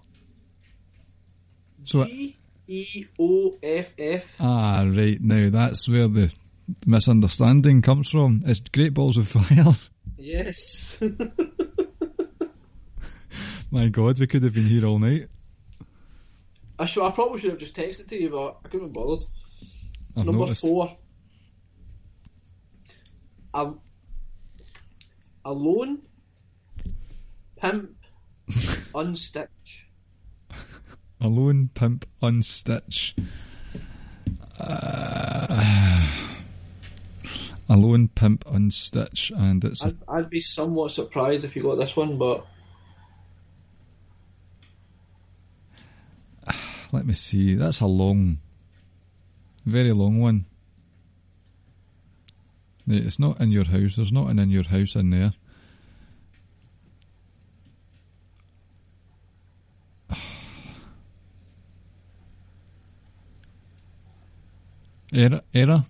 So 1.85 2.05
G 2.05 2.36
E 2.68 3.05
O 3.18 3.56
F 3.62 3.94
F. 3.98 4.36
ah, 4.40 4.85
right 4.89 5.20
now 5.20 5.51
that's 5.51 5.89
where 5.89 6.09
the 6.09 6.35
misunderstanding 6.86 7.82
comes 7.82 8.09
from. 8.10 8.43
It's 8.47 8.60
Great 8.60 8.94
Balls 8.94 9.16
of 9.16 9.28
Fire. 9.28 9.72
Yes. 10.22 11.02
My 13.70 13.89
God, 13.89 14.18
we 14.18 14.27
could 14.27 14.43
have 14.43 14.52
been 14.52 14.66
here 14.66 14.85
all 14.85 14.98
night. 14.98 15.28
I 16.78 16.85
should. 16.85 17.05
I 17.06 17.10
probably 17.10 17.40
should 17.40 17.51
have 17.52 17.59
just 17.59 17.74
texted 17.74 18.09
to 18.09 18.20
you, 18.20 18.28
but 18.28 18.59
I 18.64 18.68
couldn't 18.68 18.89
be 18.89 18.93
bothered. 18.93 19.24
I've 20.16 20.27
Number 20.27 20.40
noticed. 20.40 20.60
four. 20.60 20.94
A, 23.55 23.72
alone, 25.44 26.02
pimp, 27.61 27.95
unstitch. 28.49 29.85
Alone, 31.20 31.70
pimp, 31.74 32.07
unstitch. 32.23 33.15
Uh, 34.59 36.07
alone, 37.69 38.09
pimp, 38.09 38.45
unstitch, 38.45 39.31
and 39.37 39.65
it's 39.65 39.85
a 39.85 39.89
I'd, 39.89 39.97
I'd 40.09 40.31
be 40.31 40.41
somewhat 40.41 40.91
surprised 40.91 41.45
if 41.45 41.57
you 41.57 41.62
got 41.62 41.78
this 41.78 41.97
one, 41.97 42.19
but 42.19 42.47
Let 46.93 47.07
me 47.07 47.15
see. 47.15 47.55
That's 47.55 47.81
a 47.81 47.87
long, 47.87 48.39
very 49.65 49.93
long 49.93 50.20
one. 50.20 50.47
It's 52.87 53.19
not 53.19 53.41
in 53.41 53.53
your 53.53 53.65
house. 53.65 53.97
There's 53.97 54.12
not 54.12 54.31
an 54.31 54.39
in 54.39 54.51
your 54.51 54.65
house 54.65 54.97
in 54.97 55.11
there. 55.11 55.35
Error, 65.12 65.41
error. 65.53 65.85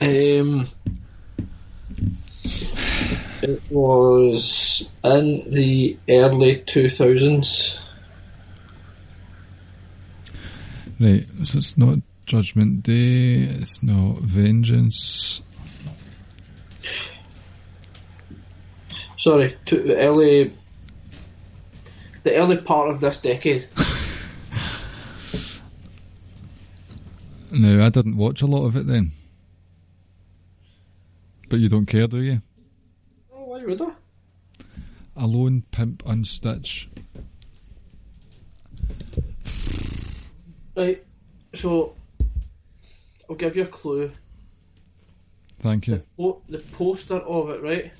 um, 0.00 0.66
it 3.42 3.62
was 3.70 4.88
in 5.04 5.50
the 5.50 5.98
early 6.08 6.58
two 6.58 6.88
thousands. 6.88 7.78
Right, 10.98 11.26
so 11.44 11.58
it's 11.58 11.78
not 11.78 11.98
Judgment 12.26 12.82
Day. 12.82 13.40
It's 13.42 13.82
not 13.82 14.18
Vengeance. 14.18 15.42
Sorry, 19.16 19.54
early, 19.72 20.52
the 22.22 22.36
early 22.36 22.56
part 22.58 22.88
of 22.90 23.00
this 23.00 23.18
decade. 23.20 23.66
No, 27.52 27.84
I 27.84 27.88
didn't 27.88 28.16
watch 28.16 28.42
a 28.42 28.46
lot 28.46 28.64
of 28.66 28.76
it 28.76 28.86
then. 28.86 29.10
But 31.48 31.58
you 31.58 31.68
don't 31.68 31.86
care, 31.86 32.06
do 32.06 32.18
you? 32.22 32.40
Oh, 33.34 33.44
why 33.46 33.64
would 33.64 33.82
I? 33.82 33.90
Alone, 35.16 35.64
Pimp, 35.72 36.04
Unstitch. 36.04 36.86
Right, 40.76 41.02
so 41.52 41.94
I'll 43.28 43.34
give 43.36 43.56
you 43.56 43.64
a 43.64 43.66
clue. 43.66 44.12
Thank 45.58 45.88
you. 45.88 46.02
Po- 46.16 46.40
the 46.48 46.58
poster 46.58 47.16
of 47.16 47.50
it, 47.50 47.62
right? 47.62 47.92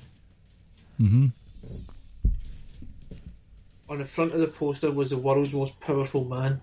hmm 0.97 1.27
On 3.91 3.97
the 3.97 4.05
front 4.05 4.33
of 4.33 4.39
the 4.39 4.47
poster 4.47 4.89
was 4.89 5.09
the 5.09 5.17
world's 5.17 5.53
most 5.53 5.81
powerful 5.81 6.23
man. 6.23 6.61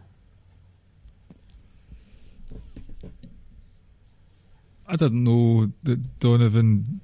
I 4.86 4.96
didn't 4.96 5.24
know 5.24 5.70
that 5.82 6.20
Donovan 6.20 7.02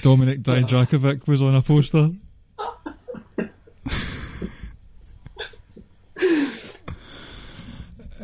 Dominic 0.00 0.40
Dijakovic 0.40 1.28
was 1.28 1.42
on 1.42 1.54
a 1.56 1.60
poster. 1.60 2.08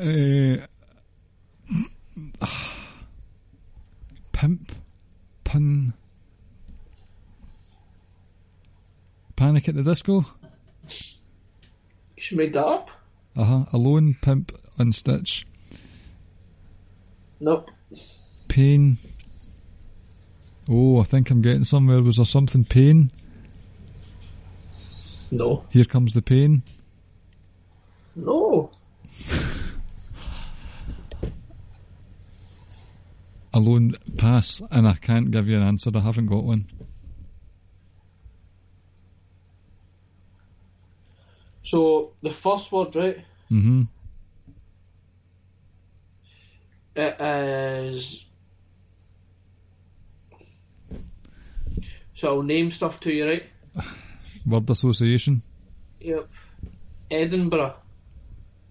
uh, 0.01 0.57
pimp, 4.33 4.73
pun, 5.45 5.93
Panic 9.37 9.69
at 9.69 9.75
the 9.75 9.83
Disco. 9.83 10.25
She 12.23 12.37
made 12.37 12.53
that 12.53 12.65
up? 12.65 12.89
Uh 13.35 13.43
huh. 13.45 13.65
Alone, 13.73 14.17
pimp, 14.23 14.53
unstitch, 14.79 15.45
Nope. 17.41 17.69
pain. 18.47 18.99
Oh, 20.69 21.01
I 21.01 21.03
think 21.03 21.31
I'm 21.33 21.43
getting 21.43 21.65
somewhere. 21.65 22.01
Was 22.01 22.19
there 22.19 22.25
something 22.25 22.65
pain? 22.65 23.11
No. 25.33 25.65
Here 25.71 25.85
comes 25.85 26.15
the 26.15 26.23
pain. 26.23 26.63
No. 28.15 28.71
Alone 33.53 33.97
pass, 34.17 34.63
and 34.71 34.87
I 34.87 34.95
can't 34.95 35.31
give 35.33 35.49
you 35.49 35.57
an 35.57 35.63
answer. 35.65 35.91
I 35.95 35.99
haven't 36.01 36.27
got 36.27 36.45
one. 36.45 36.67
So 41.73 42.13
the 42.21 42.29
first 42.29 42.71
word, 42.71 42.95
right? 42.97 43.25
hmm 43.49 43.85
It 46.95 47.17
is. 47.19 48.27
So 52.13 52.29
I'll 52.29 52.43
name 52.43 52.71
stuff 52.71 53.01
to 53.01 53.11
you, 53.11 53.27
right? 53.27 53.45
Word 54.47 54.69
association. 54.69 55.41
Yep. 56.01 56.29
Edinburgh. 57.11 57.77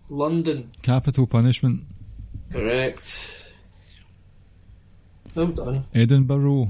London. 0.08 0.70
Capital 0.84 1.26
punishment. 1.26 1.84
Correct. 2.52 3.56
Well 5.34 5.48
done. 5.48 5.86
Edinburgh. 5.96 6.70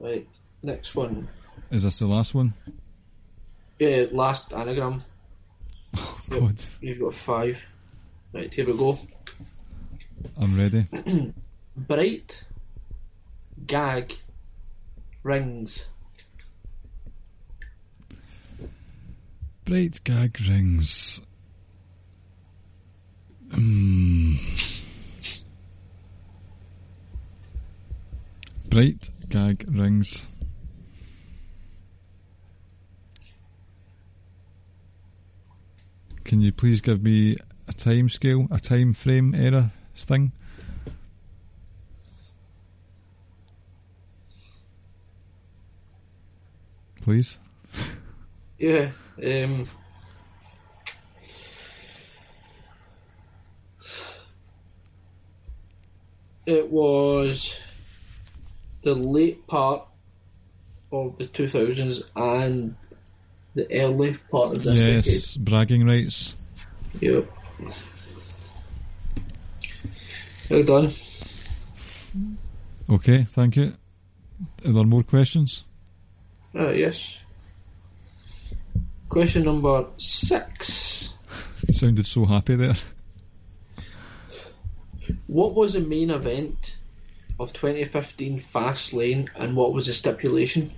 Right. 0.00 0.26
Next 0.64 0.96
one. 0.96 1.28
Is 1.72 1.84
this 1.84 1.98
the 2.00 2.06
last 2.06 2.34
one? 2.34 2.52
Yeah, 3.78 4.04
last 4.12 4.52
anagram. 4.52 5.02
Yep. 5.94 6.02
God, 6.40 6.64
You've 6.82 7.00
got 7.00 7.14
five. 7.14 7.64
Right, 8.34 8.52
here 8.52 8.66
we 8.66 8.76
go. 8.76 8.98
I'm 10.38 10.56
ready. 10.56 10.84
Bright. 11.76 12.44
Gag. 13.66 14.12
Rings. 15.22 15.88
Bright 19.64 20.04
gag 20.04 20.38
rings. 20.48 21.22
Mm. 23.50 24.36
Bright 28.68 29.10
gag 29.30 29.64
rings. 29.70 30.26
Can 36.24 36.40
you 36.40 36.52
please 36.52 36.80
give 36.80 37.02
me 37.02 37.36
a 37.68 37.72
time 37.72 38.08
scale, 38.08 38.46
a 38.50 38.58
time 38.58 38.92
frame 38.92 39.34
error 39.34 39.70
thing? 39.94 40.32
please. 47.02 47.38
Yeah. 48.58 48.92
Um, 49.20 49.66
it 56.46 56.70
was 56.70 57.60
the 58.82 58.94
late 58.94 59.48
part 59.48 59.84
of 60.92 61.18
the 61.18 61.24
2000s 61.24 62.08
and 62.14 62.76
the 63.54 63.66
early 63.80 64.16
part 64.30 64.56
of 64.56 64.64
this 64.64 65.06
Yes, 65.06 65.36
bragging 65.36 65.86
rights. 65.86 66.34
Yep. 67.00 67.30
Well 70.50 70.64
done. 70.64 70.92
Okay, 72.90 73.24
thank 73.24 73.56
you. 73.56 73.72
Are 74.66 74.72
there 74.72 74.84
more 74.84 75.02
questions? 75.02 75.66
Uh, 76.54 76.70
yes. 76.70 77.20
Question 79.08 79.44
number 79.44 79.86
six. 79.96 81.16
You 81.66 81.74
sounded 81.78 82.06
so 82.06 82.26
happy 82.26 82.56
there. 82.56 82.74
What 85.26 85.54
was 85.54 85.74
the 85.74 85.80
main 85.80 86.10
event 86.10 86.76
of 87.38 87.52
2015 87.52 88.38
Fastlane 88.38 89.28
and 89.34 89.56
what 89.56 89.72
was 89.72 89.86
the 89.86 89.92
stipulation? 89.92 90.70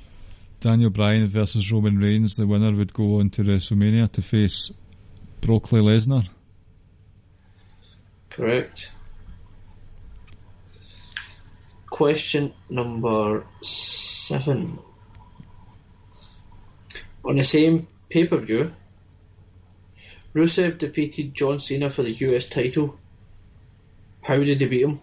Daniel 0.64 0.88
Bryan 0.88 1.26
versus 1.26 1.70
Roman 1.70 1.98
Reigns. 1.98 2.36
The 2.36 2.46
winner 2.46 2.72
would 2.72 2.94
go 2.94 3.20
on 3.20 3.28
to 3.30 3.42
WrestleMania 3.42 4.10
to 4.12 4.22
face 4.22 4.72
Brock 5.42 5.64
Lesnar. 5.64 6.26
Correct. 8.30 8.90
Question 11.84 12.54
number 12.70 13.44
seven. 13.60 14.78
On 17.26 17.36
the 17.36 17.44
same 17.44 17.86
pay 18.08 18.26
per 18.26 18.38
view, 18.38 18.72
Rusev 20.34 20.78
defeated 20.78 21.34
John 21.34 21.60
Cena 21.60 21.90
for 21.90 22.02
the 22.02 22.12
US 22.12 22.46
title. 22.46 22.98
How 24.22 24.38
did 24.38 24.62
he 24.62 24.66
beat 24.66 24.80
him? 24.80 25.00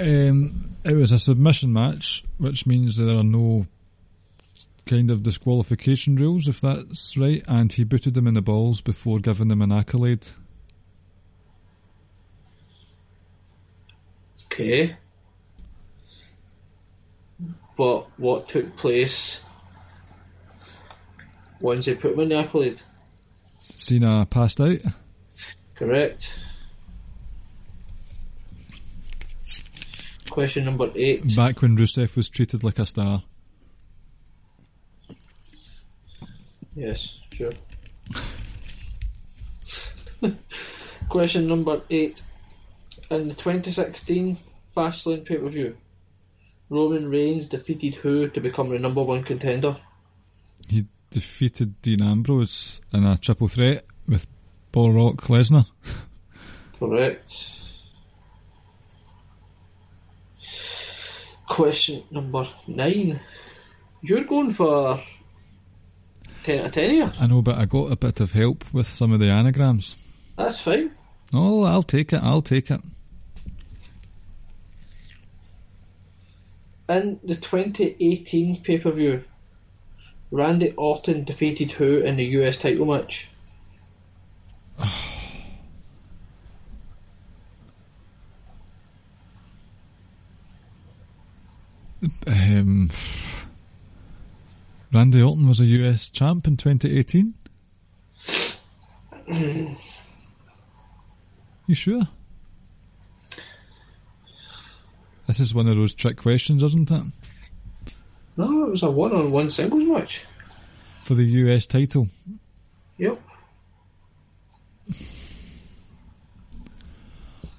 Um, 0.00 0.63
it 0.84 0.94
was 0.94 1.12
a 1.12 1.18
submission 1.18 1.72
match, 1.72 2.24
which 2.38 2.66
means 2.66 2.96
there 2.96 3.16
are 3.16 3.24
no 3.24 3.66
kind 4.86 5.10
of 5.10 5.22
disqualification 5.22 6.16
rules, 6.16 6.46
if 6.46 6.60
that's 6.60 7.16
right. 7.16 7.42
And 7.48 7.72
he 7.72 7.84
booted 7.84 8.16
him 8.16 8.26
in 8.26 8.34
the 8.34 8.42
balls 8.42 8.80
before 8.80 9.18
giving 9.18 9.50
him 9.50 9.62
an 9.62 9.72
accolade. 9.72 10.26
Okay. 14.46 14.96
But 17.76 18.06
what 18.18 18.48
took 18.48 18.76
place 18.76 19.40
once 21.60 21.86
they 21.86 21.94
put 21.94 22.12
him 22.12 22.20
in 22.20 22.28
the 22.28 22.36
accolade? 22.36 22.80
Cena 23.58 24.26
passed 24.30 24.60
out. 24.60 24.78
Correct. 25.74 26.38
Question 30.34 30.64
number 30.64 30.90
eight. 30.96 31.36
Back 31.36 31.62
when 31.62 31.76
Rusev 31.76 32.16
was 32.16 32.28
treated 32.28 32.64
like 32.64 32.80
a 32.80 32.86
star. 32.86 33.22
Yes, 36.74 37.20
sure. 37.30 37.52
Question 41.08 41.46
number 41.46 41.82
eight. 41.88 42.20
In 43.12 43.28
the 43.28 43.34
2016 43.34 44.36
Fastlane 44.76 45.24
pay 45.24 45.36
per 45.36 45.46
view, 45.48 45.76
Roman 46.68 47.08
Reigns 47.08 47.46
defeated 47.46 47.94
who 47.94 48.28
to 48.30 48.40
become 48.40 48.70
the 48.70 48.80
number 48.80 49.04
one 49.04 49.22
contender? 49.22 49.76
He 50.68 50.86
defeated 51.10 51.80
Dean 51.80 52.02
Ambrose 52.02 52.80
in 52.92 53.04
a 53.04 53.16
triple 53.16 53.46
threat 53.46 53.84
with 54.08 54.26
Paul 54.72 54.94
Rock 54.94 55.18
Lesnar. 55.28 55.66
Correct. 56.80 57.63
Question 61.54 62.02
number 62.10 62.48
nine. 62.66 63.20
You're 64.02 64.24
going 64.24 64.50
for 64.50 65.00
10 66.42 66.58
out 66.58 66.66
of 66.66 66.72
10 66.72 66.90
here. 66.90 67.12
I 67.20 67.28
know, 67.28 67.42
but 67.42 67.58
I 67.58 67.64
got 67.64 67.92
a 67.92 67.96
bit 67.96 68.18
of 68.18 68.32
help 68.32 68.64
with 68.74 68.88
some 68.88 69.12
of 69.12 69.20
the 69.20 69.28
anagrams. 69.30 69.96
That's 70.36 70.58
fine. 70.58 70.90
Oh, 71.32 71.62
I'll 71.62 71.84
take 71.84 72.12
it. 72.12 72.20
I'll 72.20 72.42
take 72.42 72.72
it. 72.72 72.80
In 76.88 77.20
the 77.22 77.36
2018 77.36 78.60
pay 78.60 78.78
per 78.78 78.90
view, 78.90 79.22
Randy 80.32 80.72
Orton 80.72 81.22
defeated 81.22 81.70
who 81.70 82.00
in 82.00 82.16
the 82.16 82.24
US 82.24 82.56
title 82.56 82.86
match? 82.86 83.30
Um, 92.26 92.90
Randy 94.92 95.22
Orton 95.22 95.48
was 95.48 95.60
a 95.60 95.64
US 95.64 96.08
champ 96.08 96.46
in 96.46 96.56
2018. 96.56 97.34
you 101.66 101.74
sure? 101.74 102.02
This 105.26 105.40
is 105.40 105.54
one 105.54 105.66
of 105.68 105.76
those 105.76 105.94
trick 105.94 106.18
questions, 106.18 106.62
isn't 106.62 106.90
it? 106.90 107.02
No, 108.36 108.66
it 108.66 108.70
was 108.70 108.82
a 108.82 108.90
one 108.90 109.12
on 109.12 109.30
one 109.30 109.50
singles 109.50 109.84
match. 109.84 110.26
For 111.02 111.14
the 111.14 111.24
US 111.24 111.66
title. 111.66 112.08
Yep. 112.98 113.20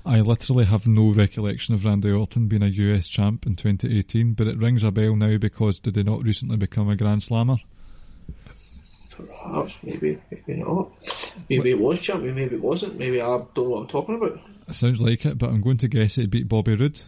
I 0.06 0.22
literally 0.22 0.65
have 0.65 0.86
no 0.86 1.11
recollection 1.11 1.73
of 1.73 1.84
Randy 1.84 2.11
Orton 2.11 2.48
being 2.48 2.61
a 2.61 2.68
US 2.68 3.07
champ 3.07 3.48
in 3.48 3.56
2018, 3.56 4.34
but 4.34 4.48
it 4.48 4.57
rings 4.57 4.84
a 4.84 4.91
bell 4.91 5.15
now 5.15 5.38
because 5.38 5.80
did 5.80 5.95
he 5.95 6.03
not 6.03 6.23
recently 6.23 6.57
become 6.57 6.90
a 6.90 6.95
Grand 6.95 7.23
Slammer? 7.23 7.57
Perhaps, 9.10 9.80
maybe, 9.84 10.22
maybe 10.30 10.61
not. 10.61 10.91
Maybe 11.49 11.72
it 11.72 11.80
was 11.80 12.02
champion, 12.02 12.36
maybe 12.36 12.56
it 12.56 12.61
wasn't. 12.61 12.99
Maybe 12.99 13.19
I 13.19 13.26
don't 13.26 13.57
know 13.57 13.64
what 13.64 13.82
I'm 13.82 13.88
talking 13.88 14.15
about. 14.15 14.40
It 14.68 14.76
sounds 14.76 15.02
like 15.02 15.26
it, 15.26 15.38
but 15.40 15.49
I'm 15.49 15.61
going 15.61 15.77
to 15.77 15.88
guess 15.88 16.18
it 16.18 16.30
beat 16.30 16.48
Bobby 16.48 16.76
Roode. 16.76 17.02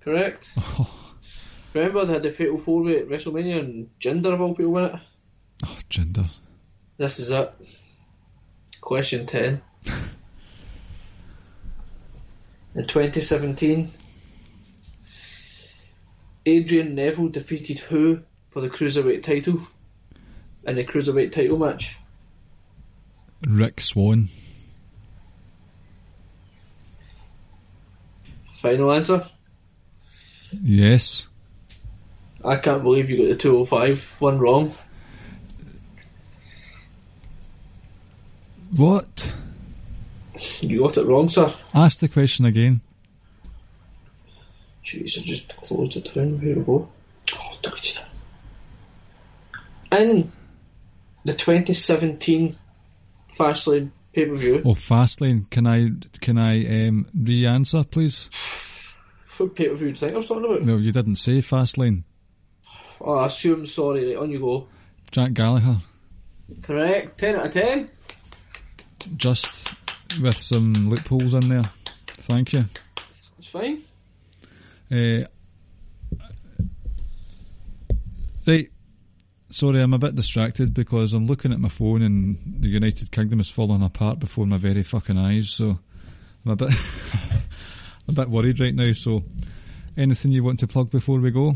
Correct. 0.00 0.50
Oh. 0.78 1.02
Remember 1.74 2.06
they 2.06 2.14
had 2.14 2.22
the 2.22 2.30
Fatal 2.30 2.56
4 2.56 2.82
way 2.84 2.98
at 3.00 3.08
WrestleMania 3.08 3.58
and 3.58 3.90
Jinder 4.00 4.32
of 4.32 4.40
all 4.40 4.54
people 4.54 4.72
win 4.72 4.84
it? 4.86 4.94
Oh, 5.62 5.78
Jinder. 5.90 6.26
This 6.96 7.18
is 7.18 7.28
it. 7.28 7.52
Question 8.80 9.26
10. 9.26 9.60
In 12.76 12.86
2017, 12.86 13.90
Adrian 16.44 16.94
Neville 16.94 17.30
defeated 17.30 17.78
who 17.78 18.20
for 18.48 18.60
the 18.60 18.68
Cruiserweight 18.68 19.22
title 19.22 19.66
in 20.66 20.76
the 20.76 20.84
Cruiserweight 20.84 21.32
title 21.32 21.58
match? 21.58 21.98
Rich 23.48 23.86
Swann. 23.86 24.28
Final 28.50 28.92
answer? 28.92 29.26
Yes. 30.60 31.28
I 32.44 32.56
can't 32.56 32.82
believe 32.82 33.08
you 33.08 33.16
got 33.16 33.28
the 33.28 33.36
205 33.36 34.16
one 34.20 34.38
wrong. 34.38 34.74
What? 38.76 39.32
You 40.60 40.80
got 40.80 40.96
it 40.98 41.06
wrong, 41.06 41.28
sir. 41.28 41.52
Ask 41.74 41.98
the 42.00 42.08
question 42.08 42.44
again. 42.44 42.80
Jeez, 44.84 45.18
I 45.18 45.22
just 45.22 45.56
closed 45.56 45.96
it 45.96 46.12
down. 46.14 46.38
Here 46.40 46.56
we 46.56 46.62
go. 46.64 46.88
Oh, 47.34 47.58
look 47.64 47.78
at 47.78 48.02
that. 49.92 50.00
In 50.00 50.30
the 51.24 51.32
2017 51.32 52.56
Fastlane 53.30 53.90
pay 54.12 54.26
per 54.26 54.34
view, 54.34 54.62
Oh, 54.64 54.74
Fastlane. 54.74 55.48
Can 55.50 55.66
I 55.66 55.90
can 56.20 56.38
I 56.38 56.86
um, 56.88 57.06
re-answer, 57.14 57.84
please? 57.84 58.28
what 59.38 59.54
pay 59.54 59.68
per 59.68 59.74
view 59.74 59.86
do 59.88 59.90
you 59.90 59.96
think 59.96 60.12
I 60.12 60.16
was 60.18 60.28
talking 60.28 60.44
about? 60.44 60.62
Well, 60.62 60.80
you 60.80 60.92
didn't 60.92 61.16
say 61.16 61.38
Fastlane. 61.38 62.04
Oh, 63.00 63.18
I 63.18 63.26
assume, 63.26 63.66
sorry, 63.66 64.08
right, 64.14 64.16
on 64.22 64.30
you 64.30 64.38
go. 64.40 64.68
Jack 65.10 65.32
Gallagher. 65.34 65.78
Correct, 66.62 67.18
10 67.18 67.36
out 67.36 67.46
of 67.46 67.52
10. 67.52 67.90
Just 69.16 69.72
with 70.20 70.38
some 70.38 70.88
loopholes 70.90 71.34
in 71.34 71.48
there. 71.48 71.62
Thank 72.06 72.52
you. 72.52 72.64
It's 73.38 73.48
fine. 73.48 73.82
Uh, 74.90 75.24
right. 78.46 78.70
Sorry, 79.48 79.80
I'm 79.80 79.94
a 79.94 79.98
bit 79.98 80.14
distracted 80.14 80.74
because 80.74 81.12
I'm 81.12 81.26
looking 81.26 81.52
at 81.52 81.60
my 81.60 81.68
phone 81.68 82.02
and 82.02 82.36
the 82.60 82.68
United 82.68 83.10
Kingdom 83.10 83.40
is 83.40 83.50
falling 83.50 83.82
apart 83.82 84.18
before 84.18 84.44
my 84.46 84.58
very 84.58 84.82
fucking 84.82 85.16
eyes. 85.16 85.50
So 85.50 85.78
I'm 86.44 86.52
a 86.52 86.56
bit, 86.56 86.72
a 88.08 88.12
bit 88.12 88.28
worried 88.28 88.60
right 88.60 88.74
now. 88.74 88.92
So, 88.92 89.22
anything 89.96 90.32
you 90.32 90.44
want 90.44 90.60
to 90.60 90.66
plug 90.66 90.90
before 90.90 91.20
we 91.20 91.30
go? 91.30 91.54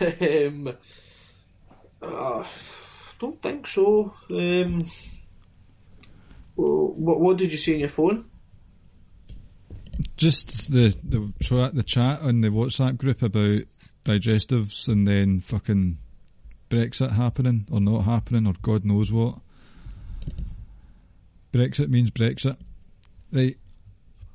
um, 0.00 0.74
Uh, 2.02 2.44
don't 3.18 3.40
think 3.42 3.66
so. 3.66 4.12
Um, 4.30 4.84
what, 6.56 7.20
what 7.20 7.38
did 7.38 7.52
you 7.52 7.58
see 7.58 7.74
on 7.74 7.80
your 7.80 7.88
phone? 7.88 8.24
Just 10.16 10.72
the 10.72 10.94
the 11.04 11.32
tra- 11.42 11.70
the 11.72 11.82
chat 11.82 12.20
on 12.20 12.40
the 12.40 12.48
WhatsApp 12.48 12.96
group 12.96 13.22
about 13.22 13.62
digestives 14.04 14.88
and 14.88 15.06
then 15.06 15.40
fucking 15.40 15.98
Brexit 16.70 17.12
happening 17.12 17.66
or 17.70 17.80
not 17.80 18.02
happening 18.02 18.46
or 18.46 18.54
God 18.62 18.84
knows 18.84 19.12
what. 19.12 19.38
Brexit 21.52 21.88
means 21.88 22.10
Brexit, 22.10 22.56
right? 23.32 23.56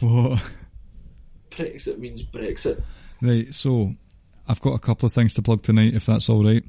what? 0.00 0.42
Brexit 1.50 1.98
means 1.98 2.22
Brexit. 2.22 2.82
Right, 3.20 3.52
so 3.54 3.94
I've 4.48 4.60
got 4.60 4.74
a 4.74 4.78
couple 4.78 5.06
of 5.06 5.12
things 5.12 5.34
to 5.34 5.42
plug 5.42 5.62
tonight, 5.62 5.94
if 5.94 6.06
that's 6.06 6.28
all 6.28 6.42
right. 6.44 6.64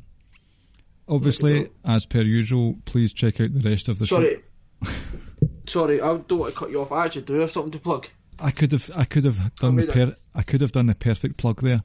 Obviously, 1.07 1.69
as 1.83 2.05
per 2.05 2.21
usual, 2.21 2.77
please 2.85 3.13
check 3.13 3.41
out 3.41 3.53
the 3.53 3.69
rest 3.69 3.89
of 3.89 3.99
the 3.99 4.05
show. 4.05 4.17
Sorry. 4.17 4.43
Sorry, 5.65 6.01
I 6.01 6.17
don't 6.17 6.39
want 6.39 6.53
to 6.53 6.59
cut 6.59 6.71
you 6.71 6.81
off. 6.81 6.91
I 6.91 7.05
actually 7.05 7.23
do 7.23 7.39
have 7.39 7.51
something 7.51 7.71
to 7.71 7.79
plug. 7.79 8.07
I 8.39 8.51
could 8.51 8.71
have, 8.71 8.89
I 8.95 9.05
could 9.05 9.25
have 9.25 9.55
done 9.55 9.75
the 9.75 9.85
per- 9.85 10.15
I 10.35 10.41
could 10.43 10.61
have 10.61 10.71
done 10.71 10.87
the 10.87 10.95
perfect 10.95 11.37
plug 11.37 11.61
there, 11.61 11.81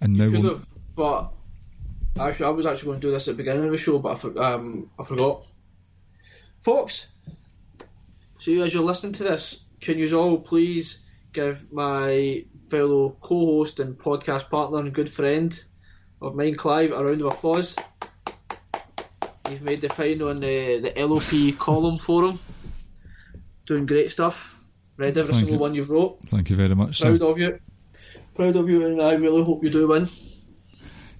and 0.00 0.16
now 0.16 0.30
Could 0.30 0.42
we'll, 0.42 0.54
have, 0.54 0.66
but 0.94 1.32
actually, 2.18 2.46
I 2.46 2.50
was 2.50 2.66
actually 2.66 2.86
going 2.86 3.00
to 3.00 3.06
do 3.06 3.12
this 3.12 3.28
at 3.28 3.36
the 3.36 3.42
beginning 3.42 3.64
of 3.64 3.70
the 3.70 3.78
show, 3.78 3.98
but 3.98 4.12
I, 4.12 4.14
for, 4.16 4.42
um, 4.42 4.90
I 4.98 5.02
forgot. 5.02 5.44
Folks, 6.60 7.08
so 8.38 8.52
as 8.52 8.74
you're 8.74 8.84
listening 8.84 9.12
to 9.14 9.24
this, 9.24 9.64
can 9.80 9.98
you 9.98 10.18
all 10.18 10.38
please 10.38 11.02
give 11.32 11.72
my 11.72 12.44
fellow 12.68 13.16
co-host 13.20 13.80
and 13.80 13.98
podcast 13.98 14.50
partner 14.50 14.78
and 14.78 14.92
good 14.92 15.10
friend 15.10 15.62
of 16.20 16.34
mine, 16.34 16.54
Clive, 16.54 16.92
a 16.92 17.04
round 17.04 17.20
of 17.20 17.32
applause? 17.32 17.76
He's 19.48 19.60
made 19.60 19.80
the 19.80 19.88
final 19.88 20.28
on 20.28 20.40
the, 20.40 20.78
the 20.80 21.06
LOP 21.06 21.58
column 21.58 21.98
for 21.98 22.04
forum. 22.22 22.38
Doing 23.66 23.86
great 23.86 24.10
stuff. 24.10 24.58
Read 24.96 25.10
every 25.10 25.24
Thank 25.24 25.36
single 25.36 25.54
you. 25.54 25.60
one 25.60 25.74
you've 25.74 25.90
wrote. 25.90 26.20
thank 26.26 26.50
you 26.50 26.56
very 26.56 26.74
much. 26.74 27.00
Proud 27.00 27.18
Sir. 27.18 27.26
of 27.26 27.38
you. 27.38 27.58
Proud 28.34 28.56
of 28.56 28.68
you, 28.68 28.86
and 28.86 29.00
I 29.00 29.12
really 29.12 29.44
hope 29.44 29.62
you 29.62 29.70
do 29.70 29.88
win. 29.88 30.08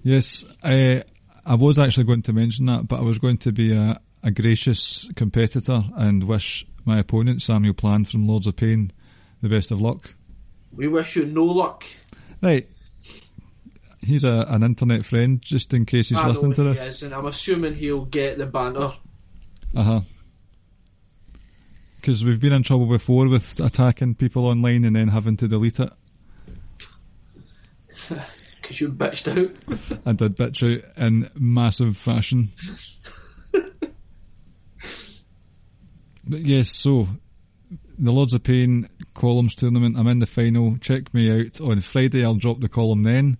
Yes, 0.03 0.45
I, 0.63 1.03
I 1.45 1.55
was 1.55 1.77
actually 1.79 2.05
going 2.05 2.21
to 2.23 2.33
mention 2.33 2.65
that, 2.67 2.87
but 2.87 2.99
I 2.99 3.03
was 3.03 3.17
going 3.19 3.37
to 3.39 3.51
be 3.51 3.73
a, 3.73 3.99
a 4.23 4.31
gracious 4.31 5.09
competitor 5.15 5.83
and 5.95 6.23
wish 6.23 6.65
my 6.85 6.99
opponent 6.99 7.41
Samuel 7.41 7.73
Plan 7.73 8.05
from 8.05 8.27
Lords 8.27 8.47
of 8.47 8.55
Pain 8.55 8.91
the 9.41 9.49
best 9.49 9.71
of 9.71 9.81
luck. 9.81 10.15
We 10.73 10.87
wish 10.87 11.15
you 11.15 11.25
no 11.25 11.45
luck. 11.45 11.83
Right. 12.41 12.67
He's 14.07 14.23
a, 14.23 14.45
an 14.47 14.63
internet 14.63 15.05
friend, 15.05 15.41
just 15.41 15.73
in 15.73 15.85
case 15.85 16.09
he's 16.09 16.17
I 16.17 16.23
know 16.23 16.29
listening 16.29 16.53
to 16.53 16.63
he 16.63 16.69
this. 16.69 16.87
is, 16.87 17.03
and 17.03 17.13
I'm 17.13 17.25
assuming 17.25 17.75
he'll 17.75 18.05
get 18.05 18.37
the 18.37 18.45
banner. 18.45 18.93
Uh 19.75 19.83
huh. 19.83 20.01
Because 21.97 22.23
we've 22.23 22.39
been 22.39 22.53
in 22.53 22.63
trouble 22.63 22.85
before 22.85 23.27
with 23.27 23.59
attacking 23.59 24.15
people 24.15 24.45
online 24.45 24.85
and 24.85 24.95
then 24.95 25.09
having 25.09 25.35
to 25.37 25.47
delete 25.47 25.79
it. 25.79 25.91
Because 28.61 28.81
you 28.81 28.89
bitched 28.89 29.29
out. 29.31 29.99
I 30.05 30.11
did 30.11 30.35
bitch 30.35 30.61
out 30.61 30.83
in 30.97 31.29
massive 31.35 31.95
fashion. 31.95 32.49
but 36.27 36.41
yes, 36.41 36.69
so 36.71 37.07
the 37.97 38.11
Lords 38.11 38.33
of 38.33 38.43
Pain 38.43 38.89
columns 39.13 39.55
tournament. 39.55 39.97
I'm 39.97 40.07
in 40.07 40.19
the 40.19 40.27
final. 40.27 40.75
Check 40.77 41.13
me 41.13 41.31
out 41.31 41.61
on 41.61 41.79
Friday. 41.79 42.25
I'll 42.25 42.33
drop 42.35 42.59
the 42.59 42.67
column 42.67 43.03
then, 43.03 43.37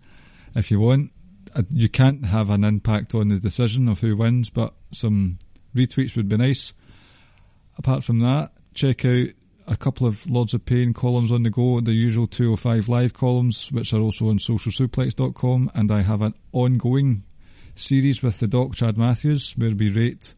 if 0.57 0.71
you 0.71 0.79
want. 0.79 1.11
Uh, 1.55 1.63
You 1.69 1.87
can't 1.87 2.25
have 2.25 2.49
an 2.49 2.63
impact 2.63 3.15
on 3.15 3.29
the 3.29 3.39
decision 3.39 3.87
of 3.87 4.01
who 4.01 4.17
wins, 4.17 4.49
but 4.49 4.73
some 4.91 5.39
retweets 5.75 6.17
would 6.17 6.27
be 6.27 6.37
nice. 6.37 6.73
Apart 7.77 8.03
from 8.03 8.19
that, 8.19 8.51
check 8.73 9.05
out 9.05 9.27
a 9.67 9.77
couple 9.77 10.07
of 10.07 10.25
Lords 10.29 10.53
of 10.53 10.65
Pain 10.65 10.93
columns 10.93 11.31
on 11.31 11.43
the 11.43 11.49
go, 11.49 11.79
the 11.79 11.91
usual 11.91 12.25
205 12.27 12.89
live 12.89 13.13
columns, 13.13 13.71
which 13.71 13.93
are 13.93 13.99
also 13.99 14.29
on 14.29 14.39
socialsuplex.com, 14.39 15.71
and 15.75 15.91
I 15.91 16.01
have 16.01 16.21
an 16.21 16.33
ongoing 16.51 17.23
series 17.75 18.23
with 18.23 18.39
the 18.39 18.47
doc 18.47 18.73
Chad 18.75 18.97
Matthews 18.97 19.53
where 19.55 19.69
we 19.75 19.91
rate 19.91 20.33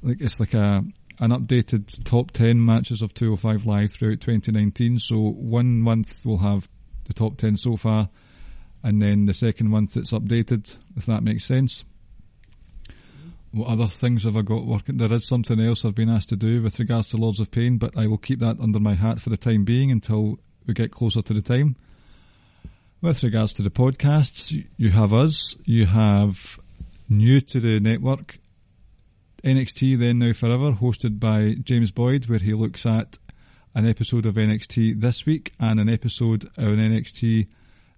like 0.00 0.20
it's 0.20 0.38
like 0.38 0.54
a 0.54 0.84
an 1.18 1.30
updated 1.32 2.04
top 2.04 2.30
10 2.30 2.64
matches 2.64 3.02
of 3.02 3.12
205 3.14 3.66
live 3.66 3.92
throughout 3.92 4.20
2019 4.20 5.00
so 5.00 5.18
one 5.18 5.80
month 5.80 6.24
we'll 6.24 6.38
have 6.38 6.68
the 7.06 7.12
top 7.12 7.36
10 7.36 7.56
so 7.56 7.76
far 7.76 8.10
and 8.82 9.00
then 9.00 9.26
the 9.26 9.34
second 9.34 9.68
month 9.68 9.96
it's 9.96 10.12
updated 10.12 10.76
if 10.96 11.06
that 11.06 11.22
makes 11.22 11.44
sense 11.44 11.84
what 13.54 13.68
other 13.68 13.86
things 13.86 14.24
have 14.24 14.34
I 14.34 14.40
got 14.40 14.64
working? 14.64 14.96
There 14.96 15.12
is 15.12 15.26
something 15.28 15.60
else 15.60 15.84
I've 15.84 15.94
been 15.94 16.08
asked 16.08 16.30
to 16.30 16.36
do 16.36 16.62
with 16.62 16.78
regards 16.78 17.08
to 17.08 17.18
Lords 17.18 17.38
of 17.38 17.50
Pain, 17.50 17.76
but 17.76 17.94
I 17.98 18.06
will 18.06 18.16
keep 18.16 18.38
that 18.38 18.58
under 18.58 18.80
my 18.80 18.94
hat 18.94 19.20
for 19.20 19.28
the 19.28 19.36
time 19.36 19.64
being 19.64 19.90
until 19.90 20.38
we 20.66 20.72
get 20.72 20.90
closer 20.90 21.20
to 21.20 21.34
the 21.34 21.42
time. 21.42 21.76
With 23.02 23.22
regards 23.22 23.52
to 23.54 23.62
the 23.62 23.68
podcasts, 23.70 24.52
you- 24.52 24.64
you 24.78 24.88
have 24.88 25.12
us, 25.12 25.54
you 25.66 25.84
have 25.84 26.58
new 27.10 27.42
to 27.42 27.60
the 27.60 27.78
network, 27.78 28.38
NXT 29.44 29.96
Then 29.96 30.18
Now 30.20 30.32
Forever, 30.32 30.72
hosted 30.72 31.20
by 31.20 31.52
James 31.62 31.90
Boyd, 31.90 32.30
where 32.30 32.38
he 32.38 32.54
looks 32.54 32.86
at 32.86 33.18
an 33.74 33.84
episode 33.84 34.24
of 34.24 34.36
NXT 34.38 34.94
this 34.94 35.26
week 35.26 35.52
and 35.60 35.78
an 35.78 35.90
episode 35.90 36.44
of 36.56 36.72
an 36.72 36.78
NXT 36.78 37.48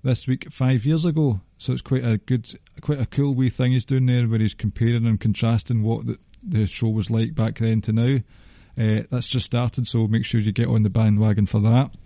this 0.04 0.28
week 0.28 0.52
five 0.52 0.84
years 0.84 1.04
ago. 1.04 1.40
So 1.58 1.72
it's 1.72 1.82
quite 1.82 2.04
a 2.04 2.18
good, 2.18 2.46
quite 2.82 3.00
a 3.00 3.06
cool 3.06 3.34
wee 3.34 3.48
thing 3.48 3.72
he's 3.72 3.86
doing 3.86 4.06
there, 4.06 4.28
where 4.28 4.38
he's 4.38 4.54
comparing 4.54 5.06
and 5.06 5.18
contrasting 5.18 5.82
what 5.82 6.06
the, 6.06 6.18
the 6.42 6.66
show 6.66 6.90
was 6.90 7.10
like 7.10 7.34
back 7.34 7.58
then 7.58 7.80
to 7.82 7.92
now. 7.92 8.18
Uh, 8.76 9.02
that's 9.10 9.28
just 9.28 9.46
started, 9.46 9.86
so 9.86 10.06
make 10.06 10.24
sure 10.24 10.40
you 10.40 10.52
get 10.52 10.68
on 10.68 10.82
the 10.82 10.90
bandwagon 10.90 11.46
for 11.46 11.60
that. 11.60 11.96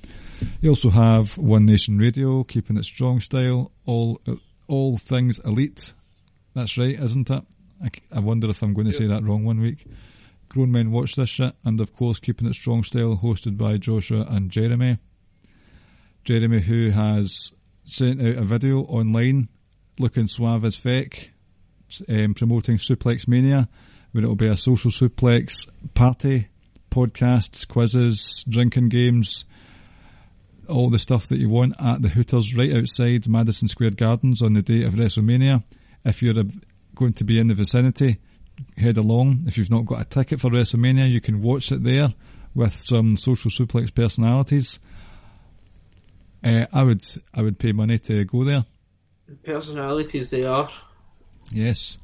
You 0.61 0.71
also 0.71 0.91
have 0.91 1.37
One 1.37 1.67
Nation 1.67 1.99
Radio, 1.99 2.45
keeping 2.45 2.77
it 2.77 2.85
strong 2.85 3.21
style, 3.21 3.73
all 3.85 4.21
all 4.69 4.97
things 4.99 5.41
elite. 5.41 5.95
That's 6.55 6.79
right, 6.79 6.99
isn't 6.99 7.31
it? 7.31 7.45
I 8.13 8.21
wonder 8.21 8.51
if 8.51 8.63
I'm 8.63 8.75
going 8.75 8.87
to 8.87 8.93
say 8.93 9.07
that 9.07 9.25
wrong 9.25 9.45
one 9.45 9.61
week. 9.61 9.87
Grown 10.49 10.71
Men 10.71 10.91
Watch 10.91 11.15
This 11.15 11.31
Shit, 11.31 11.55
and 11.65 11.81
of 11.81 11.95
course, 11.95 12.21
Keeping 12.21 12.49
It 12.49 12.55
Strong 12.55 12.85
Style, 12.85 13.17
hosted 13.17 13.57
by 13.57 13.77
Joshua 13.79 14.27
and 14.29 14.51
Jeremy. 14.51 14.99
Jeremy, 16.25 16.61
who 16.61 16.91
has 16.91 17.53
sent 17.89 18.21
out 18.21 18.37
a 18.37 18.45
video 18.45 18.81
online 18.83 19.49
looking 19.99 20.29
suave 20.29 20.65
as 20.65 20.77
feck, 20.77 21.31
um, 22.09 22.35
promoting 22.35 22.77
Suplex 22.77 23.27
Mania, 23.27 23.69
where 24.13 24.23
it'll 24.23 24.37
be 24.37 24.47
a 24.47 24.57
social 24.57 24.91
suplex 24.91 25.69
party, 25.95 26.49
podcasts, 26.91 27.67
quizzes, 27.67 28.45
drinking 28.49 28.89
games, 28.89 29.45
all 30.69 30.91
the 30.91 30.99
stuff 30.99 31.29
that 31.29 31.39
you 31.39 31.49
want 31.49 31.75
at 31.81 32.03
the 32.03 32.11
Hooters 32.11 32.55
right 32.55 32.75
outside 32.75 33.27
Madison 33.29 33.69
Square 33.69 33.93
Gardens 33.93 34.43
on 34.43 34.53
the 34.53 34.63
day 34.63 34.85
of 34.85 34.95
WrestleMania. 34.95 35.65
If 36.05 36.23
you're 36.23 36.45
going 36.95 37.15
to 37.15 37.25
be 37.25 37.39
in 37.39 37.49
the 37.49 37.55
vicinity, 37.55 38.19
head 38.77 38.97
along. 38.97 39.45
If 39.47 39.57
you've 39.57 39.71
not 39.71 39.87
got 39.87 40.03
a 40.03 40.05
ticket 40.05 40.41
for 40.41 40.51
WrestleMania, 40.51 41.11
you 41.11 41.21
can 41.21 41.43
watch 41.43 41.73
it 41.73 41.83
there 41.83 42.13
with 42.55 42.75
some 42.75 43.17
social 43.17 43.51
suplex 43.51 43.95
personalities. 43.95 44.79
Uh, 46.43 46.67
I 46.73 46.83
would 46.85 47.03
I 47.35 47.43
would 47.43 47.59
pay 47.59 47.73
money 47.73 47.99
to 48.01 48.25
go 48.25 48.45
there. 48.45 48.65
Personalities 49.45 50.31
they 50.31 50.45
are. 50.45 50.69
Yes, 51.53 51.99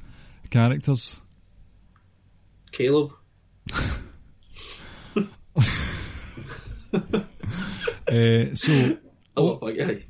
characters. 0.49 1.21
Caleb. 2.71 3.13
Uh, 8.07 8.55
so 8.55 8.97
I 9.37 9.41
love 9.41 9.59
that 9.61 9.75
guy. 9.77 10.03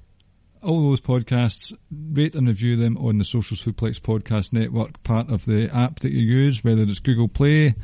all 0.61 0.89
those 0.89 1.01
podcasts, 1.01 1.73
rate 1.91 2.35
and 2.35 2.47
review 2.47 2.75
them 2.75 2.97
on 2.97 3.17
the 3.17 3.23
Social 3.23 3.55
Suplex 3.55 3.99
Podcast 3.99 4.51
Network, 4.53 5.01
part 5.03 5.29
of 5.29 5.45
the 5.45 5.69
app 5.73 5.99
that 5.99 6.11
you 6.11 6.21
use, 6.21 6.63
whether 6.63 6.81
it's 6.83 6.99
Google 6.99 7.27
Play, 7.27 7.75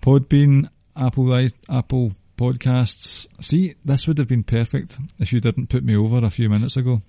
Podbean, 0.00 0.68
Apple 0.96 1.32
Apple 1.68 2.12
Podcasts. 2.40 3.26
See, 3.44 3.74
this 3.84 4.08
would 4.08 4.16
have 4.16 4.26
been 4.26 4.44
perfect 4.44 4.96
if 5.18 5.30
you 5.30 5.40
didn't 5.40 5.66
put 5.66 5.84
me 5.84 5.94
over 5.94 6.24
a 6.24 6.30
few 6.30 6.48
minutes 6.48 6.74
ago. 6.78 7.02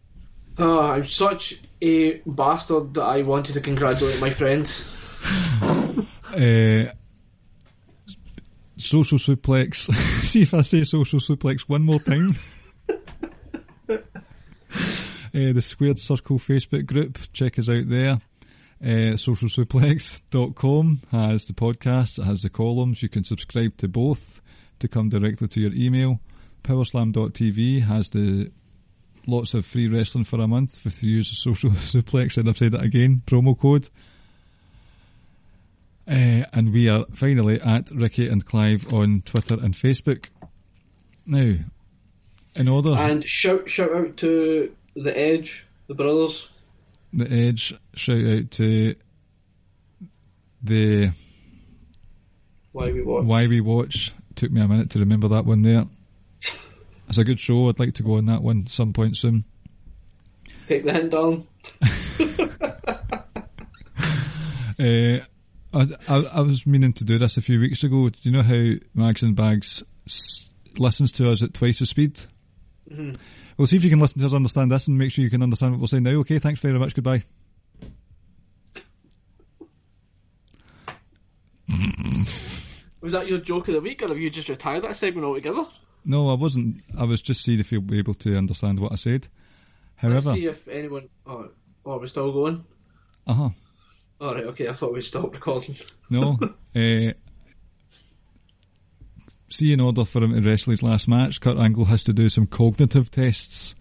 Oh, 0.57 0.91
I'm 0.91 1.05
such 1.05 1.55
a 1.81 2.15
bastard 2.25 2.95
that 2.95 3.03
I 3.03 3.21
wanted 3.21 3.53
to 3.53 3.61
congratulate 3.61 4.19
my 4.19 4.29
friend. 4.29 4.69
Uh, 6.31 6.85
social 8.77 9.17
Suplex. 9.17 9.93
See 10.23 10.43
if 10.43 10.53
I 10.53 10.61
say 10.61 10.85
Social 10.85 11.19
Suplex 11.19 11.63
one 11.67 11.83
more 11.83 11.99
time. 11.99 12.33
Uh, 13.89 13.97
the 15.33 15.61
Squared 15.61 15.99
Circle 15.99 16.39
Facebook 16.39 16.85
group, 16.85 17.19
check 17.33 17.59
us 17.59 17.67
out 17.67 17.89
there. 17.89 18.19
Uh, 18.81 19.17
socialsuplex.com 19.17 21.01
has 21.11 21.47
the 21.47 21.53
podcast, 21.53 22.17
it 22.17 22.23
has 22.23 22.43
the 22.43 22.49
columns. 22.49 23.03
You 23.03 23.09
can 23.09 23.25
subscribe 23.25 23.75
to 23.75 23.89
both 23.89 24.39
to 24.81 24.87
come 24.87 25.09
directly 25.09 25.47
to 25.47 25.59
your 25.61 25.73
email. 25.73 26.19
Powerslam.tv 26.63 27.81
has 27.83 28.09
the 28.09 28.51
lots 29.27 29.53
of 29.53 29.65
free 29.65 29.87
wrestling 29.87 30.23
for 30.25 30.39
a 30.41 30.47
month 30.47 30.83
with 30.83 30.99
the 31.01 31.07
use 31.07 31.31
of 31.31 31.37
social 31.37 31.69
suplex, 31.71 32.37
and 32.37 32.47
I've 32.49 32.57
said 32.57 32.73
that 32.73 32.83
again, 32.83 33.21
promo 33.25 33.57
code. 33.57 33.89
Uh, 36.07 36.43
and 36.53 36.73
we 36.73 36.89
are 36.89 37.05
finally 37.13 37.61
at 37.61 37.89
Ricky 37.91 38.27
and 38.27 38.45
Clive 38.45 38.91
on 38.93 39.21
Twitter 39.21 39.55
and 39.55 39.73
Facebook. 39.73 40.25
Now, 41.25 41.55
in 42.55 42.67
order, 42.67 42.93
And 42.97 43.23
shout 43.23 43.69
shout 43.69 43.93
out 43.93 44.17
to 44.17 44.75
the 44.95 45.17
Edge, 45.17 45.65
the 45.87 45.95
brothers. 45.95 46.49
the 47.13 47.31
Edge, 47.31 47.73
shout 47.93 48.25
out 48.25 48.51
to 48.51 48.95
the 50.63 51.11
Why 52.71 52.85
we 52.91 53.03
watch. 53.03 53.23
Why 53.25 53.47
We 53.47 53.61
Watch. 53.61 54.13
Took 54.41 54.51
me 54.51 54.59
a 54.61 54.67
minute 54.67 54.89
to 54.89 54.99
remember 54.99 55.27
that 55.27 55.45
one 55.45 55.61
there. 55.61 55.85
It's 57.07 57.19
a 57.19 57.23
good 57.23 57.39
show. 57.39 57.69
I'd 57.69 57.77
like 57.79 57.93
to 57.93 58.01
go 58.03 58.17
on 58.17 58.25
that 58.25 58.41
one 58.41 58.65
some 58.65 58.91
point 58.91 59.15
soon. 59.15 59.43
Take 60.65 60.83
the 60.83 60.91
hint 60.93 61.11
down. 61.11 61.43
Uh, 64.79 65.19
I, 65.73 65.87
I, 66.07 66.25
I 66.37 66.41
was 66.41 66.65
meaning 66.65 66.91
to 66.93 67.05
do 67.05 67.19
this 67.19 67.37
a 67.37 67.41
few 67.43 67.59
weeks 67.59 67.83
ago. 67.83 68.09
Do 68.09 68.17
you 68.23 68.31
know 68.31 68.41
how 68.41 68.79
Mags 68.95 69.21
and 69.21 69.35
Bags 69.35 69.83
s- 70.07 70.51
listens 70.75 71.11
to 71.13 71.31
us 71.31 71.43
at 71.43 71.53
twice 71.53 71.77
the 71.77 71.85
speed? 71.85 72.19
We'll 73.57 73.67
see 73.67 73.75
if 73.75 73.83
you 73.83 73.91
can 73.91 73.99
listen 73.99 74.21
to 74.21 74.25
us 74.25 74.33
understand 74.33 74.71
this 74.71 74.87
and 74.87 74.97
make 74.97 75.11
sure 75.11 75.23
you 75.23 75.29
can 75.29 75.43
understand 75.43 75.73
what 75.73 75.81
we're 75.81 75.87
saying 75.87 76.01
now. 76.01 76.15
Okay, 76.21 76.39
thanks 76.39 76.61
very 76.61 76.79
much. 76.79 76.95
Goodbye. 76.95 77.21
Was 83.01 83.13
that 83.13 83.27
your 83.27 83.39
joke 83.39 83.67
of 83.67 83.73
the 83.73 83.81
week, 83.81 84.01
or 84.03 84.07
have 84.09 84.17
you 84.19 84.29
just 84.29 84.49
retired 84.49 84.83
that 84.83 84.95
segment 84.95 85.25
altogether? 85.25 85.65
No, 86.05 86.29
I 86.29 86.35
wasn't. 86.35 86.77
I 86.97 87.03
was 87.03 87.21
just 87.21 87.43
seeing 87.43 87.59
if 87.59 87.71
you'll 87.71 87.81
be 87.81 87.97
able 87.99 88.13
to 88.15 88.37
understand 88.37 88.79
what 88.79 88.91
I 88.91 88.95
said. 88.95 89.27
Let's 90.03 90.25
However, 90.25 90.33
see 90.39 90.45
if 90.47 90.67
anyone. 90.67 91.09
Oh, 91.25 91.49
oh, 91.85 91.97
we're 91.99 92.07
still 92.07 92.31
going. 92.31 92.63
uh 93.27 93.33
huh. 93.33 93.49
All 94.19 94.35
right, 94.35 94.45
okay. 94.45 94.67
I 94.67 94.73
thought 94.73 94.93
we 94.93 95.01
stopped 95.01 95.33
recording. 95.33 95.75
No. 96.09 96.37
uh, 96.75 97.13
see, 99.49 99.73
in 99.73 99.79
order 99.79 100.05
for 100.05 100.23
him 100.23 100.33
to 100.39 100.47
wrestle 100.47 100.71
his 100.71 100.83
last 100.83 101.07
match, 101.07 101.41
Kurt 101.41 101.57
Angle 101.57 101.85
has 101.85 102.03
to 102.03 102.13
do 102.13 102.29
some 102.29 102.45
cognitive 102.47 103.09
tests 103.11 103.75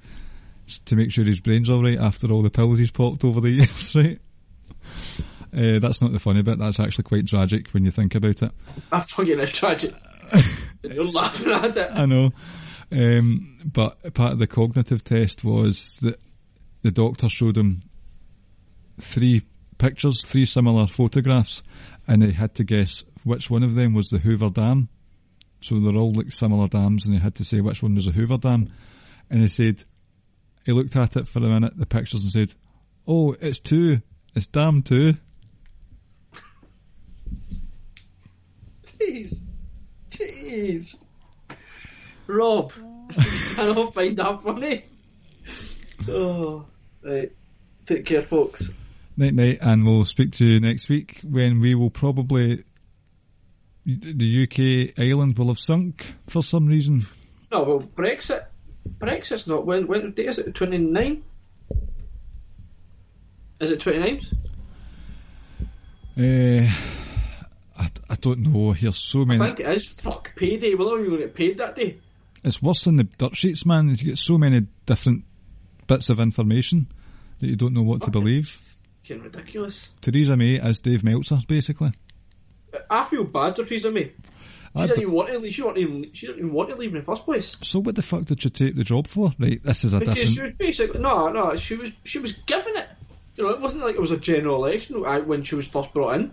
to 0.86 0.96
make 0.96 1.10
sure 1.12 1.24
his 1.24 1.40
brain's 1.40 1.68
all 1.68 1.82
right 1.82 1.98
after 1.98 2.30
all 2.30 2.42
the 2.42 2.50
pills 2.50 2.78
he's 2.78 2.90
popped 2.90 3.24
over 3.24 3.40
the 3.40 3.50
years, 3.50 3.94
right? 3.94 4.18
Uh, 5.54 5.78
that's 5.78 6.00
not 6.00 6.12
the 6.12 6.18
funny 6.18 6.42
bit. 6.42 6.58
That's 6.58 6.80
actually 6.80 7.04
quite 7.04 7.26
tragic 7.26 7.68
when 7.68 7.84
you 7.84 7.90
think 7.90 8.14
about 8.14 8.42
it. 8.42 8.52
I'm 8.92 9.02
it's 9.18 9.52
tragic. 9.52 9.94
You're 10.82 11.06
laughing 11.06 11.52
at 11.52 11.76
it. 11.76 11.90
I 11.92 12.06
know. 12.06 12.32
Um, 12.92 13.58
but 13.64 14.14
part 14.14 14.32
of 14.32 14.38
the 14.38 14.46
cognitive 14.46 15.04
test 15.04 15.44
was 15.44 15.98
that 16.02 16.20
the 16.82 16.90
doctor 16.90 17.28
showed 17.28 17.56
him 17.56 17.80
three 19.00 19.42
pictures, 19.78 20.24
three 20.24 20.46
similar 20.46 20.86
photographs, 20.86 21.62
and 22.06 22.22
he 22.22 22.32
had 22.32 22.54
to 22.56 22.64
guess 22.64 23.04
which 23.24 23.50
one 23.50 23.62
of 23.62 23.74
them 23.74 23.94
was 23.94 24.10
the 24.10 24.18
Hoover 24.18 24.50
Dam. 24.50 24.88
So 25.60 25.78
they're 25.78 25.96
all 25.96 26.12
like 26.12 26.32
similar 26.32 26.68
dams, 26.68 27.04
and 27.04 27.14
he 27.14 27.20
had 27.20 27.34
to 27.36 27.44
say 27.44 27.60
which 27.60 27.82
one 27.82 27.94
was 27.94 28.06
the 28.06 28.12
Hoover 28.12 28.38
Dam. 28.38 28.72
And 29.28 29.42
he 29.42 29.48
said, 29.48 29.84
he 30.64 30.72
looked 30.72 30.96
at 30.96 31.16
it 31.16 31.28
for 31.28 31.38
a 31.40 31.42
minute, 31.42 31.76
the 31.76 31.86
pictures, 31.86 32.22
and 32.22 32.32
said, 32.32 32.54
"Oh, 33.06 33.36
it's 33.40 33.58
two. 33.58 34.00
It's 34.34 34.46
Dam 34.46 34.82
two." 34.82 35.14
Jeez. 39.10 39.42
Jeez. 40.10 40.94
Rob. 42.26 42.72
I 43.18 43.72
don't 43.74 43.92
find 43.92 44.16
that 44.16 44.42
funny. 44.42 44.84
Oh, 46.08 46.64
right. 47.02 47.32
Take 47.86 48.06
care, 48.06 48.22
folks. 48.22 48.70
Night 49.16 49.34
night, 49.34 49.58
and 49.60 49.84
we'll 49.84 50.04
speak 50.04 50.32
to 50.32 50.44
you 50.44 50.60
next 50.60 50.88
week 50.88 51.20
when 51.24 51.60
we 51.60 51.74
will 51.74 51.90
probably 51.90 52.64
the 53.84 54.44
UK 54.44 54.98
island 54.98 55.36
will 55.36 55.48
have 55.48 55.58
sunk 55.58 56.14
for 56.28 56.42
some 56.42 56.66
reason. 56.66 57.06
No, 57.50 57.64
well, 57.64 57.80
Brexit. 57.80 58.44
Brexit's 58.98 59.46
not. 59.46 59.66
When, 59.66 59.88
when 59.88 60.12
date 60.12 60.28
is 60.28 60.38
it? 60.38 60.54
29? 60.54 61.24
Is 63.58 63.72
it 63.72 63.80
29th? 63.80 64.32
Uh, 66.16 66.70
I, 67.80 67.88
I 68.10 68.14
don't 68.16 68.40
know. 68.40 68.72
Here's 68.72 68.98
so 68.98 69.24
many. 69.24 69.40
I 69.42 69.46
think 69.46 69.60
it 69.60 69.68
is. 69.74 69.86
Fuck, 69.86 70.36
payday. 70.36 70.74
We're 70.74 70.84
not 70.84 70.98
even 71.00 71.06
going 71.06 71.20
to 71.22 71.26
get 71.28 71.34
paid 71.34 71.58
that 71.58 71.74
day. 71.76 71.98
It's 72.44 72.62
worse 72.62 72.84
than 72.84 72.96
the 72.96 73.04
dirt 73.04 73.34
sheets, 73.36 73.64
man. 73.64 73.88
You 73.88 73.96
get 73.96 74.18
so 74.18 74.36
many 74.36 74.66
different 74.84 75.24
bits 75.86 76.10
of 76.10 76.20
information 76.20 76.88
that 77.40 77.48
you 77.48 77.56
don't 77.56 77.72
know 77.72 77.82
what 77.82 78.02
to 78.02 78.10
believe. 78.10 78.48
Fucking 79.02 79.22
ridiculous. 79.22 79.90
Theresa 80.02 80.36
May 80.36 80.60
as 80.60 80.80
Dave 80.80 81.02
Meltzer, 81.02 81.38
basically. 81.48 81.92
I 82.90 83.02
feel 83.04 83.24
bad 83.24 83.56
for 83.56 83.64
Theresa 83.64 83.90
May. 83.90 84.12
She 84.76 84.86
didn't 84.86 85.00
even 85.00 85.12
want 85.14 85.30
to 85.30 85.38
leave. 85.38 85.52
She 85.54 85.62
didn't 85.62 85.78
even. 85.78 86.12
She 86.12 86.26
didn't 86.26 86.38
even 86.40 86.52
want 86.52 86.68
to 86.68 86.76
leave 86.76 86.92
in 86.92 86.98
the 87.00 87.04
first 87.04 87.24
place. 87.24 87.56
So 87.62 87.80
what 87.80 87.96
the 87.96 88.02
fuck 88.02 88.26
did 88.26 88.40
she 88.42 88.50
take 88.50 88.76
the 88.76 88.84
job 88.84 89.08
for? 89.08 89.32
Right, 89.38 89.60
this 89.64 89.84
is 89.84 89.94
a 89.94 89.98
Because 89.98 90.16
she 90.16 90.24
different. 90.26 90.58
was 90.58 90.66
basically 90.66 91.00
no, 91.00 91.30
no. 91.30 91.56
She 91.56 91.74
was 91.76 91.90
she 92.04 92.20
was 92.20 92.34
given 92.34 92.76
it. 92.76 92.88
You 93.36 93.44
know, 93.44 93.50
it 93.50 93.60
wasn't 93.60 93.82
like 93.84 93.94
it 93.96 94.00
was 94.00 94.10
a 94.12 94.16
general 94.16 94.64
election 94.64 95.02
when 95.26 95.42
she 95.42 95.54
was 95.56 95.66
first 95.66 95.92
brought 95.92 96.14
in. 96.20 96.32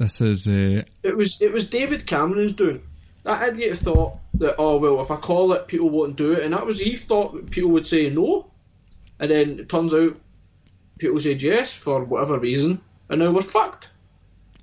This 0.00 0.22
is 0.22 0.48
uh, 0.48 0.82
It 1.02 1.14
was 1.14 1.42
it 1.42 1.52
was 1.52 1.66
David 1.66 2.06
Cameron's 2.06 2.54
doing. 2.54 2.80
That 3.24 3.46
idiot 3.46 3.76
thought 3.76 4.16
that 4.36 4.54
oh 4.56 4.78
well, 4.78 4.98
if 5.02 5.10
I 5.10 5.16
call 5.16 5.52
it, 5.52 5.68
people 5.68 5.90
won't 5.90 6.16
do 6.16 6.32
it, 6.32 6.42
and 6.42 6.54
that 6.54 6.64
was 6.64 6.78
he 6.78 6.96
thought 6.96 7.50
people 7.50 7.72
would 7.72 7.86
say 7.86 8.08
no, 8.08 8.50
and 9.18 9.30
then 9.30 9.58
it 9.58 9.68
turns 9.68 9.92
out 9.92 10.18
people 10.98 11.20
said 11.20 11.42
yes 11.42 11.74
for 11.74 12.02
whatever 12.02 12.38
reason, 12.38 12.80
and 13.10 13.20
now 13.20 13.30
we're 13.30 13.42
fucked. 13.42 13.90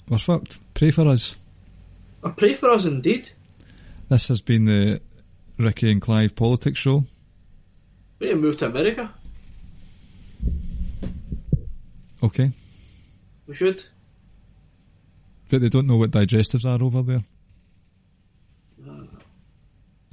we're 0.10 0.18
fucked. 0.18 0.58
Pray 0.74 0.90
for 0.90 1.08
us. 1.08 1.36
I 2.24 2.30
pray 2.32 2.56
for 2.56 2.72
us 2.72 2.86
indeed. 2.88 3.30
This 4.10 4.30
has 4.30 4.42
been 4.42 4.66
the 4.66 5.02
Ricky 5.60 5.92
and 5.92 6.02
Clive 6.02 6.36
politics 6.36 6.80
show. 6.80 7.04
We 8.18 8.26
need 8.26 8.34
to 8.34 8.40
move 8.40 8.58
to 8.58 8.66
America. 8.66 9.14
Okay, 12.24 12.50
We 13.46 13.54
should. 13.54 13.84
But 15.50 15.62
they 15.62 15.70
don't 15.70 15.88
know 15.88 15.98
what 15.98 16.12
digestives 16.12 16.66
are 16.66 16.84
over 16.84 17.02
there. 17.02 17.24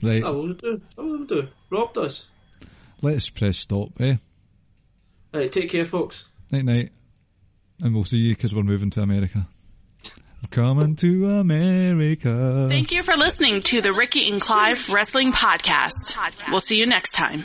Right, 0.02 0.22
Some 0.22 0.36
of 0.36 0.42
them 0.42 0.56
do. 0.56 0.82
Some 0.90 1.04
of 1.06 1.12
them 1.12 1.26
do. 1.26 1.48
Rob 1.70 1.94
does. 1.94 2.26
let's 3.00 3.30
press 3.30 3.58
stop, 3.58 3.88
eh? 4.00 4.16
Right, 5.32 5.50
take 5.50 5.70
care, 5.70 5.84
folks. 5.84 6.28
Night 6.50 6.64
night. 6.64 6.90
And 7.80 7.94
we'll 7.94 8.04
see 8.04 8.18
you 8.18 8.34
because 8.34 8.54
we're 8.54 8.62
moving 8.62 8.90
to 8.90 9.00
America. 9.02 9.48
Coming 10.50 10.94
to 10.96 11.26
America. 11.26 12.66
Thank 12.68 12.92
you 12.92 13.02
for 13.02 13.16
listening 13.16 13.62
to 13.62 13.80
the 13.80 13.92
Ricky 13.94 14.30
and 14.30 14.40
Clive 14.40 14.88
Wrestling 14.90 15.32
Podcast. 15.32 16.14
We'll 16.50 16.60
see 16.60 16.78
you 16.78 16.86
next 16.86 17.12
time. 17.12 17.44